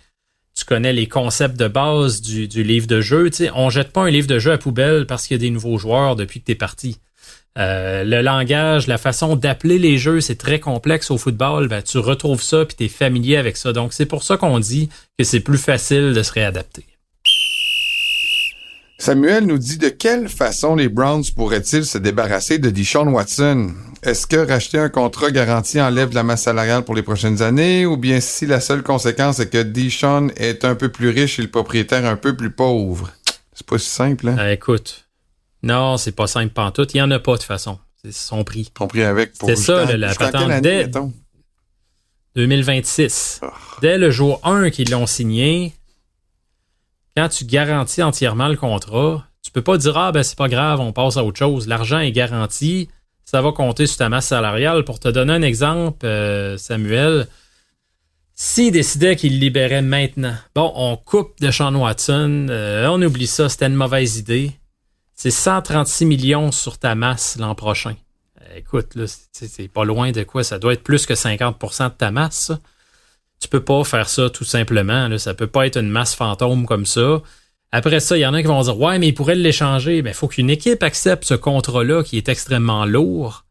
tu 0.56 0.66
connais 0.66 0.94
les 0.94 1.08
concepts 1.08 1.58
de 1.58 1.68
base 1.68 2.22
du, 2.22 2.64
livre 2.64 2.86
de 2.86 3.02
jeu. 3.02 3.30
Tu 3.32 3.38
sais, 3.38 3.52
on 3.56 3.70
jette 3.70 3.92
pas 3.92 4.02
un 4.02 4.12
livre 4.12 4.28
de 4.28 4.38
jeu 4.38 4.52
à 4.52 4.58
poubelle 4.58 5.08
parce 5.08 5.28
qu'il 5.28 5.36
y 5.36 5.40
a 5.40 5.42
des 5.42 5.50
nouveaux 5.50 5.78
joueurs 5.78 6.16
depuis 6.16 6.40
que 6.40 6.46
tu 6.46 6.52
es 6.52 6.56
parti. 6.56 7.00
Euh, 7.58 8.04
le 8.04 8.22
langage, 8.22 8.88
la 8.88 8.98
façon 8.98 9.36
d'appeler 9.36 9.78
les 9.80 9.98
jeux, 9.98 10.22
c'est 10.22 10.36
très 10.36 10.60
complexe 10.60 11.10
au 11.10 11.18
football. 11.18 11.68
Ben, 11.68 11.82
tu 11.82 11.98
retrouves 11.98 12.42
ça 12.42 12.66
puis 12.66 12.76
tu 12.76 12.84
es 12.86 12.88
familier 12.88 13.38
avec 13.38 13.58
ça. 13.58 13.74
Donc, 13.74 13.94
c'est 13.94 14.06
pour 14.06 14.24
ça 14.24 14.38
qu'on 14.38 14.60
dit 14.60 14.90
que 15.18 15.24
c'est 15.24 15.40
plus 15.40 15.58
facile 15.58 16.14
de 16.14 16.22
se 16.22 16.32
réadapter. 16.32 16.86
Samuel 19.04 19.48
nous 19.48 19.58
dit 19.58 19.78
de 19.78 19.90
quelle 19.90 20.30
façon 20.30 20.78
les 20.78 20.88
Browns 20.88 21.26
pourraient-ils 21.36 21.84
se 21.84 21.98
débarrasser 21.98 22.58
de 22.58 22.70
Deshaun 22.70 23.10
Watson? 23.10 23.74
Est-ce 24.02 24.26
que 24.26 24.38
racheter 24.38 24.78
un 24.78 24.88
contrat 24.88 25.30
garanti 25.30 25.82
enlève 25.82 26.12
de 26.12 26.16
la 26.16 26.24
masse 26.24 26.44
salariale 26.44 26.86
pour 26.86 26.96
les 26.96 27.04
prochaines 27.04 27.42
années? 27.42 27.86
Ou 27.86 27.98
bien 27.98 28.22
si 28.22 28.46
la 28.46 28.62
seule 28.62 28.82
conséquence 28.82 29.42
est 29.42 29.50
que 29.50 29.62
Deshaun 29.62 30.30
est 30.38 30.64
un 30.64 30.76
peu 30.76 30.88
plus 30.88 31.10
riche 31.10 31.38
et 31.38 31.42
le 31.42 31.52
propriétaire 31.52 32.06
un 32.06 32.16
peu 32.16 32.38
plus 32.38 32.50
pauvre? 32.50 33.12
C'est 33.52 33.68
pas 33.68 33.78
si 33.78 33.90
simple, 33.90 34.30
hein? 34.30 34.38
Euh, 34.40 34.54
écoute. 34.54 35.10
Non, 35.64 35.98
c'est 35.98 36.14
pas 36.14 36.28
simple 36.28 36.54
tout. 36.74 36.88
Il 36.94 37.00
y 37.00 37.02
en 37.02 37.12
a 37.12 37.20
pas 37.20 37.36
de 37.36 37.44
façon. 37.44 37.80
C'est 38.06 38.14
son 38.14 38.46
prix. 38.46 38.72
Son 38.78 38.88
prix 38.88 39.04
avec 39.04 39.38
pour 39.38 39.50
C'est 39.50 39.58
ça, 39.58 39.98
la 39.98 40.16
patente. 40.16 40.62
Dès 40.62 40.90
2026. 42.38 43.42
Dès 43.82 43.98
le 43.98 44.10
jour 44.12 44.40
1 44.46 44.70
qu'ils 44.70 44.92
l'ont 44.92 45.08
signé, 45.08 45.74
quand 47.16 47.30
tu 47.30 47.46
garantis 47.46 48.02
entièrement 48.02 48.48
le 48.48 48.56
contrat, 48.56 49.26
tu 49.42 49.52
peux 49.52 49.62
pas 49.62 49.78
dire 49.78 49.98
ah 49.98 50.12
ben 50.12 50.24
c'est 50.24 50.38
pas 50.38 50.48
grave, 50.48 50.80
on 50.80 50.94
passe 50.94 51.18
à 51.18 51.24
autre 51.24 51.38
chose. 51.38 51.68
L'argent 51.68 52.00
est 52.00 52.12
garanti. 52.12 52.90
ça 53.26 53.42
va 53.42 53.52
compter 53.52 53.88
sur 53.88 53.98
ta 53.98 54.10
masse 54.10 54.28
salariale. 54.28 54.84
Pour 54.84 55.00
te 55.00 55.10
donner 55.10 55.34
un 55.34 55.42
exemple, 55.42 56.06
euh, 56.06 56.58
Samuel, 56.58 57.28
s'il 58.34 58.72
décidait 58.72 59.16
qu'il 59.16 59.40
libérait 59.40 59.82
maintenant, 59.82 60.36
bon, 60.56 60.72
on 60.76 60.98
coupe 60.98 61.40
de 61.40 61.52
Sean 61.52 61.76
Watson, 61.76 62.48
euh, 62.50 62.88
on 62.88 63.02
oublie 63.02 63.28
ça, 63.28 63.50
c'était 63.50 63.68
une 63.68 63.76
mauvaise 63.76 64.18
idée. 64.18 64.52
C'est 65.14 65.32
136 65.32 66.06
millions 66.06 66.52
sur 66.52 66.80
ta 66.80 66.96
masse 66.96 67.38
l'an 67.38 67.54
prochain. 67.54 67.96
écoute, 68.56 68.96
là, 68.96 69.06
c'est 69.32 69.68
pas 69.68 69.86
loin 69.86 70.12
de 70.12 70.24
quoi, 70.24 70.44
ça 70.44 70.58
doit 70.58 70.74
être 70.74 70.84
plus 70.84 71.06
que 71.06 71.14
50% 71.14 71.90
de 71.90 71.94
ta 71.94 72.12
masse. 72.12 72.52
Tu 73.44 73.50
peux 73.50 73.60
pas 73.60 73.84
faire 73.84 74.08
ça 74.08 74.30
tout 74.30 74.46
simplement. 74.46 75.10
Là. 75.10 75.18
Ça 75.18 75.34
peut 75.34 75.48
pas 75.48 75.68
être 75.68 75.78
une 75.78 75.90
masse 75.90 76.16
fantôme 76.16 76.66
comme 76.66 76.86
ça. 76.86 77.22
Après 77.74 78.00
ça, 78.00 78.16
il 78.16 78.22
y 78.22 78.26
en 78.26 78.34
a 78.34 78.42
qui 78.42 78.48
vont 78.48 78.62
dire 78.62 78.80
Ouais, 78.80 78.98
mais 79.00 79.10
ils 79.10 79.14
pourraient 79.14 79.36
l'échanger. 79.36 80.02
Mais 80.02 80.12
il 80.12 80.16
faut 80.16 80.30
qu'une 80.30 80.50
équipe 80.50 80.82
accepte 80.82 81.26
ce 81.26 81.34
contrat-là 81.34 82.04
qui 82.04 82.16
est 82.16 82.30
extrêmement 82.30 82.86
lourd. 82.86 83.44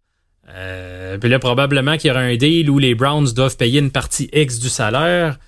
Euh, 0.49 1.19
puis 1.19 1.29
là, 1.29 1.39
probablement 1.39 1.99
qu'il 1.99 2.09
y 2.09 2.11
aura 2.11 2.21
un 2.21 2.37
deal 2.37 2.71
où 2.71 2.79
les 2.79 2.95
Browns 2.95 3.33
doivent 3.35 3.59
payer 3.59 3.81
une 3.81 3.91
partie 3.91 4.31
X 4.33 4.61
du 4.61 4.71
salaire. 4.71 5.39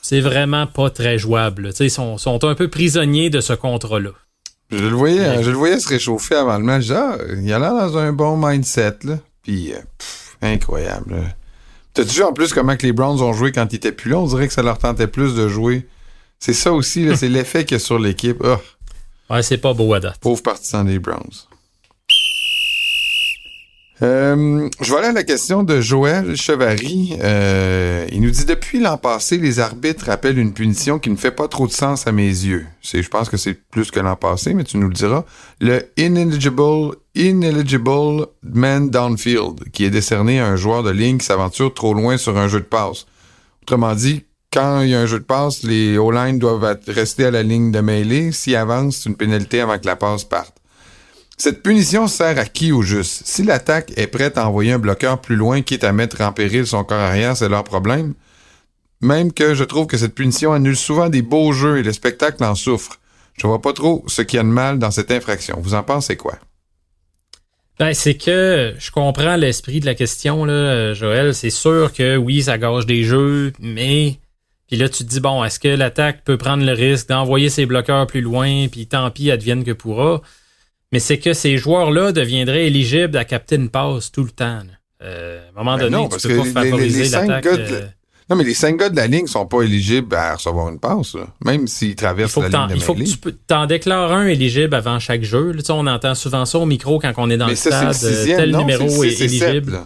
C'est 0.00 0.20
vraiment 0.20 0.68
pas 0.68 0.88
très 0.88 1.18
jouable. 1.18 1.72
Ils 1.80 1.90
sont, 1.90 2.18
sont 2.18 2.44
un 2.44 2.54
peu 2.54 2.68
prisonniers 2.68 3.30
de 3.30 3.40
ce 3.40 3.52
contrat-là. 3.52 4.10
Je 4.70 4.84
le 4.84 4.94
voyais, 4.94 5.42
je 5.42 5.50
le 5.50 5.56
voyais 5.56 5.80
se 5.80 5.88
réchauffer 5.88 6.36
avant 6.36 6.58
le 6.58 6.64
match. 6.64 6.88
Ah, 6.90 7.18
il 7.36 7.52
a 7.52 7.58
l'air 7.58 7.74
dans 7.74 7.98
un 7.98 8.12
bon 8.12 8.36
mindset, 8.36 8.98
là. 9.02 9.18
Puis, 9.42 9.72
euh, 9.72 9.78
incroyable. 10.42 11.34
T'as-tu 11.96 12.16
vu 12.16 12.24
en 12.24 12.34
plus 12.34 12.52
comment 12.52 12.76
que 12.76 12.82
les 12.82 12.92
Browns 12.92 13.22
ont 13.22 13.32
joué 13.32 13.52
quand 13.52 13.72
ils 13.72 13.76
étaient 13.76 13.90
plus 13.90 14.10
là? 14.10 14.18
On 14.18 14.26
dirait 14.26 14.46
que 14.46 14.52
ça 14.52 14.62
leur 14.62 14.76
tentait 14.76 15.06
plus 15.06 15.34
de 15.34 15.48
jouer. 15.48 15.88
C'est 16.38 16.52
ça 16.52 16.74
aussi, 16.74 17.08
c'est 17.16 17.28
l'effet 17.30 17.64
qu'il 17.64 17.76
y 17.76 17.80
a 17.80 17.82
sur 17.82 17.98
l'équipe. 17.98 18.36
Oh. 18.44 18.56
Ouais, 19.30 19.42
c'est 19.42 19.56
pas 19.56 19.72
beau 19.72 19.94
à 19.94 20.00
date. 20.00 20.18
Pauvre 20.20 20.42
partisan 20.42 20.84
des 20.84 20.98
Browns. 20.98 21.32
Euh, 24.02 24.68
je 24.82 24.92
vais 24.92 24.98
aller 24.98 25.08
à 25.08 25.12
la 25.12 25.24
question 25.24 25.62
de 25.62 25.80
Joël 25.80 26.36
Chevary. 26.36 27.16
Euh, 27.22 28.06
il 28.12 28.20
nous 28.20 28.30
dit 28.30 28.44
depuis 28.44 28.78
l'an 28.78 28.98
passé, 28.98 29.38
les 29.38 29.58
arbitres 29.58 30.10
appellent 30.10 30.38
une 30.38 30.52
punition 30.52 30.98
qui 30.98 31.08
ne 31.08 31.16
fait 31.16 31.30
pas 31.30 31.48
trop 31.48 31.66
de 31.66 31.72
sens 31.72 32.06
à 32.06 32.12
mes 32.12 32.28
yeux. 32.28 32.66
Je 32.82 33.08
pense 33.08 33.30
que 33.30 33.38
c'est 33.38 33.54
plus 33.54 33.90
que 33.90 34.00
l'an 34.00 34.16
passé, 34.16 34.52
mais 34.52 34.64
tu 34.64 34.76
nous 34.76 34.88
le 34.88 34.94
diras. 34.94 35.24
Le 35.60 35.82
ineligible, 35.96 36.96
ineligible 37.14 38.26
man 38.42 38.90
downfield, 38.90 39.70
qui 39.72 39.84
est 39.84 39.90
décerné 39.90 40.40
à 40.40 40.46
un 40.46 40.56
joueur 40.56 40.82
de 40.82 40.90
ligne 40.90 41.16
qui 41.16 41.26
s'aventure 41.26 41.72
trop 41.72 41.94
loin 41.94 42.18
sur 42.18 42.36
un 42.36 42.48
jeu 42.48 42.60
de 42.60 42.66
passe. 42.66 43.06
Autrement 43.62 43.94
dit, 43.94 44.24
quand 44.52 44.82
il 44.82 44.90
y 44.90 44.94
a 44.94 45.00
un 45.00 45.06
jeu 45.06 45.20
de 45.20 45.24
passe, 45.24 45.62
les 45.62 45.96
O-line 45.96 46.38
doivent 46.38 46.78
rester 46.86 47.24
à 47.24 47.30
la 47.30 47.42
ligne 47.42 47.72
de 47.72 47.80
mêlée. 47.80 48.30
S'ils 48.32 48.56
avancent, 48.56 48.96
c'est 48.98 49.08
une 49.08 49.16
pénalité 49.16 49.60
avant 49.62 49.78
que 49.78 49.86
la 49.86 49.96
passe 49.96 50.24
parte. 50.24 50.54
Cette 51.38 51.62
punition 51.62 52.06
sert 52.06 52.38
à 52.38 52.46
qui 52.46 52.72
au 52.72 52.82
juste? 52.82 53.26
Si 53.26 53.42
l'attaque 53.42 53.92
est 53.96 54.06
prête 54.06 54.38
à 54.38 54.48
envoyer 54.48 54.72
un 54.72 54.78
bloqueur 54.78 55.20
plus 55.20 55.36
loin, 55.36 55.60
quitte 55.60 55.84
à 55.84 55.92
mettre 55.92 56.22
en 56.22 56.32
péril 56.32 56.66
son 56.66 56.82
corps 56.82 56.98
arrière, 56.98 57.36
c'est 57.36 57.50
leur 57.50 57.64
problème. 57.64 58.14
Même 59.02 59.32
que 59.32 59.54
je 59.54 59.64
trouve 59.64 59.86
que 59.86 59.98
cette 59.98 60.14
punition 60.14 60.54
annule 60.54 60.76
souvent 60.76 61.10
des 61.10 61.20
beaux 61.20 61.52
jeux 61.52 61.78
et 61.78 61.82
le 61.82 61.92
spectacle 61.92 62.42
en 62.42 62.54
souffre. 62.54 62.98
Je 63.38 63.46
vois 63.46 63.60
pas 63.60 63.74
trop 63.74 64.02
ce 64.06 64.22
qu'il 64.22 64.38
y 64.38 64.40
a 64.40 64.44
de 64.44 64.48
mal 64.48 64.78
dans 64.78 64.90
cette 64.90 65.10
infraction. 65.10 65.58
Vous 65.60 65.74
en 65.74 65.82
pensez 65.82 66.16
quoi? 66.16 66.38
Ben, 67.78 67.92
c'est 67.92 68.14
que 68.14 68.74
je 68.78 68.90
comprends 68.90 69.36
l'esprit 69.36 69.80
de 69.80 69.86
la 69.86 69.94
question, 69.94 70.46
là, 70.46 70.94
Joël. 70.94 71.34
C'est 71.34 71.50
sûr 71.50 71.92
que 71.92 72.16
oui, 72.16 72.44
ça 72.44 72.56
gâche 72.56 72.86
des 72.86 73.04
jeux, 73.04 73.52
mais 73.60 74.18
puis 74.68 74.76
là, 74.78 74.88
tu 74.88 75.04
te 75.04 75.08
dis, 75.08 75.20
bon, 75.20 75.44
est-ce 75.44 75.60
que 75.60 75.68
l'attaque 75.68 76.24
peut 76.24 76.38
prendre 76.38 76.64
le 76.64 76.72
risque 76.72 77.08
d'envoyer 77.08 77.50
ses 77.50 77.66
bloqueurs 77.66 78.06
plus 78.06 78.22
loin, 78.22 78.66
puis 78.68 78.86
tant 78.86 79.10
pis, 79.10 79.30
advienne 79.30 79.62
que 79.62 79.72
pourra 79.72 80.22
mais 80.92 80.98
c'est 80.98 81.18
que 81.18 81.32
ces 81.32 81.56
joueurs-là 81.56 82.12
deviendraient 82.12 82.66
éligibles 82.66 83.16
à 83.16 83.24
capter 83.24 83.56
une 83.56 83.70
passe 83.70 84.12
tout 84.12 84.24
le 84.24 84.30
temps. 84.30 84.60
Euh, 85.02 85.40
à 85.46 85.50
un 85.50 85.64
moment 85.64 85.76
ben 85.76 85.90
donné, 85.90 86.08
tu 86.18 86.28
peux 86.28 86.36
pas 86.38 86.62
favoriser 86.62 87.08
l'attaque. 87.08 87.46
Euh, 87.46 87.86
non, 88.28 88.34
mais 88.34 88.44
les 88.44 88.54
cinq 88.54 88.76
gars 88.76 88.88
de 88.88 88.96
la 88.96 89.06
ligne 89.06 89.28
sont 89.28 89.46
pas 89.46 89.62
éligibles 89.62 90.14
à 90.14 90.34
recevoir 90.34 90.68
une 90.68 90.80
passe, 90.80 91.16
même 91.44 91.68
s'ils 91.68 91.94
traversent 91.94 92.36
la 92.36 92.48
ligne 92.48 92.68
de 92.70 92.74
Il 92.74 92.80
faut 92.80 92.94
que 92.94 93.30
tu 93.30 93.54
en 93.54 93.66
déclares 93.66 94.12
un 94.12 94.26
éligible 94.26 94.74
avant 94.74 94.98
chaque 94.98 95.22
jeu. 95.22 95.52
Là, 95.52 95.62
on 95.70 95.86
entend 95.86 96.14
souvent 96.16 96.44
ça 96.44 96.58
au 96.58 96.66
micro 96.66 96.98
quand 96.98 97.12
on 97.18 97.30
est 97.30 97.36
dans 97.36 97.46
le 97.46 97.54
stade. 97.54 97.94
Euh, 98.02 98.24
tel 98.36 98.56
numéro 98.56 99.04
est, 99.04 99.20
éligible. 99.20 99.80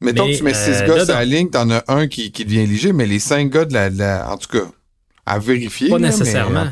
Mettons 0.00 0.26
que 0.26 0.36
tu 0.36 0.42
mets 0.42 0.54
six 0.54 0.82
gars 0.84 1.04
sur 1.04 1.14
la 1.14 1.24
ligne, 1.24 1.48
t'en 1.48 1.70
as 1.70 1.84
un 1.86 2.08
qui, 2.08 2.32
qui 2.32 2.44
devient 2.44 2.60
éligible, 2.60 2.94
mais 2.94 3.06
les 3.06 3.20
cinq 3.20 3.50
gars 3.50 3.66
de 3.66 3.74
la, 3.98 4.28
en 4.28 4.36
tout 4.36 4.48
cas, 4.48 4.66
à 5.24 5.38
vérifier. 5.38 5.90
Pas 5.90 6.00
nécessairement. 6.00 6.66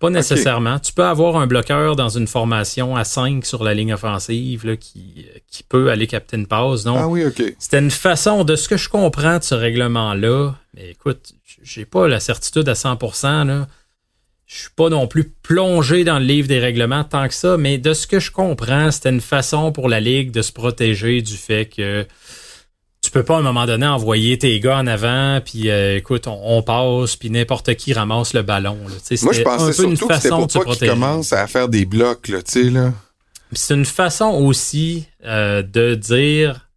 Pas 0.00 0.08
nécessairement. 0.08 0.78
Tu 0.78 0.94
peux 0.94 1.04
avoir 1.04 1.36
un 1.36 1.46
bloqueur 1.46 1.94
dans 1.94 2.08
une 2.08 2.26
formation 2.26 2.96
à 2.96 3.04
5 3.04 3.44
sur 3.44 3.62
la 3.62 3.74
ligne 3.74 3.92
offensive 3.92 4.66
là, 4.66 4.76
qui, 4.76 5.26
qui 5.46 5.62
peut 5.62 5.90
aller 5.90 6.06
capter 6.06 6.38
une 6.38 6.46
passe. 6.46 6.86
ah 6.86 7.06
oui, 7.06 7.26
OK. 7.26 7.42
C'était 7.58 7.78
une 7.78 7.90
façon, 7.90 8.44
de 8.44 8.56
ce 8.56 8.66
que 8.66 8.78
je 8.78 8.88
comprends 8.88 9.38
de 9.38 9.44
ce 9.44 9.54
règlement-là, 9.54 10.54
mais 10.74 10.90
écoute, 10.92 11.34
j'ai 11.62 11.84
pas 11.84 12.08
la 12.08 12.18
certitude 12.18 12.66
à 12.70 12.72
100%. 12.72 13.46
Là. 13.46 13.68
Je 14.46 14.58
suis 14.62 14.70
pas 14.74 14.88
non 14.88 15.06
plus 15.06 15.24
plongé 15.24 16.02
dans 16.02 16.18
le 16.18 16.24
livre 16.24 16.48
des 16.48 16.58
règlements 16.58 17.04
tant 17.04 17.28
que 17.28 17.34
ça, 17.34 17.58
mais 17.58 17.76
de 17.76 17.92
ce 17.92 18.06
que 18.06 18.18
je 18.18 18.32
comprends, 18.32 18.90
c'était 18.90 19.10
une 19.10 19.20
façon 19.20 19.70
pour 19.70 19.88
la 19.88 20.00
Ligue 20.00 20.32
de 20.32 20.42
se 20.42 20.50
protéger 20.50 21.20
du 21.20 21.36
fait 21.36 21.66
que 21.66 22.06
tu 23.10 23.14
peux 23.14 23.24
pas 23.24 23.34
à 23.34 23.38
un 23.40 23.42
moment 23.42 23.66
donné 23.66 23.88
envoyer 23.88 24.38
tes 24.38 24.60
gars 24.60 24.78
en 24.78 24.86
avant, 24.86 25.40
puis 25.44 25.68
euh, 25.68 25.96
écoute, 25.96 26.28
on, 26.28 26.62
passe, 26.62 27.16
puis 27.16 27.28
n'importe 27.28 27.74
qui 27.74 27.92
ramasse 27.92 28.34
le 28.34 28.42
ballon. 28.42 28.76
Moi, 29.22 29.32
je 29.32 29.42
pensais 29.42 29.72
surtout 29.72 30.06
que 30.06 30.14
c'était 30.14 30.28
pour 30.28 30.46
pas 30.46 30.76
qu'ils 30.76 30.88
commencent 30.90 31.32
à 31.32 31.48
faire 31.48 31.68
des 31.68 31.86
blocs, 31.86 32.28
là, 32.28 32.40
tu 32.40 32.52
sais, 32.52 32.70
là. 32.70 32.92
C'est 33.52 33.74
une 33.74 33.84
façon 33.84 34.26
aussi 34.26 35.08
euh, 35.24 35.62
de 35.62 35.96
dire 35.96 36.68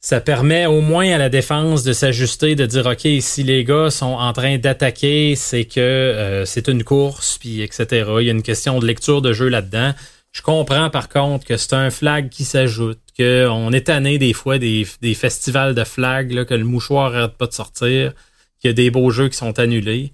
ça 0.00 0.22
permet 0.22 0.64
au 0.64 0.80
moins 0.80 1.12
à 1.12 1.18
la 1.18 1.28
défense 1.28 1.82
de 1.82 1.92
s'ajuster, 1.92 2.54
de 2.54 2.64
dire 2.64 2.86
OK, 2.86 3.06
si 3.20 3.42
les 3.42 3.64
gars 3.64 3.90
sont 3.90 4.06
en 4.06 4.32
train 4.32 4.56
d'attaquer, 4.56 5.34
c'est 5.36 5.66
que 5.66 5.78
euh, 5.78 6.46
c'est 6.46 6.68
une 6.68 6.84
course, 6.84 7.36
puis 7.36 7.60
etc. 7.60 7.86
Il 8.20 8.24
y 8.24 8.30
a 8.30 8.32
une 8.32 8.42
question 8.42 8.78
de 8.78 8.86
lecture 8.86 9.20
de 9.20 9.34
jeu 9.34 9.48
là-dedans. 9.48 9.92
Je 10.32 10.40
comprends 10.40 10.88
par 10.88 11.10
contre 11.10 11.44
que 11.44 11.58
c'est 11.58 11.74
un 11.74 11.90
flag 11.90 12.30
qui 12.30 12.44
s'ajoute, 12.44 13.00
qu'on 13.18 13.72
est 13.72 13.86
tanné 13.86 14.18
des 14.18 14.32
fois 14.32 14.58
des, 14.58 14.84
festivals 15.14 15.74
de 15.74 15.84
flags, 15.84 16.44
que 16.44 16.54
le 16.54 16.64
mouchoir 16.64 17.10
n'arrête 17.10 17.36
pas 17.36 17.46
de 17.46 17.52
sortir, 17.52 18.12
qu'il 18.60 18.68
y 18.68 18.70
a 18.70 18.74
des 18.74 18.90
beaux 18.90 19.10
jeux 19.10 19.28
qui 19.28 19.36
sont 19.36 19.58
annulés. 19.58 20.12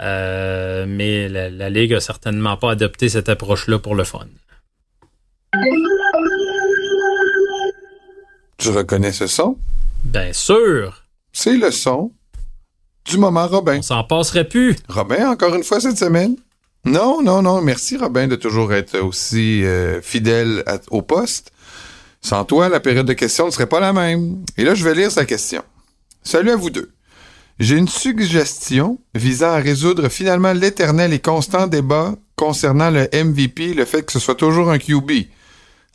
Euh, 0.00 0.86
mais 0.88 1.28
la, 1.28 1.70
Ligue 1.70 1.94
a 1.94 2.00
certainement 2.00 2.56
pas 2.56 2.72
adopté 2.72 3.08
cette 3.08 3.28
approche-là 3.28 3.78
pour 3.78 3.94
le 3.94 4.04
fun. 4.04 4.26
Tu 8.58 8.70
reconnais 8.70 9.12
ce 9.12 9.26
son? 9.26 9.56
Bien 10.04 10.32
sûr! 10.32 11.04
C'est 11.32 11.56
le 11.56 11.70
son 11.70 12.12
du 13.04 13.18
moment 13.18 13.46
Robin. 13.46 13.78
On 13.78 13.82
s'en 13.82 14.04
passerait 14.04 14.48
plus. 14.48 14.76
Robin, 14.88 15.30
encore 15.30 15.54
une 15.54 15.64
fois 15.64 15.80
cette 15.80 15.98
semaine. 15.98 16.36
Non, 16.84 17.22
non, 17.22 17.42
non. 17.42 17.60
Merci 17.60 17.96
Robin 17.96 18.26
de 18.26 18.36
toujours 18.36 18.72
être 18.72 18.98
aussi 18.98 19.64
euh, 19.64 20.00
fidèle 20.00 20.64
au 20.90 21.02
poste. 21.02 21.52
Sans 22.20 22.44
toi, 22.44 22.68
la 22.68 22.80
période 22.80 23.06
de 23.06 23.12
questions 23.12 23.46
ne 23.46 23.50
serait 23.50 23.66
pas 23.66 23.80
la 23.80 23.92
même. 23.92 24.44
Et 24.56 24.64
là, 24.64 24.74
je 24.74 24.84
vais 24.84 24.94
lire 24.94 25.10
sa 25.10 25.24
question. 25.24 25.62
Salut 26.22 26.50
à 26.50 26.56
vous 26.56 26.70
deux. 26.70 26.90
J'ai 27.58 27.76
une 27.76 27.88
suggestion 27.88 28.98
visant 29.14 29.50
à 29.50 29.56
résoudre 29.56 30.08
finalement 30.08 30.52
l'éternel 30.52 31.12
et 31.12 31.18
constant 31.18 31.66
débat 31.66 32.14
concernant 32.36 32.90
le 32.90 33.08
MVP, 33.12 33.74
le 33.74 33.84
fait 33.84 34.02
que 34.02 34.12
ce 34.12 34.18
soit 34.18 34.34
toujours 34.34 34.70
un 34.70 34.78
QB. 34.78 35.10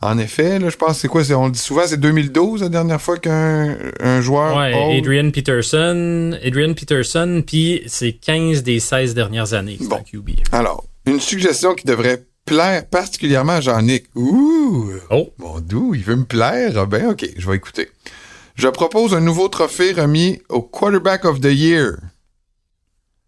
En 0.01 0.19
effet, 0.19 0.59
là, 0.59 0.69
je 0.69 0.75
pense 0.75 0.93
que 0.93 0.95
c'est 1.01 1.07
quoi? 1.07 1.23
On 1.31 1.45
le 1.45 1.51
dit 1.51 1.59
souvent, 1.59 1.83
c'est 1.85 1.99
2012 1.99 2.61
la 2.61 2.69
dernière 2.69 3.01
fois 3.01 3.17
qu'un 3.17 3.77
un 3.99 4.21
joueur. 4.21 4.57
Ouais, 4.57 4.97
Adrian 4.97 5.31
Peterson. 5.31 6.37
Adrian 6.43 6.73
Peterson, 6.73 7.41
puis 7.45 7.81
c'est 7.87 8.13
15 8.13 8.61
des 8.61 8.79
16 8.79 9.15
dernières 9.15 9.53
années. 9.53 9.77
Bon. 9.79 10.03
QB. 10.03 10.31
Alors, 10.51 10.83
une 11.07 11.19
suggestion 11.19 11.73
qui 11.73 11.87
devrait 11.87 12.25
plaire 12.45 12.87
particulièrement 12.87 13.53
à 13.53 13.61
Jean-Nic. 13.61 14.05
Ouh! 14.15 14.91
Oh! 15.09 15.33
Mon 15.37 15.59
doux, 15.59 15.95
il 15.95 16.03
veut 16.03 16.15
me 16.15 16.25
plaire. 16.25 16.87
Ben, 16.87 17.09
ok, 17.09 17.25
je 17.37 17.49
vais 17.49 17.55
écouter. 17.57 17.89
Je 18.55 18.67
propose 18.67 19.13
un 19.13 19.19
nouveau 19.21 19.47
trophée 19.49 19.91
remis 19.91 20.41
au 20.49 20.61
Quarterback 20.61 21.25
of 21.25 21.41
the 21.41 21.51
Year. 21.51 21.95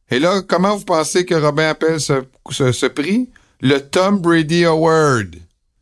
Et 0.10 0.20
là, 0.20 0.42
comment 0.48 0.76
vous 0.78 0.86
pensez 0.86 1.26
que 1.26 1.36
Robin 1.36 1.70
appelle 1.70 2.00
ce, 2.00 2.24
ce 2.50 2.86
prix? 2.86 3.30
Le 3.60 3.80
Tom 3.80 4.20
Brady 4.20 4.66
Award. 4.66 5.36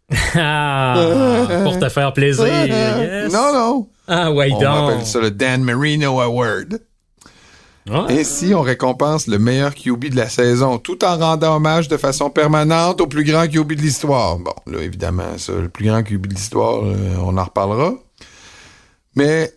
Ah, 0.38 1.48
pour 1.64 1.80
te 1.80 1.90
faire 1.90 2.14
plaisir. 2.14 2.46
Non, 3.32 3.54
non. 3.54 3.90
Ah, 4.08 4.32
ouais, 4.32 4.52
On 4.52 4.88
appelle 4.88 5.06
ça 5.06 5.20
le 5.20 5.32
Dan 5.32 5.64
Marino 5.64 6.20
Award. 6.20 6.80
Ainsi, 7.88 8.54
on 8.56 8.62
récompense 8.62 9.28
le 9.28 9.38
meilleur 9.38 9.76
QB 9.76 10.06
de 10.06 10.16
la 10.16 10.28
saison, 10.28 10.80
tout 10.80 11.06
en 11.06 11.18
rendant 11.18 11.58
hommage 11.58 11.88
de 11.88 11.98
façon 11.98 12.32
permanente 12.32 13.00
au 13.00 13.08
plus 13.08 13.24
grand 13.24 13.48
QB 13.48 13.74
de 13.74 13.82
l'histoire. 13.82 14.40
Bon, 14.40 14.56
là, 14.66 14.80
évidemment, 14.80 15.38
ça, 15.38 15.54
le 15.54 15.70
plus 15.70 15.86
grand 15.86 16.02
QB 16.02 16.26
de 16.26 16.34
l'histoire, 16.34 16.84
euh, 16.84 17.16
on 17.22 17.38
en 17.38 17.44
reparlera. 17.44 17.94
Mais 19.16 19.54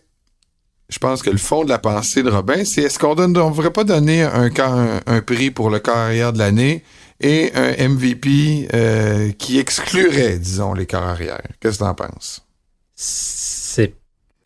je 0.89 0.99
pense 0.99 1.23
que 1.23 1.31
le 1.31 1.37
fond 1.37 1.63
de 1.63 1.69
la 1.69 1.79
pensée 1.79 2.21
de 2.21 2.29
Robin, 2.29 2.63
c'est 2.65 2.83
est-ce 2.83 2.99
qu'on 2.99 3.15
ne 3.15 3.33
devrait 3.33 3.71
pas 3.71 3.83
donner 3.83 4.21
un, 4.23 4.49
un, 5.07 5.21
prix 5.21 5.49
pour 5.49 5.71
le 5.71 5.79
carrière 5.79 6.31
de 6.31 6.37
l'année 6.37 6.83
et 7.19 7.51
un 7.55 7.89
MVP 7.89 8.69
euh, 8.73 9.31
qui 9.31 9.57
exclurait, 9.59 10.37
disons, 10.37 10.75
les 10.75 10.85
corps 10.85 11.03
arrière? 11.03 11.41
Qu'est-ce 11.59 11.79
que 11.79 11.83
tu 11.83 11.89
en 11.89 11.95
penses? 11.95 12.45
C'est 12.95 13.95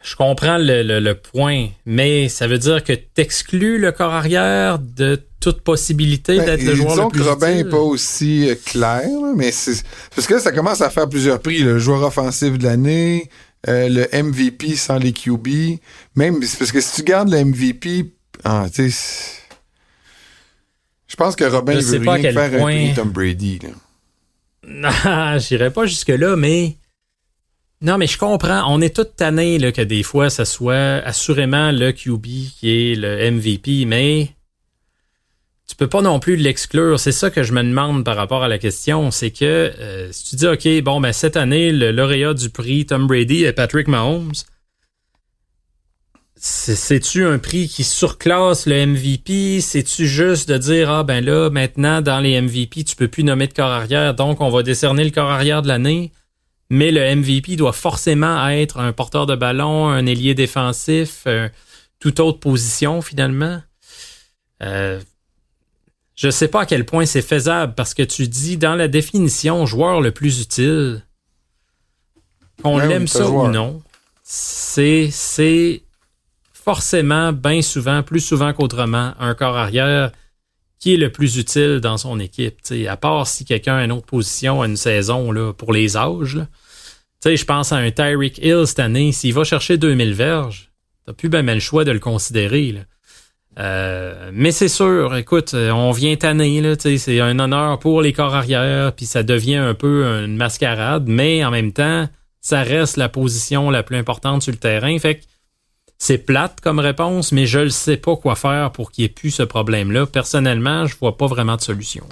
je 0.03 0.17
comprends 0.17 0.57
le, 0.59 1.13
point, 1.13 1.69
mais 1.85 2.27
ça 2.27 2.45
veut 2.45 2.57
dire 2.57 2.83
que 2.83 2.91
t'exclus 2.91 3.79
le 3.79 3.91
corps 3.93 4.13
arrière 4.13 4.77
de 4.79 5.21
toute 5.39 5.61
possibilité 5.61 6.37
ben, 6.37 6.45
d'être 6.45 6.63
le 6.63 6.75
joueur 6.75 7.05
le 7.05 7.07
plus 7.09 7.21
que 7.21 7.27
Robin 7.27 7.55
n'est 7.55 7.63
pas 7.63 7.79
aussi 7.79 8.49
euh, 8.49 8.55
clair, 8.65 9.07
mais 9.35 9.51
c'est 9.51 9.81
parce 10.13 10.27
que 10.27 10.39
ça 10.39 10.51
commence 10.51 10.81
à 10.81 10.89
faire 10.89 11.07
plusieurs 11.07 11.39
prix. 11.39 11.59
Le 11.59 11.79
joueur 11.79 12.03
offensif 12.03 12.57
de 12.57 12.65
l'année, 12.65 13.29
euh, 13.69 13.87
le 13.89 14.23
MVP 14.23 14.75
sans 14.75 14.97
les 14.97 15.13
QB, 15.13 15.47
même 16.15 16.39
parce 16.39 16.71
que 16.71 16.81
si 16.81 16.95
tu 16.95 17.03
gardes 17.03 17.29
le 17.29 17.43
MVP, 17.45 18.13
ah, 18.43 18.65
tu 18.73 18.91
sais, 18.91 19.41
je 21.07 21.15
pense 21.15 21.35
que 21.37 21.45
Robin 21.45 21.79
veut 21.79 22.09
rien 22.09 22.33
faire 22.33 22.59
point... 22.59 22.91
un 22.91 22.93
Tom 22.93 23.09
Brady. 23.09 23.59
Non, 24.65 24.89
j'irai 25.39 25.71
pas 25.71 25.85
jusque 25.85 26.07
là, 26.07 26.37
mais 26.37 26.77
non, 27.84 27.97
mais 27.97 28.07
je 28.07 28.17
comprends. 28.17 28.63
On 28.73 28.79
est 28.79 28.95
tout 28.95 29.03
tanné 29.03 29.59
là, 29.59 29.73
que 29.73 29.81
des 29.81 30.03
fois, 30.03 30.29
ça 30.29 30.45
soit 30.45 31.01
assurément 31.03 31.71
le 31.71 31.91
QB 31.91 32.25
qui 32.57 32.69
est 32.69 32.95
le 32.95 33.29
MVP, 33.29 33.84
mais 33.86 34.29
tu 35.67 35.75
peux 35.75 35.89
pas 35.89 36.01
non 36.01 36.19
plus 36.21 36.38
l'exclure. 36.38 36.97
C'est 36.97 37.11
ça 37.11 37.29
que 37.29 37.43
je 37.43 37.51
me 37.51 37.61
demande 37.61 38.05
par 38.05 38.15
rapport 38.15 38.41
à 38.41 38.47
la 38.47 38.57
question. 38.57 39.11
C'est 39.11 39.31
que 39.31 39.73
euh, 39.77 40.09
si 40.13 40.29
tu 40.29 40.36
dis, 40.38 40.47
OK, 40.47 40.81
bon, 40.81 41.01
ben 41.01 41.11
cette 41.11 41.36
année, 41.36 41.73
le 41.73 41.91
lauréat 41.91 42.34
du 42.34 42.49
prix 42.49 42.86
Tom 42.86 43.05
Brady 43.05 43.43
est 43.43 43.51
Patrick 43.51 43.89
Mahomes, 43.89 44.31
c'est-tu 46.36 47.25
un 47.25 47.38
prix 47.38 47.67
qui 47.67 47.84
surclasse 47.84 48.65
le 48.65 48.86
MVP? 48.86 49.59
C'est-tu 49.59 50.07
juste 50.07 50.49
de 50.49 50.57
dire, 50.57 50.89
ah 50.89 51.03
ben 51.03 51.23
là, 51.23 51.49
maintenant, 51.49 52.01
dans 52.01 52.19
les 52.21 52.39
MVP, 52.39 52.86
tu 52.86 52.95
peux 52.95 53.07
plus 53.09 53.23
nommer 53.25 53.47
de 53.47 53.53
corps 53.53 53.71
arrière, 53.71 54.13
donc 54.13 54.39
on 54.39 54.49
va 54.49 54.63
décerner 54.63 55.03
le 55.03 55.11
corps 55.11 55.29
arrière 55.29 55.61
de 55.61 55.67
l'année? 55.67 56.11
Mais 56.70 56.91
le 56.91 57.16
MVP 57.16 57.55
doit 57.55 57.74
forcément 57.74 58.47
être 58.47 58.80
un 58.80 58.93
porteur 58.93 59.26
de 59.26 59.36
ballon, 59.36 59.89
un 59.89 60.05
ailier 60.05 60.34
défensif, 60.34 61.24
euh, 61.28 61.49
toute 61.99 62.20
autre 62.20 62.39
position 62.39 63.01
finalement. 63.01 63.61
Euh, 64.61 64.99
je 66.16 66.28
ne 66.28 66.32
sais 66.32 66.47
pas 66.47 66.61
à 66.61 66.66
quel 66.66 66.86
point 66.86 67.05
c'est 67.05 67.22
faisable 67.22 67.74
parce 67.76 67.93
que 67.93 68.03
tu 68.03 68.28
dis 68.28 68.57
dans 68.57 68.76
la 68.76 68.88
définition 68.88 69.66
joueur 69.66 70.01
le 70.01 70.11
plus 70.11 70.41
utile, 70.41 71.03
qu'on 72.61 72.78
ben 72.78 72.88
l'aime 72.88 73.07
ça 73.07 73.30
ou 73.30 73.47
non, 73.47 73.82
c'est 74.24 75.09
c'est 75.11 75.84
forcément 76.53 77.34
bien 77.34 77.61
souvent, 77.61 78.03
plus 78.03 78.22
souvent 78.22 78.53
qu'autrement, 78.53 79.14
un 79.20 79.34
corps 79.34 79.57
arrière 79.57 80.11
qui 80.84 80.95
est 80.95 80.97
le 80.97 81.13
plus 81.13 81.38
utile 81.38 81.79
dans 81.79 81.95
son 81.95 82.19
équipe. 82.19 82.57
à 82.89 82.97
part 82.97 83.25
si 83.25 83.45
quelqu'un 83.45 83.77
a 83.77 83.86
une 83.86 83.93
autre 83.93 84.05
position 84.05 84.61
à 84.61 84.65
une 84.65 84.75
saison 84.75 85.31
là, 85.31 85.53
pour 85.53 85.71
les 85.71 85.95
âges. 85.95 86.39
Je 87.25 87.45
pense 87.45 87.71
à 87.71 87.77
un 87.77 87.89
Tyreek 87.89 88.38
Hill 88.39 88.63
cette 88.67 88.79
année. 88.79 89.13
S'il 89.13 89.34
va 89.34 89.45
chercher 89.45 89.77
2000 89.77 90.13
verges, 90.13 90.71
t'as 91.05 91.13
plus 91.13 91.29
bien 91.29 91.41
le 91.41 91.61
choix 91.61 91.86
de 91.86 91.91
le 91.91 91.99
considérer. 91.99 92.75
Euh, 93.59 94.29
mais 94.34 94.51
c'est 94.51 94.67
sûr, 94.67 95.15
écoute, 95.15 95.53
on 95.53 95.91
vient 95.91 96.17
tanner, 96.17 96.59
là, 96.59 96.75
c'est 96.77 97.19
un 97.21 97.39
honneur 97.39 97.79
pour 97.79 98.01
les 98.01 98.11
corps 98.11 98.36
arrière, 98.36 98.91
puis 98.91 99.05
ça 99.05 99.23
devient 99.23 99.55
un 99.55 99.75
peu 99.75 100.03
une 100.25 100.36
mascarade, 100.36 101.05
mais 101.07 101.45
en 101.45 101.51
même 101.51 101.71
temps, 101.71 102.09
ça 102.41 102.61
reste 102.61 102.97
la 102.97 103.07
position 103.07 103.69
la 103.69 103.84
plus 103.84 103.95
importante 103.95 104.41
sur 104.41 104.51
le 104.51 104.57
terrain. 104.57 104.99
Fait 104.99 105.21
c'est 106.03 106.17
plate 106.17 106.59
comme 106.61 106.79
réponse, 106.79 107.31
mais 107.31 107.45
je 107.45 107.59
ne 107.59 107.69
sais 107.69 107.95
pas 107.95 108.17
quoi 108.17 108.35
faire 108.35 108.73
pour 108.73 108.91
qu'il 108.91 109.03
n'y 109.03 109.05
ait 109.05 109.13
plus 109.13 109.31
ce 109.31 109.43
problème-là. 109.43 110.05
Personnellement, 110.05 110.85
je 110.85 110.97
vois 110.99 111.15
pas 111.15 111.27
vraiment 111.27 111.55
de 111.55 111.61
solution. 111.61 112.03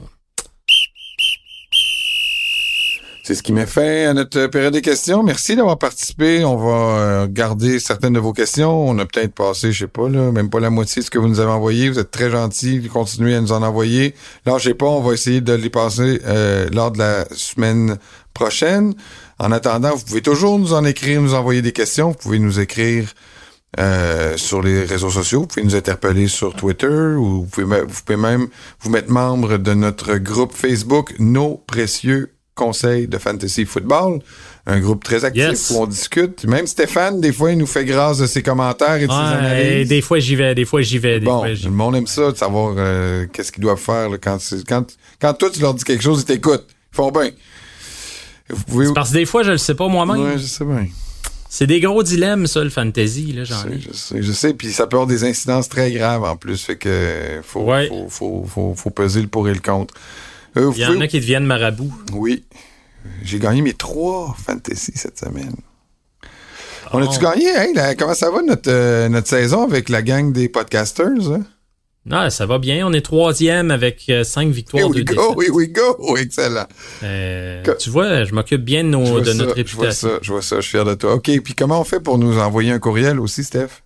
C'est 3.25 3.35
ce 3.35 3.43
qui 3.43 3.51
met 3.51 3.65
fin 3.65 4.09
à 4.09 4.13
notre 4.13 4.47
période 4.47 4.71
des 4.71 4.81
questions. 4.81 5.23
Merci 5.23 5.57
d'avoir 5.57 5.77
participé. 5.77 6.45
On 6.45 6.55
va 6.55 6.71
euh, 6.71 7.27
garder 7.29 7.79
certaines 7.79 8.13
de 8.13 8.19
vos 8.21 8.31
questions. 8.31 8.71
On 8.87 8.97
a 8.97 9.05
peut-être 9.05 9.33
passé, 9.33 9.73
je 9.73 9.79
sais 9.79 9.87
pas, 9.87 10.07
même 10.07 10.49
pas 10.49 10.61
la 10.61 10.69
moitié 10.69 11.01
de 11.01 11.05
ce 11.05 11.11
que 11.11 11.19
vous 11.19 11.27
nous 11.27 11.41
avez 11.41 11.51
envoyé. 11.51 11.89
Vous 11.89 11.99
êtes 11.99 12.11
très 12.11 12.29
gentils. 12.29 12.87
Continuez 12.87 13.35
à 13.35 13.41
nous 13.41 13.51
en 13.51 13.61
envoyer. 13.61 14.15
Là, 14.45 14.57
je 14.57 14.69
sais 14.69 14.73
pas, 14.73 14.85
on 14.85 15.01
va 15.01 15.13
essayer 15.13 15.41
de 15.41 15.51
les 15.51 15.69
passer 15.69 16.21
euh, 16.25 16.69
lors 16.71 16.91
de 16.91 16.99
la 16.99 17.25
semaine 17.35 17.97
prochaine. 18.33 18.93
En 19.37 19.51
attendant, 19.51 19.93
vous 19.93 20.05
pouvez 20.05 20.21
toujours 20.21 20.57
nous 20.59 20.71
en 20.71 20.85
écrire, 20.85 21.21
nous 21.21 21.33
envoyer 21.33 21.61
des 21.61 21.73
questions. 21.73 22.11
Vous 22.11 22.17
pouvez 22.17 22.39
nous 22.39 22.61
écrire 22.61 23.13
euh, 23.79 24.35
sur 24.37 24.61
les 24.61 24.83
réseaux 24.83 25.09
sociaux. 25.09 25.41
Vous 25.41 25.47
pouvez 25.47 25.63
nous 25.63 25.75
interpeller 25.75 26.27
sur 26.27 26.53
Twitter 26.53 26.87
ou 26.87 27.41
vous 27.41 27.45
pouvez, 27.45 27.81
vous 27.81 28.01
pouvez 28.05 28.17
même 28.17 28.47
vous 28.81 28.89
mettre 28.89 29.09
membre 29.09 29.57
de 29.57 29.73
notre 29.73 30.17
groupe 30.17 30.53
Facebook 30.53 31.13
Nos 31.19 31.55
Précieux 31.67 32.33
conseil 32.55 33.07
de 33.07 33.17
fantasy 33.17 33.65
football. 33.65 34.19
Un 34.67 34.79
groupe 34.79 35.03
très 35.03 35.25
actif 35.25 35.71
où 35.71 35.81
on 35.81 35.87
discute. 35.87 36.45
Même 36.45 36.67
Stéphane, 36.67 37.19
des 37.19 37.33
fois, 37.33 37.51
il 37.51 37.57
nous 37.57 37.65
fait 37.65 37.85
grâce 37.85 38.19
de 38.19 38.27
ses 38.27 38.43
commentaires 38.43 38.97
et 38.97 39.07
de 39.07 39.11
ses 39.11 39.17
analyses. 39.17 39.87
Des 39.87 40.01
fois, 40.01 40.19
j'y 40.19 40.35
vais, 40.35 40.53
des 40.53 40.65
fois, 40.65 40.81
j'y 40.81 40.99
vais. 40.99 41.19
bon, 41.19 41.43
le 41.43 41.69
monde 41.69 41.95
aime 41.95 42.07
ça, 42.07 42.31
de 42.31 42.37
savoir 42.37 42.75
euh, 42.77 43.25
qu'est-ce 43.33 43.51
qu'ils 43.51 43.63
doivent 43.63 43.79
faire 43.79 44.09
quand, 44.21 44.37
quand, 44.67 44.85
quand 45.19 45.33
toi, 45.33 45.49
tu 45.49 45.61
leur 45.61 45.73
dis 45.73 45.83
quelque 45.83 46.03
chose, 46.03 46.21
ils 46.21 46.25
t'écoutent. 46.25 46.67
Ils 46.93 46.95
font 46.95 47.09
bien. 47.09 47.31
Parce 48.93 49.09
que 49.09 49.15
des 49.15 49.25
fois, 49.25 49.43
je 49.43 49.51
le 49.51 49.57
sais 49.57 49.75
pas 49.75 49.87
moi-même. 49.87 50.21
Oui, 50.21 50.31
je 50.37 50.45
sais 50.45 50.65
bien. 50.65 50.85
C'est 51.53 51.67
des 51.67 51.81
gros 51.81 52.01
dilemmes, 52.01 52.47
ça, 52.47 52.63
le 52.63 52.69
fantasy, 52.69 53.33
là, 53.33 53.43
j'en 53.43 53.63
Je 53.77 53.91
sais, 53.91 54.23
je 54.23 54.31
sais. 54.31 54.53
Puis 54.53 54.71
ça 54.71 54.87
peut 54.87 54.95
avoir 54.95 55.05
des 55.05 55.25
incidences 55.25 55.67
très 55.67 55.91
graves 55.91 56.23
en 56.23 56.37
plus. 56.37 56.63
Fait 56.63 56.77
que 56.77 57.41
faut, 57.43 57.69
faut, 58.09 58.45
faut, 58.47 58.73
faut, 58.73 58.89
peser 58.89 59.21
le 59.21 59.27
pour 59.27 59.49
et 59.49 59.53
le 59.53 59.59
contre. 59.59 59.93
Euh, 60.55 60.71
Il 60.73 60.81
y 60.81 60.85
en 60.85 61.01
a 61.01 61.07
qui 61.09 61.19
deviennent 61.19 61.45
marabouts. 61.45 61.93
Oui. 62.13 62.45
J'ai 63.21 63.37
gagné 63.37 63.61
mes 63.61 63.73
trois 63.73 64.33
fantasy 64.41 64.93
cette 64.95 65.19
semaine. 65.19 65.57
On 66.93 67.03
a-tu 67.03 67.17
oh. 67.19 67.21
gagné? 67.21 67.53
Hein? 67.53 67.95
comment 67.99 68.13
ça 68.13 68.31
va 68.31 68.41
notre, 68.41 68.71
euh, 68.71 69.09
notre 69.09 69.27
saison 69.27 69.67
avec 69.67 69.89
la 69.89 70.01
gang 70.01 70.31
des 70.31 70.47
podcasters? 70.47 71.33
Hein? 71.33 71.43
Non, 72.05 72.29
ça 72.29 72.45
va 72.47 72.57
bien. 72.57 72.85
On 72.87 72.93
est 72.93 73.01
troisième 73.01 73.69
avec 73.69 74.05
euh, 74.09 74.23
cinq 74.23 74.49
victoires. 74.49 74.83
Here 74.83 74.91
we 74.91 75.05
go, 75.05 75.41
here 75.41 75.53
we 75.53 75.69
go. 75.69 76.17
Excellent. 76.17 76.67
tu 77.79 77.89
vois, 77.89 78.23
je 78.23 78.33
m'occupe 78.33 78.63
bien 78.63 78.83
de, 78.83 78.89
nos, 78.89 79.21
de 79.21 79.33
notre 79.33 79.53
réputation. 79.55 79.69
Je 79.69 79.77
vois 79.77 79.91
ça, 79.91 80.19
je 80.21 80.31
vois 80.31 80.41
ça, 80.41 80.55
je 80.57 80.61
suis 80.61 80.71
fier 80.71 80.85
de 80.85 80.95
toi. 80.95 81.13
OK, 81.13 81.29
puis 81.43 81.53
comment 81.53 81.79
on 81.79 81.83
fait 81.83 81.99
pour 81.99 82.17
nous 82.17 82.39
envoyer 82.39 82.71
un 82.71 82.79
courriel 82.79 83.19
aussi, 83.19 83.43
Steph? 83.43 83.81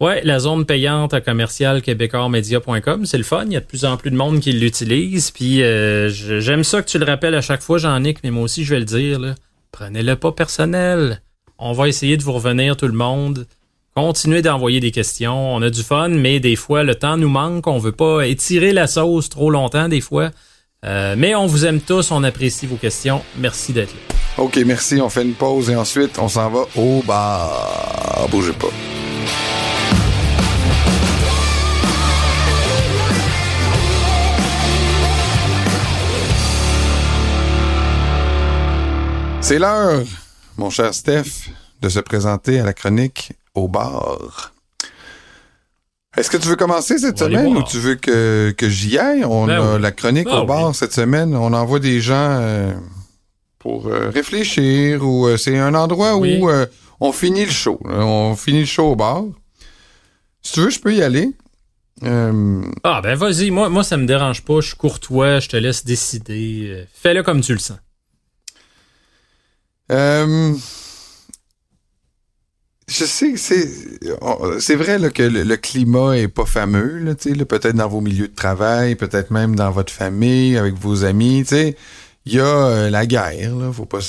Ouais, 0.00 0.20
la 0.24 0.40
zone 0.40 0.66
payante 0.66 1.14
à 1.14 1.20
commercial 1.20 1.80
québécoismedia.com, 1.80 3.06
c'est 3.06 3.16
le 3.16 3.24
fun. 3.24 3.44
Il 3.46 3.52
y 3.52 3.56
a 3.56 3.60
de 3.60 3.64
plus 3.64 3.84
en 3.84 3.96
plus 3.96 4.10
de 4.10 4.16
monde 4.16 4.40
qui 4.40 4.52
l'utilise. 4.52 5.30
Puis 5.30 5.62
euh, 5.62 6.10
j'aime 6.10 6.64
ça 6.64 6.82
que 6.82 6.88
tu 6.88 6.98
le 6.98 7.04
rappelles 7.04 7.34
à 7.34 7.40
chaque 7.40 7.62
fois, 7.62 7.78
Jean-Nic, 7.78 8.18
mais 8.24 8.30
moi 8.30 8.42
aussi 8.42 8.64
je 8.64 8.74
vais 8.74 8.80
le 8.80 8.84
dire. 8.84 9.34
Prenez-le 9.70 10.16
pas 10.16 10.32
personnel. 10.32 11.22
On 11.58 11.72
va 11.72 11.88
essayer 11.88 12.16
de 12.16 12.22
vous 12.22 12.32
revenir 12.32 12.76
tout 12.76 12.88
le 12.88 12.92
monde. 12.92 13.46
Continuez 13.96 14.42
d'envoyer 14.42 14.80
des 14.80 14.90
questions. 14.90 15.54
On 15.54 15.62
a 15.62 15.70
du 15.70 15.84
fun, 15.84 16.08
mais 16.08 16.40
des 16.40 16.56
fois 16.56 16.82
le 16.82 16.96
temps 16.96 17.16
nous 17.16 17.28
manque. 17.28 17.68
On 17.68 17.78
veut 17.78 17.92
pas 17.92 18.26
étirer 18.26 18.72
la 18.72 18.88
sauce 18.88 19.28
trop 19.28 19.50
longtemps 19.50 19.88
des 19.88 20.00
fois. 20.00 20.30
Euh, 20.84 21.14
mais 21.16 21.36
on 21.36 21.46
vous 21.46 21.64
aime 21.64 21.80
tous, 21.80 22.10
on 22.10 22.24
apprécie 22.24 22.66
vos 22.66 22.74
questions. 22.74 23.22
Merci 23.38 23.72
d'être 23.72 23.92
là. 23.92 24.42
OK, 24.42 24.58
merci. 24.66 25.00
On 25.00 25.08
fait 25.08 25.22
une 25.22 25.34
pause 25.34 25.70
et 25.70 25.76
ensuite 25.76 26.18
on 26.18 26.28
s'en 26.28 26.50
va 26.50 26.64
au 26.74 27.04
bar. 27.06 28.26
Bougez 28.32 28.52
pas. 28.54 28.66
C'est 39.40 39.60
l'heure, 39.60 40.02
mon 40.56 40.70
cher 40.70 40.92
Steph, 40.92 41.48
de 41.80 41.88
se 41.88 42.00
présenter 42.00 42.58
à 42.58 42.64
la 42.64 42.72
chronique 42.72 43.34
au 43.54 43.68
bar. 43.68 44.52
Est-ce 46.16 46.30
que 46.30 46.36
tu 46.36 46.46
veux 46.48 46.56
commencer 46.56 46.98
cette 46.98 47.18
semaine 47.18 47.56
ou 47.56 47.62
tu 47.62 47.78
veux 47.78 47.96
que, 47.96 48.54
j'y 48.62 48.98
aille? 48.98 49.24
On 49.24 49.46
ben 49.46 49.60
a 49.60 49.78
la 49.78 49.90
chronique 49.90 50.26
ben 50.26 50.40
au 50.40 50.46
bar 50.46 50.74
cette 50.74 50.92
semaine. 50.92 51.34
On 51.34 51.52
envoie 51.52 51.80
des 51.80 52.00
gens 52.00 52.38
euh, 52.40 52.72
pour 53.58 53.88
euh, 53.88 54.10
réfléchir 54.10 55.04
ou 55.04 55.26
euh, 55.26 55.36
c'est 55.36 55.58
un 55.58 55.74
endroit 55.74 56.16
où 56.16 56.50
on 57.00 57.12
finit 57.12 57.44
le 57.44 57.50
show. 57.50 57.80
On 57.84 58.36
finit 58.36 58.60
le 58.60 58.66
show 58.66 58.92
au 58.92 58.96
bar. 58.96 59.24
Si 60.40 60.52
tu 60.52 60.60
veux, 60.60 60.70
je 60.70 60.78
peux 60.78 60.94
y 60.94 61.02
aller. 61.02 61.30
Ah 62.02 63.00
ben 63.02 63.14
vas-y, 63.14 63.50
moi, 63.50 63.68
moi 63.68 63.82
ça 63.82 63.96
me 63.96 64.06
dérange 64.06 64.42
pas, 64.42 64.60
je 64.60 64.68
suis 64.68 64.76
courtois, 64.76 65.40
je 65.40 65.48
te 65.48 65.56
laisse 65.56 65.84
décider. 65.84 66.86
Fais-le 66.92 67.22
comme 67.22 67.40
tu 67.40 67.54
le 67.54 67.58
sens. 67.58 67.78
Euh, 69.92 70.54
je 72.86 73.04
sais 73.04 73.32
que 73.32 73.38
c'est 73.38 73.68
c'est 74.60 74.76
vrai 74.76 74.98
là, 74.98 75.10
que 75.10 75.22
le, 75.22 75.56
climat 75.56 76.18
est 76.18 76.28
pas 76.28 76.44
fameux 76.44 76.98
là, 76.98 77.14
peut-être 77.14 77.76
dans 77.76 77.88
vos 77.88 78.00
milieux 78.00 78.28
de 78.28 78.34
travail, 78.34 78.94
peut-être 78.94 79.30
même 79.30 79.56
dans 79.56 79.70
votre 79.70 79.92
famille, 79.92 80.56
avec 80.58 80.74
vos 80.74 81.04
amis, 81.04 81.44
tu 81.46 81.74
Il 82.26 82.34
y 82.34 82.40
a 82.40 82.44
euh, 82.44 82.90
la 82.90 83.06
guerre, 83.06 83.56
là, 83.56 83.72
faut 83.72 83.86
pas 83.86 84.00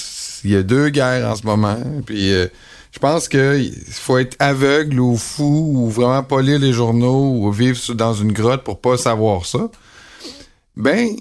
il 0.44 0.52
y 0.52 0.56
a 0.56 0.64
deux 0.64 0.90
guerres 0.90 1.28
en 1.28 1.36
ce 1.36 1.46
moment, 1.46 1.80
puis 2.06 2.34
euh, 2.34 2.48
je 2.92 3.00
pense 3.00 3.28
que 3.28 3.62
faut 3.92 4.18
être 4.18 4.36
aveugle 4.40 5.00
ou 5.00 5.18
fou 5.18 5.74
ou 5.76 5.90
vraiment 5.90 6.24
pas 6.24 6.42
lire 6.42 6.60
les 6.60 6.74
journaux 6.74 7.32
ou 7.40 7.52
vivre 7.52 7.94
dans 7.94 8.14
une 8.14 8.32
grotte 8.32 8.64
pour 8.64 8.80
pas 8.82 8.98
savoir 8.98 9.46
ça. 9.46 9.70
Ben 10.76 11.16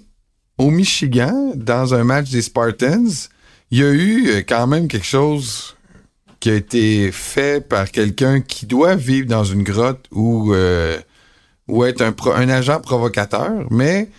au 0.58 0.70
Michigan, 0.70 1.52
dans 1.54 1.94
un 1.94 2.04
match 2.04 2.30
des 2.30 2.42
Spartans, 2.42 3.28
il 3.70 3.78
y 3.78 3.84
a 3.84 3.90
eu 3.90 4.28
euh, 4.28 4.42
quand 4.46 4.66
même 4.66 4.88
quelque 4.88 5.06
chose 5.06 5.74
qui 6.44 6.50
a 6.50 6.56
été 6.56 7.10
fait 7.10 7.66
par 7.66 7.90
quelqu'un 7.90 8.42
qui 8.42 8.66
doit 8.66 8.96
vivre 8.96 9.26
dans 9.26 9.44
une 9.44 9.62
grotte 9.62 10.04
ou, 10.12 10.52
euh, 10.52 10.98
être 11.86 12.02
un, 12.02 12.48
agent 12.50 12.82
provocateur, 12.82 13.50
mais 13.70 14.10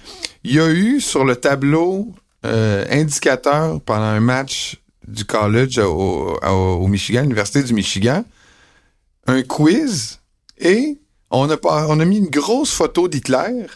il 0.44 0.56
y 0.56 0.60
a 0.60 0.68
eu 0.72 1.00
sur 1.00 1.24
le 1.24 1.36
tableau 1.36 2.12
euh, 2.44 2.84
indicateur 2.90 3.80
pendant 3.80 4.06
un 4.06 4.22
match 4.22 4.82
du 5.08 5.24
college 5.24 5.78
au 5.78 6.88
Michigan, 6.88 7.22
l'Université 7.22 7.62
du 7.62 7.76
Michigan, 7.76 8.26
un 9.28 9.44
quiz 9.44 10.20
et 10.58 10.98
on 11.30 11.48
a, 11.52 11.58
on 11.64 12.00
a 12.00 12.06
mis 12.06 12.18
une 12.18 12.32
grosse 12.32 12.72
photo 12.72 13.08
d'Hitler 13.08 13.68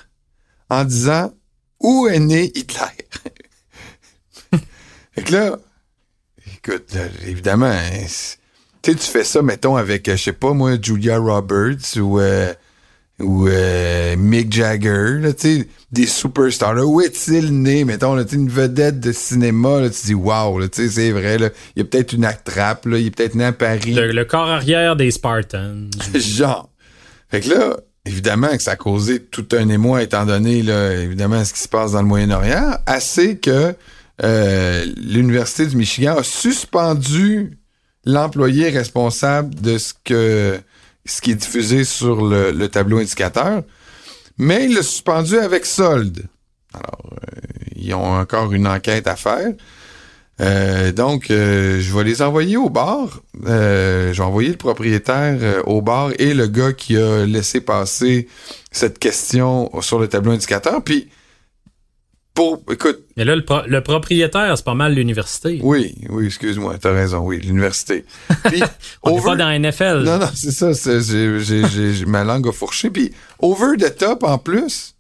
en 0.72 0.86
disant 0.86 1.32
où 1.80 2.08
est 2.08 2.18
né 2.18 2.46
Hitler? 2.56 2.98
fait 5.12 5.24
que 5.24 5.34
là, 5.34 5.60
écoute, 6.64 6.94
là, 6.94 7.02
évidemment, 7.28 7.66
hein, 7.66 8.06
tu 8.82 8.96
tu 8.96 9.06
fais 9.06 9.24
ça, 9.24 9.42
mettons, 9.42 9.76
avec, 9.76 10.08
euh, 10.08 10.16
je 10.16 10.24
sais 10.24 10.34
pas 10.34 10.54
moi, 10.54 10.74
Julia 10.82 11.18
Roberts 11.18 11.98
ou, 11.98 12.20
euh, 12.20 12.54
ou 13.20 13.48
euh, 13.48 14.16
Mick 14.18 14.52
Jagger, 14.54 15.20
là, 15.20 15.34
tu 15.34 15.60
sais, 15.60 15.68
des 15.92 16.06
superstars. 16.06 16.74
Là, 16.74 16.86
où 16.86 17.02
est-il 17.02 17.62
né, 17.62 17.84
mettons, 17.84 18.16
là, 18.16 18.24
une 18.32 18.50
vedette 18.50 19.00
de 19.00 19.12
cinéma, 19.12 19.82
là, 19.82 19.90
tu 19.90 20.06
dis, 20.06 20.14
wow, 20.14 20.62
tu 20.68 20.70
sais, 20.74 20.90
c'est 20.90 21.12
vrai, 21.12 21.38
là, 21.38 21.50
il 21.76 21.80
y 21.80 21.82
a 21.82 21.86
peut-être 21.86 22.14
une 22.14 22.26
attrape, 22.26 22.86
là, 22.86 22.98
il 22.98 23.08
est 23.08 23.12
peut-être 23.12 23.36
né 23.36 23.46
à 23.46 23.52
Paris. 23.52 23.94
Le, 23.94 24.12
le 24.12 24.26
corps 24.26 24.50
arrière 24.50 24.96
des 24.96 25.12
Spartans. 25.12 25.90
Genre. 26.16 26.70
Fait 27.30 27.42
que 27.42 27.50
là, 27.50 27.78
évidemment 28.06 28.56
que 28.56 28.64
ça 28.64 28.72
a 28.72 28.76
causé 28.76 29.20
tout 29.20 29.48
un 29.52 29.70
émoi, 29.70 30.04
étant 30.04 30.26
donné, 30.26 30.64
là, 30.64 30.94
évidemment, 30.94 31.44
ce 31.44 31.54
qui 31.54 31.60
se 31.60 31.68
passe 31.68 31.92
dans 31.92 32.02
le 32.02 32.08
Moyen-Orient, 32.08 32.78
assez 32.86 33.38
que 33.38 33.76
euh, 34.24 34.86
l'Université 34.98 35.66
du 35.66 35.78
Michigan 35.78 36.18
a 36.18 36.24
suspendu 36.24 37.58
l'employé 38.06 38.70
responsable 38.70 39.56
de 39.56 39.78
ce 39.78 39.94
que 40.04 40.60
ce 41.06 41.22
qui 41.22 41.32
est 41.32 41.36
diffusé 41.36 41.84
sur 41.84 42.26
le, 42.26 42.52
le 42.52 42.68
tableau 42.68 43.00
indicateur, 43.00 43.64
mais 44.38 44.66
il 44.66 44.76
l'a 44.76 44.84
suspendu 44.84 45.38
avec 45.38 45.66
solde. 45.66 46.24
Alors, 46.74 47.14
euh, 47.14 47.40
ils 47.76 47.94
ont 47.94 48.20
encore 48.20 48.54
une 48.54 48.68
enquête 48.68 49.08
à 49.08 49.16
faire. 49.16 49.54
Euh, 50.42 50.92
donc, 50.92 51.32
euh, 51.32 51.82
je 51.82 51.96
vais 51.96 52.04
les 52.04 52.22
envoyer 52.22 52.58
au 52.58 52.70
bar. 52.70 53.22
Euh, 53.46 54.14
j'ai 54.14 54.24
envoyé 54.24 54.50
le 54.50 54.58
propriétaire 54.58 55.38
euh, 55.42 55.62
au 55.66 55.82
bar 55.82 56.12
et 56.18 56.34
le 56.34 56.48
gars 56.48 56.72
qui 56.74 56.96
a 56.98 57.26
laissé 57.26 57.60
passer 57.60 58.28
cette 58.72 59.00
question 59.00 59.70
sur 59.82 60.00
le 60.00 60.08
tableau 60.08 60.32
indicateur. 60.32 60.82
Puis, 60.84 61.10
pour, 62.34 62.62
écoute. 62.72 63.00
Mais 63.18 63.26
là, 63.26 63.36
le, 63.36 63.44
pro 63.44 63.62
le 63.68 63.82
propriétaire, 63.82 64.58
c'est 64.58 64.66
pas 64.66 64.74
mal 64.74 64.94
l'université. 64.94 65.60
Oui, 65.62 65.96
oui, 66.10 66.28
excuse-moi, 66.28 66.78
t'as 66.80 66.94
raison, 66.94 67.20
oui, 67.20 67.40
l'université. 67.40 68.06
On 69.04 69.12
over... 69.12 69.24
pas 69.24 69.36
dans 69.36 69.50
la 69.50 69.60
NFL. 69.60 70.04
Non, 70.04 70.20
non, 70.20 70.30
c'est 70.34 70.52
ça, 70.52 70.72
j'ai 70.74 72.06
ma 72.06 72.24
langue 72.24 72.48
a 72.48 72.52
fourché. 72.52 72.90
Puis, 72.90 73.12
over 73.40 73.78
the 73.78 73.96
top, 73.96 74.24
en 74.24 74.38
plus, 74.38 74.96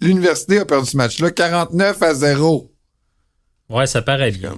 l'université 0.00 0.58
a 0.58 0.64
perdu 0.64 0.90
ce 0.90 0.96
match-là 0.96 1.30
49 1.30 2.02
à 2.02 2.14
0. 2.14 2.70
Ouais, 3.68 3.86
ça 3.86 4.02
paraît 4.02 4.30
bien. 4.30 4.54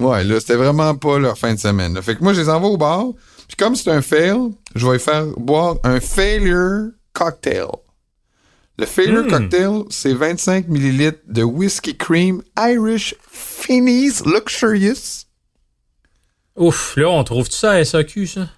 Ouais, 0.00 0.24
là, 0.24 0.40
c'était 0.40 0.56
vraiment 0.56 0.94
pas 0.94 1.18
leur 1.18 1.36
fin 1.36 1.52
de 1.54 1.58
semaine. 1.58 1.94
Là. 1.94 2.00
Fait 2.00 2.16
que 2.16 2.22
moi, 2.22 2.32
je 2.32 2.40
les 2.40 2.48
envoie 2.48 2.70
au 2.70 2.78
bar. 2.78 3.08
Puis 3.48 3.56
comme 3.56 3.76
c'est 3.76 3.90
un 3.90 4.00
fail, 4.00 4.38
je 4.74 4.86
vais 4.86 4.98
faire 4.98 5.26
boire 5.36 5.76
un 5.84 6.00
failure 6.00 6.90
cocktail. 7.12 7.66
Le 8.80 8.86
failure 8.86 9.24
Hmm. 9.24 9.26
mm. 9.26 9.30
cocktail, 9.30 9.82
c'est 9.90 10.14
25 10.14 10.68
millilitres 10.68 11.18
de 11.28 11.42
whiskey 11.42 11.94
cream 11.94 12.42
Irish 12.58 13.14
Finney's 13.30 14.24
Luxurious. 14.24 15.26
Ouf, 16.56 16.96
là, 16.96 17.10
on 17.10 17.22
trouve 17.24 17.48
tout 17.48 17.56
ça 17.56 17.72
à 17.72 17.84
SAQ, 17.84 18.26
ça? 18.26 18.48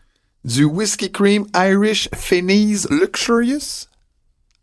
Du 0.44 0.64
whiskey 0.64 1.10
cream 1.10 1.44
Irish 1.56 2.08
Finney's 2.14 2.88
Luxurious? 2.88 3.88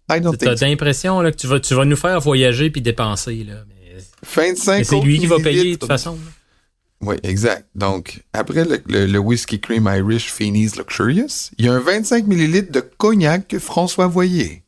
I 0.10 0.22
don't 0.22 0.36
T'as 0.38 0.56
l'impression 0.66 1.22
que 1.24 1.30
tu 1.32 1.48
vas, 1.48 1.60
tu 1.60 1.76
vas 1.76 1.84
nous 1.86 1.98
faire 1.98 2.20
voyager 2.22 2.70
puis 2.70 2.82
dépenser. 2.82 3.44
Là. 3.44 3.66
Mais, 3.68 3.98
25 4.34 4.78
mais 4.78 4.84
c'est 4.86 5.00
lui 5.02 5.20
qui 5.20 5.26
va 5.28 5.40
payer 5.40 5.72
de 5.72 5.76
toute 5.78 5.88
façon. 5.88 6.14
là. 6.14 6.32
Oui, 7.02 7.16
exact. 7.24 7.68
Donc, 7.76 8.22
après 8.34 8.64
le, 8.66 8.82
le, 8.88 9.06
le 9.06 9.20
whisky 9.20 9.60
cream 9.60 9.90
Irish 9.94 10.32
Finney's 10.32 10.78
Luxurious, 10.78 11.52
il 11.58 11.66
y 11.66 11.70
a 11.70 11.74
un 11.74 11.80
25 11.80 12.28
millilitres 12.28 12.72
de 12.72 12.80
cognac 12.82 13.58
François 13.60 14.08
Voyer. 14.08 14.64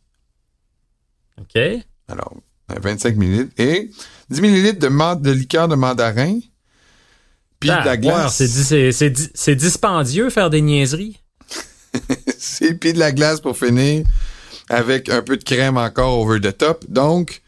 OK? 1.42 1.62
Alors, 2.08 2.34
un 2.70 2.80
25 2.80 3.16
millilitres 3.16 3.54
et 3.58 3.90
10 4.30 4.42
millilitres 4.42 4.80
de, 4.80 5.16
de 5.22 5.32
liqueur 5.32 5.68
de 5.68 5.76
mandarin, 5.76 6.40
puis 7.60 7.70
de 7.70 7.86
la 7.86 7.98
glace. 7.98 8.36
c'est 8.38 8.48
di- 8.48 8.64
c'est- 8.64 8.92
c'est 8.92 9.10
di- 9.10 9.30
c'est 9.34 9.56
dispendieux 9.56 10.30
faire 10.30 10.50
des 10.50 10.62
niaiseries? 10.62 11.18
C'est 12.38 12.74
puis 12.76 12.94
de 12.94 13.00
la 13.00 13.12
glace 13.12 13.42
pour 13.42 13.58
finir, 13.58 14.06
avec 14.70 15.10
un 15.10 15.22
peu 15.22 15.36
de 15.38 15.44
crème 15.44 15.76
encore 15.78 16.18
over 16.20 16.40
the 16.40 16.58
top. 16.58 16.86
Donc, 16.88 17.42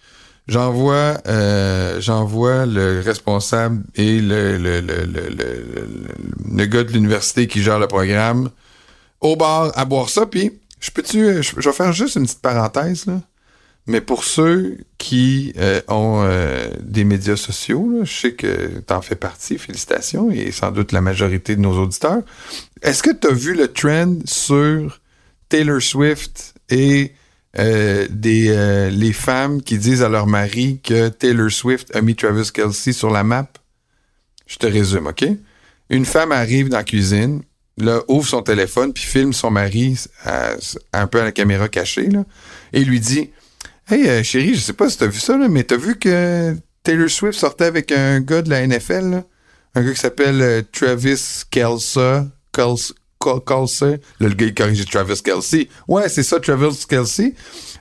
j'envoie 0.49 1.17
euh, 1.27 2.01
j'envoie 2.01 2.65
le 2.65 2.99
responsable 2.99 3.83
et 3.95 4.19
le, 4.19 4.57
le, 4.57 4.81
le, 4.81 5.05
le, 5.05 5.29
le, 5.29 5.29
le- 5.29 6.57
le 6.57 6.65
gars 6.65 6.83
de 6.83 6.91
l'université 6.91 7.47
qui 7.47 7.63
gère 7.63 7.79
le 7.79 7.87
programme 7.87 8.49
au 9.21 9.35
bar 9.37 9.71
à 9.77 9.85
boire 9.85 10.09
ça. 10.09 10.25
Puis, 10.25 10.51
je 10.81 10.91
peux-tu, 10.91 11.41
je, 11.41 11.53
je 11.57 11.69
vais 11.69 11.73
faire 11.75 11.93
juste 11.93 12.17
une 12.17 12.23
petite 12.25 12.41
parenthèse, 12.41 13.05
là. 13.05 13.21
Mais 13.85 13.99
pour 13.99 14.23
ceux 14.23 14.77
qui 14.97 15.53
euh, 15.57 15.81
ont 15.89 16.23
euh, 16.23 16.69
des 16.81 17.03
médias 17.03 17.35
sociaux, 17.35 17.99
je 18.03 18.13
sais 18.13 18.33
que 18.33 18.79
t'en 18.79 19.01
fais 19.01 19.15
partie, 19.15 19.57
félicitations, 19.57 20.31
et 20.31 20.51
sans 20.51 20.71
doute 20.71 20.93
la 20.93 21.01
majorité 21.01 21.57
de 21.57 21.61
nos 21.61 21.77
auditeurs. 21.77 22.21
Est-ce 22.81 23.03
que 23.03 23.11
tu 23.11 23.27
as 23.27 23.33
vu 23.33 23.53
le 23.53 23.67
trend 23.67 24.19
sur 24.25 25.01
Taylor 25.49 25.81
Swift 25.81 26.53
et 26.69 27.11
euh, 27.59 28.07
des 28.09 28.89
les 28.89 29.13
femmes 29.13 29.61
qui 29.61 29.77
disent 29.77 30.01
à 30.01 30.09
leur 30.09 30.27
mari 30.27 30.79
que 30.81 31.09
Taylor 31.09 31.51
Swift 31.51 31.93
a 31.93 32.01
mis 32.01 32.15
Travis 32.15 32.51
Kelsey 32.53 32.93
sur 32.93 33.09
la 33.09 33.23
map? 33.23 33.49
Je 34.47 34.57
te 34.57 34.67
résume, 34.67 35.07
OK? 35.07 35.25
Une 35.89 36.05
femme 36.05 36.31
arrive 36.31 36.69
dans 36.69 36.77
la 36.77 36.83
cuisine, 36.85 37.41
là, 37.77 38.01
ouvre 38.07 38.27
son 38.27 38.41
téléphone, 38.41 38.93
puis 38.93 39.03
filme 39.03 39.33
son 39.33 39.51
mari 39.51 39.99
un 40.93 41.07
peu 41.07 41.19
à 41.19 41.25
la 41.25 41.31
caméra 41.33 41.67
cachée, 41.67 42.09
là, 42.09 42.23
et 42.71 42.83
lui 42.85 43.01
dit 43.01 43.29
Hey, 43.89 44.07
euh, 44.07 44.23
chérie, 44.23 44.55
je 44.55 44.61
sais 44.61 44.73
pas 44.73 44.89
si 44.89 44.97
t'as 44.97 45.07
vu 45.07 45.19
ça, 45.19 45.37
mais 45.37 45.63
t'as 45.63 45.77
vu 45.77 45.97
que 45.97 46.55
Taylor 46.83 47.09
Swift 47.09 47.37
sortait 47.37 47.65
avec 47.65 47.91
un 47.91 48.21
gars 48.21 48.41
de 48.41 48.49
la 48.49 48.65
NFL? 48.65 49.23
Un 49.75 49.83
gars 49.83 49.91
qui 49.93 49.99
s'appelle 49.99 50.41
euh, 50.41 50.61
Travis 50.71 51.43
Kelce. 51.51 51.97
Kelce. 52.51 52.93
Kel- 53.19 53.43
Kelce. 53.45 53.81
Là, 53.81 53.97
le 54.19 54.33
gars, 54.35 54.45
il 54.45 54.53
corrige 54.53 54.85
Travis 54.85 55.21
Kelsey. 55.21 55.67
Ouais, 55.87 56.07
c'est 56.09 56.23
ça, 56.23 56.39
Travis 56.39 56.85
Kelsey. 56.87 57.33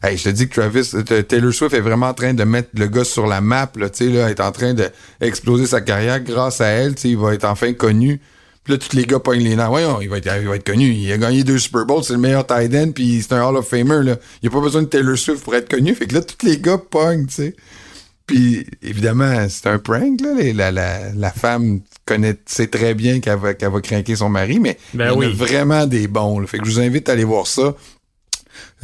Hey, 0.02 0.16
je 0.16 0.24
te 0.24 0.28
dis 0.30 0.48
que 0.48 0.60
Travis, 0.60 0.90
euh, 0.94 1.22
Taylor 1.22 1.52
Swift 1.52 1.74
est 1.74 1.80
vraiment 1.80 2.08
en 2.08 2.14
train 2.14 2.34
de 2.34 2.44
mettre 2.44 2.70
le 2.74 2.88
gars 2.88 3.04
sur 3.04 3.26
la 3.26 3.40
map, 3.40 3.70
là, 3.76 3.88
tu 3.88 4.04
sais, 4.06 4.10
là, 4.10 4.28
est 4.30 4.40
en 4.40 4.50
train 4.50 4.74
d'exploser 4.74 5.66
sa 5.66 5.80
carrière 5.80 6.20
grâce 6.20 6.60
à 6.60 6.66
elle, 6.66 6.94
tu 6.96 7.02
sais, 7.02 7.08
il 7.10 7.18
va 7.18 7.34
être 7.34 7.44
enfin 7.44 7.72
connu. 7.74 8.20
Puis 8.64 8.74
là, 8.74 8.78
tous 8.78 8.94
les 8.96 9.04
gars 9.04 9.18
pognent 9.18 9.42
les 9.42 9.56
nerfs. 9.56 9.70
Voyons, 9.70 10.00
il 10.00 10.08
va 10.08 10.18
être, 10.18 10.30
il 10.40 10.46
va 10.48 10.54
être 10.56 10.64
connu. 10.66 10.90
Il 10.92 11.10
a 11.12 11.18
gagné 11.18 11.42
deux 11.42 11.58
Super 11.58 11.84
Bowls, 11.84 12.04
c'est 12.04 12.12
le 12.12 12.20
meilleur 12.20 12.46
tight 12.46 12.72
end, 12.74 12.92
puis 12.92 13.20
c'est 13.20 13.34
un 13.34 13.42
Hall 13.44 13.56
of 13.56 13.66
Famer, 13.66 14.04
là. 14.04 14.16
Il 14.42 14.48
n'y 14.48 14.48
a 14.48 14.50
pas 14.50 14.60
besoin 14.60 14.82
de 14.82 14.86
Taylor 14.86 15.18
Swift 15.18 15.42
pour 15.42 15.54
être 15.56 15.68
connu. 15.68 15.94
Fait 15.94 16.06
que 16.06 16.14
là, 16.14 16.20
tous 16.20 16.46
les 16.46 16.58
gars 16.58 16.78
pognent, 16.78 17.26
tu 17.26 17.34
sais. 17.34 17.56
Puis, 18.24 18.64
évidemment, 18.82 19.46
c'est 19.48 19.66
un 19.66 19.80
prank, 19.80 20.20
là. 20.20 20.28
La, 20.54 20.70
la, 20.70 21.12
la 21.12 21.30
femme 21.32 21.80
connaît, 22.06 22.36
sait 22.46 22.68
très 22.68 22.94
bien 22.94 23.18
qu'elle 23.18 23.38
va, 23.38 23.54
qu'elle 23.54 23.72
va 23.72 23.80
craquer 23.80 24.14
son 24.14 24.28
mari, 24.28 24.60
mais 24.60 24.78
Ben 24.94 25.06
il 25.06 25.24
y 25.24 25.26
en 25.26 25.30
a 25.30 25.34
vraiment 25.34 25.86
des 25.86 26.06
bons, 26.06 26.38
là. 26.38 26.46
Fait 26.46 26.58
que 26.58 26.64
je 26.64 26.70
vous 26.70 26.80
invite 26.80 27.08
à 27.08 27.12
aller 27.12 27.24
voir 27.24 27.48
ça. 27.48 27.74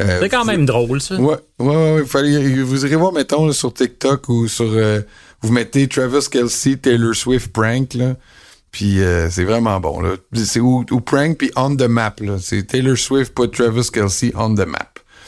Euh, 0.01 0.19
C'est 0.21 0.29
quand 0.29 0.45
même 0.45 0.67
drôle, 0.67 1.01
ça. 1.01 1.15
Ouais, 1.17 1.37
ouais, 1.61 1.67
ouais, 1.67 1.93
ouais. 2.01 2.05
Fallait, 2.07 2.63
vous 2.63 2.85
irez 2.85 2.97
voir, 2.97 3.13
mettons, 3.13 3.47
là, 3.47 3.53
sur 3.53 3.73
TikTok 3.73 4.29
ou 4.29 4.49
sur. 4.49 4.67
euh, 4.73 5.03
vous 5.41 5.53
mettez 5.53 5.87
Travis 5.87 6.27
Kelsey, 6.29 6.77
Taylor 6.77 7.15
Swift 7.15 7.53
prank, 7.53 7.95
là. 7.95 8.17
Puis 8.71 9.01
euh, 9.03 9.31
c'est 9.31 9.45
vraiment 9.45 9.81
bon, 9.81 10.01
là. 10.01 10.17
C'est 10.35 10.61
ou, 10.61 10.85
prank, 11.05 11.39
puis 11.39 11.51
on 11.57 11.75
the 11.75 11.83
map, 11.83 12.15
là. 12.21 12.37
C'est 12.41 12.65
Taylor 12.65 12.97
Swift, 12.97 13.35
pas 13.35 13.49
Travis 13.49 13.89
Kelsey, 13.93 14.33
on 14.37 14.55
the 14.55 14.67
map. 14.67 14.79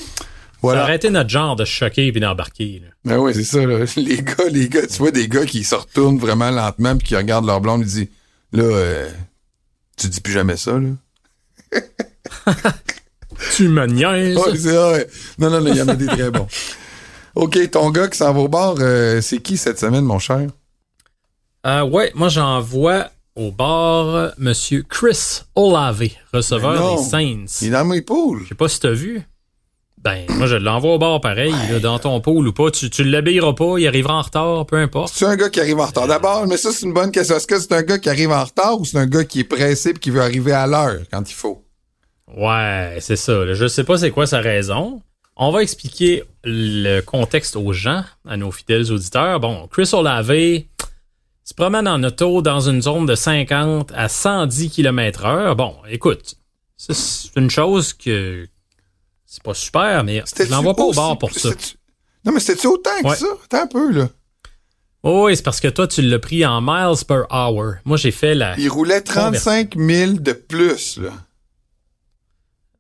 Ça 0.09 0.25
Voilà. 0.62 0.83
aurait 0.83 0.97
été 0.97 1.09
notre 1.09 1.31
genre 1.31 1.57
de 1.57 1.65
choquer 1.65 2.12
puis 2.12 2.21
d'embarquer. 2.21 2.83
Ben 3.05 3.17
oui, 3.19 3.33
c'est 3.35 3.45
ça, 3.45 3.65
là. 3.65 3.79
Les 3.97 4.23
gars, 4.23 4.45
les 4.51 4.69
gars, 4.69 4.87
tu 4.87 4.99
vois 4.99 5.11
des 5.11 5.27
gars 5.27 5.47
qui 5.47 5.65
se 5.65 5.75
retournent 5.75 6.19
vraiment 6.19 6.51
lentement 6.51 6.97
puis 6.99 7.09
qui 7.09 7.17
regardent 7.17 7.47
leur 7.47 7.61
blonde 7.62 7.81
et 7.83 7.85
disent 7.87 8.09
Là, 8.53 8.65
euh, 8.65 9.09
tu 9.97 10.09
dis 10.09 10.21
plus 10.21 10.33
jamais 10.35 10.57
ça, 10.57 10.73
là. 10.79 11.81
Tu 13.57 13.69
me 13.69 13.87
niaises. 13.87 14.37
Ouais, 14.37 14.57
c'est 14.57 14.73
vrai. 14.75 15.09
Non, 15.39 15.49
non, 15.51 15.65
il 15.67 15.77
y 15.77 15.81
en 15.83 15.89
a 15.89 15.95
des 15.95 16.07
très 16.07 16.31
bons. 16.31 16.47
OK, 17.35 17.71
ton 17.71 17.91
gars 17.91 18.09
qui 18.09 18.19
s'en 18.19 18.33
va 18.35 18.41
au 18.41 18.49
bar, 18.49 18.75
euh, 18.81 19.21
c'est 19.23 19.39
qui 19.39 19.57
cette 19.57 19.79
semaine, 19.79 20.05
mon 20.05 20.19
cher? 20.19 20.47
Euh, 21.67 21.83
ouais, 21.83 22.11
moi 22.15 22.29
j'envoie 22.29 23.09
au 23.36 23.51
bar 23.51 24.32
Monsieur 24.39 24.82
Chris 24.82 25.43
Olave, 25.55 26.09
receveur 26.32 26.97
des 26.97 27.02
Saints. 27.02 27.44
Il 27.62 27.69
est 27.69 27.70
dans 27.70 27.85
mes 27.85 28.02
poules. 28.02 28.43
Je 28.44 28.48
sais 28.48 28.55
pas 28.55 28.69
si 28.69 28.81
t'as 28.81 28.90
vu. 28.90 29.23
Ben, 30.02 30.24
moi, 30.31 30.47
je 30.47 30.57
l'envoie 30.57 30.94
au 30.94 30.98
bar 30.98 31.20
pareil, 31.20 31.52
là, 31.70 31.78
dans 31.78 31.98
ton 31.98 32.20
pool 32.23 32.48
ou 32.48 32.52
pas. 32.55 32.70
Tu, 32.70 32.89
tu 32.89 33.05
l'habilleras 33.05 33.52
pas, 33.52 33.74
il 33.78 33.86
arrivera 33.86 34.15
en 34.15 34.23
retard, 34.23 34.65
peu 34.65 34.77
importe. 34.77 35.12
C'est 35.15 35.27
un 35.27 35.36
gars 35.36 35.51
qui 35.51 35.61
arrive 35.61 35.78
en 35.78 35.85
retard. 35.85 36.07
D'abord, 36.07 36.47
mais 36.47 36.57
ça, 36.57 36.73
c'est 36.73 36.86
une 36.86 36.94
bonne 36.94 37.11
question. 37.11 37.36
Est-ce 37.36 37.47
que 37.47 37.59
c'est 37.61 37.73
un 37.73 37.82
gars 37.82 37.98
qui 37.98 38.09
arrive 38.09 38.31
en 38.32 38.43
retard 38.44 38.81
ou 38.81 38.85
c'est 38.86 38.97
un 38.97 39.07
gars 39.07 39.24
qui 39.24 39.40
est 39.40 39.44
pressé 39.44 39.90
et 39.90 39.94
qui 39.94 40.09
veut 40.11 40.23
arriver 40.23 40.52
à 40.52 40.66
l'heure 40.66 41.01
quand 41.12 41.28
il 41.31 41.35
faut? 41.35 41.62
Ouais, 42.35 42.97
c'est 43.01 43.16
ça. 43.16 43.44
là. 43.44 43.52
Je 43.52 43.66
sais 43.69 43.85
pas 43.85 43.98
c'est 43.98 44.11
quoi 44.11 44.27
sa 44.27 44.40
raison. 44.40 45.02
On 45.36 45.51
va 45.51 45.62
expliquer 45.62 46.24
le 46.44 47.01
contexte 47.01 47.57
aux 47.57 47.73
gens, 47.73 48.02
à 48.27 48.36
nos 48.39 48.51
fidèles 48.52 48.90
auditeurs. 48.93 49.39
Bon, 49.40 49.69
Chris 49.69 49.90
Olave 49.93 50.32
se 51.51 51.55
promène 51.55 51.89
en 51.89 52.02
auto 52.05 52.43
dans 52.43 52.60
une 52.60 52.81
zone 52.81 53.06
de 53.06 53.16
50 53.16 53.90
à 53.93 54.09
110 54.09 54.70
km 54.70 55.24
heure. 55.24 55.56
Bon, 55.56 55.74
écoute, 55.89 56.36
c'est 56.77 57.35
une 57.36 57.51
chose 57.51 57.93
que 57.93 58.47
c'est 59.27 59.43
pas 59.43 59.55
super, 59.55 60.05
mais 60.05 60.22
je 60.39 60.44
l'envoie 60.51 60.74
pas 60.77 60.85
au 60.85 60.93
bar 60.93 61.18
pour 61.18 61.32
ça. 61.32 61.51
Non, 62.24 62.32
mais 62.32 62.39
c'était-tu 62.39 62.68
autant 62.68 62.90
que 63.02 63.06
Ouais. 63.09 63.16
ça? 63.16 63.27
Attends 63.44 63.62
un 63.62 63.66
peu, 63.66 63.90
là. 63.93 64.09
Oh, 65.02 65.24
oui, 65.27 65.35
c'est 65.36 65.43
parce 65.43 65.59
que 65.60 65.66
toi, 65.68 65.89
tu 65.89 66.02
l'as 66.02 66.18
pris 66.20 66.47
en 66.47 66.60
miles 66.60 67.05
per 67.09 67.22
hour. 67.32 67.74
Moi, 67.85 67.97
j'ai 67.97 68.10
fait 68.12 68.35
la... 68.36 68.56
Il 68.59 68.68
roulait 68.68 69.01
35 69.01 69.74
000 69.77 70.12
de 70.14 70.32
plus, 70.32 70.98
là. 70.98 71.10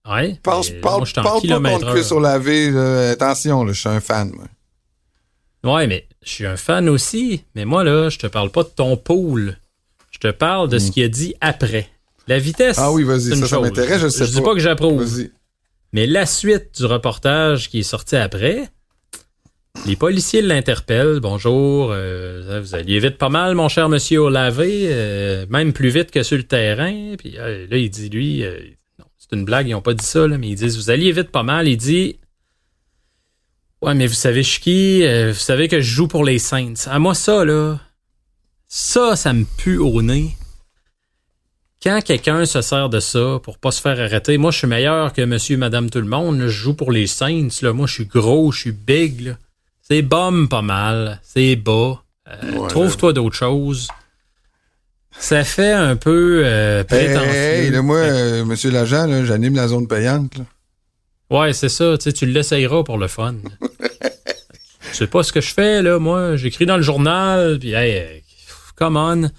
Ouais, 0.08 0.38
Pense, 0.42 0.70
parle, 0.82 1.00
moi, 1.00 1.08
en 1.16 1.22
parle 1.22 1.40
pas 1.62 1.70
contre 1.72 1.90
Chris 1.92 2.00
heure. 2.10 2.18
Olave, 2.18 2.48
là. 2.48 3.10
Attention, 3.10 3.64
là, 3.64 3.72
je 3.72 3.80
suis 3.80 3.88
un 3.88 4.00
fan, 4.00 4.30
moi. 4.32 4.44
Ouais, 5.64 5.86
mais 5.86 6.06
je 6.22 6.30
suis 6.30 6.46
un 6.46 6.56
fan 6.56 6.88
aussi. 6.88 7.44
Mais 7.54 7.64
moi, 7.64 7.84
là, 7.84 8.08
je 8.08 8.18
te 8.18 8.26
parle 8.26 8.50
pas 8.50 8.62
de 8.62 8.68
ton 8.68 8.96
pool. 8.96 9.56
Je 10.10 10.18
te 10.18 10.30
parle 10.30 10.68
de 10.68 10.78
ce 10.78 10.90
qu'il 10.90 11.04
a 11.04 11.08
dit 11.08 11.34
après. 11.40 11.88
La 12.28 12.38
vitesse. 12.38 12.78
Ah 12.78 12.92
oui, 12.92 13.02
vas-y, 13.02 13.36
ça, 13.36 13.46
ça 13.46 13.60
m'intéresse, 13.60 14.00
je 14.02 14.08
sais 14.08 14.26
Je 14.26 14.30
dis 14.30 14.38
pas. 14.40 14.48
pas 14.50 14.54
que 14.54 14.60
j'approuve. 14.60 15.02
Vas-y. 15.02 15.30
Mais 15.92 16.06
la 16.06 16.26
suite 16.26 16.78
du 16.78 16.86
reportage 16.86 17.68
qui 17.68 17.80
est 17.80 17.84
sorti 17.84 18.14
après, 18.16 18.68
les 19.86 19.96
policiers 19.96 20.40
l'interpellent. 20.42 21.18
Bonjour, 21.20 21.90
euh, 21.92 22.60
vous 22.62 22.74
alliez 22.76 23.00
vite 23.00 23.18
pas 23.18 23.28
mal, 23.30 23.54
mon 23.56 23.68
cher 23.68 23.88
monsieur 23.88 24.20
Olavé, 24.20 24.88
euh, 24.90 25.46
même 25.50 25.72
plus 25.72 25.88
vite 25.88 26.10
que 26.12 26.22
sur 26.22 26.36
le 26.36 26.44
terrain. 26.44 27.14
Puis 27.18 27.34
euh, 27.38 27.66
là, 27.68 27.76
il 27.76 27.90
dit, 27.90 28.08
lui, 28.08 28.44
euh, 28.44 28.58
non, 29.00 29.06
c'est 29.18 29.34
une 29.36 29.44
blague, 29.44 29.66
ils 29.68 29.74
ont 29.74 29.82
pas 29.82 29.94
dit 29.94 30.04
ça, 30.04 30.28
là, 30.28 30.38
mais 30.38 30.48
ils 30.50 30.54
disent, 30.54 30.76
vous 30.76 30.90
alliez 30.90 31.10
vite 31.10 31.30
pas 31.30 31.42
mal. 31.42 31.66
Il 31.66 31.76
dit, 31.76 32.19
ouais, 33.82 33.94
mais 33.94 34.06
vous 34.06 34.14
savez, 34.14 34.42
je 34.42 34.48
suis 34.50 34.60
qui? 34.60 35.02
Euh, 35.04 35.32
vous 35.32 35.38
savez 35.38 35.68
que 35.68 35.80
je 35.80 35.94
joue 35.94 36.08
pour 36.08 36.24
les 36.24 36.38
Saints. 36.38 36.74
À 36.86 36.98
moi, 36.98 37.14
ça, 37.14 37.44
là, 37.44 37.78
ça, 38.68 39.16
ça 39.16 39.32
me 39.32 39.44
pue 39.44 39.78
au 39.78 40.02
nez 40.02 40.36
quand 41.82 42.02
quelqu'un 42.04 42.44
se 42.44 42.60
sert 42.60 42.90
de 42.90 43.00
ça 43.00 43.40
pour 43.42 43.56
pas 43.56 43.70
se 43.70 43.80
faire 43.80 43.98
arrêter, 43.98 44.36
moi 44.36 44.50
je 44.50 44.58
suis 44.58 44.66
meilleur 44.66 45.14
que 45.14 45.22
monsieur, 45.22 45.56
madame, 45.56 45.88
tout 45.88 46.00
le 46.02 46.06
monde. 46.06 46.38
là. 46.38 46.44
je 46.46 46.50
joue 46.50 46.74
pour 46.74 46.92
les 46.92 47.06
Saints. 47.06 47.48
Là. 47.62 47.72
Moi 47.72 47.86
je 47.86 47.94
suis 47.94 48.04
gros, 48.04 48.52
je 48.52 48.58
suis 48.60 48.72
big. 48.72 49.28
là. 49.28 49.32
C'est 49.80 50.02
bum 50.02 50.46
pas 50.48 50.60
mal. 50.60 51.20
C'est 51.22 51.56
bas. 51.56 52.02
Euh, 52.28 52.52
Ouais, 52.58 52.68
Trouve-toi 52.68 53.14
d'autres 53.14 53.34
choses. 53.34 53.88
Ça 55.18 55.42
fait 55.42 55.72
un 55.72 55.96
peu 55.96 56.42
euh, 56.44 56.80
Hey, 56.80 56.84
prétentieux. 56.84 57.30
hey, 57.34 57.70
là, 57.70 57.80
moi, 57.82 57.96
euh, 57.96 58.44
monsieur 58.44 58.70
l'agent, 58.70 59.06
là, 59.06 59.24
j'anime 59.24 59.56
la 59.56 59.66
zone 59.68 59.88
payante, 59.88 60.36
là. 60.36 60.44
Ouais, 61.30 61.52
c'est 61.52 61.68
ça. 61.68 61.96
Tu 61.96 62.04
sais, 62.04 62.12
tu 62.12 62.26
l'essayeras 62.26 62.82
pour 62.82 62.98
le 62.98 63.08
fun. 63.08 63.36
Je 64.90 64.96
sais 64.96 65.06
pas 65.06 65.22
ce 65.22 65.32
que 65.32 65.40
je 65.40 65.54
fais, 65.54 65.82
là. 65.82 65.98
Moi, 65.98 66.36
j'écris 66.36 66.66
dans 66.66 66.76
le 66.76 66.82
journal, 66.82 67.58
puis 67.58 67.72
hey, 67.72 68.24
come 68.76 68.96
on. 68.96 69.30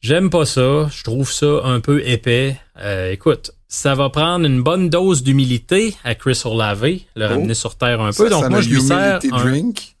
J'aime 0.00 0.30
pas 0.30 0.44
ça. 0.44 0.88
Je 0.90 1.04
trouve 1.04 1.30
ça 1.30 1.60
un 1.64 1.78
peu 1.78 2.04
épais. 2.04 2.58
Euh, 2.78 3.12
écoute, 3.12 3.52
ça 3.68 3.94
va 3.94 4.10
prendre 4.10 4.44
une 4.44 4.60
bonne 4.60 4.90
dose 4.90 5.22
d'humilité 5.22 5.96
à 6.02 6.16
Chris 6.16 6.42
Olave, 6.44 6.98
le 7.14 7.26
ramener 7.26 7.54
sur 7.54 7.76
terre 7.76 8.00
un 8.00 8.08
peu. 8.08 8.24
Ça, 8.24 8.30
Donc 8.30 8.42
ça 8.42 8.48
moi, 8.48 8.60
je 8.60 8.68
lui 8.68 8.82
sers 8.82 9.20
un... 9.32 9.44
drink. 9.44 9.96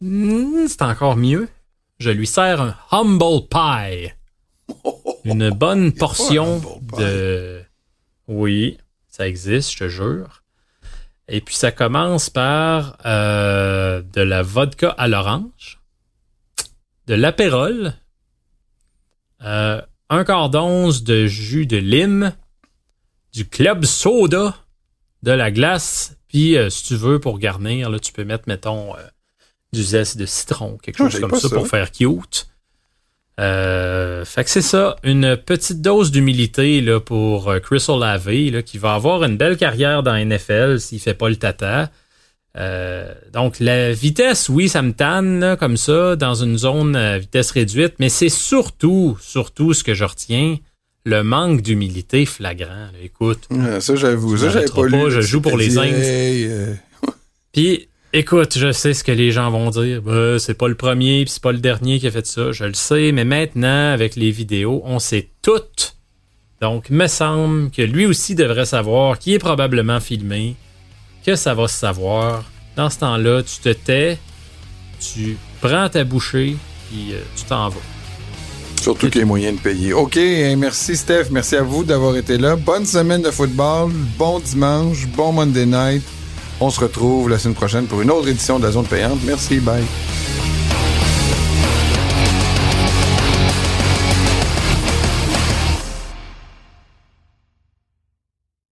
Hmm, 0.00 0.66
c'est 0.66 0.82
encore 0.82 1.16
mieux. 1.16 1.48
Je 2.00 2.10
lui 2.10 2.26
sers 2.26 2.60
un 2.60 2.74
humble 2.90 3.46
pie. 3.48 4.10
Une 5.24 5.50
bonne 5.50 5.92
portion 5.92 6.60
de... 6.98 7.62
Oui, 8.26 8.78
ça 9.18 9.26
existe, 9.26 9.72
je 9.72 9.78
te 9.78 9.88
jure. 9.88 10.44
Et 11.26 11.40
puis 11.40 11.56
ça 11.56 11.72
commence 11.72 12.30
par 12.30 12.96
euh, 13.04 14.00
de 14.00 14.20
la 14.20 14.42
vodka 14.42 14.90
à 14.90 15.08
l'orange, 15.08 15.80
de 17.08 17.14
l'apérole, 17.14 17.94
euh, 19.42 19.82
un 20.08 20.24
quart 20.24 20.50
d'once 20.50 21.02
de 21.02 21.26
jus 21.26 21.66
de 21.66 21.76
lime, 21.78 22.32
du 23.32 23.46
club 23.48 23.84
soda, 23.84 24.54
de 25.24 25.32
la 25.32 25.50
glace, 25.50 26.16
puis 26.28 26.56
euh, 26.56 26.70
si 26.70 26.84
tu 26.84 26.94
veux 26.94 27.18
pour 27.18 27.40
garnir, 27.40 27.90
là, 27.90 27.98
tu 27.98 28.12
peux 28.12 28.24
mettre, 28.24 28.44
mettons, 28.46 28.94
du 29.72 29.82
zeste 29.82 30.16
de 30.16 30.26
citron, 30.26 30.78
quelque 30.78 31.02
Ah, 31.02 31.10
chose 31.10 31.20
comme 31.20 31.34
ça, 31.34 31.48
ça. 31.48 31.54
pour 31.56 31.66
faire 31.66 31.90
cute. 31.90 32.48
Euh, 33.38 34.24
fait 34.24 34.44
que 34.44 34.50
c'est 34.50 34.62
ça, 34.62 34.96
une 35.04 35.36
petite 35.36 35.80
dose 35.80 36.10
d'humilité 36.10 36.80
là, 36.80 36.98
pour 36.98 37.48
euh, 37.48 37.60
Chris 37.60 37.84
Olave, 37.88 38.30
là, 38.30 38.62
qui 38.62 38.78
va 38.78 38.94
avoir 38.94 39.22
une 39.22 39.36
belle 39.36 39.56
carrière 39.56 40.02
dans 40.02 40.12
la 40.12 40.24
NFL 40.24 40.80
s'il 40.80 40.98
fait 40.98 41.14
pas 41.14 41.28
le 41.28 41.36
tata. 41.36 41.90
Euh, 42.56 43.14
donc 43.32 43.60
la 43.60 43.92
vitesse, 43.92 44.48
oui, 44.48 44.68
ça 44.68 44.82
me 44.82 44.92
tanne 44.92 45.38
là, 45.38 45.56
comme 45.56 45.76
ça, 45.76 46.16
dans 46.16 46.34
une 46.34 46.58
zone 46.58 46.96
à 46.96 47.18
vitesse 47.18 47.52
réduite, 47.52 47.94
mais 48.00 48.08
c'est 48.08 48.28
surtout, 48.28 49.16
surtout 49.20 49.72
ce 49.72 49.84
que 49.84 49.94
je 49.94 50.04
retiens, 50.04 50.56
le 51.04 51.22
manque 51.22 51.62
d'humilité 51.62 52.26
flagrant. 52.26 52.68
là. 52.68 52.98
Écoute, 53.02 53.48
ça, 53.80 53.94
j'avoue. 53.94 54.36
Ça, 54.36 54.50
j'avais 54.50 54.66
pas 54.66 54.82
pas, 54.82 54.86
lu. 54.86 55.10
je 55.10 55.20
joue 55.20 55.40
pour 55.40 55.56
les 55.56 55.78
hey, 55.78 56.46
euh, 56.48 56.74
Puis, 57.52 57.87
écoute, 58.12 58.56
je 58.58 58.72
sais 58.72 58.94
ce 58.94 59.04
que 59.04 59.12
les 59.12 59.30
gens 59.30 59.50
vont 59.50 59.70
dire. 59.70 60.02
Ben, 60.02 60.38
c'est 60.38 60.54
pas 60.54 60.68
le 60.68 60.74
premier, 60.74 61.24
puis 61.24 61.32
c'est 61.32 61.42
pas 61.42 61.52
le 61.52 61.58
dernier 61.58 61.98
qui 61.98 62.06
a 62.06 62.10
fait 62.10 62.26
ça. 62.26 62.52
Je 62.52 62.64
le 62.64 62.74
sais, 62.74 63.12
mais 63.12 63.24
maintenant, 63.24 63.92
avec 63.92 64.16
les 64.16 64.30
vidéos, 64.30 64.82
on 64.84 64.98
sait 64.98 65.28
tout. 65.42 65.62
Donc, 66.60 66.90
me 66.90 67.06
semble 67.06 67.70
que 67.70 67.82
lui 67.82 68.06
aussi 68.06 68.34
devrait 68.34 68.66
savoir, 68.66 69.18
qui 69.18 69.34
est 69.34 69.38
probablement 69.38 70.00
filmé, 70.00 70.56
que 71.24 71.36
ça 71.36 71.54
va 71.54 71.68
se 71.68 71.76
savoir. 71.76 72.44
Dans 72.76 72.90
ce 72.90 72.98
temps-là, 72.98 73.42
tu 73.42 73.58
te 73.60 73.70
tais, 73.70 74.18
tu 75.00 75.36
prends 75.60 75.88
ta 75.88 76.04
bouchée, 76.04 76.56
puis 76.88 77.12
euh, 77.12 77.20
tu 77.36 77.44
t'en 77.44 77.68
vas. 77.68 77.76
Surtout 78.80 79.10
qu'il 79.10 79.20
y 79.20 79.24
a 79.24 79.26
moyen 79.26 79.52
de 79.52 79.58
payer. 79.58 79.92
OK, 79.92 80.16
hein, 80.16 80.54
merci 80.56 80.96
Steph. 80.96 81.26
Merci 81.30 81.56
à 81.56 81.62
vous 81.62 81.84
d'avoir 81.84 82.16
été 82.16 82.38
là. 82.38 82.54
Bonne 82.56 82.86
semaine 82.86 83.22
de 83.22 83.30
football. 83.30 83.90
Bon 84.16 84.38
dimanche. 84.38 85.06
Bon 85.08 85.32
Monday 85.32 85.66
night. 85.66 86.02
On 86.60 86.70
se 86.70 86.80
retrouve 86.80 87.28
la 87.28 87.38
semaine 87.38 87.54
prochaine 87.54 87.86
pour 87.86 88.00
une 88.00 88.10
autre 88.10 88.28
édition 88.28 88.58
de 88.58 88.64
la 88.64 88.72
Zone 88.72 88.86
Payante. 88.86 89.20
Merci, 89.24 89.60
bye. 89.60 89.84